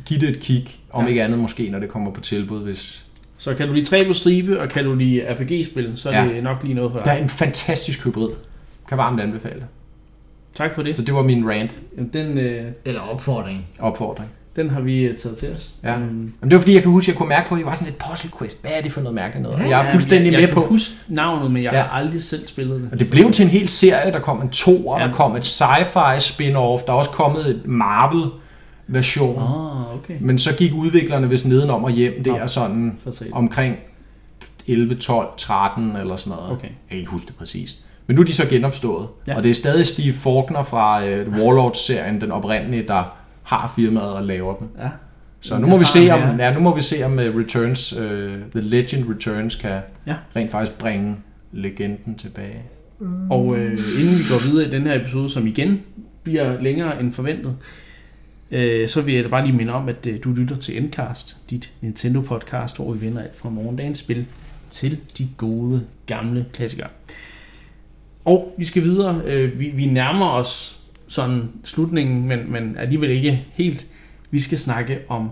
giv 0.05 0.19
det 0.19 0.29
et 0.29 0.39
kig, 0.39 0.67
om 0.91 1.03
Ja. 1.03 1.09
ikke 1.09 1.23
andet 1.23 1.39
måske, 1.39 1.69
når 1.69 1.79
det 1.79 1.89
kommer 1.89 2.11
på 2.11 2.21
tilbud. 2.21 2.63
Hvis... 2.63 3.01
Så 3.37 3.53
kan 3.53 3.67
du 3.67 3.73
lide 3.73 3.85
tre 3.85 4.05
på 4.07 4.13
stribe, 4.13 4.59
og 4.61 4.69
kan 4.69 4.83
du 4.85 4.95
lide 4.95 5.21
RPG-spil, 5.29 5.91
så 5.95 6.09
er 6.09 6.23
Ja. 6.23 6.29
det 6.33 6.43
nok 6.43 6.57
lige 6.63 6.73
noget 6.73 6.91
for 6.91 6.99
Der 6.99 7.11
er 7.11 7.15
dig. 7.15 7.23
en 7.23 7.29
fantastisk 7.29 8.05
hybrid. 8.05 8.29
Kan 8.89 8.97
varmt 8.97 9.21
anbefale 9.21 9.55
det. 9.55 9.65
Tak 10.55 10.75
for 10.75 10.83
det. 10.83 10.95
Så 10.95 11.01
det 11.01 11.13
var 11.15 11.21
min 11.23 11.49
rant 11.49 11.75
Jamen, 11.97 12.09
Den, 12.13 12.37
øh, 12.37 12.71
Eller 12.85 13.01
opfordring. 13.01 13.65
opfordring. 13.79 14.29
den 14.55 14.69
har 14.69 14.81
vi 14.81 15.03
øh, 15.03 15.17
taget 15.17 15.37
til 15.37 15.53
os. 15.53 15.71
Ja. 15.83 15.93
Øhm, 15.95 16.03
Men 16.11 16.33
det 16.49 16.51
var 16.51 16.59
fordi, 16.59 16.73
jeg 16.73 16.81
kan 16.81 16.91
huske, 16.91 17.03
at 17.05 17.07
jeg 17.13 17.17
kunne 17.17 17.29
mærke 17.29 17.49
på, 17.49 17.55
at 17.55 17.61
I 17.61 17.65
var 17.65 17.75
sådan 17.75 17.93
et 17.93 17.97
puzzle 18.09 18.31
quest. 18.39 18.61
Hvad 18.61 18.71
er 18.77 18.81
det 18.81 18.91
for 18.91 19.01
noget 19.01 19.15
mærkeligt 19.15 19.43
noget? 19.43 19.57
Og 19.63 19.69
jeg 19.69 19.81
er 19.81 19.85
ja, 19.85 19.93
fuldstændig 19.93 20.31
jeg, 20.33 20.39
jeg 20.41 20.47
med 20.47 20.53
kan 20.55 20.63
på. 20.63 20.69
huske 20.69 20.95
navnet, 21.07 21.51
men 21.51 21.63
jeg 21.63 21.73
Ja. 21.73 21.81
har 21.81 21.89
aldrig 21.89 22.23
selv 22.23 22.47
spillet 22.47 22.81
det. 22.81 22.89
Og 22.91 22.99
det 22.99 23.09
blev 23.09 23.31
til 23.31 23.43
en 23.43 23.49
hel 23.49 23.67
serie. 23.69 24.11
Der 24.11 24.19
kom 24.19 24.41
en 24.41 24.49
toer, 24.49 24.99
Ja. 25.01 25.07
der 25.07 25.13
kom 25.13 25.35
et 25.35 25.45
sci-fi 25.61 26.19
spin-off. 26.19 26.85
Der 26.85 26.93
er 26.93 26.97
også 26.97 27.09
kommet 27.09 27.49
et 27.49 27.61
Marvel-version. 27.67 29.37
Ah, 29.41 29.95
okay. 29.95 30.13
Men 30.19 30.39
så 30.39 30.55
gik 30.57 30.73
udviklerne 30.73 31.29
vist 31.29 31.45
nedenom 31.47 31.83
og 31.83 31.91
hjem 31.91 32.23
der 32.23 32.39
Nå. 32.39 32.47
sådan 32.47 32.97
omkring 33.31 33.77
11, 34.67 34.95
12, 34.95 35.27
13 35.37 35.95
eller 35.95 36.15
sådan 36.15 36.37
noget. 36.37 36.51
Okay. 36.51 36.67
Jeg 36.67 36.75
kan 36.89 36.97
ikke 36.97 37.11
huske 37.11 37.27
det 37.27 37.35
præcist. 37.35 37.77
Men 38.07 38.15
nu 38.15 38.21
er 38.21 38.25
de 38.25 38.33
så 38.33 38.47
genopstået. 38.49 39.07
Ja. 39.27 39.35
Og 39.35 39.43
det 39.43 39.49
er 39.49 39.53
stadig 39.53 39.87
Steve 39.87 40.13
Faulkner 40.13 40.63
fra 40.63 41.03
uh, 41.03 41.37
Warlords-serien, 41.39 42.21
den 42.21 42.31
oprindelige, 42.31 42.83
der 42.87 43.17
har 43.43 43.73
firmaet 43.75 44.13
og 44.13 44.23
laver 44.23 44.55
dem. 44.55 44.67
Ja. 44.79 44.89
Så 45.39 45.57
nu 45.57 45.67
må, 45.67 45.77
vi 45.77 45.85
se, 45.85 46.09
om, 46.11 46.39
ja, 46.39 46.53
nu 46.53 46.59
må 46.59 46.75
vi 46.75 46.81
se, 46.81 47.03
om 47.03 47.11
uh, 47.13 47.19
Returns, 47.19 47.93
uh, 47.93 48.01
The 48.51 48.61
Legend 48.61 49.09
Returns 49.09 49.55
kan 49.55 49.81
Ja. 50.07 50.15
rent 50.35 50.51
faktisk 50.51 50.77
bringe 50.77 51.17
legenden 51.51 52.15
tilbage. 52.15 52.61
Og 53.29 53.55
øh, 53.57 53.71
inden 53.99 54.13
vi 54.15 54.23
går 54.29 54.49
videre 54.51 54.67
i 54.67 54.71
den 54.71 54.81
her 54.81 54.99
episode, 54.99 55.29
som 55.29 55.47
igen 55.47 55.81
bliver 56.23 56.61
længere 56.61 56.99
end 56.99 57.13
forventet, 57.13 57.55
øh, 58.51 58.87
så 58.87 59.01
vil 59.01 59.15
jeg 59.15 59.23
da 59.23 59.29
bare 59.29 59.45
lige 59.45 59.55
minde 59.57 59.73
om, 59.73 59.89
at 59.89 60.05
øh, 60.07 60.19
du 60.23 60.31
lytter 60.31 60.55
til 60.55 60.77
Endcast, 60.77 61.37
dit 61.49 61.71
Nintendo-podcast, 61.81 62.75
hvor 62.75 62.93
vi 62.93 63.05
vender 63.05 63.21
alt 63.21 63.37
fra 63.37 63.49
morgendagens 63.49 63.99
spil 63.99 64.25
til 64.69 64.97
de 65.17 65.27
gode, 65.37 65.81
gamle 66.05 66.45
klassikere. 66.53 66.87
Og 68.25 68.53
vi 68.57 68.65
skal 68.65 68.83
videre. 68.83 69.21
Øh, 69.25 69.59
vi, 69.59 69.69
vi 69.69 69.85
nærmer 69.85 70.25
os 70.29 70.81
sådan 71.07 71.49
slutningen, 71.63 72.27
men, 72.27 72.51
men 72.51 72.77
alligevel 72.77 73.09
ikke 73.09 73.45
helt. 73.53 73.87
Vi 74.31 74.39
skal 74.39 74.57
snakke 74.57 74.99
om 75.07 75.29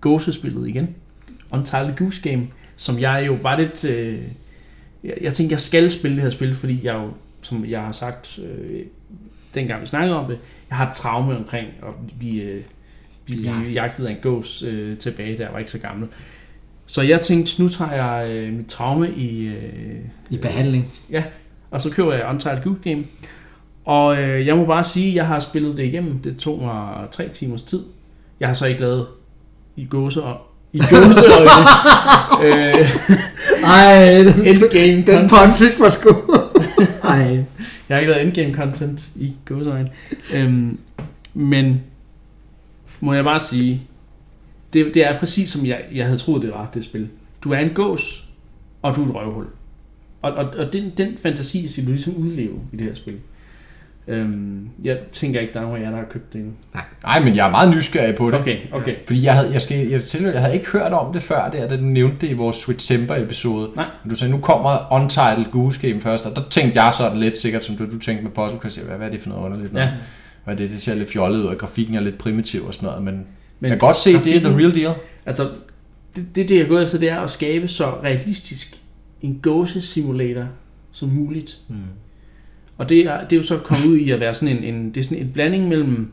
gåsespillet 0.00 0.68
igen. 0.68 0.88
Untitled 1.50 1.96
Goose 1.96 2.22
Game, 2.30 2.46
som 2.76 2.98
jeg 2.98 3.24
jo 3.26 3.38
var 3.42 3.58
lidt... 3.58 3.84
Øh, 3.84 4.18
jeg, 5.04 5.14
jeg 5.20 5.32
tænkte, 5.32 5.52
jeg 5.52 5.60
skal 5.60 5.90
spille 5.90 6.14
det 6.16 6.22
her 6.22 6.30
spil, 6.30 6.54
fordi 6.54 6.80
jeg 6.86 6.94
jo, 6.94 7.10
som 7.42 7.64
jeg 7.64 7.82
har 7.82 7.92
sagt, 7.92 8.38
øh, 8.38 8.80
dengang 9.54 9.80
vi 9.80 9.86
snakkede 9.86 10.16
om 10.16 10.26
det, 10.30 10.38
jeg 10.70 10.76
har 10.76 10.90
et 10.90 10.96
traume 10.96 11.36
omkring 11.36 11.68
at 11.82 12.18
blive, 12.18 12.42
øh, 12.42 12.64
blive 13.24 13.40
Ja. 13.42 13.60
ja. 13.60 13.68
jagtet 13.70 14.06
af 14.06 14.10
en 14.10 14.16
gås 14.22 14.62
øh, 14.62 14.98
tilbage, 14.98 15.36
da 15.36 15.42
jeg 15.42 15.52
var 15.52 15.58
ikke 15.58 15.70
så 15.70 15.78
gammel. 15.78 16.08
Så 16.86 17.02
jeg 17.02 17.20
tænkte, 17.20 17.62
nu 17.62 17.68
tager 17.68 17.92
jeg 17.92 18.30
øh, 18.30 18.52
mit 18.52 18.66
traume 18.66 19.10
i, 19.16 19.46
øh, 19.46 19.98
I 20.30 20.36
behandling. 20.36 20.92
Og 21.72 21.80
så 21.80 21.90
køber 21.90 22.12
jeg 22.12 22.26
Untitled 22.30 22.62
Goose 22.62 22.80
Game. 22.90 23.04
Og 23.84 24.22
øh, 24.22 24.46
jeg 24.46 24.56
må 24.56 24.64
bare 24.64 24.84
sige, 24.84 25.08
at 25.08 25.14
jeg 25.14 25.26
har 25.26 25.40
spillet 25.40 25.76
det 25.76 25.84
igennem. 25.84 26.18
Det 26.18 26.36
tog 26.36 26.62
mig 26.62 27.08
tre 27.12 27.28
timers 27.28 27.62
tid. 27.62 27.82
Jeg 28.40 28.48
har 28.48 28.54
så 28.54 28.66
ikke 28.66 28.80
lavet 28.80 29.06
i 29.76 29.84
gåse 29.84 30.22
og 30.22 30.36
i 30.72 30.78
gåse 30.90 31.26
og 31.26 32.44
øh, 32.46 32.74
Ej, 33.64 34.22
den, 34.22 34.46
endgame 34.46 34.96
den 34.96 35.28
content. 35.28 35.30
punch 35.30 35.80
var 35.80 35.90
sgu... 35.90 36.10
Ej. 37.08 37.44
Jeg 37.88 37.96
har 37.96 37.98
ikke 37.98 38.12
lavet 38.12 38.26
endgame 38.26 38.54
content 38.54 39.10
i 39.16 39.32
gåseøjne. 39.44 39.90
Øhm, 40.34 40.78
men 41.34 41.82
må 43.00 43.14
jeg 43.14 43.24
bare 43.24 43.40
sige, 43.40 43.82
det, 44.72 44.94
det 44.94 45.06
er 45.06 45.18
præcis 45.18 45.50
som 45.50 45.66
jeg, 45.66 45.80
jeg 45.94 46.04
havde 46.04 46.18
troet, 46.18 46.42
det 46.42 46.50
var, 46.50 46.68
det 46.74 46.84
spil. 46.84 47.08
Du 47.44 47.52
er 47.52 47.58
en 47.58 47.70
gås, 47.74 48.24
og 48.82 48.96
du 48.96 49.02
er 49.04 49.08
et 49.08 49.14
røvhul. 49.14 49.46
Og, 50.22 50.32
og, 50.32 50.44
og 50.58 50.72
den, 50.72 50.92
den 50.96 51.16
fantasi 51.22 51.68
skal 51.68 51.84
du 51.84 51.90
ligesom 51.90 52.16
udleve 52.16 52.54
i 52.72 52.76
det 52.76 52.86
her 52.86 52.94
spil. 52.94 53.14
Øhm, 54.08 54.68
jeg 54.84 54.98
tænker 55.12 55.40
ikke, 55.40 55.52
der 55.52 55.60
er 55.60 55.64
nogen 55.64 55.82
af 55.82 55.84
jer, 55.84 55.90
der 55.90 55.96
har 55.96 56.04
købt 56.04 56.32
det 56.32 56.38
endnu. 56.38 56.52
Nej, 57.04 57.20
men 57.20 57.36
jeg 57.36 57.46
er 57.46 57.50
meget 57.50 57.76
nysgerrig 57.76 58.14
på 58.14 58.30
det. 58.30 58.40
Okay, 58.40 58.56
okay. 58.72 58.94
Fordi 59.06 59.24
jeg 59.24 59.34
havde, 59.34 59.52
jeg, 59.52 59.62
skal, 59.62 59.88
jeg, 59.88 60.02
til, 60.02 60.22
jeg 60.22 60.40
havde 60.40 60.54
ikke 60.54 60.66
hørt 60.66 60.92
om 60.92 61.12
det 61.12 61.22
før, 61.22 61.50
der, 61.50 61.68
da 61.68 61.76
du 61.76 61.82
nævnte 61.82 62.16
det 62.20 62.30
i 62.30 62.32
vores 62.32 62.56
Switchember-episode. 62.56 63.70
Nej. 63.76 63.86
Du 64.10 64.14
sagde, 64.14 64.30
nu 64.32 64.38
kommer 64.38 64.92
Untitled 64.92 65.50
Goose 65.50 65.80
Game 65.88 66.00
først, 66.00 66.26
og 66.26 66.36
der 66.36 66.42
tænkte 66.50 66.82
jeg 66.82 66.92
sådan 66.92 67.18
lidt 67.18 67.38
sikkert, 67.38 67.64
som 67.64 67.76
du, 67.76 67.84
du 67.84 67.98
tænkte 67.98 68.24
med 68.24 68.32
Puzzle 68.32 68.60
Quest, 68.60 68.78
hvad, 68.78 68.96
hvad 68.96 69.06
er 69.06 69.10
det 69.10 69.20
for 69.20 69.28
noget 69.28 69.44
underligt 69.44 69.72
noget? 69.72 69.86
Ja. 69.86 69.92
Hvad 70.44 70.54
er 70.54 70.58
det, 70.58 70.70
det 70.70 70.82
ser 70.82 70.94
lidt 70.94 71.10
fjollet 71.10 71.38
ud, 71.38 71.44
og 71.44 71.58
grafikken 71.58 71.94
er 71.94 72.00
lidt 72.00 72.18
primitiv 72.18 72.66
og 72.66 72.74
sådan 72.74 72.86
noget, 72.86 73.02
men, 73.02 73.14
men 73.14 73.70
jeg 73.70 73.70
kan 73.70 73.78
godt 73.78 73.96
se, 73.96 74.12
det 74.12 74.18
er 74.18 74.22
the 74.40 74.48
grafikken- 74.48 74.58
real 74.58 74.74
deal. 74.74 74.94
Altså, 75.26 75.48
det, 76.16 76.26
det, 76.34 76.48
det 76.48 76.58
jeg 76.58 76.68
gået 76.68 76.82
efter, 76.82 76.98
det 76.98 77.10
er 77.10 77.20
at 77.20 77.30
skabe 77.30 77.68
så 77.68 77.84
realistisk 77.84 78.76
en 79.22 79.38
gåsesimulator 79.42 80.46
som 80.92 81.08
muligt. 81.08 81.60
Mm. 81.68 81.76
Og 82.78 82.88
det 82.88 82.98
er, 83.00 83.24
det 83.24 83.32
er 83.32 83.36
jo 83.40 83.42
så 83.46 83.58
kommet 83.58 83.86
ud 83.86 83.96
i 83.96 84.10
at 84.10 84.20
være 84.20 84.34
sådan 84.34 84.56
en, 84.56 84.74
en, 84.74 84.88
det 84.88 84.96
er 84.96 85.04
sådan 85.04 85.18
en 85.18 85.30
blanding 85.32 85.68
mellem 85.68 86.12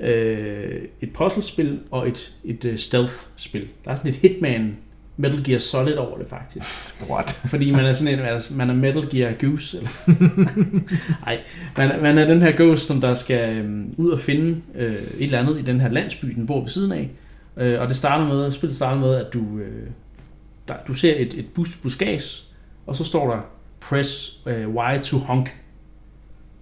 øh, 0.00 0.82
et 1.00 1.12
puzzlespil 1.12 1.78
og 1.90 2.08
et, 2.08 2.34
et 2.44 2.64
uh, 2.64 2.76
stealth-spil. 2.76 3.66
Der 3.84 3.90
er 3.90 3.94
sådan 3.94 4.10
et 4.10 4.16
Hitman 4.16 4.76
Metal 5.16 5.44
Gear 5.44 5.58
Solid 5.58 5.94
over 5.94 6.18
det 6.18 6.26
faktisk. 6.28 6.66
What? 7.10 7.30
Fordi 7.30 7.70
man 7.70 7.84
er 7.84 7.92
sådan 7.92 8.18
en, 8.18 8.24
altså, 8.24 8.54
man 8.54 8.70
er 8.70 8.74
Metal 8.74 9.08
Gear 9.10 9.32
Goose. 9.40 9.76
Eller? 9.76 9.90
Nej, 11.24 11.38
man, 11.76 11.90
er- 11.90 12.02
man 12.02 12.18
er 12.18 12.26
den 12.26 12.42
her 12.42 12.52
ghost, 12.56 12.86
som 12.86 13.00
der 13.00 13.14
skal 13.14 13.56
øhm, 13.56 13.94
ud 13.96 14.10
og 14.10 14.18
finde 14.18 14.60
øh, 14.74 14.92
et 14.94 15.02
eller 15.18 15.38
andet 15.38 15.58
i 15.58 15.62
den 15.62 15.80
her 15.80 15.88
landsby, 15.88 16.26
den 16.26 16.46
bor 16.46 16.60
ved 16.60 16.68
siden 16.68 16.92
af. 16.92 17.10
Øh, 17.56 17.80
og 17.80 17.88
det 17.88 17.96
starter 17.96 18.26
med, 18.26 18.52
spillet 18.52 18.76
starter 18.76 19.00
med, 19.00 19.14
at 19.14 19.32
du, 19.32 19.58
øh, 19.58 19.86
der, 20.68 20.74
du 20.88 20.94
ser 20.94 21.14
et, 21.16 21.34
et 21.34 21.46
bus, 21.54 21.76
buskads, 21.76 22.50
og 22.86 22.96
så 22.96 23.04
står 23.04 23.30
der 23.30 23.40
press 23.80 24.40
øh, 24.46 24.68
Y 24.68 25.02
to 25.02 25.18
honk. 25.18 25.56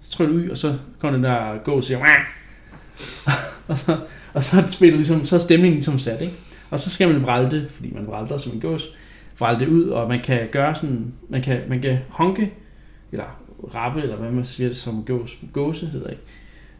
Så 0.03 0.17
trykker 0.17 0.35
du 0.35 0.41
Y, 0.41 0.51
og 0.51 0.57
så 0.57 0.79
kommer 0.99 1.17
den 1.17 1.25
der 1.25 1.59
gå 1.65 1.73
og 1.73 1.85
siger, 1.85 1.99
og, 3.69 3.79
så, 3.79 3.99
og 4.35 4.43
så 4.43 4.61
er 4.61 4.67
spillet 4.67 4.97
ligesom, 4.97 5.25
så 5.25 5.35
er 5.35 5.41
stemningen 5.41 5.75
ligesom 5.75 5.99
sat, 5.99 6.21
ikke? 6.21 6.35
Og 6.71 6.79
så 6.79 6.91
skal 6.91 7.09
man 7.09 7.23
vralte, 7.23 7.69
fordi 7.71 7.91
man 7.91 8.07
vralter 8.07 8.39
som 8.39 8.53
en 8.53 8.61
gås, 8.61 8.93
vralte 9.39 9.71
ud, 9.71 9.85
og 9.89 10.09
man 10.09 10.21
kan 10.21 10.49
gøre 10.53 10.75
sådan, 10.75 11.13
man 11.29 11.43
kan, 11.43 11.63
man 11.69 11.83
kan 11.83 11.99
honke, 12.09 12.53
eller 13.13 13.43
rappe, 13.75 14.03
eller 14.03 14.17
hvad 14.17 14.31
man 14.31 14.45
siger 14.45 14.69
det 14.69 14.77
som 14.77 15.05
gås, 15.05 15.39
gåse, 15.53 15.87
hedder 15.87 16.11
ikke. 16.11 16.23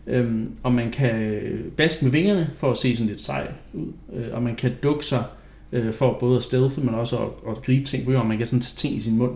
Øhm, 0.07 0.53
og 0.63 0.73
man 0.73 0.91
kan 0.91 1.43
baske 1.77 2.05
med 2.05 2.13
vingerne 2.13 2.51
for 2.57 2.71
at 2.71 2.77
se 2.77 2.97
sådan 2.97 3.09
lidt 3.09 3.21
sej 3.21 3.49
ud, 3.73 3.93
øh, 4.13 4.27
og 4.33 4.43
man 4.43 4.57
kan 4.57 4.73
dukke 4.83 5.05
sig 5.05 5.25
øh, 5.73 5.93
for 5.93 6.17
både 6.21 6.37
at 6.37 6.43
stealthe, 6.43 6.81
men 6.81 6.95
også 6.95 7.17
at, 7.17 7.29
at 7.51 7.63
gribe 7.63 7.85
ting 7.85 8.05
på 8.05 8.13
jorden. 8.13 8.29
Man 8.29 8.39
kan 8.39 8.47
sådan 8.47 8.61
tage 8.61 8.77
ting 8.77 8.97
i 8.97 9.01
sin 9.01 9.19
mund. 9.19 9.33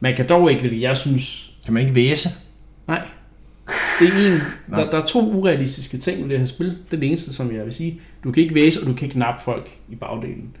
Man 0.00 0.16
kan 0.16 0.28
dog 0.28 0.50
ikke, 0.50 0.60
hvilket 0.60 0.80
jeg 0.80 0.96
synes, 0.96 1.54
Kan 1.64 1.74
man 1.74 1.82
ikke 1.82 1.94
væse? 1.94 2.28
nej, 2.88 3.02
det 4.00 4.08
er 4.08 4.32
en, 4.32 4.40
der, 4.70 4.90
der 4.90 5.00
er 5.00 5.04
to 5.04 5.32
urealistiske 5.32 5.98
ting 5.98 6.22
ved 6.22 6.28
det 6.28 6.38
her 6.38 6.46
spil. 6.46 6.66
Det 6.66 6.96
er 6.96 7.00
det 7.00 7.06
eneste, 7.06 7.34
som 7.34 7.54
jeg 7.54 7.64
vil 7.64 7.74
sige. 7.74 8.00
Du 8.24 8.32
kan 8.32 8.42
ikke 8.42 8.54
væse, 8.54 8.80
og 8.80 8.86
du 8.86 8.94
kan 8.94 9.06
ikke 9.06 9.18
nappe 9.18 9.44
folk 9.44 9.70
i 9.88 9.94
bagdelen. 9.94 10.56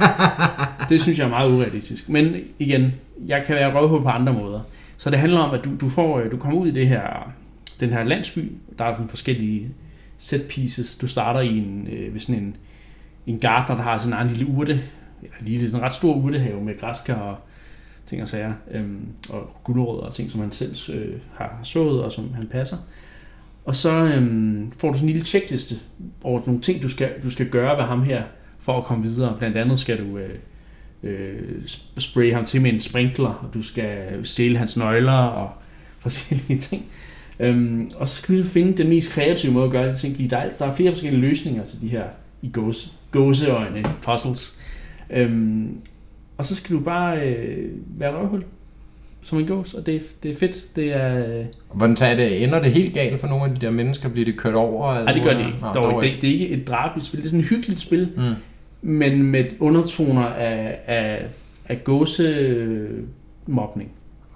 det 0.88 1.00
synes 1.00 1.18
jeg 1.18 1.24
er 1.24 1.28
meget 1.28 1.52
urealistisk. 1.52 2.08
Men 2.08 2.34
igen, 2.58 2.92
jeg 3.26 3.44
kan 3.46 3.56
være 3.56 3.74
røvhul 3.74 4.02
på 4.02 4.08
andre 4.08 4.32
måder. 4.32 4.60
Så 4.96 5.10
det 5.10 5.18
handler 5.18 5.40
om, 5.40 5.54
at 5.54 5.64
du, 5.64 5.70
du, 5.80 5.88
får, 5.88 6.18
øh, 6.18 6.30
du 6.30 6.36
kommer 6.36 6.60
ud 6.60 6.68
i 6.68 6.70
det 6.70 6.88
her, 6.88 7.32
den 7.80 7.90
her 7.90 8.04
landsby. 8.04 8.52
Der 8.78 8.84
er 8.84 8.94
sådan 8.94 9.08
forskellige 9.08 9.68
set 10.18 10.42
pieces. 10.48 10.96
Du 10.96 11.08
starter 11.08 11.40
i 11.40 11.58
en, 11.58 11.88
øh, 11.92 12.14
ved 12.14 12.20
sådan 12.20 12.42
en, 12.42 12.56
en 13.26 13.38
gartner, 13.38 13.76
der 13.76 13.82
har 13.82 13.98
sin 13.98 14.08
en 14.08 14.12
egen 14.12 14.28
lille 14.28 14.46
urte. 14.46 14.80
Ja, 15.22 15.28
lige 15.40 15.60
sådan 15.60 15.80
en 15.80 15.82
ret 15.82 15.94
stor 15.94 16.14
urtehave 16.14 16.64
med 16.64 16.80
græskar 16.80 17.14
og 17.14 17.36
ting 18.06 18.22
og 18.22 18.28
sager. 18.28 18.52
Øhm, 18.70 19.06
og 19.30 19.56
gulerødder 19.64 20.04
og 20.04 20.14
ting, 20.14 20.30
som 20.30 20.40
han 20.40 20.52
selv 20.52 20.96
øh, 20.96 21.14
har 21.34 21.60
sået 21.62 22.04
og 22.04 22.12
som 22.12 22.34
han 22.34 22.46
passer. 22.46 22.76
Og 23.64 23.76
så 23.76 23.90
øhm, 23.90 24.72
får 24.76 24.92
du 24.92 24.98
sådan 24.98 25.08
en 25.08 25.12
lille 25.12 25.26
checkliste 25.26 25.74
over 26.22 26.42
nogle 26.46 26.60
ting, 26.60 26.82
du 26.82 26.88
skal, 26.88 27.10
du 27.22 27.30
skal 27.30 27.48
gøre 27.48 27.78
ved 27.78 27.84
ham 27.84 28.02
her, 28.02 28.22
for 28.58 28.78
at 28.78 28.84
komme 28.84 29.04
videre. 29.04 29.36
Blandt 29.38 29.56
andet 29.56 29.78
skal 29.78 29.98
du 29.98 30.18
øh, 30.18 30.30
øh, 31.02 31.62
spraye 31.98 32.34
ham 32.34 32.44
til 32.44 32.62
med 32.62 32.72
en 32.72 32.80
sprinkler, 32.80 33.28
og 33.28 33.54
du 33.54 33.62
skal 33.62 34.20
stjæle 34.26 34.58
hans 34.58 34.76
nøgler 34.76 35.12
og 35.12 35.50
forskellige 35.98 36.58
ting. 36.58 36.86
Øhm, 37.40 37.90
og 37.96 38.08
så 38.08 38.16
skal 38.16 38.38
du 38.38 38.44
finde 38.44 38.76
den 38.76 38.88
mest 38.88 39.12
kreative 39.12 39.52
måde 39.52 39.64
at 39.64 39.70
gøre 39.70 39.88
det 39.88 39.98
ting, 39.98 40.14
fordi 40.14 40.28
der 40.28 40.36
er, 40.36 40.48
der 40.48 40.66
er 40.66 40.76
flere 40.76 40.92
forskellige 40.92 41.20
løsninger 41.20 41.64
til 41.64 41.80
de 41.80 41.88
her 41.88 42.04
i 42.42 42.48
gåse, 42.48 42.90
gåseøjne 43.16 43.82
puzzles. 44.02 44.58
Øhm, 45.10 45.78
og 46.38 46.44
så 46.44 46.54
skal 46.54 46.76
du 46.76 46.80
bare 46.80 47.28
øh, 47.28 47.68
være 47.86 48.14
røvhul 48.16 48.44
som 49.22 49.38
en 49.38 49.46
gås, 49.46 49.74
og 49.74 49.86
det, 49.86 50.02
det 50.22 50.30
er 50.30 50.34
fedt. 50.36 50.76
Det 50.76 50.92
er, 50.96 51.38
øh, 51.40 51.44
Hvordan 51.72 51.96
tager 51.96 52.16
det? 52.16 52.42
Ender 52.44 52.62
det 52.62 52.72
helt 52.72 52.94
galt 52.94 53.20
for 53.20 53.28
nogle 53.28 53.44
af 53.44 53.50
de 53.54 53.60
der 53.66 53.70
mennesker? 53.72 54.08
Bliver 54.08 54.24
det 54.24 54.36
kørt 54.36 54.54
over? 54.54 55.04
Nej, 55.04 55.12
det 55.12 55.22
gør 55.22 55.32
det 55.32 55.46
ikke. 55.46 55.58
Nå, 55.60 55.72
Dog, 55.72 56.04
ikke. 56.04 56.14
Det, 56.16 56.22
det 56.22 56.30
er 56.30 56.34
ikke 56.34 56.48
et 56.48 56.68
drabeligt 56.68 57.06
spil. 57.06 57.18
Det 57.20 57.24
er 57.24 57.28
sådan 57.30 57.40
et 57.44 57.48
hyggeligt 57.48 57.80
spil, 57.80 58.12
Mm. 58.16 58.22
men 58.90 59.22
med 59.22 59.44
undertoner 59.60 60.22
af, 60.26 60.78
af, 60.86 61.26
af 61.68 61.84
gåsemobning. 61.84 63.90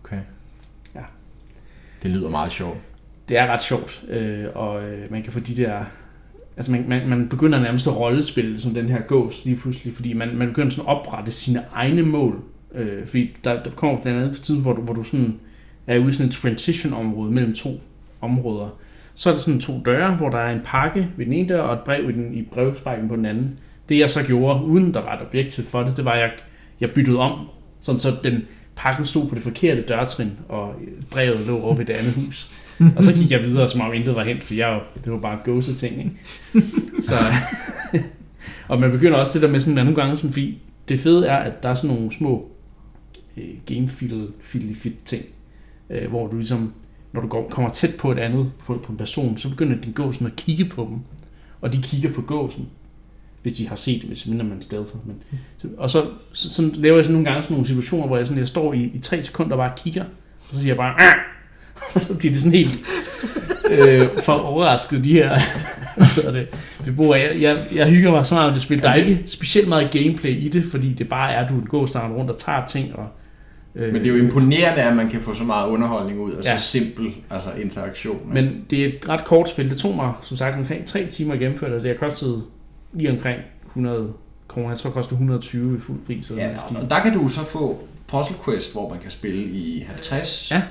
Okay. 0.05 0.18
Ja. 0.95 1.01
Det 2.03 2.11
lyder 2.11 2.28
meget 2.28 2.53
sjovt. 2.53 2.78
Det 3.28 3.39
er 3.39 3.47
ret 3.47 3.62
sjovt, 3.62 4.05
øh, 4.09 4.45
og 4.55 4.83
øh, 4.85 5.11
man 5.12 5.22
kan 5.22 5.33
få 5.33 5.41
de 5.41 5.57
der... 5.57 5.85
Altså 6.61 6.72
man, 6.72 6.84
man, 6.88 7.08
man 7.08 7.28
begynder 7.28 7.61
nærmest 7.61 7.86
at 7.86 7.96
rollespille 7.96 8.61
som 8.61 8.74
den 8.74 8.88
her 8.88 9.00
gås 9.00 9.44
lige 9.44 9.56
pludselig, 9.56 9.94
fordi 9.94 10.12
man, 10.12 10.36
man 10.36 10.48
begynder 10.48 10.70
sådan 10.70 10.90
at 10.90 10.96
oprette 10.96 11.30
sine 11.30 11.62
egne 11.72 12.02
mål. 12.02 12.40
Øh, 12.74 13.06
fordi 13.06 13.36
der, 13.44 13.62
der 13.62 13.70
kommer 13.70 14.00
blandt 14.00 14.20
andet 14.20 14.36
på 14.36 14.42
tiden, 14.42 14.61
hvor 14.61 14.72
du, 14.72 14.82
hvor 14.82 14.94
du 14.94 15.02
sådan 15.02 15.40
er 15.86 15.98
ude 15.98 16.08
i 16.08 16.12
sådan 16.12 16.26
et 16.26 16.32
transition-område 16.32 17.30
mellem 17.32 17.54
to 17.54 17.70
områder. 18.20 18.78
Så 19.14 19.30
er 19.30 19.34
der 19.34 19.40
sådan 19.40 19.61
to 19.61 19.72
døre, 19.84 20.16
hvor 20.16 20.28
der 20.28 20.38
er 20.38 20.52
en 20.52 20.61
pakke 20.64 21.08
ved 21.16 21.24
den 21.24 21.32
ene 21.32 21.48
dør, 21.48 21.62
og 21.62 21.74
et 21.74 21.80
brev 21.80 22.11
i, 22.11 22.12
den, 22.12 22.34
i 22.34 22.42
brevsprækken 22.42 23.08
på 23.08 23.16
den 23.16 23.26
anden. 23.26 23.58
Det 23.88 23.98
jeg 23.98 24.11
så 24.11 24.22
gjorde, 24.22 24.64
uden 24.64 24.94
der 24.94 25.00
var 25.00 25.16
et 25.16 25.26
objektiv 25.26 25.64
for 25.64 25.82
det, 25.82 25.96
det 25.96 26.04
var, 26.04 26.12
at 26.12 26.20
jeg, 26.20 26.30
jeg 26.80 26.90
byttede 26.90 27.18
om, 27.18 27.48
sådan 27.80 28.00
så 28.00 28.12
den 28.24 28.42
pakken 28.76 29.06
stod 29.06 29.28
på 29.28 29.34
det 29.34 29.42
forkerte 29.42 29.82
dørtrin, 29.82 30.32
og 30.48 30.74
brevet 31.11 31.46
lå 31.46 31.61
over 31.61 31.80
i 31.80 31.84
det 31.84 31.94
andet 31.94 32.12
hus. 32.12 32.50
Og 32.97 33.03
så 33.03 33.14
gik 33.14 33.31
jeg 33.31 33.43
videre, 33.43 33.68
som 33.68 33.81
om 33.81 33.95
intet 33.95 34.14
var 34.14 34.24
hent, 34.24 34.45
for 34.45 34.55
jeg, 34.55 34.81
det 35.05 35.12
var 35.12 35.18
bare 35.18 35.39
gåse 35.45 35.74
ting, 35.74 35.99
ikke? 35.99 36.12
Så, 37.01 37.14
og 38.68 38.81
man 38.81 38.91
begynder 38.91 39.18
også 39.18 39.33
det 39.33 39.43
der 39.43 39.49
med 39.49 39.61
sådan, 39.61 39.78
at 39.78 39.85
nogle 39.85 40.01
gange 40.01 40.16
sådan, 40.16 40.33
fordi 40.33 40.59
det 40.89 41.01
fede 41.01 41.26
er, 41.26 41.37
at 41.37 41.62
der 41.62 41.68
er 41.68 41.74
sådan 41.74 41.97
nogle 41.97 42.12
små 42.12 42.51
øh, 43.37 43.45
gamefeel 43.66 44.28
ting, 45.05 45.24
øh, 45.91 46.09
hvor 46.09 46.26
du 46.26 46.37
ligesom, 46.37 46.72
når 47.12 47.20
du 47.20 47.28
går, 47.28 47.49
kommer 47.49 47.70
tæt 47.70 47.95
på 47.95 48.12
et 48.12 48.18
andet, 48.18 48.53
på, 48.66 48.81
på 48.85 48.93
en 48.93 48.99
person, 48.99 49.39
så 49.39 49.51
begynder 49.51 49.81
din 49.81 49.93
gåsen 49.93 50.26
at 50.26 50.37
kigge 50.37 50.64
på 50.64 50.87
dem, 50.91 50.99
og 51.61 51.72
de 51.72 51.83
kigger 51.83 52.12
på 52.12 52.22
gåsen. 52.22 52.68
hvis 53.43 53.53
de 53.53 53.68
har 53.68 53.76
set 53.76 54.01
det, 54.01 54.09
hvis 54.09 54.26
mindre 54.26 54.45
man 54.45 54.62
stealther. 54.62 55.01
Men, 55.07 55.16
så, 55.59 55.68
og 55.78 55.91
så, 55.91 56.07
så 56.33 56.51
så, 56.51 56.70
laver 56.74 56.97
jeg 56.97 57.05
sådan 57.05 57.12
nogle 57.12 57.31
gange 57.31 57.43
sådan 57.43 57.55
nogle 57.55 57.68
situationer, 57.68 58.07
hvor 58.07 58.16
jeg, 58.16 58.26
sådan, 58.26 58.39
jeg 58.39 58.49
står 58.49 58.72
i, 58.72 58.83
i 58.83 58.99
tre 58.99 59.22
sekunder 59.22 59.53
og 59.53 59.59
bare 59.59 59.72
kigger, 59.76 60.05
og 60.49 60.55
så 60.55 60.57
siger 60.57 60.68
jeg 60.68 60.76
bare, 60.76 60.95
Argh! 61.01 61.30
så 62.07 62.14
bliver 62.14 62.32
det 62.32 62.43
sådan 62.43 62.59
helt 62.59 62.80
øh, 63.70 64.09
for 64.24 64.32
overrasket, 64.32 65.05
de 65.05 65.12
her 65.12 65.38
det, 66.32 66.49
beboere. 66.84 67.18
Jeg, 67.20 67.36
jeg, 67.41 67.59
jeg 67.74 67.86
hygger 67.88 68.11
mig 68.11 68.26
så 68.26 68.34
meget 68.34 68.49
med 68.49 68.55
det 68.55 68.62
spil. 68.62 68.82
Der 68.82 68.88
er 68.91 68.95
ikke 68.95 69.22
specielt 69.26 69.68
meget 69.68 69.91
gameplay 69.91 70.30
i 70.36 70.49
det, 70.49 70.64
fordi 70.70 70.93
det 70.93 71.09
bare 71.09 71.32
er, 71.32 71.45
at 71.45 71.49
du 71.51 71.55
en 71.55 71.66
gåstarten 71.66 72.16
rundt 72.16 72.30
og 72.30 72.38
tager 72.38 72.66
ting. 72.66 72.97
Og, 72.97 73.07
øh, 73.74 73.93
Men 73.93 74.03
det 74.05 74.11
er 74.11 74.14
jo 74.16 74.22
imponerende, 74.24 74.82
at 74.82 74.97
man 74.97 75.09
kan 75.11 75.20
få 75.20 75.34
så 75.34 75.45
meget 75.45 75.68
underholdning 75.68 76.20
ud 76.20 76.32
af 76.32 76.45
Ja. 76.45 76.57
så 76.59 76.64
simpel 76.64 77.11
altså 77.30 77.51
interaktion. 77.62 78.16
ikke? 78.20 78.34
Men 78.43 78.64
det 78.70 78.82
er 78.82 78.86
et 78.86 79.09
ret 79.09 79.24
kort 79.24 79.49
spil. 79.49 79.70
Det 79.70 79.78
tog 79.78 79.97
mig, 79.97 80.12
som 80.22 80.36
sagt, 80.36 80.57
omkring 80.57 80.86
3 80.86 81.07
timer 81.07 81.32
at 81.34 81.41
gennemføre 81.41 81.74
det. 81.74 81.82
Det 81.84 81.97
har 82.01 82.09
kostet 82.09 82.43
lige 82.93 83.11
omkring 83.11 83.38
100 83.66 84.09
kroner. 84.49 84.68
Jeg 84.68 84.78
tror, 84.78 84.88
det 84.91 84.95
kostede 84.95 85.14
120 85.14 85.76
i 85.76 85.80
fuld 85.80 85.99
pris. 86.07 86.30
eller 86.30 86.43
Ja, 86.45 86.51
og 86.82 86.91
der 86.91 87.01
kan 87.01 87.12
du 87.14 87.28
så 87.28 87.41
få 87.45 87.80
Puzzle 88.09 88.36
Quest, 88.45 88.72
hvor 88.72 88.88
man 88.91 88.99
kan 89.03 89.11
spille 89.11 89.43
i 89.43 89.84
50. 89.88 90.51
Ja. 90.51 90.62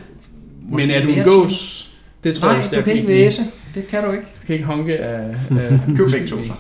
Måske 0.70 0.88
Men 0.88 0.96
er 0.96 1.04
du 1.04 1.10
en 1.10 1.24
gås? 1.24 1.86
Det 2.24 2.36
tror 2.36 2.48
jeg 2.48 2.54
Nej, 2.54 2.60
også, 2.60 2.70
du 2.70 2.76
jeg 2.76 2.84
kan 2.86 2.94
ikke 2.94 3.08
lide. 3.08 3.20
væse. 3.26 3.42
Det 3.76 3.88
kan 3.88 4.04
du 4.04 4.12
ikke. 4.12 4.24
Du 4.42 4.46
kan 4.46 4.54
ikke 4.54 4.66
honke 4.66 4.98
af... 4.98 5.36
af 5.52 5.80
Køb 5.98 6.10
begge 6.12 6.28
to 6.28 6.44
så. 6.44 6.52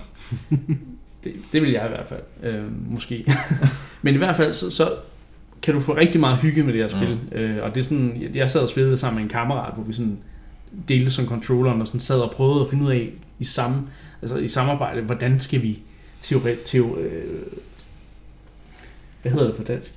Det, 1.24 1.34
det 1.53 1.62
vil 1.62 1.72
jeg 1.72 1.86
i 1.86 1.89
hvert 1.89 2.07
fald. 2.07 2.22
Øh, 2.43 2.91
måske. 2.91 3.26
Men 4.01 4.14
i 4.14 4.18
hvert 4.18 4.36
fald, 4.38 4.53
så, 4.53 4.72
så 4.72 4.91
kan 5.62 5.74
du 5.74 5.80
få 5.80 5.95
rigtig 5.95 6.20
meget 6.22 6.38
hygge 6.38 6.64
med 6.64 6.74
det 6.74 6.82
her 6.82 6.88
spil. 6.88 7.18
Mm. 7.32 7.38
Øh, 7.38 7.64
og 7.64 7.76
det 7.76 7.80
er 7.82 7.84
sådan, 7.84 8.18
jeg- 8.22 8.36
jeg 8.36 8.49
sad 8.51 8.62
og 8.62 8.70
spillede 8.70 8.97
sammen 8.97 9.16
med 9.16 9.24
en 9.24 9.30
kammerat, 9.30 9.74
hvor 9.74 9.84
vi 9.84 9.93
sådan 9.93 10.18
delte 10.89 11.12
sådan 11.12 11.30
controlleren 11.30 11.82
og 11.82 11.88
sådan 11.88 11.99
sad 11.99 12.20
og 12.20 12.32
prøvede 12.32 12.62
at 12.62 12.68
finde 12.70 12.84
ud 12.84 12.91
af 12.91 13.10
i 13.39 13.43
samme, 13.43 13.82
altså 14.22 14.38
i 14.38 14.47
samarbejde, 14.47 15.01
hvordan 15.01 15.39
skal 15.39 15.62
vi 15.62 15.80
teori, 16.22 16.55
teo, 16.66 16.97
øh, 16.97 17.24
hvad 19.22 19.32
hedder 19.32 19.47
det 19.47 19.55
på 19.55 19.64
dansk? 19.64 19.93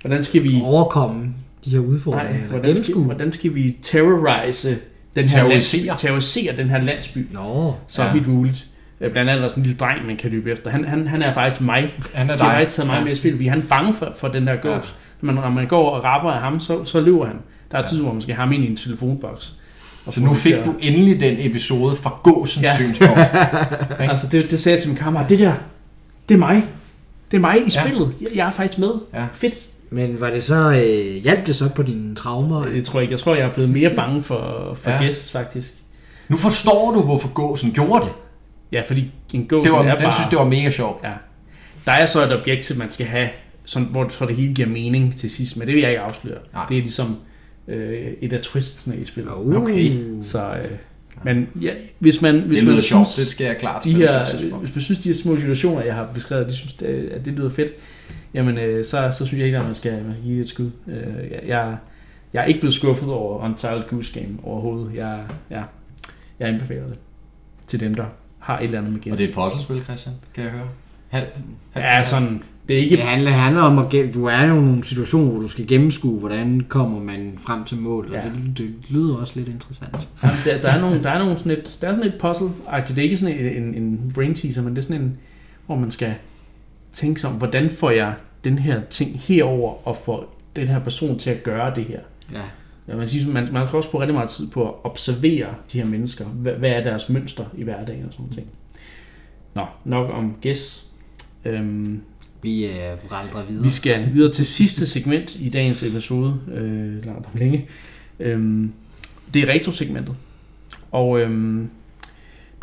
Hvordan 0.00 0.24
skal 0.24 0.42
vi 0.42 0.60
Overkomme 0.62 1.34
de 1.64 1.70
her 1.70 1.78
udfordringer. 1.78 2.38
Nej, 2.38 2.46
hvordan 2.46 2.74
skal, 2.74 2.94
hvordan 2.94 3.32
skal 3.32 3.54
vi 3.54 3.76
terrorise 3.82 4.78
den 5.14 5.28
her 5.28 5.38
Terrorisere. 5.38 5.84
landsby, 5.86 6.06
terrorisere 6.06 6.56
den 6.56 6.70
her 6.70 6.80
landsby 6.82 7.26
Nå, 7.30 7.74
så 7.88 8.02
Ja. 8.02 8.08
ja. 8.08 8.14
vidt 8.14 8.26
muligt. 8.28 8.66
Øh, 9.00 9.10
Blandt 9.12 9.30
andet 9.30 9.36
er 9.38 9.40
der 9.42 9.48
sådan 9.48 9.60
en 9.62 9.66
lille 9.66 9.78
dreng, 9.78 10.06
man 10.06 10.16
kan 10.16 10.30
løbe 10.30 10.50
efter. 10.52 10.70
Han, 10.70 10.84
han, 10.84 11.06
han 11.06 11.22
er 11.22 11.34
faktisk 11.34 11.60
mig. 11.60 11.94
Han 12.14 12.30
er 12.30 12.36
De 12.36 12.42
har 12.42 12.48
dig. 12.50 12.56
faktisk 12.58 12.76
taget 12.76 12.86
mig 12.86 12.98
Ja. 12.98 13.04
med 13.04 13.12
i 13.12 13.14
spil, 13.14 13.32
fordi 13.32 13.46
han 13.46 13.58
er 13.58 13.66
bange 13.68 13.94
for, 13.94 14.12
for 14.16 14.28
den 14.28 14.46
der 14.46 14.56
gås. 14.56 14.64
Ja. 14.64 14.76
Ja. 14.76 14.80
Når, 15.20 15.32
man, 15.32 15.34
når 15.34 15.50
man 15.50 15.66
går 15.66 15.90
og 15.90 16.04
rapper 16.04 16.30
af 16.30 16.40
ham, 16.40 16.60
så, 16.60 16.84
så 16.84 17.00
løber 17.00 17.26
han. 17.26 17.36
Der 17.70 17.78
er 17.78 17.82
et 17.82 17.88
tidspunkt, 17.88 18.06
hvor 18.06 18.12
man 18.12 18.22
skal 18.22 18.34
have 18.34 18.44
ham 18.46 18.52
ind 18.52 18.64
i 18.64 18.70
en 18.70 18.76
telefonboks. 18.76 19.54
Og 20.06 20.12
Så 20.14 20.20
nu 20.20 20.32
fik 20.34 20.54
du 20.64 20.74
endelig 20.80 21.20
den 21.20 21.36
episode 21.38 21.96
fra 21.96 22.14
gåsens 22.22 22.64
Ja. 22.66 22.74
synspunkt. 22.76 23.18
Altså, 23.98 24.26
det, 24.32 24.50
det 24.50 24.60
sagde 24.60 24.74
jeg 24.76 24.82
til 24.82 24.90
min 24.90 24.98
kammerat. 24.98 25.28
Det 25.28 25.38
der, 25.38 25.52
det 26.28 26.34
er 26.34 26.38
mig. 26.38 26.64
Det 27.30 27.36
er 27.36 27.40
mig 27.40 27.56
i 27.58 27.62
Ja. 27.62 27.68
spillet. 27.84 28.12
Jeg, 28.20 28.28
jeg 28.34 28.46
er 28.46 28.50
faktisk 28.50 28.78
med. 28.78 28.90
Ja. 29.14 29.24
Fedt. 29.32 29.54
Men 29.90 30.20
var 30.20 30.30
det 30.30 30.44
så, 30.44 30.70
øh, 30.70 31.22
hjalp 31.22 31.46
det 31.46 31.56
så 31.56 31.68
på 31.68 31.82
dine 31.82 32.14
traumer? 32.14 32.64
Det 32.64 32.84
tror 32.84 32.98
jeg 33.00 33.02
ikke. 33.02 33.12
Jeg 33.12 33.20
tror, 33.20 33.34
jeg 33.34 33.48
er 33.48 33.52
blevet 33.52 33.70
mere 33.70 33.94
bange 33.96 34.22
for, 34.22 34.74
for 34.80 34.90
Ja. 34.90 35.02
gæst, 35.04 35.32
faktisk. 35.32 35.72
Nu 36.28 36.36
forstår 36.36 36.92
du, 36.94 37.02
hvorfor 37.02 37.28
gåsen 37.28 37.72
gjorde 37.72 38.04
det. 38.04 38.12
Ja, 38.72 38.82
fordi 38.86 39.10
en 39.32 39.46
gås 39.46 39.64
det 39.64 39.72
var, 39.72 39.78
er 39.78 39.94
den 39.94 40.02
bare... 40.02 40.12
synes, 40.12 40.28
det 40.28 40.38
var 40.38 40.44
mega 40.44 40.70
sjovt. 40.70 41.04
Ja. 41.04 41.12
Der 41.84 41.92
er 41.92 42.06
så 42.06 42.24
et 42.24 42.32
objektiv, 42.40 42.76
man 42.78 42.90
skal 42.90 43.06
have, 43.06 43.28
sådan, 43.64 43.88
hvor 43.90 44.08
så 44.08 44.26
det 44.26 44.36
hele 44.36 44.54
giver 44.54 44.68
mening 44.68 45.16
til 45.16 45.30
sidst, 45.30 45.56
men 45.56 45.66
det 45.66 45.74
vil 45.74 45.80
jeg 45.80 45.90
ikke 45.90 46.00
afsløre. 46.00 46.38
Nej. 46.52 46.66
Det 46.68 46.78
er 46.78 46.82
ligesom 46.82 47.16
øh, 47.68 48.06
et 48.20 48.32
af 48.32 48.40
twistsene 48.40 48.96
i 48.96 49.04
spillet. 49.04 49.32
Uh. 49.32 49.62
Okay. 49.62 49.92
Så, 50.22 50.54
øh, 50.54 50.70
men 51.24 51.48
ja, 51.60 51.70
hvis 51.98 52.22
man, 52.22 52.40
hvis 52.40 52.58
det 52.58 52.68
man 52.68 52.80
sjovt, 52.80 53.08
synes, 53.08 53.26
det 53.26 53.26
skal 53.26 53.44
jeg 53.46 53.56
klart 53.58 53.84
de 53.84 53.94
her, 53.94 54.24
hvis 54.60 54.74
man 54.74 54.82
synes, 54.82 54.98
de 54.98 55.08
her 55.08 55.16
små 55.16 55.36
situationer, 55.36 55.82
jeg 55.82 55.94
har 55.94 56.08
beskrevet, 56.14 56.46
de 56.46 56.54
synes, 56.54 56.72
det, 56.72 56.86
at 56.86 57.24
det 57.24 57.32
lyder 57.32 57.50
fedt, 57.50 57.72
jamen 58.34 58.58
øh, 58.58 58.84
så, 58.84 59.08
så 59.18 59.26
synes 59.26 59.38
jeg 59.38 59.46
ikke, 59.46 59.58
at 59.58 59.64
man 59.66 59.74
skal, 59.74 59.92
man 60.04 60.12
skal 60.12 60.24
give 60.24 60.36
det 60.36 60.42
et 60.42 60.48
skud. 60.48 60.70
Øh, 60.88 61.30
jeg, 61.30 61.40
jeg, 61.46 61.76
jeg 62.32 62.40
er 62.42 62.44
ikke 62.46 62.60
blevet 62.60 62.74
skuffet 62.74 63.08
over 63.08 63.44
Untitled 63.44 63.82
Goose 63.90 64.20
Game 64.20 64.34
overhovedet. 64.42 64.92
Jeg, 64.94 65.18
jeg, 65.50 65.64
jeg 66.40 66.48
anbefaler 66.48 66.86
det 66.86 66.98
til 67.66 67.80
dem, 67.80 67.94
der 67.94 68.04
har 68.38 68.58
et 68.58 68.64
eller 68.64 68.78
andet 68.78 68.92
med 68.92 68.98
Og 69.00 69.04
gæst. 69.04 69.18
det 69.18 69.24
er 69.24 69.28
et 69.28 69.34
puzzlespil, 69.34 69.82
Christian, 69.84 70.14
kan 70.34 70.44
jeg 70.44 70.52
høre. 70.52 70.68
Halvt. 71.08 71.40
halvt 71.70 71.86
Ja, 71.86 72.04
sådan, 72.04 72.42
det 72.68 72.76
er 72.78 72.82
ikke 72.82 72.96
Det 72.96 73.04
handler, 73.04 73.30
handler 73.30 73.62
om, 73.62 73.78
at 73.78 73.92
du 74.14 74.24
er 74.24 74.44
jo 74.46 74.54
i 74.54 74.56
nogle 74.60 74.84
situationer, 74.84 75.30
hvor 75.30 75.40
du 75.40 75.48
skal 75.48 75.66
gennemskue, 75.66 76.18
hvordan 76.18 76.60
kommer 76.68 77.00
man 77.00 77.38
frem 77.38 77.64
til 77.64 77.76
mål, 77.78 78.08
Ja. 78.12 78.18
og 78.18 78.24
det, 78.24 78.58
det 78.58 78.70
lyder 78.90 79.16
også 79.16 79.32
lidt 79.36 79.48
interessant. 79.48 80.08
Jamen, 80.22 80.36
der, 80.44 80.58
der, 80.62 80.68
er 80.68 80.80
nogle, 80.80 81.02
der 81.02 81.10
er 81.10 81.18
nogle 81.18 81.38
sådan 81.38 81.52
et, 81.52 81.78
der 81.80 81.88
er 81.88 81.92
sådan 81.96 82.06
et 82.06 82.14
puzzle-agtigt. 82.24 82.88
Det 82.94 82.98
er 82.98 83.02
ikke 83.02 83.16
sådan 83.16 83.34
en, 83.38 83.62
en, 83.62 83.74
en 83.82 84.12
brain 84.14 84.34
teaser, 84.34 84.62
men 84.62 84.76
det 84.76 84.78
er 84.78 84.82
sådan 84.86 85.02
en, 85.02 85.18
hvor 85.66 85.76
man 85.76 85.90
skal 85.90 86.14
tænke 86.92 87.20
sig 87.20 87.30
om, 87.30 87.36
hvordan 87.36 87.70
får 87.70 87.90
jeg 87.90 88.14
den 88.44 88.58
her 88.58 88.80
ting 88.90 89.20
herover 89.20 89.88
og 89.88 89.96
får 89.96 90.36
den 90.56 90.68
her 90.68 90.78
person 90.78 91.18
til 91.18 91.30
at 91.30 91.42
gøre 91.42 91.74
det 91.74 91.84
her. 91.84 92.00
Ja. 92.32 92.42
Ja, 92.88 92.96
man, 92.96 93.08
siger, 93.08 93.32
man, 93.32 93.48
man 93.52 93.66
skal 93.66 93.76
også 93.76 93.90
bruge 93.90 94.02
rigtig 94.02 94.14
meget 94.14 94.30
tid 94.30 94.50
på 94.50 94.68
at 94.68 94.74
observere 94.84 95.54
de 95.72 95.78
her 95.78 95.84
mennesker. 95.84 96.24
Hvad, 96.24 96.52
hvad 96.52 96.70
er 96.70 96.82
deres 96.82 97.08
mønster 97.08 97.44
i 97.56 97.62
hverdagen 97.62 98.04
og 98.06 98.12
sådan 98.12 98.22
noget 98.22 98.34
ting. 98.36 98.46
Nå, 99.54 99.66
nok 99.84 100.10
om 100.10 100.36
gæs. 100.40 100.86
Øhm, 101.44 102.00
Vi 102.42 102.66
øh, 102.66 102.72
vraldrer 103.10 103.44
videre. 103.44 103.64
vi 103.64 103.70
skal 103.70 104.14
videre 104.14 104.32
til 104.32 104.46
sidste 104.46 104.86
segment 104.86 105.34
i 105.40 105.48
dagens 105.48 105.82
episode, 105.82 106.40
øh, 106.54 107.06
langt 107.06 107.26
om 107.26 107.32
længe. 107.34 107.68
Øhm, 108.20 108.72
det 109.34 109.42
er 109.42 109.48
retrosegmentet. 109.54 110.14
Og 110.90 111.20
øhm, 111.20 111.70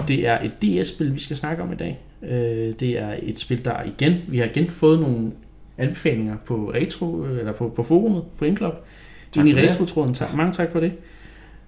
det 0.08 0.28
er 0.28 0.40
et 0.42 0.52
DS-spil, 0.62 1.14
vi 1.14 1.20
skal 1.20 1.38
snakke 1.38 1.64
om 1.64 1.72
i 1.72 1.76
dag. 1.76 2.00
Øh, 2.24 2.74
det 2.80 2.84
er 3.00 3.16
et 3.24 3.40
spil, 3.40 3.66
der 3.66 3.84
igen, 3.84 4.14
vi 4.28 4.38
har 4.38 4.46
igen 4.46 4.70
fået 4.70 5.00
nogle 5.00 5.32
anbefalinger 5.78 6.38
på 6.46 6.72
retro, 6.76 7.26
øh, 7.26 7.40
eller 7.40 7.52
på, 7.52 7.74
på 7.76 7.84
forumet, 7.84 8.24
på 8.38 8.46
Indclub. 8.46 8.74
Tak 9.32 9.46
Ind 9.46 9.60
i 9.60 9.62
retro-tråden. 9.68 10.14
Tak, 10.14 10.34
mange 10.34 10.52
tak 10.54 10.72
for 10.72 10.80
det. 10.80 10.92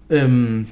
Øhm, 0.10 0.68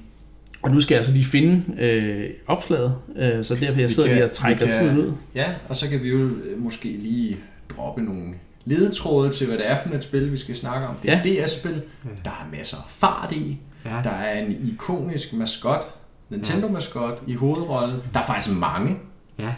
og 0.61 0.71
nu 0.71 0.79
skal 0.79 0.95
jeg 0.95 0.99
altså 0.99 1.13
lige 1.13 1.25
finde 1.25 1.63
øh, 1.83 2.29
opslaget, 2.47 2.95
øh, 3.15 3.43
så 3.43 3.55
derfor 3.55 3.79
jeg 3.79 3.89
sidder 3.89 4.09
kan- 4.09 4.15
lige 4.15 4.25
og 4.25 4.29
vi 4.29 4.33
trækker 4.33 4.65
kan- 4.65 4.71
tiden 4.71 4.97
ud. 4.97 5.11
Ja, 5.35 5.45
og 5.69 5.75
så 5.75 5.89
kan 5.89 6.03
vi 6.03 6.09
jo 6.09 6.17
øh, 6.17 6.59
måske 6.59 6.87
lige 6.87 7.37
droppe 7.77 8.01
nogle 8.01 8.33
ledetråde 8.65 9.29
til, 9.31 9.47
hvad 9.47 9.57
det 9.57 9.69
er 9.71 9.77
for 9.85 9.95
et 9.95 10.03
spil, 10.03 10.31
vi 10.31 10.37
skal 10.37 10.55
snakke 10.55 10.87
om. 10.87 10.95
Det 11.03 11.11
er 11.11 11.21
et 11.23 11.45
DS-spil. 11.47 11.81
Der 12.25 12.29
er 12.31 12.47
masser 12.57 12.77
af 12.77 12.83
fart 12.89 13.31
i. 13.35 13.57
Ja. 13.85 13.89
Der 14.03 14.09
er 14.09 14.39
en 14.45 14.57
ikonisk 14.73 15.33
maskot, 15.33 15.83
Nintendo-maskot 16.29 17.23
i 17.27 17.33
hovedrollen. 17.33 17.95
Der 18.13 18.19
er 18.19 18.25
faktisk 18.25 18.55
mange. 18.55 18.97
ja. 19.39 19.53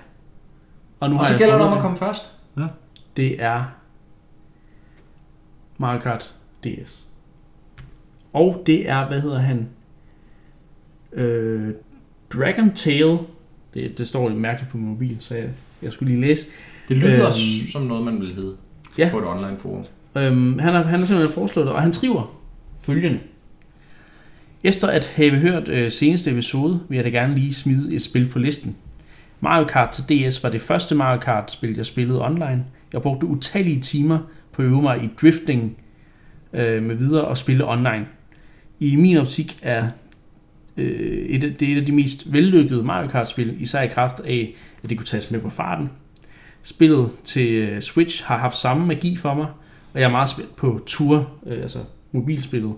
Og, 1.00 1.10
nu 1.10 1.18
Og 1.20 1.26
så 1.26 1.38
gælder 1.38 1.54
det 1.58 1.68
om 1.68 1.74
at 1.74 1.80
komme 1.80 1.98
først. 1.98 2.32
Det 3.18 3.42
er 3.44 3.64
Mario 5.78 6.00
Kart 6.00 6.36
DS. 6.64 7.06
Og 8.34 8.64
det 8.66 8.90
er, 8.90 9.08
hvad 9.08 9.22
hedder 9.22 9.40
han? 9.40 9.70
Øh, 11.14 11.70
Dragon 12.34 12.74
Tail. 12.74 13.18
Det, 13.74 13.98
det 13.98 14.08
står 14.08 14.30
lidt 14.30 14.40
mærkeligt 14.42 14.72
på 14.72 14.78
min 14.78 14.88
mobil, 14.90 15.18
så 15.20 15.36
jeg, 15.36 15.50
jeg 15.82 15.92
skulle 15.92 16.12
lige 16.16 16.28
læse. 16.28 16.48
Det 16.90 16.98
lyder 16.98 17.26
Øhm, 17.26 17.72
som 17.72 17.82
noget, 17.82 18.06
man 18.06 18.22
vil 18.22 18.34
hedde 18.36 18.56
ja. 18.98 19.10
på 19.12 19.20
et 19.20 19.26
online 19.26 19.58
forum. 19.60 19.86
Øhm, 20.16 20.60
han, 20.60 20.74
har, 20.74 20.84
han 20.84 21.00
har 21.00 21.06
simpelthen 21.06 21.34
foreslået 21.34 21.68
det, 21.68 21.76
og 21.76 21.82
han 21.82 21.94
skriver 21.94 22.40
følgende. 22.82 23.20
Efter 24.64 24.88
at 24.88 25.06
have 25.16 25.32
hørt 25.32 25.70
øh, 25.70 25.92
seneste 25.92 26.32
episode, 26.32 26.80
vil 26.90 26.96
jeg 26.96 27.06
da 27.06 27.10
gerne 27.10 27.36
lige 27.36 27.54
smide 27.54 27.96
et 27.96 28.02
spil 28.02 28.30
på 28.30 28.40
listen. 28.40 28.78
Mario 29.42 29.66
Kart 29.68 29.90
til 29.90 30.04
DS 30.30 30.44
var 30.44 30.50
det 30.50 30.62
første 30.62 30.96
Mario 30.96 31.20
Kart-spil, 31.20 31.76
jeg 31.76 31.86
spillede 31.86 32.26
online. 32.26 32.66
Jeg 32.94 33.02
brugte 33.02 33.28
utallige 33.28 33.82
timer 33.82 34.20
på 34.52 34.62
at 34.62 34.66
øve 34.68 34.82
mig 34.82 35.04
i 35.04 35.10
drifting 35.22 35.78
øh, 36.54 36.84
med 36.84 36.96
videre 36.96 37.26
og 37.26 37.38
spille 37.38 37.68
online. 37.70 38.06
I 38.80 38.96
min 38.96 39.18
optik 39.18 39.60
er 39.62 39.88
øh, 40.78 41.26
et, 41.26 41.44
af- 41.44 41.54
det 41.54 41.68
er 41.70 41.74
et 41.76 41.80
af 41.80 41.86
de 41.86 41.92
mest 41.92 42.34
vellykkede 42.34 42.84
Mario 42.84 43.08
Kart-spil, 43.08 43.62
især 43.62 43.82
i 43.82 43.88
kraft 43.88 44.20
af, 44.20 44.56
at 44.84 44.90
det 44.90 44.98
kunne 44.98 45.06
tages 45.06 45.32
med 45.32 45.40
på 45.40 45.50
farten. 45.50 45.90
Spillet 46.64 47.10
til 47.24 47.52
øh, 47.54 47.82
Switch 47.82 48.24
har 48.26 48.38
haft 48.38 48.56
samme 48.56 48.86
magi 48.86 49.16
for 49.16 49.34
mig, 49.34 49.48
og 49.94 50.00
jeg 50.00 50.06
er 50.08 50.12
meget 50.12 50.30
spændt 50.30 50.56
på 50.56 50.80
Tour, 50.88 51.32
øh, 51.46 51.62
altså 51.62 51.80
mobilspillet, 52.12 52.74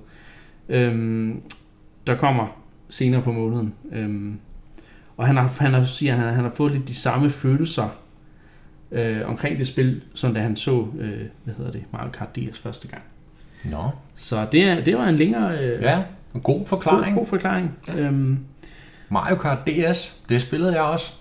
øhm, 0.70 1.41
der 2.07 2.16
kommer 2.16 2.47
senere 2.89 3.22
på 3.22 3.32
måneden. 3.32 3.74
Øhm, 3.91 4.38
og 5.22 5.28
han 5.28 5.38
har, 5.38 5.53
han 5.59 5.74
har, 5.74 5.84
siger, 5.84 6.15
han, 6.15 6.34
han 6.36 6.43
har 6.43 6.51
fået 6.55 6.72
lidt 6.72 6.88
de 6.88 6.95
samme 6.95 7.30
følelser 7.30 7.89
øh, 8.91 9.30
omkring 9.30 9.57
det 9.59 9.67
spil, 9.67 10.01
som 10.13 10.34
da 10.34 10.39
han 10.39 10.55
så, 10.55 10.86
øh, 10.99 11.19
hvad 11.43 11.53
hedder 11.57 11.72
det, 11.72 11.84
Mario 11.93 12.09
Kart 12.11 12.36
DS 12.36 12.59
første 12.59 12.88
gang. 12.88 13.01
Nå. 13.63 13.89
Så 14.15 14.47
det, 14.51 14.63
er, 14.63 14.84
det 14.84 14.97
var 14.97 15.05
en 15.07 15.15
længere 15.15 15.57
øh, 15.59 15.82
Ja, 15.82 16.03
en 16.36 16.41
god 16.41 16.59
god, 16.59 16.65
forklaring. 16.67 17.15
god 17.17 17.26
forklaring. 17.26 17.80
Øhm, 17.97 18.39
Mario 19.09 19.36
Kart 19.36 19.67
DS, 19.67 20.15
det 20.30 20.41
spillede 20.41 20.74
jeg 20.74 20.82
også. 20.82 21.13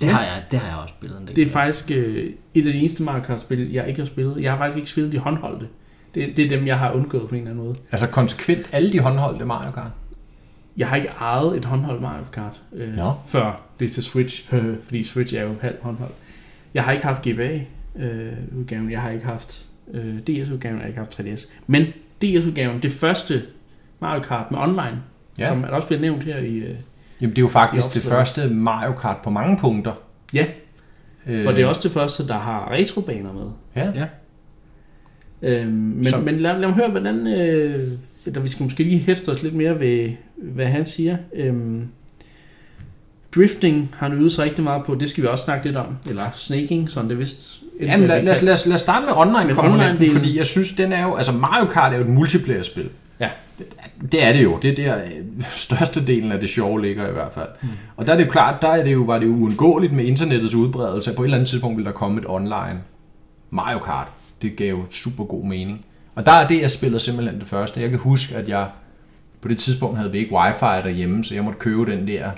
Det, 0.00 0.08
har 0.08 0.22
jeg, 0.24 0.42
det 0.50 0.58
har 0.58 0.68
jeg 0.68 0.76
også 0.76 0.94
spillet 0.98 1.20
en 1.20 1.26
del. 1.26 1.36
det 1.36 1.46
er 1.46 1.50
faktisk 1.50 1.90
øh, 1.90 2.30
et 2.54 2.66
af 2.66 2.72
de 2.72 2.78
eneste 2.78 3.02
Mario 3.02 3.22
Kart-spil, 3.22 3.72
jeg 3.72 3.88
ikke 3.88 4.00
har 4.00 4.06
spillet. 4.06 4.42
Jeg 4.42 4.50
har 4.52 4.58
faktisk 4.58 4.76
ikke 4.76 4.90
spillet 4.90 5.12
de 5.12 5.18
håndholdte. 5.18 5.66
Det, 6.14 6.36
det 6.36 6.44
er 6.44 6.48
dem, 6.48 6.66
jeg 6.66 6.78
har 6.78 6.92
undgået 6.92 7.28
på 7.28 7.34
en 7.34 7.40
eller 7.40 7.50
anden 7.50 7.64
måde. 7.64 7.76
Altså 7.92 8.08
konsekvent 8.08 8.68
alle 8.72 8.92
de 8.92 9.00
håndholdte 9.00 9.44
Mario 9.44 9.70
Kart. 9.70 9.90
Jeg 10.76 10.88
har 10.88 10.96
ikke 10.96 11.08
ejet 11.08 11.56
et 11.56 11.64
håndholdt 11.64 12.02
Mario 12.02 12.24
Kart, 12.32 12.60
øh, 12.72 12.94
Nå. 12.96 13.12
før 13.26 13.60
det 13.80 13.84
er 13.86 13.90
til 13.90 14.02
Switch, 14.02 14.48
fordi 14.84 15.04
Switch 15.04 15.34
er 15.34 15.42
jo 15.42 15.54
halv 15.60 15.76
håndholdt. 15.82 16.14
Jeg 16.74 16.84
har 16.84 16.92
ikke 16.92 17.04
haft 17.04 17.22
GBA-udgaven, 17.22 18.90
jeg 18.90 19.00
har 19.00 19.10
ikke 19.10 19.24
haft 19.26 19.66
øh, 19.92 20.18
DS-udgaven, 20.18 20.76
jeg 20.76 20.80
har 20.82 20.86
ikke 20.88 20.98
haft 20.98 21.20
3DS. 21.20 21.48
Men 21.66 21.86
DS-udgaven, 22.22 22.82
det 22.82 22.92
første 22.92 23.42
Mario 24.00 24.22
Kart 24.22 24.50
med 24.50 24.58
online, 24.58 25.02
Ja. 25.38 25.48
som 25.48 25.64
er 25.64 25.68
også 25.68 25.86
blevet 25.88 26.00
nævnt 26.02 26.24
her 26.24 26.38
i... 26.38 26.56
Øh, 26.56 26.74
Jamen, 27.20 27.30
det 27.30 27.38
er 27.38 27.42
jo 27.42 27.48
faktisk 27.48 27.94
det 27.94 28.02
første 28.02 28.48
Mario 28.48 28.92
Kart 28.92 29.16
på 29.24 29.30
mange 29.30 29.58
punkter. 29.58 29.92
ja, 30.34 30.46
Øh, 31.26 31.44
for 31.44 31.52
det 31.52 31.62
er 31.62 31.66
også 31.66 31.80
det 31.84 31.92
første, 31.92 32.28
der 32.28 32.38
har 32.38 32.70
retrobaner 32.70 33.32
med. 33.32 33.50
Ja. 33.76 33.90
Ja. 33.94 34.06
Øhm, 35.42 35.72
men, 35.72 36.06
Så- 36.06 36.18
men 36.20 36.38
lad, 36.40 36.58
lad 36.58 36.68
mig 36.68 36.76
høre, 36.76 36.90
hvordan... 36.90 37.26
Øh, 37.26 37.88
der, 38.30 38.40
vi 38.40 38.48
skal 38.48 38.64
måske 38.64 38.82
lige 38.82 38.98
hæfte 38.98 39.28
os 39.28 39.42
lidt 39.42 39.54
mere 39.54 39.80
ved, 39.80 40.12
hvad 40.36 40.66
han 40.66 40.86
siger. 40.86 41.16
Øhm, 41.34 41.88
drifting 43.34 43.94
har 43.98 44.08
han 44.08 44.18
øvet 44.18 44.32
sig 44.32 44.44
rigtig 44.44 44.64
meget 44.64 44.84
på. 44.84 44.94
Det 44.94 45.10
skal 45.10 45.22
vi 45.22 45.28
også 45.28 45.44
snakke 45.44 45.66
lidt 45.66 45.76
om. 45.76 45.96
Eller 46.08 46.30
snaking, 46.32 46.90
som 46.90 47.08
det 47.08 47.18
vist... 47.18 47.62
Jamen, 47.80 48.08
lad, 48.08 48.22
lad, 48.22 48.32
os, 48.32 48.42
lad, 48.42 48.52
os, 48.52 48.66
lad 48.66 48.74
os 48.74 48.80
starte 48.80 49.06
med 49.06 49.14
online-komponenten, 49.16 50.08
online-delen- 50.08 50.12
fordi 50.12 50.36
jeg 50.36 50.46
synes, 50.46 50.72
den 50.72 50.92
er 50.92 51.02
jo... 51.02 51.14
Altså, 51.14 51.32
Mario 51.32 51.64
Kart 51.64 51.92
er 51.92 51.96
jo 51.96 52.04
et 52.04 52.10
multiplayer-spil. 52.10 52.88
Ja. 53.20 53.30
Det 54.12 54.24
er 54.24 54.32
det 54.32 54.42
jo. 54.42 54.58
Det 54.62 54.70
er 54.70 54.74
der 54.74 55.04
øh, 55.04 55.10
største 55.54 56.06
delen 56.06 56.32
af 56.32 56.40
det 56.40 56.48
sjove 56.48 56.82
ligger 56.82 57.08
i 57.08 57.12
hvert 57.12 57.32
fald. 57.32 57.48
Mm. 57.62 57.68
Og 57.96 58.06
der 58.06 58.12
er 58.12 58.16
det 58.16 58.24
jo 58.24 58.30
klart, 58.30 58.62
der 58.62 58.68
er 58.68 58.84
det 58.84 58.92
jo, 58.92 59.02
var 59.02 59.18
det 59.18 59.26
jo 59.26 59.32
uundgåeligt 59.32 59.92
med 59.92 60.04
internettets 60.04 60.54
udbredelse, 60.54 61.10
at 61.10 61.16
på 61.16 61.22
et 61.22 61.26
eller 61.26 61.36
andet 61.36 61.48
tidspunkt 61.48 61.76
ville 61.76 61.86
der 61.86 61.96
komme 61.96 62.20
et 62.20 62.24
online 62.28 62.80
Mario 63.50 63.78
Kart. 63.78 64.08
Det 64.42 64.56
gav 64.56 64.70
jo 64.70 64.82
super 64.90 65.24
god 65.24 65.44
mening. 65.44 65.84
Og 66.14 66.26
der 66.26 66.32
er 66.32 66.48
det, 66.48 66.60
jeg 66.60 66.70
spillede 66.70 67.00
simpelthen 67.00 67.40
det 67.40 67.48
første. 67.48 67.80
Jeg 67.80 67.90
kan 67.90 67.98
huske, 67.98 68.34
at 68.34 68.48
jeg 68.48 68.66
på 69.40 69.48
det 69.48 69.58
tidspunkt 69.58 69.96
havde 69.96 70.12
vi 70.12 70.18
ikke 70.18 70.34
wifi 70.34 70.88
derhjemme, 70.88 71.24
så 71.24 71.34
jeg 71.34 71.44
måtte 71.44 71.58
købe 71.58 71.92
den 71.92 72.08
der 72.08 72.30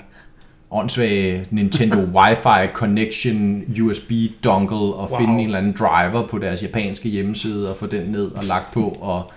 åndssvage 0.71 1.47
Nintendo 1.51 1.97
Wi-Fi 2.19 2.73
Connection 2.73 3.63
USB 3.81 4.11
dongle 4.43 4.77
og 4.77 5.11
wow. 5.11 5.19
Finde 5.19 5.33
en 5.33 5.45
eller 5.45 5.57
anden 5.57 5.75
driver 5.79 6.27
på 6.27 6.37
deres 6.37 6.63
japanske 6.63 7.09
hjemmeside 7.09 7.69
og 7.69 7.77
få 7.77 7.85
den 7.85 8.05
ned 8.05 8.31
og 8.31 8.43
lagt 8.43 8.73
på, 8.73 8.97
og 9.01 9.31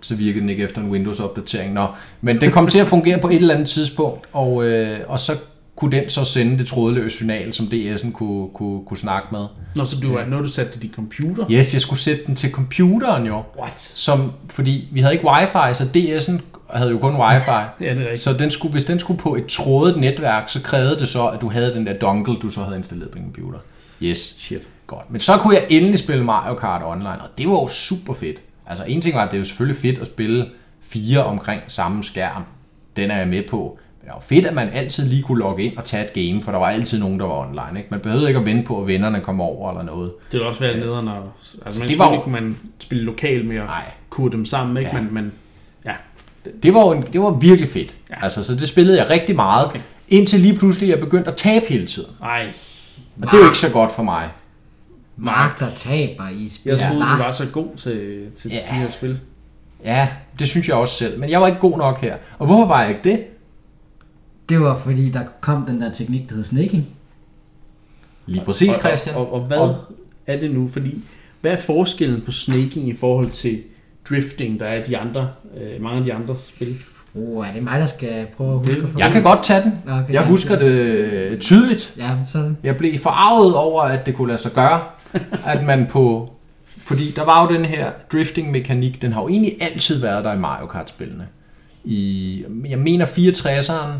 så 0.00 0.14
virkede 0.14 0.40
den 0.40 0.48
ikke 0.48 0.62
efter 0.62 0.80
en 0.80 0.90
Windows-opdatering. 0.90 1.72
Nå, 1.72 1.86
men 2.20 2.40
den 2.40 2.50
kom 2.50 2.66
til 2.66 2.78
at 2.78 2.86
fungere 2.86 3.18
på 3.18 3.28
et 3.28 3.36
eller 3.36 3.54
andet 3.54 3.68
tidspunkt, 3.68 4.26
og, 4.32 4.64
øh, 4.64 4.98
og 5.08 5.20
så 5.20 5.32
kunne 5.82 5.96
den 6.00 6.10
så 6.10 6.24
sende 6.24 6.58
det 6.58 6.66
trådløse 6.66 7.18
signal, 7.18 7.52
som 7.52 7.66
DS'en 7.66 8.12
kunne, 8.12 8.48
kunne, 8.54 8.84
kunne 8.86 8.96
snakke 8.96 9.28
med. 9.32 9.46
Nå, 9.74 9.84
så 9.84 9.96
du 10.00 10.16
er 10.16 10.26
noget, 10.26 10.44
du 10.44 10.50
satte 10.50 10.72
til 10.72 10.82
din 10.82 10.92
computer? 10.94 11.44
Yes, 11.50 11.72
jeg 11.72 11.80
skulle 11.80 12.00
sætte 12.00 12.22
den 12.26 12.34
til 12.34 12.50
computeren 12.50 13.26
jo, 13.26 13.42
What? 13.58 13.90
som, 13.94 14.32
fordi 14.50 14.88
vi 14.92 15.00
havde 15.00 15.14
ikke 15.14 15.26
wifi, 15.26 15.74
så 15.74 15.84
DS'en 15.96 16.40
havde 16.76 16.90
jo 16.90 16.98
kun 16.98 17.16
wifi. 17.16 17.50
Ja, 17.80 17.90
det 17.90 17.98
er 17.98 18.00
rigtigt. 18.00 18.20
Så 18.20 18.32
den 18.32 18.50
skulle, 18.50 18.72
hvis 18.72 18.84
den 18.84 18.98
skulle 18.98 19.20
på 19.20 19.34
et 19.34 19.46
trådet 19.46 19.96
netværk, 19.96 20.48
så 20.48 20.62
krævede 20.62 20.98
det 21.00 21.08
så, 21.08 21.26
at 21.26 21.40
du 21.40 21.48
havde 21.48 21.74
den 21.74 21.86
der 21.86 21.92
dongle, 21.92 22.36
du 22.42 22.50
så 22.50 22.60
havde 22.60 22.76
installeret 22.78 23.10
på 23.10 23.18
din 23.18 23.24
computer. 23.24 23.58
Yes. 24.02 24.36
Shit. 24.38 24.68
Godt. 24.86 25.10
Men 25.10 25.20
så 25.20 25.36
kunne 25.36 25.54
jeg 25.54 25.66
endelig 25.70 25.98
spille 25.98 26.24
Mario 26.24 26.54
Kart 26.54 26.82
online, 26.84 27.08
og 27.08 27.28
det 27.38 27.48
var 27.48 27.54
jo 27.54 27.68
super 27.68 28.14
fedt. 28.14 28.36
Altså 28.66 28.84
en 28.84 29.00
ting 29.00 29.14
var, 29.14 29.22
at 29.22 29.30
det 29.30 29.36
er 29.36 29.38
jo 29.38 29.44
selvfølgelig 29.44 29.80
fedt 29.82 29.98
at 29.98 30.06
spille 30.06 30.46
fire 30.82 31.24
omkring 31.24 31.62
samme 31.68 32.04
skærm. 32.04 32.44
Den 32.96 33.10
er 33.10 33.16
jeg 33.16 33.28
med 33.28 33.42
på. 33.50 33.78
Var 34.14 34.20
fedt, 34.20 34.46
at 34.46 34.54
man 34.54 34.68
altid 34.68 35.08
lige 35.08 35.22
kunne 35.22 35.38
logge 35.38 35.62
ind 35.64 35.76
og 35.76 35.84
tage 35.84 36.04
et 36.04 36.12
game, 36.12 36.42
for 36.42 36.52
der 36.52 36.58
var 36.58 36.66
altid 36.68 36.98
nogen, 37.00 37.20
der 37.20 37.26
var 37.26 37.34
online. 37.48 37.78
Ikke? 37.78 37.88
Man 37.90 38.00
behøvede 38.00 38.28
ikke 38.28 38.40
at 38.40 38.46
vente 38.46 38.62
på, 38.66 38.80
at 38.80 38.86
vennerne 38.86 39.20
kom 39.20 39.40
over 39.40 39.70
eller 39.70 39.82
noget. 39.82 40.12
Det 40.26 40.32
ville 40.32 40.46
også 40.48 40.60
være 40.60 40.76
nederen 40.78 41.08
at... 41.08 41.14
Altså, 41.66 41.80
man 41.80 41.88
det 41.88 41.98
var 41.98 42.14
jo- 42.14 42.20
kunne 42.20 42.32
man 42.32 42.56
spille 42.80 43.04
lokal 43.04 43.44
med 43.44 43.56
at 43.56 43.64
Nej. 43.64 43.84
kure 44.10 44.32
dem 44.32 44.44
sammen, 44.46 44.76
ikke? 44.76 44.90
Ja. 44.94 45.00
Men, 45.00 45.14
men 45.14 45.32
ja, 45.84 45.92
Det 46.62 46.74
var, 46.74 46.92
en, 46.92 47.02
det 47.12 47.20
var 47.20 47.30
virkelig 47.30 47.70
fedt. 47.70 47.96
Ja. 48.10 48.14
Ja. 48.16 48.22
Altså, 48.24 48.44
så 48.44 48.54
det 48.54 48.68
spillede 48.68 48.98
jeg 48.98 49.10
rigtig 49.10 49.36
meget, 49.36 49.66
okay. 49.66 49.80
indtil 50.08 50.40
lige 50.40 50.58
pludselig 50.58 50.88
jeg 50.88 51.00
begyndte 51.00 51.30
at 51.30 51.36
tabe 51.36 51.66
hele 51.68 51.86
tiden. 51.86 52.10
ej. 52.22 52.46
Og 53.22 53.26
det 53.30 53.34
er 53.34 53.38
jo 53.38 53.44
ikke 53.44 53.58
så 53.58 53.70
godt 53.70 53.92
for 53.92 54.02
mig. 54.02 54.28
Mark, 55.16 55.60
der 55.60 55.66
taber 55.76 56.28
i 56.28 56.48
spil. 56.48 56.70
Jeg 56.70 56.80
troede, 56.80 57.04
Hva? 57.04 57.12
du 57.16 57.22
var 57.22 57.32
så 57.32 57.46
god 57.52 57.76
til, 57.76 58.26
til 58.38 58.50
Ja. 58.50 58.58
de 58.70 58.74
her 58.74 58.90
spil. 58.90 59.20
Ja, 59.84 60.08
det 60.38 60.46
synes 60.48 60.68
jeg 60.68 60.76
også 60.76 60.94
selv. 60.94 61.20
Men 61.20 61.30
jeg 61.30 61.40
var 61.40 61.46
ikke 61.46 61.58
god 61.58 61.78
nok 61.78 62.00
her. 62.00 62.16
Og 62.38 62.46
hvorfor 62.46 62.66
var 62.66 62.80
jeg 62.80 62.90
ikke 62.90 63.00
det? 63.10 63.24
Det 64.52 64.60
var 64.60 64.78
fordi, 64.78 65.08
der 65.10 65.20
kom 65.40 65.66
den 65.66 65.80
der 65.80 65.92
teknik, 65.92 66.28
der 66.28 66.34
hedder 66.34 66.48
snaking. 66.48 66.86
Lige 68.26 68.44
præcis, 68.44 68.68
og, 68.68 68.74
Christian. 68.80 69.16
Og, 69.16 69.32
og, 69.32 69.40
og 69.40 69.46
hvad 69.46 69.56
Og- 69.58 69.76
er 70.26 70.40
det 70.40 70.50
nu? 70.50 70.68
Fordi, 70.68 71.04
hvad 71.40 71.52
er 71.52 71.56
forskellen 71.56 72.20
på 72.20 72.30
snaking 72.32 72.88
i 72.88 72.96
forhold 72.96 73.30
til 73.30 73.62
drifting, 74.10 74.60
der 74.60 74.66
er 74.66 74.84
i 74.84 74.86
de 74.86 74.98
andre, 74.98 75.28
øh, 75.60 75.82
mange 75.82 75.98
af 75.98 76.04
de 76.04 76.12
andre 76.14 76.36
spil? 76.54 76.68
Oh, 77.14 77.48
er 77.48 77.52
det 77.52 77.62
mig, 77.62 77.80
der 77.80 77.86
skal 77.86 78.26
prøve 78.36 78.52
at 78.52 78.58
huske? 78.58 78.80
få 78.92 78.98
Jeg 78.98 79.06
det? 79.06 79.12
kan 79.12 79.22
godt 79.22 79.42
tage 79.44 79.62
den. 79.62 79.72
Okay, 79.86 80.12
Jeg 80.12 80.22
ja. 80.22 80.26
husker 80.28 80.58
det 80.58 80.66
øh, 80.70 81.38
tydeligt. 81.38 81.94
Ja, 81.98 82.10
så... 82.28 82.54
Jeg 82.62 82.76
blev 82.76 82.98
forarvet 82.98 83.54
over, 83.54 83.82
at 83.82 84.06
det 84.06 84.14
kunne 84.14 84.28
lade 84.28 84.38
sig 84.42 84.52
gøre, 84.52 84.80
at 85.54 85.64
man 85.64 85.86
på... 85.90 86.32
Fordi 86.76 87.10
der 87.10 87.24
var 87.24 87.46
jo 87.46 87.56
den 87.56 87.64
her 87.64 87.90
drifting-mekanik, 88.12 89.02
den 89.02 89.12
har 89.12 89.22
jo 89.22 89.28
egentlig 89.28 89.52
altid 89.60 90.00
været 90.00 90.24
der 90.24 90.32
i 90.32 90.38
Mario 90.38 90.66
Kart-spillene. 90.66 91.26
I, 91.84 92.44
jeg 92.68 92.78
mener 92.78 93.06
64'eren, 93.06 93.90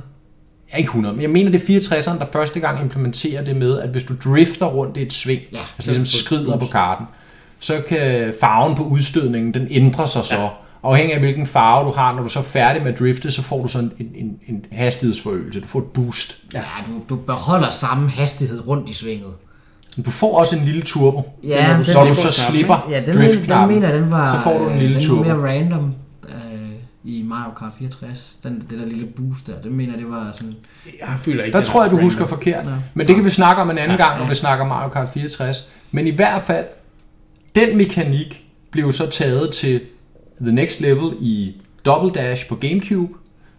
er 0.73 0.77
ikke 0.77 0.89
100, 0.89 1.15
men 1.15 1.23
jeg 1.23 1.31
mener 1.31 1.51
det 1.51 1.63
er 1.77 1.81
64'eren, 1.81 2.19
der 2.19 2.25
første 2.33 2.61
gang 2.61 2.81
implementerer 2.83 3.45
det 3.45 3.57
med, 3.57 3.79
at 3.79 3.89
hvis 3.89 4.03
du 4.05 4.15
drifter 4.25 4.67
rundt 4.67 4.97
i 4.97 5.03
et 5.03 5.13
sving, 5.13 5.41
Ja, 5.53 5.59
altså 5.79 5.91
ligesom 5.91 6.05
skrider 6.25 6.59
på 6.59 6.67
karten, 6.73 7.07
så 7.61 7.83
kan 7.89 8.35
farven 8.41 8.75
på 8.77 8.83
udstødningen, 8.83 9.55
den 9.55 9.67
ændrer 9.71 10.07
sig 10.07 10.25
så. 10.25 10.35
Ja. 10.35 10.49
Afhængig 10.85 11.15
af 11.15 11.21
hvilken 11.21 11.47
farve 11.47 11.89
du 11.89 11.93
har, 11.95 12.15
når 12.15 12.23
du 12.23 12.29
så 12.29 12.39
er 12.39 12.43
færdig 12.43 12.83
med 12.83 12.93
at 12.93 12.99
drifte, 12.99 13.31
så 13.31 13.43
får 13.43 13.63
du 13.63 13.69
sådan 13.69 13.93
en, 13.99 14.11
en, 14.15 14.39
en 14.49 14.65
hastighedsforøgelse. 14.73 15.61
Du 15.61 15.67
får 15.67 15.79
et 15.79 15.85
boost. 15.85 16.37
Ja, 16.55 16.63
du, 16.87 17.15
du 17.15 17.17
beholder 17.17 17.71
samme 17.71 18.11
hastighed 18.11 18.67
rundt 18.69 18.89
i 18.91 18.95
svinget. 18.95 19.31
Du 20.07 20.11
får 20.11 20.39
også 20.39 20.57
en 20.57 20.65
lille 20.65 20.83
turbo. 20.83 21.31
Ja, 21.45 21.67
når 21.69 21.73
du, 21.73 21.77
den- 21.77 21.85
så 21.85 22.05
du 22.05 22.15
så 22.15 22.23
den- 22.23 22.53
slipper 22.53 22.87
Ja, 22.91 22.97
den, 22.97 23.05
men, 23.07 23.15
den 23.15 23.23
driftknappen. 23.27 23.81
mener 23.81 23.93
den 24.01 24.11
var, 24.11 24.33
så 24.37 24.41
får 24.43 24.59
du 24.59 24.69
en 24.69 24.79
lille 24.79 24.95
den 24.95 25.05
turbo. 25.05 25.23
mere 25.23 25.49
random 25.49 25.95
i 27.05 27.23
Mario 27.23 27.55
Kart 27.55 27.73
64. 27.79 28.37
Den, 28.45 28.65
det 28.71 28.79
der 28.79 28.87
lille 28.87 29.07
boost 29.07 29.47
der, 29.47 29.61
den 29.63 29.73
mener 29.73 29.97
det 29.97 30.11
var 30.11 30.33
sådan... 30.35 30.55
Jeg 31.01 31.17
føler 31.19 31.45
ikke, 31.45 31.59
Der 31.59 31.65
tror 31.65 31.83
jeg, 31.83 31.91
du 31.91 31.97
random. 31.97 32.07
husker 32.07 32.27
forkert. 32.27 32.65
Ja. 32.67 32.73
Men 32.95 33.07
det 33.07 33.15
kan 33.15 33.25
vi 33.25 33.31
snakke 33.31 33.63
om 33.63 33.71
en 33.71 33.79
anden 33.79 33.99
Ja, 33.99 34.07
gang, 34.07 34.21
når 34.21 34.29
vi 34.29 34.35
snakker 34.35 34.65
Mario 34.67 34.89
Kart 34.89 35.11
64. 35.13 35.69
Men 35.91 36.07
i 36.07 36.11
hvert 36.11 36.43
fald, 36.43 36.67
den 37.55 37.77
mekanik 37.77 38.45
blev 38.71 38.93
så 38.93 39.11
taget 39.11 39.51
til 39.53 39.81
the 40.41 40.53
next 40.53 40.81
level 40.81 41.11
i 41.21 41.55
Double 41.85 42.23
Dash 42.23 42.49
på 42.49 42.55
Gamecube, 42.55 43.13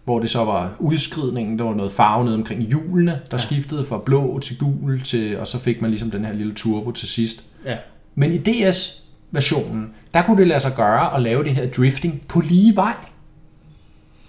hvor 0.04 0.20
det 0.20 0.30
så 0.30 0.44
var 0.44 0.72
udskridningen, 0.78 1.58
der 1.58 1.64
var 1.64 1.74
noget 1.74 1.92
farve 1.92 2.24
nede 2.24 2.34
omkring 2.34 2.62
hjulene, 2.62 3.10
der 3.10 3.18
ja. 3.32 3.38
skiftede 3.38 3.86
fra 3.86 3.98
blå 4.06 4.38
til 4.38 4.58
gul, 4.58 5.00
til, 5.02 5.38
og 5.38 5.46
så 5.46 5.58
fik 5.58 5.80
man 5.80 5.90
ligesom 5.90 6.10
den 6.10 6.24
her 6.24 6.32
lille 6.32 6.54
turbo 6.54 6.90
til 6.90 7.08
sidst. 7.08 7.42
Ja. 7.64 7.76
Men 8.14 8.32
i 8.32 8.38
DS-versionen, 8.38 9.90
der 10.14 10.22
kunne 10.22 10.36
det 10.38 10.46
lade 10.46 10.60
sig 10.60 10.72
gøre 10.76 11.14
at 11.16 11.22
lave 11.22 11.44
det 11.44 11.54
her 11.54 11.66
drifting 11.70 12.22
på 12.28 12.40
lige 12.40 12.76
vej. 12.76 12.94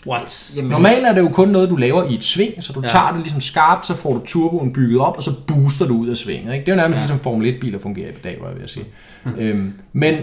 What? 0.07 0.53
Jamen, 0.55 0.71
Normalt 0.71 1.05
er 1.05 1.13
det 1.13 1.21
jo 1.21 1.29
kun 1.29 1.47
noget, 1.47 1.69
du 1.69 1.75
laver 1.75 2.03
i 2.03 2.13
et 2.13 2.23
sving, 2.23 2.63
så 2.63 2.73
du 2.73 2.81
ja. 2.81 2.87
Tager 2.87 3.11
det 3.11 3.21
ligesom 3.21 3.41
skarpt, 3.41 3.85
så 3.85 3.95
får 3.95 4.13
du 4.13 4.21
turboen 4.25 4.73
bygget 4.73 4.99
op, 4.99 5.17
og 5.17 5.23
så 5.23 5.31
booster 5.47 5.87
du 5.87 5.97
ud 5.97 6.07
af 6.07 6.17
svinget. 6.17 6.53
Ikke? 6.53 6.65
Det 6.65 6.71
er 6.71 6.75
jo 6.75 6.81
nærmest 6.81 6.95
ja. 6.97 7.01
ligesom 7.01 7.19
Formel 7.19 7.55
1-biler 7.55 7.79
fungerer 7.79 8.09
i 8.09 8.13
dag, 8.23 8.37
var 8.41 8.47
jeg 8.47 8.55
ved 8.55 8.63
at 8.63 8.69
sige. 8.69 8.85
øhm, 9.37 9.73
men 9.93 10.15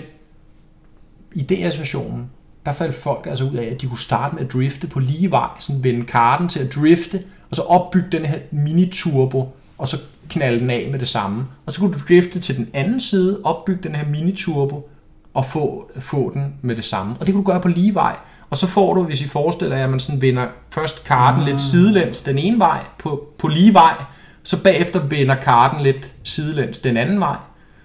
i 1.34 1.42
DS-versionen, 1.42 2.30
der 2.66 2.72
faldt 2.72 2.94
folk 2.94 3.26
altså 3.30 3.44
ud 3.44 3.54
af, 3.56 3.64
at 3.64 3.80
de 3.80 3.86
kunne 3.86 3.98
starte 3.98 4.34
med 4.34 4.44
at 4.44 4.52
drifte 4.52 4.86
på 4.86 4.98
lige 4.98 5.30
vej, 5.30 5.48
sådan 5.58 5.84
vende 5.84 6.02
karten 6.06 6.48
til 6.48 6.60
at 6.60 6.74
drifte, 6.74 7.22
og 7.50 7.56
så 7.56 7.62
opbygge 7.62 8.08
den 8.12 8.26
her 8.26 8.38
mini-turbo, 8.50 9.56
og 9.78 9.88
så 9.88 9.96
knalde 10.28 10.58
den 10.58 10.70
af 10.70 10.88
med 10.90 10.98
det 10.98 11.08
samme. 11.08 11.44
Og 11.66 11.72
så 11.72 11.80
kunne 11.80 11.92
du 11.92 11.98
drifte 12.08 12.40
til 12.40 12.56
den 12.56 12.70
anden 12.74 13.00
side, 13.00 13.40
opbygge 13.44 13.82
den 13.82 13.94
her 13.94 14.06
mini-turbo, 14.06 14.88
og 15.34 15.46
få, 15.46 15.90
få 15.98 16.30
den 16.34 16.54
med 16.62 16.76
det 16.76 16.84
samme. 16.84 17.14
Og 17.20 17.26
det 17.26 17.34
kunne 17.34 17.44
du 17.44 17.50
gøre 17.50 17.60
på 17.60 17.68
lige 17.68 17.94
vej. 17.94 18.16
Og 18.52 18.58
så 18.58 18.66
får 18.66 18.94
du, 18.94 19.02
hvis 19.02 19.20
I 19.20 19.28
forestiller 19.28 19.76
jer, 19.76 19.84
at 19.84 19.90
man 19.90 20.00
sådan 20.00 20.22
vender 20.22 20.46
først 20.70 21.04
karten 21.04 21.44
lidt 21.44 21.60
sidelæns 21.60 22.20
den 22.20 22.38
ene 22.38 22.58
vej 22.58 22.80
på, 22.98 23.24
på 23.38 23.48
lige 23.48 23.74
vej, 23.74 23.94
så 24.42 24.62
bagefter 24.62 25.00
vender 25.06 25.34
karten 25.34 25.80
lidt 25.84 26.14
sidelæns 26.24 26.78
den 26.78 26.96
anden 26.96 27.20
vej, 27.20 27.36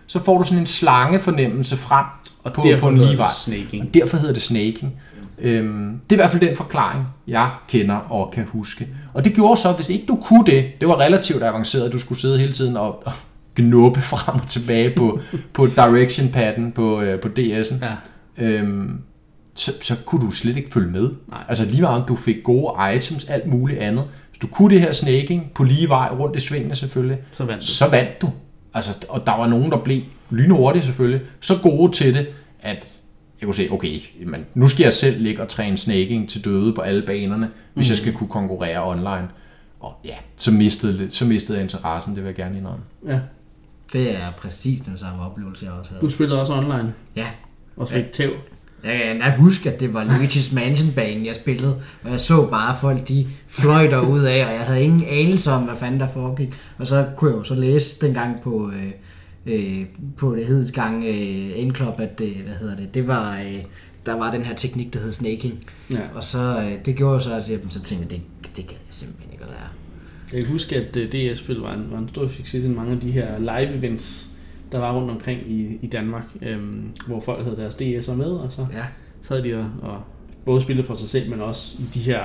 så 0.07 0.23
får 0.23 0.37
du 0.37 0.43
sådan 0.43 0.59
en 0.59 0.65
slange 0.65 1.19
fornemmelse 1.19 1.77
frem 1.77 2.05
Og 2.43 2.53
på, 2.53 2.65
på 2.79 2.87
en 2.89 2.97
lige 2.97 3.17
vej. 3.17 3.27
snaking. 3.35 3.87
Og 3.87 3.93
derfor 3.93 4.17
hedder 4.17 4.33
det 4.33 4.41
snaking. 4.41 4.93
Øhm, 5.39 5.99
det 6.09 6.11
er 6.11 6.15
i 6.15 6.21
hvert 6.21 6.31
fald 6.31 6.47
den 6.47 6.57
forklaring, 6.57 7.05
jeg 7.27 7.49
kender 7.69 7.95
og 7.95 8.31
kan 8.31 8.45
huske. 8.51 8.87
Og 9.13 9.23
det 9.23 9.33
gjorde 9.33 9.61
så, 9.61 9.71
hvis 9.71 9.89
ikke 9.89 10.05
du 10.07 10.15
kunne 10.15 10.45
det, 10.45 10.65
det 10.79 10.87
var 10.87 10.99
relativt 10.99 11.43
avanceret, 11.43 11.83
at 11.85 11.93
du 11.93 11.99
skulle 11.99 12.21
sidde 12.21 12.39
hele 12.39 12.51
tiden 12.53 12.77
og, 12.77 13.03
og 13.07 13.11
knuppe 13.55 14.01
frem 14.01 14.35
og 14.35 14.47
tilbage 14.47 14.93
på, 14.97 15.19
på 15.53 15.65
direction 15.67 16.29
padden 16.29 16.71
på, 16.71 17.01
øh, 17.01 17.19
på 17.19 17.27
DS'en, 17.39 17.85
Ja. 17.85 17.93
øhm, 18.37 18.99
så, 19.57 19.71
så 19.81 19.95
kunne 20.05 20.25
du 20.27 20.31
slet 20.31 20.57
ikke 20.57 20.71
følge 20.73 20.91
med. 20.91 21.09
Nej. 21.27 21.43
Altså 21.49 21.65
lige 21.65 21.81
meget 21.81 22.01
om 22.01 22.07
du 22.07 22.15
fik 22.15 22.35
gode 22.43 22.95
items, 22.95 23.25
alt 23.25 23.45
muligt 23.47 23.79
andet. 23.79 24.05
Hvis 24.29 24.39
du 24.39 24.47
kunne 24.47 24.69
det 24.73 24.81
her 24.81 24.91
snaking 24.91 25.51
på 25.55 25.63
lige 25.63 25.89
vej 25.89 26.09
rundt 26.19 26.35
i 26.35 26.39
svingene 26.39 26.75
selvfølgelig, 26.75 27.17
Så 27.31 27.45
vandt 27.45 27.61
du. 27.61 27.67
så 27.67 27.89
vandt 27.91 28.21
du. 28.21 28.29
Altså, 28.73 29.05
og 29.09 29.25
der 29.25 29.37
var 29.37 29.47
nogen, 29.47 29.71
der 29.71 29.77
blev 29.77 30.01
lynhurtigt 30.29 30.85
selvfølgelig, 30.85 31.21
så 31.41 31.53
gode 31.63 31.91
til 31.91 32.13
det, 32.13 32.27
at 32.61 32.97
jeg 33.41 33.45
kunne 33.47 33.55
se, 33.55 33.67
okay, 33.71 33.99
men 34.25 34.45
nu 34.53 34.67
skal 34.67 34.83
jeg 34.83 34.93
selv 34.93 35.21
ligge 35.21 35.41
og 35.41 35.47
træne 35.47 35.77
snaking 35.77 36.29
til 36.29 36.45
døde 36.45 36.73
på 36.73 36.81
alle 36.81 37.05
banerne, 37.05 37.49
hvis 37.73 37.89
jeg 37.89 37.97
skal 37.97 38.13
kunne 38.13 38.29
konkurrere 38.29 38.87
online. 38.89 39.27
Og 39.79 39.93
ja, 40.05 40.15
så 40.37 40.51
mistede, 40.51 41.07
så 41.11 41.25
mistede 41.25 41.57
jeg 41.57 41.63
interessen, 41.63 42.15
det 42.15 42.23
vil 42.23 42.27
jeg 42.27 42.35
gerne 42.35 42.57
indrømme. 42.57 42.83
Ja. 43.07 43.19
Det 43.93 44.15
er 44.15 44.31
præcis 44.37 44.79
den 44.81 44.97
samme 44.97 45.21
oplevelse, 45.23 45.65
jeg 45.65 45.73
også 45.73 45.91
Du 45.93 45.99
havde. 45.99 46.13
spillede 46.13 46.41
også 46.41 46.53
online 46.53 46.93
Ja, 47.15 47.27
og 47.77 47.89
fik 47.89 48.11
tæv. 48.11 48.31
Jeg 48.87 48.97
kan 48.97 49.11
endda 49.11 49.35
huske, 49.37 49.71
at 49.71 49.79
det 49.79 49.93
var 49.93 50.03
Luigi's 50.03 50.55
Mansion-banen, 50.55 51.25
jeg 51.25 51.35
spillede, 51.35 51.81
og 52.03 52.11
jeg 52.11 52.19
så 52.19 52.45
bare 52.45 52.75
folk, 52.81 53.07
de 53.07 53.27
fløj 53.47 53.87
derud 53.87 54.21
af, 54.21 54.45
og 54.45 54.53
jeg 54.53 54.61
havde 54.61 54.83
ingen 54.83 55.03
anelse 55.09 55.51
om, 55.51 55.63
hvad 55.63 55.75
fanden 55.75 55.99
der 55.99 56.07
foregik. 56.07 56.53
Og 56.77 56.87
så 56.87 57.05
kunne 57.15 57.31
jeg 57.31 57.37
jo 57.37 57.43
så 57.43 57.55
læse 57.55 58.01
dengang 58.01 58.41
på, 58.41 58.71
øh, 58.71 58.91
øh, 59.53 59.85
på 60.17 60.35
det 60.35 60.45
hed 60.45 60.71
gang 60.71 61.05
øh, 61.05 61.67
N-Club, 61.67 62.01
at 62.01 62.19
det, 62.19 62.33
hvad 62.33 62.53
hedder 62.53 62.75
det, 62.75 62.93
det 62.93 63.07
var, 63.07 63.37
øh, 63.37 63.63
der 64.05 64.13
var 64.17 64.31
den 64.31 64.45
her 64.45 64.55
teknik, 64.55 64.93
der 64.93 64.99
hed 64.99 65.11
snaking. 65.11 65.63
Ja. 65.91 65.99
Og 66.15 66.23
så, 66.23 66.37
øh, 66.37 66.85
det 66.85 66.95
gjorde 66.95 67.13
jo 67.13 67.19
så, 67.19 67.33
at 67.33 67.49
jeg 67.49 67.59
så 67.69 67.81
tænkte, 67.81 68.15
det, 68.15 68.21
det 68.55 68.67
gad 68.67 68.77
jeg 68.87 68.93
simpelthen 68.93 69.33
ikke 69.33 69.45
lære. 69.45 69.69
Jeg 70.33 70.41
kan 70.41 70.51
huske, 70.51 70.75
at 70.75 70.97
øh, 70.97 71.11
DS-spil 71.11 71.55
var 71.55 71.73
en, 71.73 71.87
var 71.91 71.97
en 71.97 72.09
stor 72.09 72.27
succes 72.27 72.63
til 72.63 72.69
mange 72.69 72.91
af 72.91 72.99
de 72.99 73.11
her 73.11 73.39
live-events, 73.39 74.27
der 74.71 74.79
var 74.79 74.93
rundt 74.95 75.11
omkring 75.11 75.51
i, 75.51 75.79
i 75.81 75.87
Danmark, 75.87 76.23
øhm, 76.41 76.91
hvor 77.07 77.19
folk 77.19 77.43
havde 77.43 77.57
deres 77.57 77.73
DS'er 77.73 78.13
med, 78.13 78.25
og 78.25 78.51
så 78.51 78.65
Ja. 78.73 78.83
sad 79.21 79.43
de 79.43 79.55
og, 79.55 79.65
og 79.81 80.01
både 80.45 80.61
spillede 80.61 80.87
for 80.87 80.95
sig 80.95 81.09
selv, 81.09 81.29
men 81.29 81.41
også 81.41 81.75
i 81.79 81.83
de 81.93 81.99
her 81.99 82.21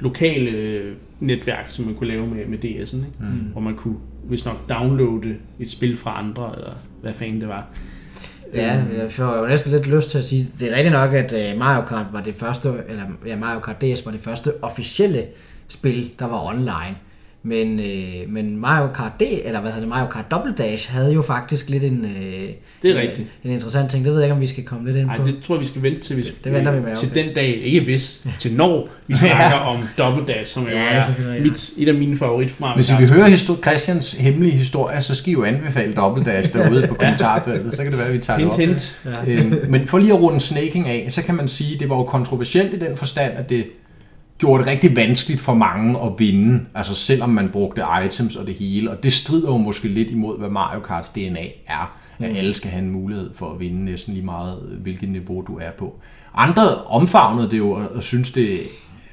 lokale 0.00 0.50
øh, 0.50 0.96
netværk, 1.20 1.64
som 1.68 1.84
man 1.84 1.94
kunne 1.94 2.08
lave 2.08 2.26
med, 2.26 2.46
med 2.46 2.58
DS'en, 2.58 2.96
ikke? 2.96 3.08
Mm. 3.20 3.26
hvor 3.52 3.60
man 3.60 3.76
kunne 3.76 3.96
hvis 4.24 4.44
nok 4.44 4.56
downloade 4.68 5.36
et 5.60 5.70
spil 5.70 5.96
fra 5.96 6.18
andre, 6.18 6.52
eller 6.56 6.72
hvad 7.02 7.14
fanden 7.14 7.40
det 7.40 7.48
var. 7.48 7.66
Ja, 8.54 8.78
Øhm, 8.80 8.92
jeg 9.00 9.10
får 9.10 9.36
jo 9.38 9.46
næsten 9.46 9.72
lidt 9.72 9.86
lyst 9.94 10.10
til 10.10 10.18
at 10.18 10.24
sige, 10.24 10.48
det 10.60 10.72
er 10.72 10.76
rigtigt 10.76 10.92
nok, 10.92 11.12
at 11.14 11.52
øh, 11.52 11.58
Mario 11.58 11.86
Kart 11.86 12.06
var 12.12 12.20
det 12.22 12.34
første, 12.34 12.68
eller 12.88 13.02
ja, 13.26 13.36
Mario 13.36 13.60
Kart 13.60 13.80
DS 13.82 14.06
var 14.06 14.12
det 14.12 14.20
første 14.20 14.52
officielle 14.62 15.24
spil, 15.68 16.10
der 16.18 16.24
var 16.26 16.46
online. 16.54 16.96
Men, 17.42 17.80
øh, 17.80 18.28
men 18.28 18.56
Mario 18.56 18.88
Kart 18.92 19.12
D, 19.20 19.22
eller 19.44 19.60
hvad 19.60 19.70
hedder 19.70 19.80
det, 19.80 19.88
Mario 19.88 20.06
Kart 20.06 20.24
Double 20.30 20.54
Dash 20.58 20.92
havde 20.92 21.12
jo 21.12 21.22
faktisk 21.22 21.68
lidt 21.68 21.84
en, 21.84 22.04
øh, 22.04 22.10
Det 22.82 22.90
er 22.90 22.94
en, 22.94 23.00
rigtigt. 23.08 23.28
en 23.44 23.50
interessant 23.50 23.90
ting. 23.90 24.04
Det 24.04 24.12
ved 24.12 24.20
jeg 24.20 24.26
ikke, 24.26 24.34
om 24.34 24.40
vi 24.40 24.46
skal 24.46 24.64
komme 24.64 24.86
lidt 24.86 24.96
ind 24.96 25.06
Nej, 25.06 25.16
på. 25.18 25.26
det 25.26 25.36
tror 25.46 25.54
jeg, 25.54 25.60
vi 25.60 25.66
skal 25.66 25.82
vente 25.82 26.00
til, 26.00 26.14
hvis, 26.16 26.26
Det 26.44 26.52
venter 26.52 26.72
vi 26.72 26.80
med, 26.80 26.94
til 26.96 27.08
okay. 27.10 27.24
den 27.24 27.34
dag, 27.34 27.48
ikke 27.62 27.80
hvis, 27.80 28.26
til 28.38 28.52
når 28.52 28.88
vi 29.06 29.16
snakker 29.26 29.56
om 29.58 29.84
Double 29.98 30.26
Dash, 30.34 30.52
som 30.54 30.62
jo 30.62 30.68
Ja, 30.68 30.74
det 30.76 31.24
er 31.24 31.28
er 31.30 31.34
rigtigt. 31.34 31.48
mit, 31.52 31.70
et 31.76 31.88
af 31.88 31.94
mine 31.94 32.16
favorit 32.16 32.60
Mario 32.60 32.74
Hvis 32.74 32.88
I 32.90 32.92
Kart 32.92 33.00
vil 33.00 33.10
høre 33.10 33.28
histor- 33.30 33.62
Christians 33.62 34.12
hemmelige 34.12 34.52
historie, 34.52 35.02
så 35.02 35.14
skal 35.14 35.28
I 35.30 35.32
jo 35.32 35.44
anbefale 35.44 35.92
Double 35.92 36.24
Dash 36.24 36.52
derude 36.52 36.86
på 36.88 36.94
kommentarfeltet, 37.00 37.72
så 37.76 37.82
kan 37.82 37.90
det 37.92 37.98
være, 37.98 38.08
at 38.08 38.14
vi 38.14 38.18
tager 38.18 38.38
det 38.38 38.56
Hint, 38.56 38.96
op. 39.06 39.24
hint. 39.26 39.52
Øhm, 39.62 39.70
men 39.70 39.88
for 39.88 39.98
lige 39.98 40.12
at 40.12 40.20
runde 40.20 40.40
snaking 40.40 40.88
af, 40.88 41.06
så 41.10 41.22
kan 41.22 41.34
man 41.34 41.48
sige, 41.48 41.74
at 41.74 41.80
det 41.80 41.88
var 41.88 41.96
jo 41.96 42.04
kontroversielt 42.04 42.74
i 42.74 42.78
den 42.78 42.96
forstand, 42.96 43.32
at 43.36 43.50
det 43.50 43.64
gjorde 44.40 44.62
det 44.62 44.70
rigtig 44.70 44.96
vanskeligt 44.96 45.40
for 45.40 45.54
mange 45.54 46.00
at 46.02 46.12
vinde, 46.18 46.60
altså 46.74 46.94
selvom 46.94 47.30
man 47.30 47.48
brugte 47.48 47.82
items 48.04 48.36
og 48.36 48.46
det 48.46 48.54
hele, 48.54 48.90
og 48.90 49.02
det 49.02 49.12
strider 49.12 49.48
jo 49.48 49.56
måske 49.56 49.88
lidt 49.88 50.10
imod, 50.10 50.38
hvad 50.38 50.48
Mario 50.48 50.80
Karts 50.80 51.08
DNA 51.08 51.46
er, 51.66 51.98
at 52.18 52.36
alle 52.36 52.54
skal 52.54 52.70
have 52.70 52.82
en 52.82 52.90
mulighed 52.90 53.30
for 53.34 53.52
at 53.52 53.60
vinde 53.60 53.84
næsten 53.84 54.14
lige 54.14 54.24
meget, 54.24 54.58
hvilket 54.80 55.08
niveau 55.08 55.44
du 55.46 55.58
er 55.58 55.70
på. 55.78 56.00
Andre 56.34 56.84
omfavnede 56.84 57.50
det 57.50 57.58
jo, 57.58 57.70
og 57.94 58.02
synes 58.02 58.32
det, 58.32 58.60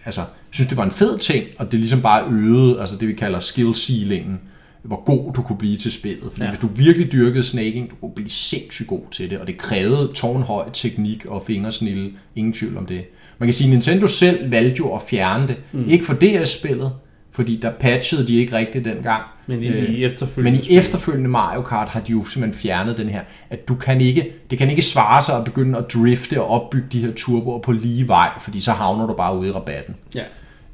altså, 0.05 0.21
synes 0.51 0.67
det 0.67 0.77
var 0.77 0.83
en 0.83 0.91
fed 0.91 1.17
ting, 1.17 1.45
og 1.57 1.71
det 1.71 1.79
ligesom 1.79 2.01
bare 2.01 2.27
øgede, 2.29 2.81
altså 2.81 2.95
det 2.95 3.07
vi 3.07 3.13
kalder 3.13 3.39
skill 3.39 3.75
ceilingen, 3.75 4.39
hvor 4.83 5.03
god 5.03 5.33
du 5.33 5.41
kunne 5.41 5.57
blive 5.57 5.77
til 5.77 5.91
spillet. 5.91 6.31
Fordi 6.31 6.43
ja. 6.43 6.49
hvis 6.49 6.59
du 6.59 6.67
virkelig 6.67 7.11
dyrkede 7.11 7.43
snaking, 7.43 7.89
du 7.89 7.95
kunne 7.95 8.15
blive 8.15 8.29
sindssygt 8.29 8.87
god 8.87 9.01
til 9.11 9.29
det, 9.29 9.39
og 9.39 9.47
det 9.47 9.57
krævede 9.57 10.11
tårnhøj 10.13 10.69
teknik 10.73 11.25
og 11.25 11.43
fingersnille, 11.47 12.11
ingen 12.35 12.53
tvivl 12.53 12.77
om 12.77 12.85
det. 12.85 13.05
Man 13.39 13.47
kan 13.47 13.53
sige, 13.53 13.67
at 13.67 13.71
Nintendo 13.71 14.07
selv 14.07 14.51
valgte 14.51 14.75
jo 14.79 14.95
at 14.95 15.01
fjerne 15.09 15.47
det. 15.47 15.55
Mm. 15.71 15.89
Ikke 15.89 16.05
for 16.05 16.13
DS-spillet, 16.13 16.91
fordi 17.31 17.59
der 17.61 17.71
patchede 17.79 18.27
de 18.27 18.35
ikke 18.35 18.57
rigtigt 18.57 18.85
dengang. 18.85 19.23
Men 19.47 19.63
i, 19.63 19.67
Øh, 19.67 19.89
i 19.89 20.03
efterfølgende 20.03 20.59
Men 20.59 20.69
i 20.69 20.77
efterfølgende 20.77 21.29
Mario 21.29 21.61
Kart 21.61 21.89
har 21.89 21.99
de 21.99 22.11
jo 22.11 22.25
simpelthen 22.25 22.61
fjernet 22.61 22.97
den 22.97 23.09
her, 23.09 23.21
at 23.49 23.67
du 23.67 23.75
kan 23.75 24.01
ikke, 24.01 24.31
det 24.49 24.57
kan 24.57 24.69
ikke 24.69 24.81
svare 24.81 25.21
sig 25.21 25.37
at 25.37 25.43
begynde 25.43 25.77
at 25.77 25.85
drifte 25.93 26.41
og 26.41 26.47
opbygge 26.49 26.87
de 26.91 26.99
her 27.05 27.11
turboer 27.15 27.59
på 27.59 27.71
lige 27.71 28.07
vej, 28.07 28.29
fordi 28.41 28.59
så 28.59 28.71
havner 28.71 29.07
du 29.07 29.13
bare 29.13 29.37
ude 29.37 29.49
i 29.49 29.51
rabatten. 29.51 29.95
Ja. 30.15 30.23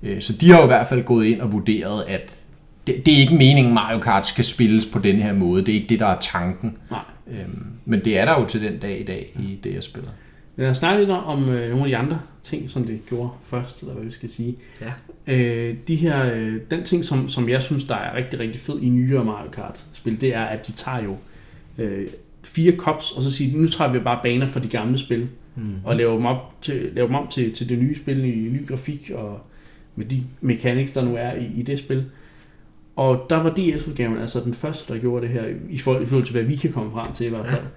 Øh, 0.04 0.22
Så 0.22 0.34
de 0.34 0.52
har 0.52 0.58
jo 0.58 0.64
i 0.64 0.68
hvert 0.68 0.88
fald 0.88 1.04
gået 1.04 1.26
ind 1.26 1.42
og 1.42 1.52
vurderet, 1.52 2.04
at 2.08 2.30
det, 2.88 3.06
det 3.06 3.14
er 3.14 3.18
ikke 3.18 3.36
meningen, 3.36 3.74
Mario 3.74 4.00
Kart 4.00 4.28
skal 4.28 4.44
spilles 4.46 4.86
på 4.86 5.00
den 5.00 5.16
her 5.16 5.34
måde. 5.34 5.62
Det 5.66 5.70
er 5.72 5.76
ikke 5.76 5.90
det, 5.90 6.00
der 6.00 6.08
er 6.08 6.18
tanken. 6.20 6.78
Nej. 6.92 7.00
Øhm, 7.28 7.66
Men 7.86 8.00
det 8.06 8.20
er 8.20 8.26
der 8.26 8.40
jo 8.42 8.46
til 8.48 8.62
den 8.62 8.78
dag 8.78 9.00
i 9.00 9.04
dag 9.04 9.32
i 9.40 9.60
det, 9.64 9.74
jeg 9.74 9.84
spiller. 9.84 10.12
Lad 10.56 10.70
os 10.70 10.78
snakke 10.78 11.00
lidt 11.00 11.10
om 11.10 11.50
øh, 11.50 11.70
nogle 11.70 11.84
af 11.84 11.90
de 11.90 11.98
andre 11.98 12.20
ting, 12.44 12.70
som 12.70 12.84
det 12.84 13.02
gjorde 13.10 13.30
først, 13.44 13.82
eller 13.82 13.94
hvad 13.94 14.04
vi 14.04 14.12
skal 14.12 14.30
sige. 14.30 14.56
Ja. 14.82 14.94
Øh, 15.34 15.76
de 15.88 15.96
her, 15.96 16.34
øh, 16.34 16.56
den 16.72 16.84
ting, 16.84 17.06
som, 17.06 17.30
som 17.30 17.50
jeg 17.50 17.62
synes, 17.62 17.84
der 17.84 17.96
er 17.96 18.16
rigtig, 18.16 18.40
rigtig 18.40 18.62
fed 18.62 18.80
i 18.80 18.90
nyere 18.90 19.26
Mario 19.26 19.50
Kart-spil, 19.50 20.22
det 20.22 20.36
er, 20.36 20.44
at 20.44 20.68
de 20.68 20.72
tager 20.72 21.04
jo 21.04 21.18
øh, 21.78 22.08
fire 22.44 22.76
cops, 22.78 23.12
og 23.12 23.24
så 23.24 23.32
siger 23.32 23.58
nu 23.58 23.68
tager 23.68 23.92
vi 23.92 24.00
bare 24.00 24.20
baner 24.24 24.48
for 24.48 24.60
de 24.60 24.68
gamle 24.68 24.98
spil, 24.98 25.28
mm. 25.56 25.76
og 25.84 25.96
laver 25.96 26.14
dem, 26.14 26.26
op 26.26 26.56
til, 26.62 26.92
laver 26.94 27.08
dem 27.08 27.16
om 27.16 27.28
til, 27.28 27.54
til 27.54 27.70
det 27.70 27.80
nye 27.80 27.96
spil 27.96 28.24
i 28.24 28.50
ny 28.50 28.68
grafik, 28.68 29.12
og 29.16 29.40
med 29.96 30.06
de 30.06 30.24
mechanics, 30.42 30.92
der 30.92 31.06
nu 31.06 31.16
er 31.16 31.34
i, 31.34 31.46
i 31.46 31.62
det 31.62 31.80
spil. 31.80 32.06
Og 32.96 33.26
der 33.30 33.44
var 33.44 33.50
DS-udgaven 33.50 34.18
altså 34.18 34.40
den 34.40 34.54
første, 34.54 34.94
der 34.94 35.00
gjorde 35.00 35.28
det 35.28 35.34
her, 35.34 35.44
i 35.70 35.78
forhold, 35.78 36.04
i 36.04 36.06
forhold 36.06 36.26
til, 36.26 36.34
hvad 36.34 36.44
vi 36.44 36.56
kan 36.56 36.72
komme 36.72 36.92
frem 36.92 37.14
til 37.14 37.26
i 37.28 37.30
hvert 37.30 37.46
fald. 37.46 37.62
Ja. 37.62 37.68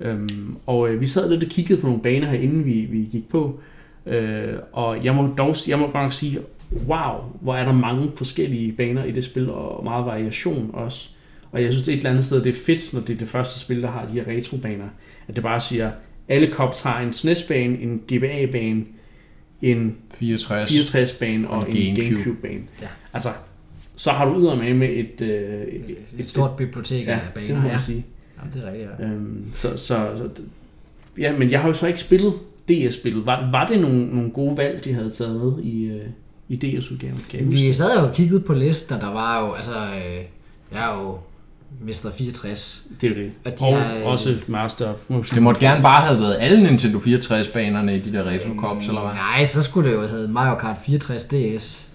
Øhm, 0.00 0.56
og 0.66 0.88
øh, 0.90 1.00
vi 1.00 1.06
sad 1.06 1.30
lidt 1.30 1.44
og 1.44 1.50
kiggede 1.50 1.80
på 1.80 1.86
nogle 1.86 2.02
baner 2.02 2.30
her, 2.30 2.38
inden 2.38 2.64
vi, 2.64 2.72
vi 2.72 3.08
gik 3.12 3.28
på. 3.28 3.60
Øh, 4.06 4.52
og 4.72 5.04
jeg 5.04 5.14
må 5.14 5.34
dog 5.38 5.56
jeg 5.68 5.78
må 5.78 5.84
godt 5.84 5.94
nok 6.02 6.12
sige, 6.12 6.38
wow, 6.86 7.12
hvor 7.40 7.54
er 7.54 7.64
der 7.64 7.72
mange 7.72 8.10
forskellige 8.16 8.72
baner 8.72 9.04
i 9.04 9.10
det 9.10 9.24
spil, 9.24 9.50
og 9.50 9.84
meget 9.84 10.06
variation 10.06 10.70
også. 10.72 11.08
Og 11.52 11.62
jeg 11.62 11.72
synes, 11.72 11.84
det 11.84 11.92
er 11.92 11.96
et 11.96 11.98
eller 11.98 12.10
andet 12.10 12.24
sted, 12.24 12.44
det 12.44 12.50
er 12.54 12.60
fedt, 12.66 12.92
når 12.94 13.00
det 13.00 13.14
er 13.14 13.18
det 13.18 13.28
første 13.28 13.60
spil, 13.60 13.82
der 13.82 13.90
har 13.90 14.06
de 14.06 14.12
her 14.12 14.26
retrobaner. 14.28 14.88
At 15.28 15.34
det 15.34 15.42
bare 15.42 15.60
siger, 15.60 15.90
alle 16.28 16.52
cops 16.52 16.80
har 16.82 17.00
en 17.00 17.12
SNES-bane, 17.12 17.78
en 17.80 18.02
GBA-bane, 18.12 18.84
en 19.62 19.96
64. 20.18 20.70
64-bane 20.94 21.48
og, 21.50 21.58
Og 21.58 21.70
en 21.70 21.76
en 21.76 21.94
Gamecube. 21.96 22.14
Gamecube-bane. 22.14 22.60
Ja. 22.82 22.86
Altså, 23.12 23.28
så 23.96 24.10
har 24.10 24.24
du 24.32 24.40
yder 24.40 24.54
med 24.56 24.74
med 24.74 24.88
et, 24.88 25.20
øh, 25.20 25.62
et, 25.62 25.96
Et 26.18 26.30
stort 26.30 26.56
bibliotek 26.56 27.06
ja, 27.06 27.12
af 27.12 27.20
det 27.34 27.42
må 27.42 27.46
baner. 27.48 27.62
man 27.62 27.70
Ja, 27.70 27.78
sige. 27.78 28.04
Jamen, 28.44 28.52
det 28.54 28.68
er 28.68 28.72
rigtigt. 28.72 28.90
Ja. 28.98 29.04
Øhm, 29.04 29.50
så, 29.54 29.68
så, 29.76 30.08
så, 30.16 30.28
ja, 31.18 31.32
men 31.38 31.50
jeg 31.50 31.60
har 31.60 31.68
jo 31.68 31.74
så 31.74 31.86
ikke 31.86 32.00
spillet 32.00 32.32
DS-spillet. 32.68 33.26
Var, 33.26 33.48
var 33.50 33.66
det 33.66 33.80
nogle, 33.80 34.06
nogle 34.06 34.30
gode 34.30 34.56
valg, 34.56 34.84
de 34.84 34.92
havde 34.94 35.10
taget 35.10 35.36
med 35.36 35.62
i, 35.64 35.84
øh, 35.84 36.06
i 36.48 36.56
DS-udgaven? 36.56 37.52
Vi 37.52 37.72
sad 37.72 37.98
jo 38.00 38.06
og 38.06 38.14
kiggede 38.14 38.40
på 38.40 38.54
listen, 38.54 38.94
og 38.94 39.00
der 39.00 39.12
var 39.12 39.40
jo, 39.46 39.52
altså, 39.52 39.72
øh, 39.72 40.24
jeg 40.72 40.90
er 40.92 41.02
jo 41.02 41.18
Mr. 41.80 42.10
64. 42.18 42.86
Det 43.00 43.06
er 43.06 43.10
jo 43.16 43.22
det. 43.22 43.32
Og 43.44 43.52
de 43.60 43.64
Og 43.64 43.76
har- 43.82 44.04
også 44.04 44.36
Master 44.46 44.88
of 44.88 44.96
Motion. 45.08 45.34
Det 45.34 45.42
måtte 45.42 45.60
gerne 45.60 45.82
bare 45.82 46.02
have 46.06 46.20
været 46.20 46.36
alle 46.40 46.62
Nintendo 46.62 46.98
64-banerne 46.98 47.96
i 47.96 48.00
de 48.00 48.12
der 48.12 48.24
retro 48.24 48.54
cops, 48.60 48.88
eller 48.88 49.00
hvad? 49.00 49.12
Nej, 49.12 49.46
så 49.46 49.62
skulle 49.62 49.90
det 49.90 49.96
jo 49.96 50.06
hedde 50.06 50.28
Mario 50.32 50.54
Kart 50.58 50.76
64 50.86 51.24
DS. 51.24 51.86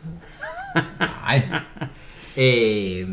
Nej. 0.99 1.41
Øh, 2.37 3.09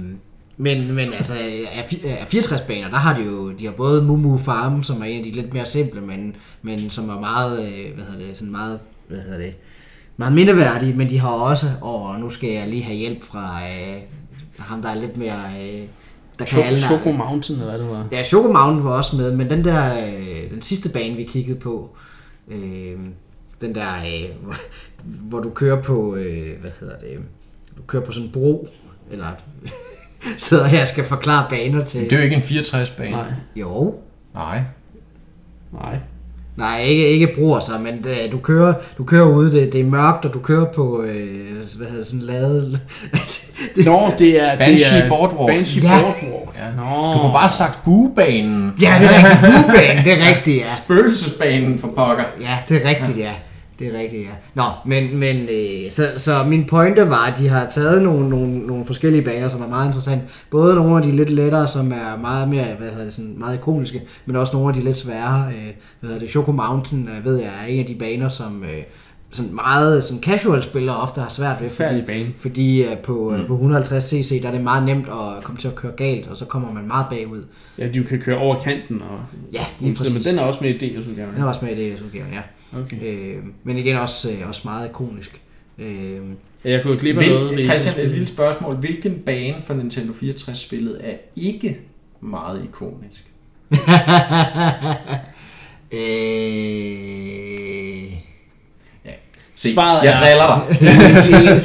men, 0.57 0.95
men 0.95 1.13
altså, 1.13 1.35
af 1.73 1.85
fi- 1.93 2.07
af 2.09 2.35
64-baner, 2.35 2.91
der 2.91 2.97
har 2.97 3.15
de 3.15 3.25
jo, 3.25 3.53
de 3.53 3.65
har 3.65 3.73
både 3.73 4.03
Mumu 4.03 4.39
Farm, 4.39 4.83
som 4.83 5.01
er 5.01 5.05
en 5.05 5.19
af 5.19 5.25
de 5.25 5.31
lidt 5.31 5.55
mere 5.55 5.67
simple, 5.67 6.01
men, 6.01 6.37
men 6.63 6.91
som 6.91 7.09
er 7.09 7.21
meget, 7.21 7.69
øh, 7.69 7.95
hvad 7.95 8.05
hedder 8.05 8.27
det, 8.27 8.37
sådan 8.39 8.53
meget, 8.53 8.81
hvad 9.09 9.19
hedder 9.19 9.39
det, 9.39 9.55
meget 10.17 10.33
mindeværdige, 10.33 10.95
men 10.95 11.11
de 11.11 11.19
har 11.19 11.29
også, 11.31 11.67
og 11.81 12.21
nu 12.21 12.31
skal 12.31 12.51
jeg 12.51 12.69
lige 12.69 12.83
have 12.83 12.97
hjælp 12.97 13.23
fra 13.23 13.59
øh, 13.63 14.03
ham, 14.59 14.83
der 14.83 14.89
er 14.89 14.95
lidt 14.95 15.17
mere, 15.17 15.43
øh, 15.63 15.83
der 16.39 16.45
kan 16.45 16.63
alle 16.63 16.79
Choco 16.79 17.13
Mountain, 17.13 17.61
eller 17.61 17.77
hvad 17.77 17.87
det 17.87 17.91
var. 17.91 18.09
Ja, 18.13 18.25
Choco 18.25 18.53
Mountain 18.53 18.85
var 18.85 18.91
også 18.91 19.17
med, 19.17 19.37
men 19.37 19.51
den 19.51 19.65
der, 19.65 20.07
øh, 20.07 20.51
den 20.51 20.63
sidste 20.63 20.89
bane, 20.89 21.17
vi 21.17 21.25
kiggede 21.25 21.59
på, 21.59 21.97
øh, 22.49 22.97
den 23.61 23.75
der, 23.75 23.89
øh, 23.97 24.45
hvor, 24.45 24.55
hvor 25.05 25.41
du 25.41 25.51
kører 25.51 25.83
på, 25.83 26.15
øh, 26.17 26.61
hvad 26.61 26.71
hedder 26.81 26.99
det, 26.99 27.19
du 27.77 27.83
kører 27.87 28.03
på 28.05 28.13
sådan 28.13 28.27
en 28.27 28.33
bro, 28.33 28.69
eller 29.11 29.27
sidder 30.39 30.67
her 30.67 30.83
og 30.83 30.89
skal 30.89 31.05
forklare 31.05 31.47
baner 31.51 31.85
til. 31.85 32.01
Det 32.01 32.13
er 32.13 32.17
jo 32.17 32.23
ikke 32.23 32.37
en 32.37 32.43
64-bane. 32.43 33.11
Nej, 33.11 33.25
Jo. 33.57 33.95
Nej. 34.35 34.61
nej. 35.73 35.97
Nej, 36.57 36.83
ikke, 36.83 37.09
ikke 37.09 37.29
broer 37.37 37.61
sig, 37.61 37.81
men 37.81 38.05
det, 38.05 38.33
du 38.33 38.39
kører, 38.39 38.75
du 38.99 39.05
kører 39.05 39.25
ude, 39.29 39.53
det, 39.53 39.73
det 39.73 39.81
er 39.81 39.85
mørkt, 39.85 40.25
og 40.25 40.35
du 40.35 40.39
kører 40.39 40.65
på, 40.65 41.03
øh, 41.03 41.57
hvad 41.77 41.87
hedder 41.87 41.99
det, 41.99 42.07
sådan 42.07 42.21
lade... 42.21 42.81
Nå, 43.87 44.11
det 44.19 44.43
er... 44.43 44.59
Banshee 44.59 44.97
det 44.99 45.05
er, 45.05 45.09
Boardwalk. 45.09 45.51
Banshee 45.51 45.83
Ja. 45.83 45.89
Boardwalk. 46.03 46.57
Ja. 46.59 46.71
Nå. 46.83 47.13
Du 47.13 47.19
kunne 47.19 47.33
bare 47.33 47.41
have 47.41 47.51
sagt 47.51 47.85
buebanen. 47.85 48.73
ja, 48.81 48.95
det 49.01 49.09
er 49.09 49.31
rigtigt, 49.31 49.41
buebanen, 49.67 50.05
det 50.05 50.13
er 50.13 50.29
rigtigt, 50.37 50.57
ja. 50.57 50.75
Spøgelsesbanen 50.75 51.79
for 51.79 51.89
pokker. 51.89 52.25
Ja, 52.41 52.59
det 52.69 52.83
er 52.85 52.89
rigtigt, 52.89 53.19
ja. 53.19 53.31
Det 53.79 53.87
er 53.95 53.99
rigtigt, 53.99 54.23
ja. 54.23 54.29
Nå, 54.55 54.63
men, 54.85 55.17
men 55.17 55.37
øh, 55.37 55.91
så, 55.91 56.03
så 56.17 56.45
min 56.45 56.65
pointe 56.65 57.11
var, 57.11 57.27
at 57.27 57.39
de 57.39 57.49
har 57.49 57.67
taget 57.71 58.03
nogle, 58.03 58.29
nogle, 58.29 58.59
nogle 58.59 58.85
forskellige 58.85 59.23
baner, 59.23 59.49
som 59.49 59.63
er 59.63 59.69
meget 59.69 59.87
interessant. 59.87 60.23
Både 60.51 60.75
nogle 60.75 60.97
af 60.97 61.03
de 61.03 61.17
lidt 61.17 61.31
lettere, 61.31 61.69
som 61.69 61.93
er 61.93 62.17
meget 62.21 62.49
mere, 62.49 62.65
hvad 62.79 62.89
hedder 62.89 63.05
det, 63.05 63.15
sådan 63.15 63.35
meget 63.39 63.55
ikoniske, 63.55 64.03
men 64.27 64.37
også 64.37 64.53
nogle 64.57 64.69
af 64.69 64.75
de 64.75 64.81
lidt 64.81 64.97
svære. 64.97 65.47
Øh, 65.49 65.73
hvad 66.01 66.09
hedder 66.11 66.19
det, 66.19 66.31
Choco 66.31 66.53
Mountain, 66.53 67.09
øh, 67.09 67.25
ved 67.25 67.37
jeg, 67.37 67.51
er 67.63 67.67
en 67.67 67.81
af 67.81 67.87
de 67.87 67.95
baner, 67.95 68.29
som 68.29 68.65
øh, 68.65 68.83
sådan 69.31 69.55
meget 69.55 70.05
sådan 70.05 70.23
casual 70.23 70.63
spillere 70.63 70.97
ofte 70.97 71.21
har 71.21 71.29
svært 71.29 71.63
ved, 71.63 71.71
fordi, 71.71 72.03
bane. 72.07 72.27
fordi 72.39 72.83
øh, 72.83 72.99
på, 72.99 73.35
mm. 73.39 73.47
på 73.47 73.53
150 73.53 74.05
cc, 74.05 74.43
der 74.43 74.49
er 74.49 74.53
det 74.53 74.61
meget 74.61 74.85
nemt 74.85 75.09
at 75.09 75.45
komme 75.45 75.59
til 75.59 75.69
at 75.69 75.75
køre 75.75 75.93
galt, 75.97 76.29
og 76.29 76.37
så 76.37 76.45
kommer 76.45 76.73
man 76.73 76.87
meget 76.87 77.07
bagud. 77.11 77.43
Ja, 77.79 77.89
du 77.89 78.03
kan 78.09 78.21
køre 78.21 78.39
over 78.39 78.63
kanten. 78.63 79.03
Og, 79.03 79.19
Ja, 79.53 79.61
lige 79.81 79.97
så, 79.97 80.03
men 80.05 80.13
præcis. 80.13 80.27
den 80.27 80.39
er 80.39 80.43
også 80.43 80.61
med 80.65 80.71
i 80.71 80.79
det, 80.79 80.99
udgaven. 81.11 81.35
Den 81.35 81.43
er 81.43 81.47
også 81.47 81.65
med 81.65 81.77
i 81.77 81.85
det, 81.85 82.03
udgaven, 82.03 82.33
ja. 82.33 82.41
Okay. 82.73 82.97
Øh, 83.03 83.37
men 83.65 83.79
igen 83.79 83.97
også, 83.97 84.31
øh, 84.31 84.49
også 84.49 84.61
meget 84.65 84.89
ikonisk. 84.89 85.41
Øh, 85.79 86.17
Ja, 86.65 86.71
jeg 86.71 86.83
kunne 86.83 86.99
glip 86.99 87.19
af 87.19 87.29
noget. 87.29 87.57
Ved- 87.57 87.65
Christian, 87.65 87.95
et 88.01 88.11
lille 88.11 88.27
spørgsmål. 88.27 88.75
Hvilken 88.77 89.19
bane 89.27 89.55
for 89.67 89.75
Nintendo 89.75 90.13
64-spillet 90.13 91.01
er 91.05 91.15
ikke 91.37 91.79
meget 92.21 92.65
ikonisk? 92.65 93.25
øh, 95.93 95.99
Se, 99.59 99.75
Svaret 99.75 100.05
jeg 100.05 100.15
er- 100.15 100.21
driller 100.21 100.67
dig. 100.69 100.77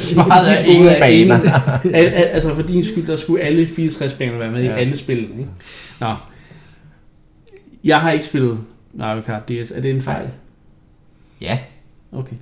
Svaret 0.00 0.52
er 0.52 0.64
ingen 0.64 0.94
baner. 1.00 1.40
Al, 1.98 2.04
al, 2.04 2.12
altså 2.24 2.54
for 2.54 2.62
din 2.62 2.84
skyld, 2.84 3.06
der 3.06 3.16
skulle 3.16 3.42
alle 3.44 3.66
64 3.66 4.12
baner 4.12 4.38
være 4.38 4.50
med 4.50 4.62
ja. 4.62 4.70
Ja. 4.70 4.76
i 4.76 4.80
alle 4.80 4.96
spillene. 4.96 5.28
Ikke? 5.38 5.50
Nå. 6.00 6.14
Jeg 7.84 8.00
har 8.00 8.12
ikke 8.12 8.24
spillet 8.24 8.60
Mario 8.94 9.22
Kart 9.22 9.48
DS. 9.48 9.70
Er 9.70 9.80
det 9.80 9.90
en 9.90 10.02
fejl? 10.02 10.26
Ja, 11.42 11.58
Okay. 12.12 12.36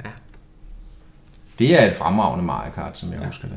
det 1.59 1.83
er 1.83 1.87
et 1.87 1.93
fremragende 1.93 2.45
Mario 2.45 2.71
Kart, 2.73 2.99
som 2.99 3.09
jeg 3.09 3.17
Ja. 3.17 3.21
ja. 3.23 3.27
husker 3.27 3.49
det. 3.49 3.57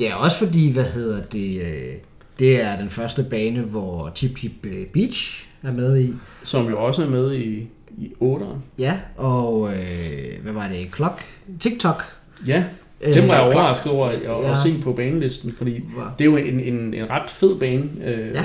ja, 0.00 0.14
også 0.16 0.38
fordi, 0.38 0.72
hvad 0.72 0.84
hedder 0.84 1.22
det, 1.22 1.60
øh, 1.62 1.94
det 2.38 2.62
er 2.64 2.76
den 2.78 2.90
første 2.90 3.22
bane, 3.30 3.60
hvor 3.60 4.12
Chip 4.14 4.38
Chip 4.38 4.52
øh, 4.64 4.86
Beach 4.86 5.46
er 5.62 5.72
med 5.72 6.00
i. 6.00 6.12
Som 6.44 6.68
jo 6.68 6.84
også 6.86 7.02
er 7.02 7.08
med 7.08 7.34
i, 7.34 7.68
i 7.98 8.12
8'eren. 8.22 8.56
Ja, 8.78 8.98
og 9.16 9.70
øh, 9.72 10.42
hvad 10.42 10.52
var 10.52 10.68
det, 10.68 10.94
Clock? 10.94 11.22
TikTok. 11.60 12.02
Ja, 12.46 12.64
Øh, 13.06 13.14
det 13.14 13.28
var 13.28 13.34
jeg 13.34 13.42
overrasket 13.42 13.92
over 13.92 14.06
at, 14.06 14.14
at 14.14 14.22
Ja. 14.42 14.56
se 14.62 14.80
på 14.82 14.92
banelisten, 14.92 15.54
fordi 15.58 15.74
det 16.18 16.20
er 16.20 16.24
jo 16.24 16.36
en, 16.36 16.60
en, 16.60 16.94
en 16.94 17.10
ret 17.10 17.30
fed 17.30 17.54
bane 17.58 17.84
øh, 18.04 18.34
Ja. 18.34 18.42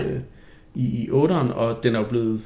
i, 0.75 0.81
i 0.85 1.09
8'eren, 1.09 1.53
og 1.53 1.83
den 1.83 1.95
er 1.95 1.99
jo 1.99 2.05
blevet 2.05 2.41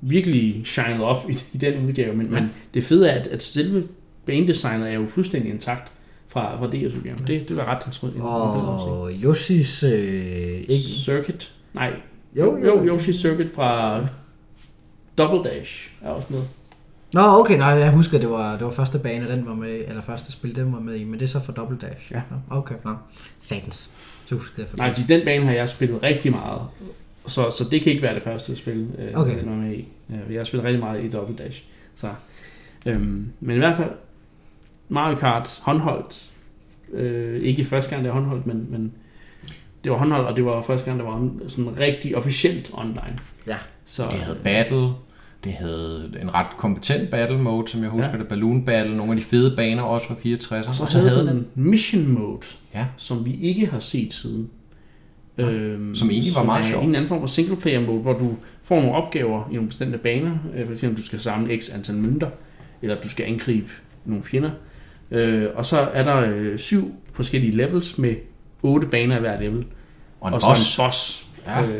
virkelig 0.00 0.62
shined 0.66 1.00
op 1.00 1.30
i, 1.30 1.38
i 1.52 1.58
den 1.58 1.86
udgave, 1.86 2.16
men, 2.16 2.26
ja. 2.26 2.32
men 2.32 2.50
det 2.74 2.84
fede 2.84 3.08
er, 3.08 3.20
at, 3.20 3.26
at 3.26 3.42
selve 3.42 3.84
banedesignet 4.26 4.88
er 4.88 4.94
jo 4.94 5.06
fuldstændig 5.08 5.52
intakt 5.52 5.92
fra, 6.28 6.56
fra 6.58 6.66
DS-udgaven. 6.66 7.26
Det, 7.26 7.48
det 7.48 7.56
var 7.56 7.64
ret 7.64 7.86
interessant. 7.86 8.22
Og 8.22 9.10
Yoshis... 9.24 9.82
Øh, 9.82 9.90
ikke, 10.60 10.74
Circuit? 11.04 11.52
Nej. 11.74 11.92
Jo, 12.36 12.56
Jo, 12.56 12.66
jo. 12.66 12.84
jo 12.84 12.94
Yoshi 12.94 13.12
Circuit 13.12 13.50
fra 13.54 14.00
Double 15.18 15.50
Dash 15.50 15.90
er 16.02 16.08
også 16.08 16.26
med. 16.30 16.42
Nå, 17.12 17.20
okay, 17.20 17.58
nej, 17.58 17.68
jeg 17.68 17.90
husker, 17.92 18.18
det 18.18 18.30
var, 18.30 18.52
det 18.56 18.64
var 18.64 18.70
første 18.70 18.98
bane, 18.98 19.28
den 19.30 19.46
var 19.46 19.54
med, 19.54 19.80
eller 19.88 20.02
første 20.02 20.32
spil, 20.32 20.56
den 20.56 20.72
var 20.72 20.80
med 20.80 20.94
i, 20.96 21.04
men 21.04 21.14
det 21.14 21.22
er 21.22 21.28
så 21.28 21.40
for 21.40 21.52
Double 21.52 21.78
Dash. 21.82 22.12
Ja. 22.12 22.20
Okay, 22.50 22.74
nå. 22.84 22.94
Satans. 23.40 23.90
Så 24.26 24.34
husker 24.34 24.54
jeg 24.62 24.68
for 24.68 24.76
Nej, 24.76 24.86
det. 24.88 24.96
fordi 24.96 25.14
den 25.14 25.24
bane 25.24 25.44
har 25.44 25.52
jeg 25.52 25.68
spillet 25.68 26.02
rigtig 26.02 26.30
meget. 26.32 26.60
Så, 27.28 27.50
så 27.58 27.64
det 27.70 27.82
kan 27.82 27.92
ikke 27.92 28.02
være 28.02 28.14
det 28.14 28.22
første 28.22 28.56
spil, 28.56 28.86
øh, 28.98 29.10
Okay. 29.14 29.38
den 29.40 29.50
var 29.50 29.56
med 29.56 29.72
i. 29.74 29.88
Ja, 30.10 30.14
Jeg 30.30 30.40
har 30.40 30.44
spillet 30.44 30.64
rigtig 30.66 30.80
meget 30.80 31.04
i 31.04 31.10
Double 31.10 31.36
Dash. 31.44 31.62
Så, 31.94 32.08
øhm, 32.86 33.30
men 33.40 33.56
i 33.56 33.58
hvert 33.58 33.76
fald, 33.76 33.90
Mario 34.88 35.16
Kart 35.16 35.58
håndholdt. 35.62 36.30
Øh, 36.92 37.40
ikke 37.42 37.64
første 37.64 37.90
gang, 37.90 38.04
det 38.04 38.08
var 38.12 38.18
håndholdt, 38.20 38.46
men, 38.46 38.66
men 38.70 38.92
det 39.84 39.92
var 39.92 39.98
håndholdt, 39.98 40.28
og 40.28 40.36
det 40.36 40.44
var 40.44 40.62
første 40.62 40.84
gang, 40.84 40.98
det 40.98 41.06
var 41.06 41.30
sådan 41.48 41.78
rigtig 41.80 42.16
officielt 42.16 42.70
online. 42.72 43.18
Ja. 43.46 43.56
Så, 43.86 44.02
Det 44.10 44.12
havde 44.20 44.38
battle, 44.44 44.88
det 45.44 45.52
havde 45.52 46.12
en 46.22 46.34
ret 46.34 46.46
kompetent 46.58 47.10
battle 47.10 47.38
mode, 47.38 47.68
som 47.68 47.82
jeg 47.82 47.90
husker 47.90 48.12
Ja. 48.12 48.18
det, 48.18 48.28
balloon 48.28 48.64
battle, 48.64 48.96
nogle 48.96 49.12
af 49.12 49.18
de 49.18 49.24
fede 49.24 49.56
baner 49.56 49.82
også 49.82 50.06
fra 50.06 50.14
64. 50.22 50.66
og 50.80 50.88
så, 50.88 50.98
havde 50.98 51.26
den 51.26 51.46
mission 51.54 52.06
mode, 52.08 52.40
Ja. 52.74 52.86
som 52.96 53.24
vi 53.24 53.34
ikke 53.40 53.66
har 53.66 53.80
set 53.80 54.14
siden. 54.14 54.50
Øhm, 55.38 55.94
Som 55.94 56.10
egentlig 56.10 56.34
var 56.34 56.42
meget 56.42 56.64
er 56.64 56.68
sjov. 56.68 56.82
En 56.84 56.94
anden 56.94 57.08
form 57.08 57.20
for 57.20 57.26
single 57.26 57.56
player 57.56 57.80
mode, 57.80 58.00
hvor 58.02 58.12
du 58.12 58.36
får 58.62 58.76
nogle 58.80 58.92
opgaver 58.94 59.48
i 59.50 59.54
nogle 59.54 59.68
bestemte 59.68 59.98
baner. 59.98 60.38
Øh, 60.56 60.66
For 60.66 60.72
eksempel, 60.72 61.02
du 61.02 61.06
skal 61.06 61.20
samle 61.20 61.60
x 61.60 61.70
antal 61.74 61.94
mønter, 61.94 62.30
eller 62.82 63.00
du 63.00 63.08
skal 63.08 63.26
angribe 63.26 63.68
nogle 64.04 64.24
fjender. 64.24 64.50
Øh, 65.10 65.46
og 65.54 65.66
så 65.66 65.78
er 65.78 66.04
der 66.04 66.16
øh, 66.16 66.58
syv 66.58 66.94
forskellige 67.12 67.56
levels 67.56 67.98
med 67.98 68.14
otte 68.62 68.86
baner 68.86 69.14
af 69.14 69.20
hver 69.20 69.40
level. 69.40 69.64
Og 70.20 70.28
en 70.28 70.34
og 70.34 70.40
boss. 70.48 70.60
så 70.60 70.82
en 70.82 70.86
boss. 70.86 71.26
Ja. 71.46 71.62
Øh, 71.62 71.70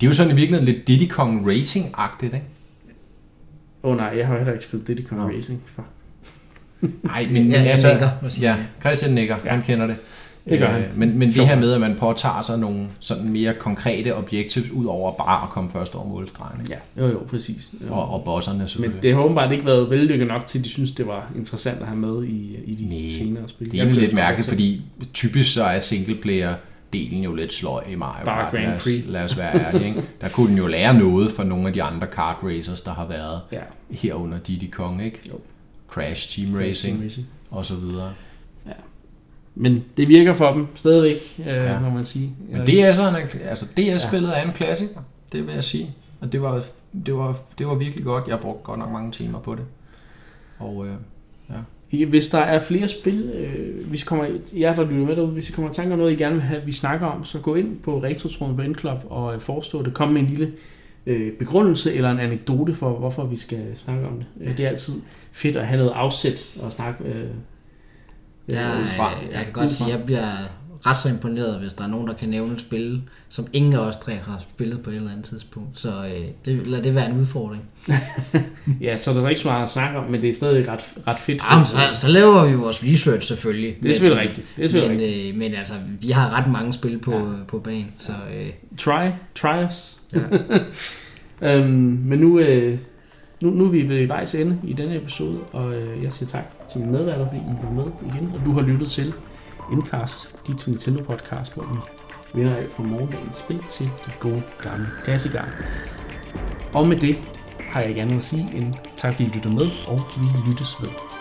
Det 0.00 0.02
er 0.02 0.06
jo 0.06 0.12
sådan 0.12 0.32
i 0.32 0.34
virkeligheden 0.34 0.74
lidt 0.74 0.88
Diddy 0.88 1.08
Kong 1.10 1.46
Racing-agtigt, 1.50 2.24
ikke? 2.24 2.42
Åh 3.82 3.90
oh, 3.90 3.96
nej, 3.96 4.14
jeg 4.16 4.26
har 4.26 4.36
heller 4.36 4.52
ikke 4.52 4.64
spillet 4.64 4.88
Diddy 4.88 5.00
Kong 5.06 5.20
Nå. 5.20 5.26
Racing. 5.36 5.60
Fuck. 5.66 5.86
Nej, 7.02 7.26
men, 7.30 7.46
Ja, 7.50 7.60
jeg 7.60 7.70
altså... 7.70 7.88
nikker, 7.92 8.08
hvad 8.20 8.30
siger 8.30 8.50
Ja? 8.50 8.56
Christian 8.80 9.12
nikker, 9.12 9.36
ja. 9.44 9.50
han 9.50 9.62
kender 9.62 9.86
det. 9.86 9.96
Det 10.48 10.58
gør 10.58 10.66
Øh, 10.68 10.74
han. 10.74 10.84
Men, 10.96 11.18
men 11.18 11.28
det 11.32 11.46
her 11.48 11.56
med, 11.56 11.72
at 11.72 11.80
man 11.80 11.96
påtager 11.98 12.42
sig 12.42 12.58
nogle 12.58 12.86
sådan 13.00 13.28
mere 13.28 13.54
konkrete 13.54 14.16
objectives, 14.16 14.70
ud 14.70 14.86
over 14.86 15.12
bare 15.12 15.42
at 15.42 15.48
komme 15.50 15.70
først 15.70 15.94
over 15.94 16.08
målstregen? 16.08 16.66
Ja, 16.70 17.02
jo 17.02 17.08
jo, 17.12 17.18
præcis. 17.28 17.70
Og, 17.90 18.08
og 18.10 18.24
bosserne 18.24 18.58
Men 18.58 18.68
selvfølgelig. 18.68 19.02
det 19.02 19.14
har 19.14 19.20
åbenbart 19.20 19.52
ikke 19.52 19.64
været 19.64 19.90
vellykket 19.90 20.26
nok 20.28 20.46
til, 20.46 20.58
at 20.58 20.64
de 20.64 20.70
synes, 20.70 20.92
det 20.92 21.06
var 21.06 21.30
interessant 21.36 21.80
at 21.80 21.86
have 21.86 21.98
med 21.98 22.24
i, 22.24 22.56
i 22.66 22.74
de 22.74 22.84
Nej, 23.02 23.10
senere 23.18 23.48
spil. 23.48 23.72
Det 23.72 23.80
er 23.80 23.84
kunne 23.84 24.00
lidt 24.00 24.12
mærkeligt, 24.14 24.48
fordi 24.48 24.82
typisk 25.14 25.52
så 25.54 25.64
er 25.64 25.78
singleplayer 25.78 26.54
delen 26.92 27.22
jo 27.24 27.34
lidt 27.34 27.52
sløj 27.52 27.82
i 27.90 27.94
Mario 27.94 28.24
Bare 28.24 28.42
Kart. 28.42 28.52
Grand 28.52 28.64
Lad 28.66 28.76
os, 28.76 28.82
Prix. 28.82 29.02
lad 29.08 29.22
os 29.24 29.36
være 29.38 29.64
ærlige, 29.66 29.86
ikke? 29.88 30.02
Der 30.20 30.28
kunne 30.28 30.48
den 30.48 30.58
jo 30.58 30.66
lære 30.66 30.98
noget 30.98 31.30
fra 31.30 31.44
nogle 31.44 31.66
af 31.66 31.72
de 31.72 31.82
andre 31.82 32.06
kart 32.06 32.36
racers, 32.44 32.80
der 32.80 32.94
har 32.94 33.06
været 33.06 33.40
Ja, 33.52 33.58
herunder 33.90 34.38
Diddy 34.38 34.70
Kong, 34.70 35.04
ikke? 35.04 35.18
Jo. 35.28 35.34
Crash 35.90 36.28
Team 36.40 36.54
Racing 36.54 37.04
Racing. 37.04 37.26
og 37.50 37.66
så 37.66 37.74
videre. 37.74 38.10
Men 39.54 39.84
det 39.96 40.08
virker 40.08 40.32
for 40.34 40.52
dem 40.52 40.66
stadigvæk, 40.74 41.34
øh, 41.38 41.46
Ja. 41.46 41.72
ja. 41.72 41.80
må 41.80 41.90
man 41.90 42.04
sige. 42.04 42.30
Men 42.50 42.66
det 42.66 42.82
er 42.82 42.92
sådan, 42.92 43.28
altså 43.48 43.64
DS-spillet 43.76 44.38
er 44.38 44.42
en 44.42 44.52
klassiker, 44.52 45.00
det 45.32 45.46
vil 45.46 45.54
jeg 45.54 45.64
sige. 45.64 45.90
Og 46.20 46.32
det 46.32 46.42
var, 46.42 46.62
det 47.06 47.14
var, 47.14 47.38
det 47.58 47.66
var 47.66 47.74
virkelig 47.74 48.04
godt. 48.04 48.28
Jeg 48.28 48.40
brugte 48.40 48.62
godt 48.64 48.78
nok 48.78 48.92
mange 48.92 49.12
timer 49.12 49.38
på 49.38 49.54
det. 49.54 49.64
Og 50.58 50.86
øh, 50.86 50.92
I- 51.90 52.04
Hvis 52.04 52.28
der 52.28 52.38
er 52.38 52.58
flere 52.58 52.88
spil, 52.88 53.30
øh, 53.34 53.86
hvis 53.88 54.02
I 54.02 54.04
kommer, 54.04 54.26
jer 54.56 54.74
der 54.74 54.82
lytter 54.84 55.06
med 55.06 55.16
derude, 55.16 55.32
hvis 55.32 55.48
I 55.48 55.52
kommer 55.52 55.70
i 55.70 55.74
tanke 55.74 55.92
om 55.92 55.98
noget, 55.98 56.12
I 56.12 56.16
gerne 56.16 56.34
vil 56.34 56.42
have, 56.44 56.62
vi 56.66 56.72
snakker 56.72 57.06
om, 57.06 57.24
så 57.24 57.38
gå 57.38 57.54
ind 57.54 57.78
på 57.80 58.02
Retrotråden 58.02 58.56
på 58.56 58.62
Endclub 58.62 58.98
og 59.10 59.34
øh, 59.34 59.40
forestå 59.40 59.82
det. 59.82 59.94
Kom 59.94 60.08
med 60.08 60.20
en 60.20 60.26
lille 60.26 60.52
øh, 61.06 61.32
begrundelse 61.32 61.94
eller 61.94 62.10
en 62.10 62.18
anekdote 62.18 62.74
for, 62.74 62.90
hvorfor 62.98 63.24
vi 63.24 63.36
skal 63.36 63.62
snakke 63.76 64.06
om 64.06 64.12
det. 64.38 64.56
Det 64.58 64.64
er 64.64 64.68
altid 64.68 64.94
fedt 65.32 65.56
at 65.56 65.66
have 65.66 65.78
noget 65.78 65.92
afsæt 65.94 66.50
og 66.62 66.72
snakke 66.72 67.04
øh, 67.04 67.24
Ja, 68.48 68.80
øh, 68.80 68.86
fra. 68.86 69.08
jeg, 69.08 69.32
jeg 69.32 69.44
kan 69.44 69.52
godt 69.52 69.70
sige, 69.70 69.92
at 69.92 69.98
jeg 69.98 70.04
bliver 70.06 70.28
ret 70.86 70.96
så 70.96 71.08
imponeret, 71.08 71.58
hvis 71.60 71.72
der 71.72 71.84
er 71.84 71.88
nogen, 71.88 72.08
der 72.08 72.14
kan 72.14 72.28
nævne 72.28 72.52
et 72.52 72.60
spil, 72.60 73.02
som 73.28 73.46
ingen 73.52 73.72
af 73.72 73.78
os 73.78 73.96
tre 73.96 74.12
har 74.12 74.38
spillet 74.40 74.82
på 74.82 74.90
et 74.90 74.96
eller 74.96 75.10
andet 75.10 75.24
tidspunkt. 75.24 75.80
Så 75.80 75.88
øh, 75.88 76.24
det, 76.44 76.66
lad 76.66 76.82
det 76.82 76.94
være 76.94 77.10
en 77.10 77.20
udfordring. 77.20 77.62
Ja, 78.80 78.96
så 78.96 79.10
er 79.10 79.14
der 79.14 79.28
ikke 79.28 79.40
så 79.40 79.48
meget 79.48 79.62
at 79.62 79.70
snakke 79.70 79.98
om, 79.98 80.10
men 80.10 80.22
det 80.22 80.30
er 80.30 80.34
stadig 80.34 80.68
ret, 80.68 80.80
ret 81.06 81.20
fedt. 81.20 81.42
Jamen, 81.50 81.64
så, 81.64 81.76
så 81.92 82.08
laver 82.08 82.46
vi 82.46 82.54
vores 82.54 82.84
research 82.84 83.28
selvfølgelig. 83.28 83.76
det 83.82 83.90
er 83.90 83.94
selvfølgelig 83.94 84.28
rigtigt. 84.28 84.46
Det 84.56 84.64
er 84.64 84.68
selvfølgelig 84.68 84.96
men, 85.06 85.14
rigtigt. 85.14 85.32
øh, 85.34 85.38
men 85.38 85.54
altså, 85.54 85.74
vi 86.00 86.10
har 86.10 86.30
ret 86.30 86.50
mange 86.52 86.72
spil 86.72 86.98
på, 86.98 87.12
Ja. 87.12 87.18
ja. 87.18 87.24
på 87.48 87.58
banen, 87.58 87.86
så 87.98 88.12
øh, 88.34 88.46
Try, 88.78 89.08
try 89.34 89.64
us. 89.66 89.96
Ja. 90.14 90.20
øhm, 91.56 91.72
men 92.04 92.18
nu, 92.18 92.38
øh, 92.38 92.78
nu, 93.42 93.50
nu 93.50 93.64
er 93.64 93.68
vi 93.68 93.88
ved 93.88 94.06
vejs 94.06 94.34
ende 94.34 94.58
i 94.64 94.72
denne 94.72 94.96
episode, 94.96 95.40
og 95.52 95.74
øh, 95.74 96.02
jeg 96.02 96.12
siger 96.12 96.28
tak 96.28 96.44
til 96.72 96.80
mine 96.80 96.92
medværter, 96.92 97.26
fordi 97.26 97.40
I 97.40 97.64
var 97.64 97.70
med 97.70 97.84
igen, 98.06 98.32
og 98.34 98.44
du 98.44 98.52
har 98.52 98.60
lyttet 98.60 98.90
til 98.90 99.12
Indcast, 99.72 100.34
dit 100.46 100.68
Nintendo-podcast, 100.68 101.54
hvor 101.54 101.64
vi 101.72 101.78
vender 102.40 102.56
alt 102.56 102.72
fra 102.72 102.82
morgendagens 102.82 103.38
spil 103.38 103.60
til 103.70 103.86
de 103.86 104.10
gode 104.20 104.42
gamle 104.62 104.86
klassikere. 105.04 105.44
Og 106.74 106.88
med 106.88 106.96
det 106.96 107.16
har 107.58 107.80
jeg 107.80 107.94
gerne 107.94 108.14
at 108.14 108.22
sige 108.22 108.48
en 108.54 108.74
tak, 108.96 109.12
fordi 109.12 109.28
I 109.28 109.32
lytter 109.34 109.50
med, 109.50 109.70
og 109.88 110.00
vi 110.16 110.50
lyttes 110.50 110.82
ved. 110.82 111.11